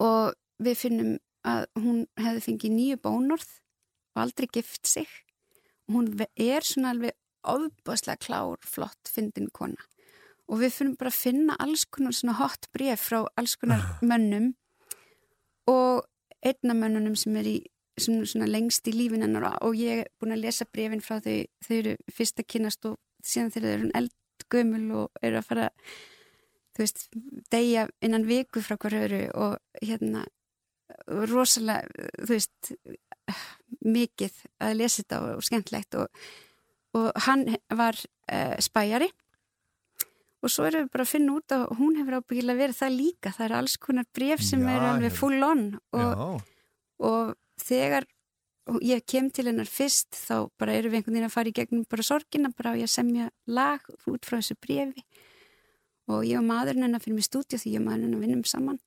og 0.00 0.36
við 0.60 0.78
finnum 0.84 1.16
að 1.48 1.66
hún 1.80 2.04
hefði 2.20 2.44
fengið 2.46 2.76
nýju 2.76 3.00
bónorð 3.06 3.48
og 4.14 4.22
aldrei 4.26 4.48
gift 4.52 4.86
sig. 4.86 5.08
Og 5.88 5.96
hún 5.96 6.12
er 6.20 6.66
svona 6.66 6.92
alveg 6.94 7.16
ofbáslega 7.40 8.20
klár, 8.20 8.60
flott, 8.60 9.08
fyndin 9.08 9.48
kona 9.56 9.80
og 10.50 10.58
við 10.58 10.74
finnum 10.74 10.96
bara 10.98 11.12
að 11.12 11.20
finna 11.22 11.56
alls 11.62 11.84
konar 11.86 12.16
svona 12.16 12.38
hot 12.40 12.68
bref 12.74 13.06
frá 13.08 13.20
alls 13.38 13.56
konar 13.60 13.84
mönnum 14.10 14.52
og 15.70 16.06
einna 16.42 16.74
mönnunum 16.74 17.16
sem 17.18 17.36
er 17.38 17.48
í 17.48 17.58
svona, 18.00 18.26
svona 18.26 18.48
lengst 18.50 18.88
í 18.90 18.94
lífin 18.96 19.24
hennar 19.24 19.46
og 19.60 19.76
ég 19.78 20.04
er 20.04 20.10
búin 20.20 20.34
að 20.34 20.44
lesa 20.46 20.66
brefin 20.66 21.04
frá 21.04 21.20
þau 21.22 21.36
þau 21.66 21.76
eru 21.76 21.96
fyrst 22.16 22.42
að 22.42 22.48
kynast 22.54 22.88
og 22.90 22.98
síðan 23.24 23.52
þau 23.54 23.60
eru 23.62 23.90
eldgömul 24.00 24.86
og 25.02 25.22
eru 25.22 25.40
að 25.40 25.48
fara 25.50 25.70
þú 26.74 26.84
veist, 26.84 27.08
deyja 27.52 27.88
innan 28.04 28.26
viku 28.28 28.62
frá 28.64 28.78
hver 28.80 28.96
öru 29.04 29.22
og 29.36 29.82
hérna 29.82 30.24
rosalega, 31.30 31.86
þú 32.18 32.32
veist 32.34 32.72
mikið 33.86 34.38
að 34.64 34.76
lesa 34.80 35.02
þetta 35.02 35.20
og, 35.22 35.32
og 35.38 35.46
skemmtlegt 35.46 35.98
og, 36.00 36.22
og 36.98 37.10
hann 37.26 37.46
var 37.76 37.98
uh, 38.32 38.56
spæjari 38.62 39.10
og 40.40 40.52
svo 40.52 40.66
erum 40.68 40.86
við 40.86 40.92
bara 40.94 41.04
að 41.04 41.12
finna 41.12 41.34
út 41.36 41.54
að 41.54 41.66
hún 41.78 41.98
hefur 41.98 42.16
ábyggilega 42.20 42.60
verið 42.62 42.78
það 42.78 42.96
líka. 42.96 43.32
Það 43.36 43.46
er 43.46 43.56
alls 43.58 43.76
konar 43.80 44.08
bref 44.16 44.44
sem 44.44 44.62
Já, 44.64 44.70
eru 44.72 44.88
alveg 44.88 45.16
full 45.16 45.44
on 45.44 45.64
og, 45.96 46.22
og 47.10 47.34
þegar 47.60 48.08
ég 48.84 49.04
kem 49.08 49.30
til 49.34 49.48
hennar 49.48 49.68
fyrst 49.68 50.14
þá 50.16 50.48
bara 50.60 50.76
erum 50.76 50.92
við 50.92 51.00
einhvern 51.00 51.16
veginn 51.16 51.28
að 51.28 51.34
fara 51.34 51.50
í 51.50 51.56
gegnum 51.56 51.86
bara 51.90 52.06
sorgina 52.06 52.52
bara 52.56 52.74
á 52.76 52.80
ég 52.80 52.90
semja 52.90 53.30
lag 53.50 53.84
út 54.06 54.28
frá 54.28 54.38
þessu 54.38 54.56
brefi 54.60 55.02
og 56.10 56.24
ég 56.26 56.38
og 56.38 56.46
maðurinn 56.46 56.86
hennar 56.86 57.02
fyrir 57.02 57.18
mig 57.18 57.26
stúdíu 57.26 57.58
því 57.60 57.74
ég 57.74 57.82
og 57.82 57.86
maðurinn 57.88 58.10
hennar 58.10 58.24
vinnum 58.24 58.46
saman. 58.48 58.80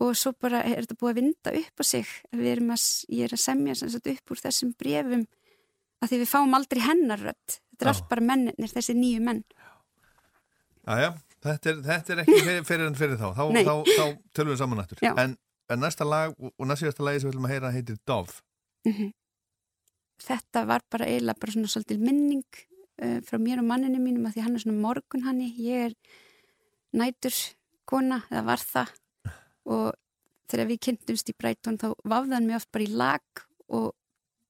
Og 0.00 0.14
svo 0.16 0.32
bara 0.32 0.62
er 0.64 0.82
þetta 0.82 0.96
búið 0.96 1.10
að 1.10 1.18
vinda 1.20 1.52
upp 1.60 1.82
á 1.82 1.84
sig. 1.84 2.12
Við 2.32 2.50
erum 2.54 2.72
að, 2.72 2.84
ég 3.12 3.26
er 3.26 3.34
að 3.36 3.42
semja 3.42 3.76
sem 3.76 3.90
sagt 3.92 4.08
upp 4.10 4.32
úr 4.32 4.40
þessum 4.40 4.74
brefum 4.80 5.26
að 6.00 6.12
því 6.12 6.20
við 6.22 6.30
fáum 6.30 6.56
aldrei 6.56 6.80
hennar 6.84 7.20
rödd. 7.20 7.58
Þetta 7.70 7.84
er 7.84 7.90
allt 7.92 8.06
bara 8.08 8.24
mennir, 8.24 8.56
þessi 8.72 8.96
nýju 8.96 9.24
menn 9.24 9.42
Jæja, 10.88 11.12
þetta 11.44 11.70
er, 11.72 11.78
þetta 11.86 12.14
er 12.14 12.22
ekki 12.24 12.40
fyrir, 12.40 12.66
fyrir 12.68 12.88
en 12.88 12.98
fyrir 12.98 13.20
þá. 13.20 13.28
Þá, 13.36 13.44
þá, 13.60 13.74
þá 13.90 14.04
tölum 14.36 14.52
við 14.54 14.60
saman 14.62 14.80
nættur. 14.80 15.02
En, 15.10 15.36
en 15.70 15.82
næsta 15.84 16.06
lag 16.08 16.34
og 16.38 16.52
og 16.56 16.68
næst 16.70 16.84
síðasta 16.84 17.06
lagi 17.06 17.20
sem 17.20 17.28
við 17.28 17.34
viljum 17.34 17.48
að 17.48 17.54
heyra 17.54 17.74
heitir 17.74 18.00
Dove. 18.08 18.40
Mhm. 18.88 19.12
Þetta 20.20 20.66
var 20.68 20.82
bara 20.92 21.06
eiginlega 21.08 21.40
bara 21.40 21.52
svona 21.54 21.70
svolítil 21.72 22.00
minning 22.00 22.44
uh, 23.00 23.20
frá 23.24 23.38
mér 23.40 23.62
og 23.62 23.68
manninu 23.70 24.02
mínum 24.02 24.26
að 24.28 24.36
því 24.36 24.42
hann 24.44 24.58
er 24.58 24.64
svona 24.64 24.82
morgun 24.82 25.24
hann 25.24 25.40
ég 25.40 25.86
er 25.86 25.94
nætur 26.92 27.36
kona, 27.88 28.20
eða 28.28 28.42
var 28.50 28.60
það 28.60 28.92
og 29.70 29.86
þegar 30.50 30.68
við 30.70 30.82
kynntumst 30.86 31.32
í 31.32 31.36
Breitón 31.38 31.78
þá 31.80 31.88
vafði 32.04 32.36
hann 32.36 32.48
mig 32.50 32.58
oft 32.58 32.70
bara 32.74 32.84
í 32.84 32.92
lag 33.00 33.44
og 33.70 33.90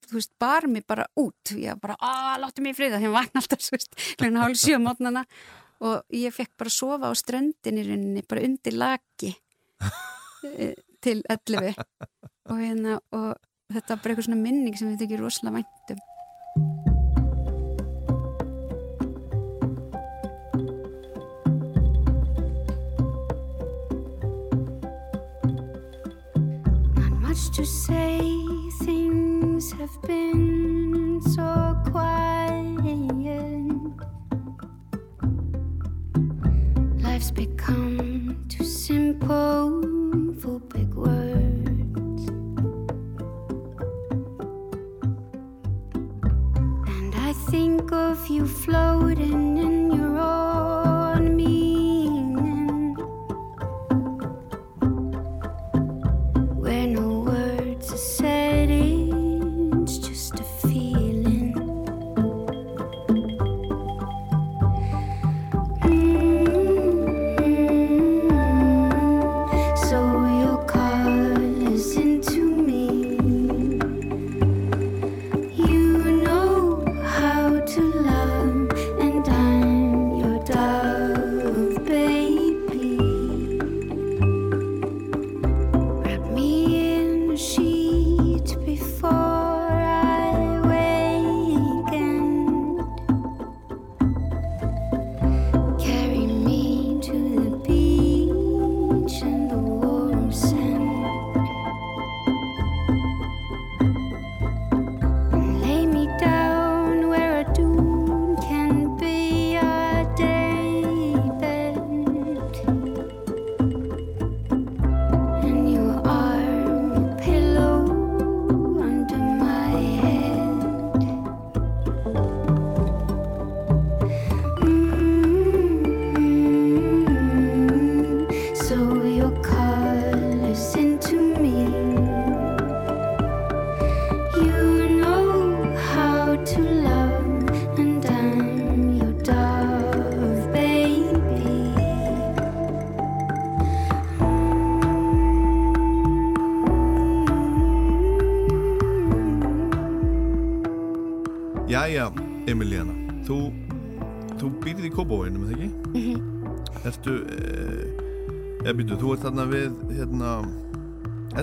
þú 0.09 0.19
veist, 0.19 0.33
bar 0.43 0.67
mig 0.67 0.87
bara 0.91 1.07
út 1.21 1.55
ég 1.55 1.79
bara, 1.81 1.97
að, 2.01 2.41
láttu 2.45 2.65
mig 2.65 2.75
í 2.75 2.79
friða 2.81 2.99
því 2.99 3.09
hann 3.09 3.19
vakna 3.19 3.43
alltaf, 3.43 3.63
þú 3.63 3.77
veist, 3.77 3.99
hljóna 4.19 4.45
hálf 4.45 4.61
sjö 4.61 4.81
mótnana 4.83 5.25
og 5.81 6.05
ég 6.13 6.35
fekk 6.35 6.53
bara 6.61 6.73
sofa 6.73 7.09
á 7.09 7.15
ströndinni 7.17 7.85
í 7.85 7.89
rauninni, 7.89 8.25
bara 8.29 8.45
undir 8.45 8.77
laki 8.77 9.33
eh, 10.61 10.77
til 11.01 11.23
11 11.29 11.73
og 12.51 12.59
hérna 12.61 12.99
og 13.17 13.33
þetta 13.73 13.95
var 13.95 14.03
bara 14.03 14.13
eitthvað 14.13 14.29
svona 14.29 14.43
minning 14.43 14.77
sem 14.77 14.91
við 14.93 15.07
þykir 15.07 15.25
rosalega 15.25 15.61
væntum 15.61 16.07
Not 26.97 27.15
much 27.25 27.51
to 27.57 27.65
say, 27.65 28.21
things 28.85 29.73
have 29.73 29.97
been 30.07 31.21
so 31.23 31.77
quiet. 31.91 32.60
Life's 37.21 37.33
become 37.33 38.47
too 38.49 38.65
simple 38.65 39.83
for 40.41 40.59
big 40.73 40.95
words. 40.95 42.29
And 46.89 47.15
I 47.15 47.35
think 47.51 47.93
of 47.93 48.27
you 48.29 48.47
floating 48.47 49.59
in 49.59 49.93
your 49.93 50.00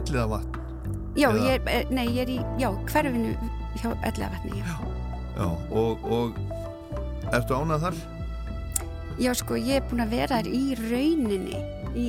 elliða 0.07 0.27
vatn. 0.33 0.61
Já, 1.17 1.29
Eða- 1.31 1.45
ég 1.47 1.69
er, 1.73 1.85
nei, 1.91 2.05
ég 2.07 2.21
er 2.21 2.29
í, 2.29 2.39
já, 2.61 2.69
hverfinu 2.91 3.31
hjá 3.77 3.89
Elliðavatni, 4.05 4.59
já. 4.61 4.77
Já, 5.37 5.47
og, 5.71 6.05
og 6.09 6.37
ertu 7.33 7.57
ánað 7.57 7.83
þar? 7.87 7.97
Já, 9.17 9.31
sko, 9.33 9.55
ég 9.57 9.79
er 9.81 9.85
búin 9.89 10.03
að 10.05 10.11
vera 10.13 10.37
þær 10.41 10.49
í 10.53 10.63
rauninni 10.77 11.61
í 11.97 12.07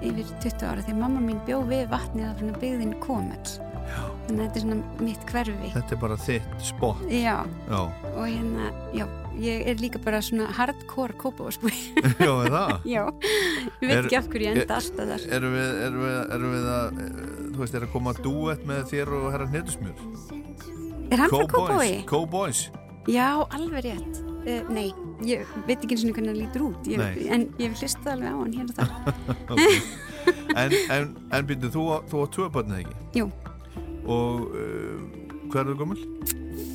yfir 0.00 0.28
20 0.40 0.64
ára 0.68 0.84
því 0.86 0.94
mamma 0.96 1.20
mín 1.20 1.40
bjó 1.44 1.58
við 1.68 1.88
vatnið 1.92 2.28
af 2.30 2.38
svona 2.40 2.60
byggðin 2.62 2.94
Komell. 3.02 3.56
Já. 3.88 4.00
Þannig 4.28 4.40
að 4.40 4.44
þetta 4.44 4.58
er 4.60 4.64
svona 4.64 5.04
mitt 5.04 5.22
hverfi. 5.32 5.68
Þetta 5.74 5.94
er 5.96 6.00
bara 6.02 6.16
þitt 6.20 6.64
spott. 6.68 7.02
Já, 7.08 7.36
Já, 7.68 7.78
og 8.14 8.24
hérna, 8.28 8.68
já, 8.96 9.06
ég 9.40 9.68
er 9.72 9.80
líka 9.80 10.00
bara 10.04 10.20
svona 10.24 10.48
hardcore 10.56 11.16
kópavósbúi. 11.20 11.72
já, 12.20 12.32
er 12.44 12.52
það? 12.52 12.74
já, 12.96 13.04
ég 13.80 13.88
veit 13.88 13.96
Er- 13.96 14.04
ekki 14.08 14.18
af 14.20 14.28
hverju 14.32 14.48
ég 14.48 14.56
er- 14.56 14.62
enda 14.64 14.76
alltaf 14.80 15.12
þar. 15.12 15.26
Erum 15.38 15.56
við, 15.56 15.72
erum 15.88 16.04
við, 16.04 16.18
erum 16.36 16.52
við 16.56 16.68
að, 16.76 17.02
þú 17.58 17.64
veist, 17.64 17.74
er 17.74 17.84
að 17.88 17.92
koma 17.96 18.12
duett 18.22 18.62
með 18.68 18.84
þér 18.92 19.10
og 19.18 19.28
herra 19.34 19.48
Hnetusmjör? 19.50 20.02
Er 21.10 21.22
hann 21.24 21.32
frá 21.32 21.44
Kópavogi? 21.50 22.00
Cowboys. 22.06 22.60
Já, 23.08 23.28
alveg 23.56 23.86
rétt. 23.88 24.18
Uh, 24.48 24.62
nei, 24.72 24.86
ég 25.26 25.48
veit 25.66 25.80
ekki 25.82 25.96
eins 25.96 26.04
og 26.06 26.12
hvernig 26.14 26.30
hann 26.30 26.38
lítur 26.38 26.62
út, 26.68 26.86
ég, 26.88 27.00
en 27.34 27.48
ég 27.58 27.72
vil 27.72 27.80
hlusta 27.82 28.12
alveg 28.14 28.30
á 28.30 28.36
hann 28.38 28.54
hérna 28.54 28.76
þar. 28.78 28.90
Ok. 29.52 29.62
En, 30.60 30.72
en, 30.92 31.10
en 31.32 31.46
byrju, 31.48 31.70
þú, 31.72 31.82
á- 31.98 32.04
þú 32.08 32.20
á 32.20 32.26
tvö 32.36 32.46
börn 32.52 32.72
eða 32.74 32.82
ekki? 32.84 32.96
Jú. 33.16 33.26
Og 34.08 34.46
uh, 34.52 35.02
hvað 35.48 35.60
eru 35.62 35.74
þau 35.74 35.80
gömul? 35.82 36.02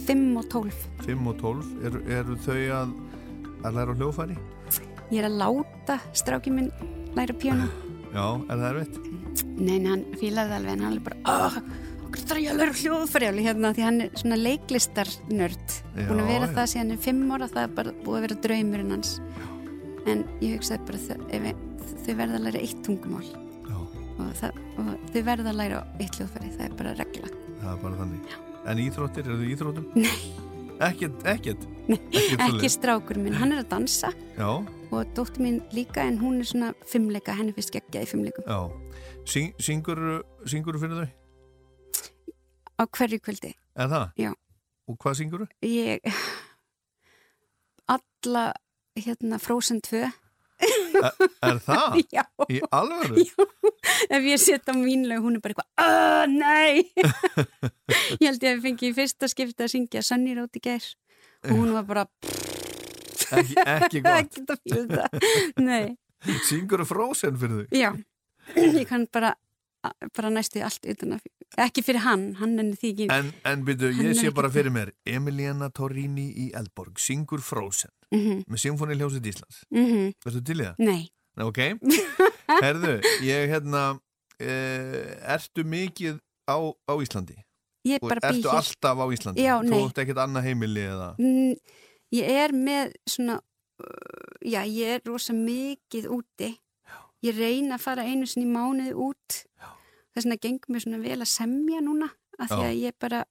5 0.08 0.24
og 0.42 0.48
12. 0.52 0.82
5 1.06 1.30
og 1.32 1.38
12. 1.42 1.72
Eru, 1.88 2.02
eru 2.18 2.38
þau 2.44 2.58
að, 2.82 2.94
að 3.64 3.78
læra 3.80 3.96
hljóðfæri? 4.00 4.38
Ég 5.14 5.22
er 5.22 5.30
að 5.30 5.38
láta 5.44 6.00
strákið 6.18 6.58
minn 6.58 6.72
læra 7.18 7.36
píano. 7.38 7.70
Já, 8.14 8.26
er 8.48 8.61
það 8.61 8.68
erfitt? 8.69 8.99
Nei, 9.57 9.77
nei, 9.77 9.90
hann 9.90 10.06
fílaði 10.22 10.57
alveg 10.60 10.76
en 10.76 10.85
hann 10.88 10.98
er 10.98 11.06
bara, 11.07 11.19
oh, 11.34 11.57
okkur 12.07 12.73
hljóðfæri 12.80 13.30
alveg 13.31 13.48
hérna 13.49 13.73
því 13.73 13.85
hann 13.88 14.02
er 14.06 14.18
svona 14.22 14.40
leiklistarnörd 14.40 15.77
Já, 15.98 16.07
búin 16.07 16.23
að 16.23 16.34
vera 16.34 16.49
já. 16.49 16.56
það 16.57 16.72
síðan 16.73 16.95
er 16.95 17.03
fimm 17.07 17.31
ára 17.34 17.52
það 17.52 17.64
er 17.64 17.77
bara 17.80 17.95
búið 18.03 18.19
að 18.19 18.27
vera 18.27 18.41
draumurinn 18.48 18.95
hans 18.98 19.15
en 20.10 20.26
ég 20.44 20.57
hugsaði 20.57 20.90
bara 20.90 21.03
þau, 21.07 22.14
verða 22.14 22.38
að 22.38 22.45
læra 22.49 22.61
eitt 22.61 22.84
tungumál 22.85 23.26
og, 23.73 24.30
það, 24.38 24.60
og 24.77 24.94
þau 25.14 25.23
verða 25.31 25.53
að 25.53 25.60
læra 25.64 25.85
eitt 25.98 26.19
hljóðfæri 26.19 26.53
það 26.57 26.68
er 26.68 26.77
bara 26.84 26.98
regla 26.99 27.34
Það 27.64 27.72
er 27.72 27.84
bara 27.84 27.99
þannig. 28.02 28.34
En 28.68 28.80
íþróttir, 28.84 29.27
eru 29.27 29.40
þau 29.40 29.45
í 29.45 29.53
íþróttum? 29.53 29.85
Nei. 29.95 30.10
Ekkert, 30.84 31.24
ekkert? 31.30 31.64
ekki 32.44 32.70
strákur 32.72 33.18
minn, 33.22 33.36
hann 33.38 33.52
er 33.56 33.62
að 33.64 33.70
dansa 33.74 34.10
Já, 34.38 34.48
og 34.92 35.12
dóttir 35.18 35.44
mín 35.44 35.60
líka 35.76 36.04
en 36.08 36.18
hún 36.22 36.40
er 36.42 36.48
svona 36.50 36.72
fimmleika, 36.90 37.36
henni 37.38 37.54
finnst 37.56 37.74
geggjað 37.76 38.06
í 38.08 38.10
fimmleikum 38.14 38.48
já. 38.48 38.58
Syng, 39.30 39.54
syngur, 39.64 40.00
syngur 40.50 40.80
fyrir 40.82 41.04
þau? 41.04 41.12
á 42.80 42.84
hverju 42.90 43.20
kvöldi 43.24 43.54
Er 43.80 43.88
það? 43.90 44.08
Já. 44.20 44.32
Og 44.90 44.98
hvað 45.02 45.20
syngur 45.22 45.46
þau? 45.46 45.54
ég 45.68 46.04
alla 47.94 48.46
hérna 48.98 49.40
Frozen 49.42 49.82
2 49.86 50.04
Er, 50.64 51.30
er 51.49 51.60
það? 51.65 51.98
Já. 52.18 52.23
Í 52.49 52.60
alvöru? 52.73 53.23
ef 54.14 54.27
ég 54.27 54.41
set 54.41 54.69
á 54.69 54.73
mínlega 54.77 55.22
hún 55.23 55.38
er 55.38 55.44
bara 55.44 55.56
eitthvað 55.56 55.69
aah, 55.84 56.26
nei 56.30 56.84
ég 58.22 58.27
held 58.30 58.44
ég 58.45 58.52
að 58.57 58.64
fengi 58.68 58.90
í 58.91 58.95
fyrsta 58.95 59.30
skipti 59.31 59.65
að 59.65 59.73
syngja 59.76 60.03
Sunny 60.06 60.35
í 60.38 60.64
gær 60.64 60.88
og 61.49 61.57
hún 61.57 61.73
var 61.76 61.88
bara 61.90 62.06
Ekki, 63.34 63.56
ekki 63.65 64.02
gott. 64.03 64.14
ekki 64.22 64.44
það 64.91 65.64
nei, 65.64 65.95
Syngur 66.48 66.84
þau 66.84 66.90
frósen 66.91 67.40
fyrir 67.40 67.65
þau? 67.65 67.77
já 67.80 67.90
ég 68.60 68.88
kann 68.90 69.07
bara 69.14 69.34
bara 70.16 70.30
næstu 70.32 70.62
allt 70.64 70.86
utan 70.88 71.18
að 71.18 71.26
ekki 71.66 71.84
fyrir 71.84 72.02
hann, 72.06 72.34
hann 72.40 72.54
enni 72.60 72.78
því 72.80 72.92
ekki 72.94 73.08
En, 73.14 73.32
en 73.46 73.64
byrju, 73.68 73.90
ég 74.00 74.10
er 74.14 74.18
sé 74.20 74.32
bara 74.34 74.50
fyrir 74.54 74.72
mér 74.74 74.92
Emiliana 75.06 75.70
Torrini 75.70 76.30
í 76.46 76.52
Eldborg 76.56 76.98
syngur 77.00 77.42
Frozen 77.44 77.92
Mhm. 78.14 78.44
með 78.48 78.62
Symfóni 78.62 78.96
Ljósið 79.00 79.28
Íslands 79.34 79.64
Mhm. 79.74 80.14
Verður 80.26 80.44
til 80.46 80.60
í 80.62 80.66
það? 80.68 80.76
Nei. 80.80 81.10
Ok, 81.42 81.58
herðu, 82.64 83.00
ég 83.26 83.50
hérna 83.50 83.84
uh, 83.94 85.34
Ertu 85.36 85.64
mikið 85.66 86.20
á, 86.50 86.58
á 86.62 86.94
Íslandi? 87.02 87.38
Ég 87.88 88.00
Og 88.02 88.10
bara 88.14 88.22
bý 88.32 88.38
Ertu 88.38 88.50
alltaf 88.54 88.98
á 89.02 89.06
Íslandi? 89.12 89.42
Já, 89.44 89.56
Þú 89.64 89.70
nei. 89.74 89.82
ert 89.88 89.98
ekkert 90.04 90.22
annað 90.24 90.46
heimili 90.48 90.84
eða? 90.88 91.10
Mm, 91.20 91.56
ég 92.14 92.30
er 92.44 92.54
með 92.56 92.94
svona 93.10 93.40
já, 94.46 94.62
ég 94.64 94.94
er 94.98 95.02
rosa 95.10 95.34
mikið 95.34 96.06
úti 96.14 96.52
ég 97.26 97.36
reyna 97.38 97.76
að 97.80 97.84
fara 97.84 98.04
einu 98.06 98.28
sinni 98.30 98.46
mánuði 98.52 98.94
út 98.94 99.42
þess 100.14 100.26
vegna 100.26 100.40
gengur 100.45 100.73
mér 100.73 100.84
svona 100.85 101.02
vel 101.03 101.19
að 101.22 101.31
semja 101.34 101.81
núna 101.84 102.10
af 102.40 102.49
því 102.52 102.65
að 102.68 102.81
ég 102.81 102.99
bara 102.99 103.23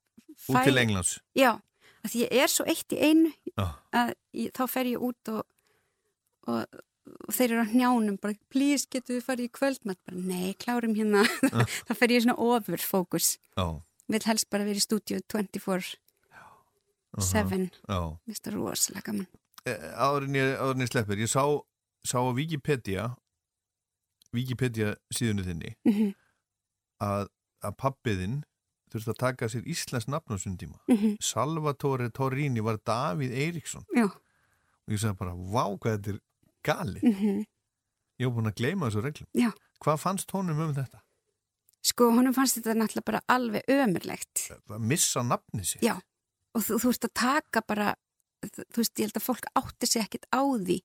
Út 0.48 0.64
til 0.66 0.78
Englands? 0.80 1.18
já, 1.38 1.50
af 2.02 2.10
því 2.10 2.22
ég 2.24 2.32
er 2.42 2.50
svo 2.50 2.64
eitt 2.66 2.92
í 2.94 2.98
einu 2.98 3.32
að 3.92 4.14
ég, 4.34 4.50
þá 4.56 4.64
fer 4.70 4.90
ég 4.90 5.02
út 5.02 5.30
og, 5.32 5.42
og, 6.50 6.80
og 7.28 7.34
þeir 7.36 7.52
eru 7.52 7.64
á 7.66 7.72
hnjánum 7.72 8.18
bara, 8.22 8.34
please 8.50 8.86
getur 8.90 9.18
við 9.18 9.26
farið 9.26 9.48
í 9.50 9.52
kvöldmatt 9.58 10.00
bara, 10.06 10.18
nei, 10.18 10.54
klárum 10.58 10.94
hérna. 10.98 11.22
Þá 11.86 11.92
fer 11.98 12.14
ég 12.14 12.24
svona 12.24 12.38
ofur 12.38 12.78
fókus 12.82 13.36
vil 14.12 14.22
helst 14.26 14.48
bara 14.50 14.66
vera 14.66 14.80
í 14.80 14.82
stúdíu 14.82 15.20
24 15.30 15.94
7 17.20 17.70
Já. 17.86 17.98
Mér 18.24 18.32
finnst 18.32 18.46
það 18.46 18.54
rosalega 18.56 19.04
gaman. 19.10 19.26
Eh, 19.68 19.82
áður 20.00 20.24
en 20.26 20.36
ég, 20.38 20.52
áður 20.58 20.80
ég 20.82 20.90
sleppir 20.90 21.20
ég 21.22 21.30
sá, 21.30 21.42
sá 22.08 22.16
á 22.18 22.32
Wikipedia 22.34 23.10
Wikipedia 24.32 24.94
síðunni 25.12 25.44
þinni. 25.44 25.74
Mhm. 25.84 26.14
Að, 27.02 27.28
að 27.66 27.76
pappiðinn 27.82 28.40
þurfti 28.92 29.12
að 29.14 29.20
taka 29.22 29.48
sér 29.48 29.68
Íslands 29.72 30.08
nafn 30.12 30.34
á 30.34 30.36
þessum 30.36 30.56
tíma 30.60 30.78
Mhm. 30.92 31.16
Salvatore 31.24 32.10
Torrini 32.12 32.60
var 32.64 32.78
Davíð 32.86 33.32
Eiríksson 33.32 33.86
Já. 33.96 34.04
og 34.06 34.88
ég 34.92 35.00
sagði 35.00 35.18
bara, 35.18 35.32
vá 35.34 35.64
hvað 35.78 35.96
þetta 35.98 36.14
er 36.14 36.20
galið 36.64 37.02
Mhm. 37.02 37.44
ég 38.20 38.26
var 38.28 38.36
búin 38.36 38.50
að 38.52 38.58
gleyma 38.60 38.90
þessu 38.90 39.02
reglum 39.06 39.28
Já. 39.34 39.50
hvað 39.82 39.98
fannst 40.04 40.30
honum 40.30 40.60
um 40.60 40.74
þetta? 40.74 41.00
Sko, 41.82 42.10
honum 42.14 42.34
fannst 42.34 42.58
þetta 42.60 42.76
náttúrulega 42.78 43.04
bara 43.04 43.20
alveg 43.28 43.62
ömurlegt. 43.68 44.48
að 44.68 44.78
missa 44.80 45.20
nafni 45.22 45.64
sér 45.66 45.80
Já, 45.82 45.96
og 46.54 46.62
þú, 46.62 46.78
þú 46.78 46.88
ert 46.92 47.04
að 47.08 47.14
taka 47.14 47.62
bara, 47.66 47.94
þú 48.44 48.76
veist, 48.76 48.94
ég 48.98 49.08
held 49.08 49.18
að 49.18 49.26
fólk 49.26 49.44
átti 49.56 49.86
sig 49.88 50.02
ekkit 50.02 50.26
á 50.32 50.42
því 50.44 50.78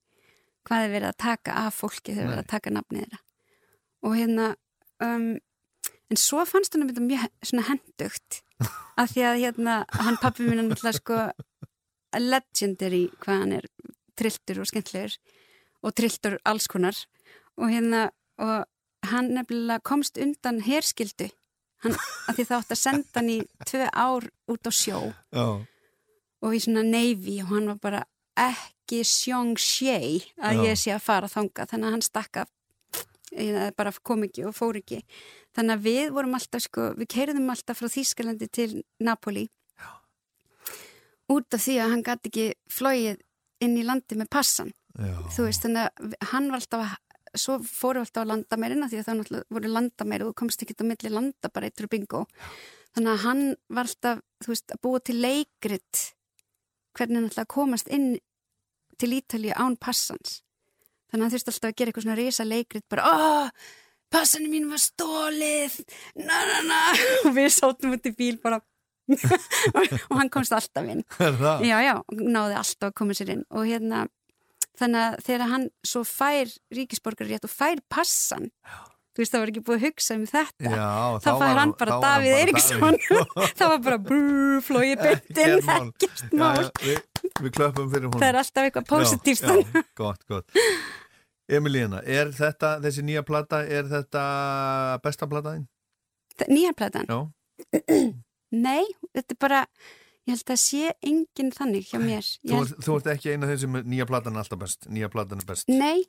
hvað 0.66 0.84
er 0.84 0.90
verið 1.00 1.08
að 1.12 1.16
taka 1.18 1.52
af 1.66 1.74
fólki 1.80 2.14
þegar 2.16 2.24
er 2.24 2.30
verið 2.32 2.44
að 2.44 2.48
taka 2.48 2.70
nafnið 2.70 3.04
þeirra. 3.04 3.18
Og 4.02 4.12
hérna, 4.16 4.56
um, 5.00 5.38
en 6.08 6.20
svo 6.20 6.44
fannst 6.48 6.74
honum 6.74 6.90
þetta 6.90 7.04
mjög 7.04 7.26
svona 7.50 7.66
hendugt, 7.68 8.40
af 9.00 9.12
því 9.12 9.26
að 9.28 9.40
hérna, 9.44 9.78
hann 10.00 10.20
pappi 10.22 10.46
mín 10.46 10.62
er 10.62 10.68
náttúrulega 10.68 11.00
sko 11.00 11.20
legendary 12.18 13.04
hvað 13.20 13.42
hann 13.42 13.56
er 13.58 13.68
trilltur 14.18 14.62
og 14.62 14.70
skemmtlegur 14.70 15.18
og 15.84 15.94
trilltur 15.94 16.38
alls 16.48 16.66
konar. 16.70 16.96
Og 17.58 17.70
hérna, 17.70 18.08
og 18.38 18.64
hann 19.10 19.32
nefnilega 19.34 19.82
komst 19.86 20.18
undan 20.18 20.62
herskildu 20.64 21.28
hann, 21.84 21.96
að 22.28 22.38
því 22.38 22.46
það 22.48 22.60
átt 22.60 22.74
að 22.74 22.80
senda 22.82 23.20
hann 23.20 23.32
í 23.32 23.38
tvö 23.66 23.88
ár 23.92 24.28
út 24.50 24.70
á 24.70 24.72
sjó. 24.74 25.02
Já. 25.34 25.48
og 26.38 26.54
í 26.54 26.60
svona 26.62 26.84
neyfi 26.86 27.40
og 27.42 27.50
hann 27.50 27.66
var 27.72 27.78
bara 27.82 28.02
ekki 28.38 29.02
sjóng 29.06 29.56
sjei 29.58 30.22
að 30.38 30.60
Já. 30.60 30.64
ég 30.68 30.78
sé 30.78 30.92
að 30.94 31.02
fara 31.02 31.30
þanga 31.30 31.66
þannig 31.66 31.88
að 31.88 31.94
hann 31.96 32.04
stakka 32.06 32.44
bara 33.76 33.92
kom 34.06 34.22
ekki 34.24 34.46
og 34.46 34.54
fór 34.56 34.78
ekki 34.78 35.02
þannig 35.58 35.74
að 35.74 35.86
við 35.88 36.12
vorum 36.14 36.36
alltaf 36.38 36.64
sko, 36.64 36.92
við 36.98 37.10
keirðum 37.16 37.50
alltaf 37.52 37.80
frá 37.80 37.90
Þýskalandi 37.92 38.48
til 38.54 38.70
Napoli 39.02 39.48
út 41.28 41.52
af 41.52 41.60
því 41.60 41.74
að 41.82 41.90
hann 41.92 42.04
gæti 42.06 42.30
ekki 42.30 42.46
flóið 42.72 43.18
inn 43.64 43.74
í 43.76 43.84
landi 43.84 44.16
með 44.16 44.30
passan 44.32 44.70
Já. 44.96 45.12
þú 45.34 45.48
veist, 45.48 45.64
þannig 45.66 45.90
að 45.90 46.16
hann 46.30 46.48
var 46.48 46.62
alltaf 46.62 46.86
að 46.86 46.96
svo 47.36 47.58
fórum 47.64 48.02
við 48.02 48.08
alltaf 48.08 48.24
á 48.24 48.30
landamærina 48.32 48.88
því 48.90 49.00
að 49.00 49.08
það 49.08 49.40
voru 49.52 49.72
landamæri 49.72 50.24
og 50.24 50.32
þú 50.32 50.38
komst 50.40 50.62
ekki 50.64 50.76
á 50.80 50.84
milli 50.88 51.12
landa 51.12 51.50
bara 51.52 51.68
eittur 51.68 51.88
bingo. 51.90 52.24
Þannig 52.96 53.12
að 53.12 53.24
hann 53.24 53.42
var 53.68 53.88
alltaf, 53.88 54.22
þú 54.42 54.52
veist, 54.54 54.72
að 54.72 54.80
búa 54.86 55.02
til 55.04 55.18
leikrit 55.20 56.04
hvernig 56.96 57.20
hann 57.20 57.28
alltaf 57.28 57.44
að 57.44 57.52
komast 57.54 57.90
inn 57.92 58.08
til 58.98 59.12
Ítalíu 59.18 59.54
án 59.54 59.76
passans. 59.78 60.40
Þannig 61.08 61.20
að 61.20 61.26
hann 61.26 61.34
þurfti 61.36 61.52
alltaf 61.52 61.68
að 61.68 61.76
gera 61.76 61.92
eitthvað 61.92 62.06
svona 62.06 62.18
risa 62.18 62.48
leikrit 62.48 62.88
bara, 62.90 63.12
aah, 63.12 63.76
passanu 64.12 64.50
mín 64.50 64.68
var 64.70 64.82
stólið 64.82 65.78
na 66.18 66.40
na 66.48 66.58
na. 66.66 66.82
Og 67.26 67.32
við 67.36 67.50
sátum 67.56 67.96
út 67.96 68.08
í 68.08 68.14
bíl 68.16 68.36
bara. 68.42 68.60
Og 70.10 70.14
hann 70.18 70.30
komst 70.32 70.52
alltaf 70.52 70.84
inn. 70.84 71.04
Já, 71.70 71.78
já, 71.80 71.94
náði 72.12 72.58
alltaf 72.60 72.90
að 72.90 72.98
koma 73.00 73.16
sér 73.16 73.34
inn. 73.38 73.46
Og 73.56 73.68
hérna 73.68 74.06
þannig 74.78 75.00
að 75.00 75.18
þegar 75.26 75.50
hann 75.54 75.66
svo 75.86 76.04
fær 76.06 76.52
ríkisborgar 76.74 77.26
rétt 77.30 77.48
og 77.48 77.50
fær 77.50 77.80
passan 77.90 78.52
þú 79.18 79.24
veist, 79.24 79.32
það 79.32 79.40
var 79.42 79.50
ekki 79.50 79.62
búið 79.66 79.78
að 79.78 79.84
hugsa 79.88 80.14
um 80.14 80.26
þetta. 80.30 80.72
Já, 80.76 80.90
þá 81.24 81.30
fær 81.40 81.56
hann 81.58 81.72
bara 81.80 81.96
Davíð 82.04 82.34
Eiríksson. 82.36 82.98
Það 83.58 83.72
var 83.72 83.80
bara 83.88 83.98
brrr, 83.98 84.60
flói 84.62 84.92
byttin, 85.00 85.56
Ekkert 85.58 86.36
mál. 86.38 86.60
Já, 86.60 86.68
já, 86.68 86.84
við, 86.84 87.00
við 87.42 87.54
klöppum 87.56 87.90
fyrir 87.92 88.08
hún 88.08 88.20
það 88.20 88.30
er 88.30 88.38
alltaf 88.42 88.68
eitthvað 88.68 88.88
positíft 88.90 89.46
já, 89.46 89.54
já, 89.58 89.82
gott, 89.98 90.24
gott 90.30 90.58
Emilína, 91.48 92.02
er 92.04 92.32
þetta, 92.36 92.76
þessi 92.84 93.02
nýja 93.08 93.24
plata 93.24 93.62
er 93.64 93.88
þetta 93.88 94.22
besta 95.04 95.28
plataðin? 95.30 95.66
nýjar 96.46 96.76
platan? 96.78 97.08
Já, 97.08 97.18
Nei, 98.66 98.84
þetta 99.16 99.34
er 99.34 99.40
bara 99.40 99.62
ég 100.28 100.36
held 100.36 100.52
að 100.52 100.60
sé 100.60 100.92
enginn 101.04 101.50
þannig 101.54 101.88
hjá 101.90 101.98
mér 102.00 102.24
þú, 102.24 102.52
held, 102.54 102.74
þú 102.84 102.96
ert 102.98 103.10
ekki 103.14 103.32
eina 103.32 103.48
af 103.48 103.52
þeim 103.52 103.62
sem 103.62 103.78
nýja 103.94 104.06
platan 104.08 104.36
er 104.36 104.44
alltaf 104.44 104.60
best 104.60 104.88
nýja 104.92 105.10
platan 105.12 105.40
er 105.42 105.48
best 105.48 105.72
Nei, 105.72 106.04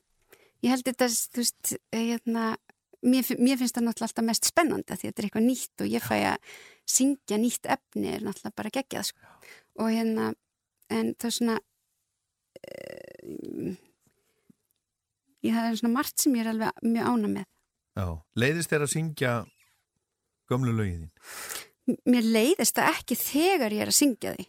ég 0.65 0.73
held 0.73 0.85
þetta 0.87 1.07
þú 1.15 1.41
veist, 1.41 1.73
eh, 1.95 2.05
hérna 2.11 2.45
mér, 3.05 3.31
mér 3.39 3.59
finnst 3.59 3.77
það 3.77 3.87
náttúrulega 3.87 4.09
alltaf 4.11 4.27
mest 4.27 4.49
spennandi 4.51 4.93
af 4.93 5.01
því 5.01 5.11
þetta 5.11 5.23
er 5.23 5.29
eitthvað 5.29 5.47
nýtt 5.47 5.85
og 5.85 5.91
ég 5.95 6.05
fæ 6.05 6.17
að 6.33 6.53
syngja 6.89 7.39
nýtt 7.39 7.69
efni 7.77 8.13
er 8.13 8.25
náttúrulega 8.25 8.59
bara 8.59 8.73
geggjað 8.75 9.11
sko. 9.11 9.35
og 9.79 9.91
hérna 9.95 10.31
en 10.89 11.13
það 11.15 11.29
er 11.29 11.35
svona 11.37 11.59
uh, 12.59 13.77
ég 15.45 15.55
það 15.55 15.69
er 15.69 15.79
svona 15.81 15.93
margt 15.95 16.19
sem 16.21 16.35
ég 16.35 16.45
er 16.45 16.51
alveg 16.53 16.83
mjög 16.85 17.09
ána 17.13 17.31
með. 17.37 17.47
Já, 17.99 18.07
leiðist 18.39 18.71
þér 18.71 18.85
að 18.85 18.93
syngja 18.93 19.33
gömlu? 20.49 20.87
M- 21.89 21.99
mér 22.05 22.25
leiðist 22.35 22.77
það 22.77 22.95
ekki 22.95 23.17
þegar 23.19 23.75
ég 23.75 23.83
er 23.85 23.91
að 23.91 23.97
syngja 23.97 24.33
því 24.35 24.47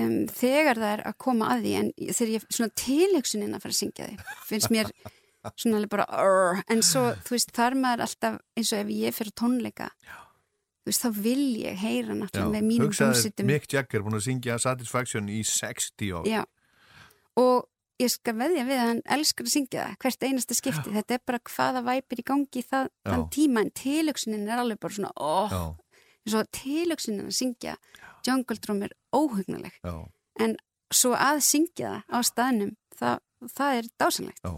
um, 0.00 0.14
þegar 0.32 0.80
það 0.80 0.92
er 0.94 1.02
að 1.10 1.16
koma 1.20 1.50
að 1.54 1.64
því 1.66 1.72
en 1.80 1.90
þegar 2.00 2.32
ég 2.32 2.46
svona 2.48 2.76
tilhugsunin 2.82 3.56
að 3.56 3.64
fara 3.64 3.74
að 3.74 3.80
syngja 3.80 4.06
því 4.08 4.36
finnst 4.48 4.72
mér 4.72 4.92
svona 5.56 5.80
alveg 5.80 5.92
bara 5.92 6.06
orr, 6.20 6.62
en 6.72 6.82
svo 6.84 7.02
þú 7.26 7.36
veist 7.36 7.52
þar 7.56 7.76
maður 7.80 8.04
alltaf 8.06 8.38
eins 8.56 8.72
og 8.76 8.82
ef 8.82 8.92
ég 8.96 9.16
fyrir 9.16 9.36
tónleika 9.40 9.90
þú 10.00 10.90
veist 10.90 11.04
þá 11.04 11.10
vil 11.26 11.44
ég 11.60 11.82
heyra 11.84 12.16
náttúrulega 12.16 12.54
með 12.54 12.68
mínum 12.70 12.94
hljómsveitum. 12.94 13.50
Mick 13.50 13.68
Jagger 13.72 14.04
búin 14.04 14.16
að 14.16 14.26
syngja 14.30 14.56
Satisfaction 14.60 15.28
í 15.32 15.42
60 15.44 16.14
ár. 16.16 16.28
Já, 16.28 16.42
og 17.40 17.68
ég 18.00 18.10
skal 18.12 18.34
veðja 18.38 18.64
við 18.68 18.78
að 18.80 18.88
hann 18.90 19.02
elskar 19.16 19.46
að 19.46 19.52
syngja 19.54 19.82
það 19.84 19.96
hvert 20.04 20.26
einasta 20.28 20.56
skipti, 20.56 20.92
þetta 20.94 21.16
er 21.16 21.22
bara 21.28 21.40
hvaða 21.50 21.82
væpir 21.86 22.22
í 22.22 22.26
gangi 22.30 22.62
það, 22.64 22.88
Já. 22.88 23.10
þann 23.10 23.26
tíma 23.34 23.64
en 23.64 23.72
tilhugsunin 23.80 24.48
er 24.48 24.62
alveg 24.62 24.80
bara 24.80 24.96
svona 24.96 25.12
Já. 25.52 25.62
eins 26.24 26.36
og 26.40 26.50
tilhugsunin 26.56 27.28
að 27.28 27.36
syngja 27.40 27.76
Jungle 28.26 28.56
Drum 28.60 28.82
er 28.86 28.94
óhugnuleg 29.16 29.76
Já. 29.84 29.94
en 30.40 30.56
svo 30.92 31.12
að 31.16 31.42
syngja 31.46 31.92
það 32.08 32.16
á 32.16 32.18
staðnum 32.30 32.72
það, 32.96 33.20
það 33.56 33.80
er 33.80 33.90
dásanlegt 34.00 34.42
Já. 34.44 34.52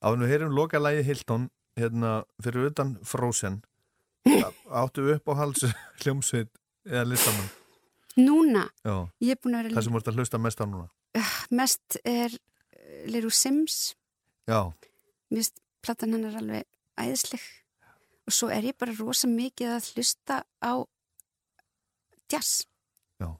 Áður 0.00 0.22
við 0.24 0.30
heyrum 0.32 0.54
loka 0.56 0.80
lægi 0.80 1.02
Hilton 1.04 1.48
hérna 1.76 2.12
fyrir 2.42 2.70
utan 2.70 2.94
Frozen 3.04 3.60
áttu 4.82 5.06
upp 5.14 5.32
á 5.32 5.34
hals 5.40 5.64
hljómsveit 6.02 6.52
eða 6.88 7.08
listamann 7.08 7.50
Núna, 8.20 8.66
Já. 8.84 9.06
ég 9.22 9.36
er 9.36 9.38
búin 9.40 9.54
að 9.54 9.68
það 9.68 9.70
vera 9.70 9.82
sem 9.86 9.94
voru 9.94 10.10
að 10.12 10.18
hlusta 10.20 10.40
mest 10.42 10.60
á 10.60 10.66
núna 10.66 10.88
mest 11.50 11.96
er 12.06 12.34
Leru 13.10 13.30
Sims. 13.30 13.94
Já, 14.48 14.72
mér 15.30 15.40
finnst 15.42 15.60
platan 15.84 16.14
hennar 16.16 16.36
alveg 16.40 16.66
æðisleg. 17.00 17.42
Og 18.28 18.34
svo 18.34 18.50
er 18.52 18.66
ég 18.68 18.78
bara 18.78 18.94
rosa 18.98 19.28
mikið 19.30 19.76
að 19.76 19.88
hlusta 19.94 20.42
á 20.62 20.72
jazz. 22.30 22.66
Já. 23.20 23.34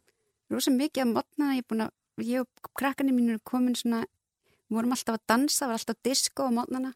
rosa 0.51 0.73
mikið 0.75 1.05
að 1.05 1.13
modna 1.15 1.53
ég 1.55 1.63
er 1.63 1.69
búin 1.71 1.85
að 1.87 2.27
ég 2.27 2.43
og 2.43 2.73
krakkarnir 2.77 3.15
mínu 3.17 3.37
er 3.37 3.45
komin 3.47 3.77
svona 3.79 4.03
við 4.05 4.77
vorum 4.77 4.95
alltaf 4.95 5.19
að 5.19 5.27
dansa, 5.31 5.67
var 5.67 5.79
alltaf 5.79 5.99
disco 6.05 6.47
á 6.47 6.51
modnana. 6.55 6.93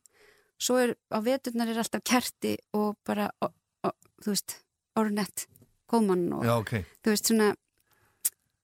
Svo 0.59 0.79
er 0.83 0.95
á 1.11 1.19
veturnar 1.23 1.71
er 1.71 1.81
alltaf 1.83 2.03
kerti 2.07 2.57
og 2.77 2.97
bara 3.07 3.29
og, 3.43 3.55
og, 3.87 3.95
þú 4.23 4.35
veist, 4.35 4.59
Ornett 4.95 5.47
Kóman 5.91 6.29
og 6.33 6.45
Já, 6.47 6.55
ok. 6.61 6.73
þú 7.03 7.13
veist 7.13 7.31
svona 7.31 7.49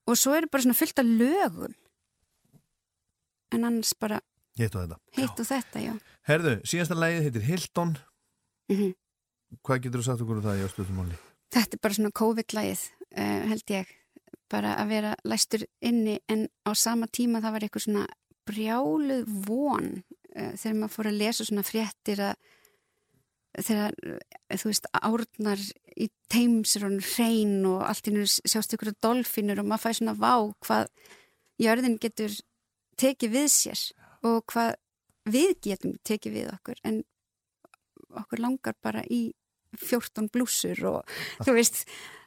og 0.07 0.19
svo 0.19 0.35
er 0.35 0.47
bara 0.51 0.62
svona 0.65 0.78
fullt 0.78 1.02
af 1.02 1.07
lögum 1.07 1.74
en 3.52 3.66
annars 3.68 3.93
bara 3.98 4.20
hitt 4.59 4.74
og 4.74 4.85
þetta. 4.85 4.98
hitt 5.16 5.40
og 5.43 5.48
þetta, 5.48 6.01
Herðu, 6.28 6.55
síðasta 6.68 6.98
lægið 6.98 7.27
heitir 7.27 7.47
Hilton. 7.48 7.97
Mhm. 8.70 8.94
Hvað 9.66 9.82
getur 9.82 10.01
þú 10.01 10.06
sagt 10.06 10.22
okkur 10.22 10.39
um 10.39 10.44
það 10.44 10.60
í 10.60 10.66
ástöðumáli? 10.68 11.16
Þetta 11.51 11.74
er 11.74 11.82
bara 11.82 11.94
svona 11.94 12.12
COVID-lægið, 12.14 12.82
uh, 13.18 13.40
held 13.51 13.72
ég, 13.74 13.86
bara 14.51 14.77
að 14.78 14.89
vera 14.89 15.14
læstur 15.24 15.64
inni 15.82 16.20
en 16.28 16.48
á 16.66 16.70
sama 16.74 17.06
tíma 17.06 17.43
það 17.43 17.52
var 17.56 17.66
eitthvað 17.66 17.86
svona 17.86 18.06
brjáluð 18.47 19.27
von 19.47 20.02
uh, 20.36 20.52
þegar 20.55 20.78
maður 20.78 20.94
fór 20.94 21.10
að 21.10 21.18
lesa 21.18 21.47
svona 21.47 21.66
fréttir 21.66 22.22
að 22.22 22.36
þegar, 23.66 23.97
uh, 24.06 24.56
þú 24.56 24.70
veist, 24.70 24.86
árnar 24.94 25.64
í 25.98 26.09
teimsir 26.31 26.86
og 26.86 27.01
hrein 27.16 27.66
og 27.66 27.82
allt 27.89 28.06
í 28.06 28.14
nú 28.14 28.27
sjást 28.27 28.77
ykkur 28.77 28.94
dolfinur 29.02 29.62
og 29.62 29.66
maður 29.66 29.89
fæ 29.89 29.98
svona 29.98 30.14
vá 30.14 30.35
hvað 30.62 30.86
jörðin 31.60 31.98
getur 32.01 32.31
tekið 33.01 33.35
við 33.35 33.48
sér 33.55 33.82
og 34.28 34.44
hvað 34.52 34.74
við 35.31 35.52
getum 35.66 35.97
tekið 36.06 36.36
við 36.36 36.52
okkur 36.55 36.81
en 36.89 37.02
okkur 38.20 38.43
langar 38.43 38.77
bara 38.82 39.05
í 39.06 39.31
14 39.78 40.31
blúsur 40.35 40.81
og 40.90 41.18
þú 41.44 41.55
veist 41.56 41.85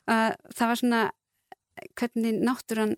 uh, 0.07 0.31
það 0.55 0.69
var 0.69 0.79
svona 0.79 1.01
hvernig 1.97 2.39
náttúran 2.43 2.95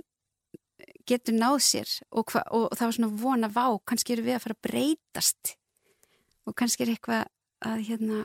getur 1.05 1.37
náð 1.37 1.59
sér 1.63 1.91
og, 2.11 2.31
hva, 2.31 2.43
og 2.53 2.73
það 2.75 2.87
var 2.87 2.97
svona 2.97 3.21
vona 3.21 3.49
vá, 3.51 3.65
kannski 3.87 4.15
eru 4.15 4.25
við 4.25 4.37
að 4.37 4.43
fara 4.45 4.57
að 4.57 4.65
breytast. 4.67 5.53
Og 6.45 6.55
kannski 6.57 6.85
er 6.85 6.93
eitthvað 6.93 7.27
að 7.65 7.83
hérna 7.89 8.23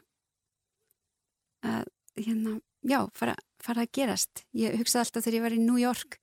að 1.60 1.88
hérna, 2.20 2.56
já, 2.88 3.00
fara, 3.16 3.36
fara 3.62 3.84
að 3.84 3.92
gerast. 3.96 4.44
Ég 4.56 4.76
hugsaði 4.80 5.04
alltaf 5.04 5.24
þegar 5.24 5.36
ég 5.36 5.44
var 5.44 5.56
í 5.56 5.62
New 5.62 5.80
York 5.80 6.18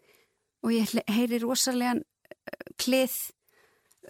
og 0.66 0.74
ég 0.74 0.94
heyri 1.14 1.40
rosalega 1.42 2.02
klið 2.82 3.16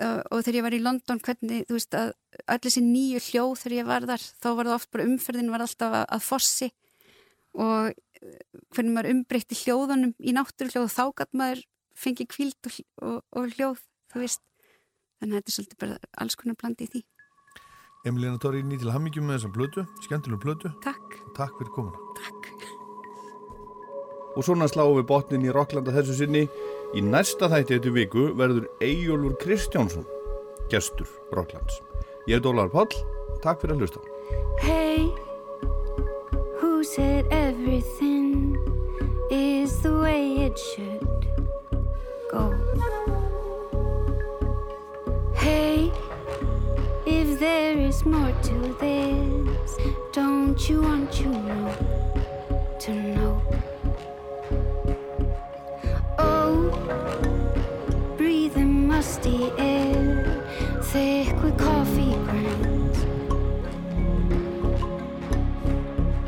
uh, 0.02 0.22
og 0.32 0.44
þegar 0.44 0.60
ég 0.60 0.66
var 0.68 0.78
í 0.78 0.82
London 0.84 1.22
hvernig, 1.24 1.66
þú 1.70 1.78
veist, 1.78 1.98
að 1.98 2.14
öll 2.54 2.60
þessi 2.66 2.84
nýju 2.86 3.24
hljóð 3.30 3.54
þegar 3.64 3.78
ég 3.78 3.90
var 3.90 4.08
þar, 4.12 4.28
þá 4.44 4.50
var 4.50 4.70
það 4.70 4.78
oft 4.78 4.92
bara 4.94 5.08
umferðin 5.08 5.54
var 5.54 5.66
alltaf 5.66 5.98
að, 6.02 6.06
að 6.18 6.26
fossi. 6.28 6.70
Og 7.58 7.92
uh, 7.92 8.40
hvernig 8.76 8.96
maður 8.96 9.14
umbreytti 9.16 9.60
hljóðunum 9.64 10.16
í 10.20 10.36
náttúruhljóð 10.38 10.90
þá 10.94 11.04
gæt 11.22 11.38
maður 11.42 11.64
fengi 11.98 12.28
kvíld 12.30 12.70
og, 12.70 12.80
og, 13.02 13.22
og 13.34 13.54
hljóð, 13.58 13.84
þú 14.14 14.24
veist. 14.24 14.44
Þannig 15.18 15.34
að 15.34 15.40
þetta 15.40 15.50
er 15.50 15.56
svolítið 15.56 15.80
bara 15.82 16.02
alls 16.22 16.38
konar 16.38 16.58
blandi 16.62 16.86
í 16.86 16.92
því. 16.94 17.06
Emilina 18.08 18.38
Torrini 18.40 18.78
til 18.80 18.92
hammyggjum 18.94 19.26
með 19.28 19.40
þessa 19.40 19.54
blötu, 19.56 19.84
skemmtilega 20.06 20.44
blötu 20.44 20.70
Takk. 20.86 21.18
Takk 21.36 21.58
fyrir 21.58 21.74
komuna. 21.74 22.14
Takk. 22.22 22.68
Og 24.38 24.46
svona 24.46 24.68
sláum 24.70 25.00
við 25.00 25.08
botnin 25.10 25.48
í 25.48 25.54
Rocklanda 25.54 25.96
þessu 25.96 26.20
sinni 26.20 26.44
Í 26.96 27.02
næsta 27.04 27.50
þætti 27.52 27.76
þetta 27.76 27.92
viku 27.96 28.22
verður 28.40 28.68
Eyjólfur 28.84 29.34
Kristjánsson 29.42 30.06
gestur 30.72 31.10
Rocklands 31.36 31.82
Ég 32.28 32.38
er 32.38 32.44
Dólar 32.46 32.72
Páll, 32.72 32.96
takk 33.44 33.60
fyrir 33.60 33.76
að 33.76 33.84
hlusta 33.84 34.00
Hey, 34.64 35.10
who 36.62 36.84
said 36.84 37.28
everything 37.32 38.56
is 39.30 39.82
the 39.82 39.92
way 40.00 40.48
it 40.48 40.58
should 40.58 41.28
go? 42.32 42.56
Hey, 45.36 45.92
if 47.06 47.40
there 47.40 47.78
is 47.78 48.06
more 48.06 48.34
to 48.44 48.76
this, 48.80 49.78
don't 50.14 50.70
you 50.70 50.82
want 50.82 51.20
you 51.20 51.34
to 52.80 52.94
know? 52.94 53.47
Breathing 58.18 58.88
musty 58.88 59.52
air, 59.58 60.44
thick 60.84 61.34
with 61.44 61.58
coffee 61.58 62.14
grounds. 62.26 62.98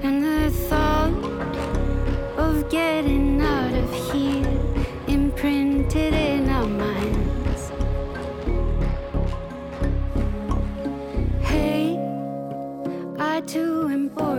And 0.03 0.23
the 0.23 0.51
thought 0.69 1.13
of 2.37 2.69
getting 2.69 3.41
out 3.41 3.73
of 3.73 3.93
here 4.11 4.59
imprinted 5.07 6.13
in 6.13 6.49
our 6.49 6.67
minds. 6.67 7.71
Hey, 11.41 11.97
I 13.17 13.41
too 13.41 13.87
am 13.89 14.09
bored 14.09 14.38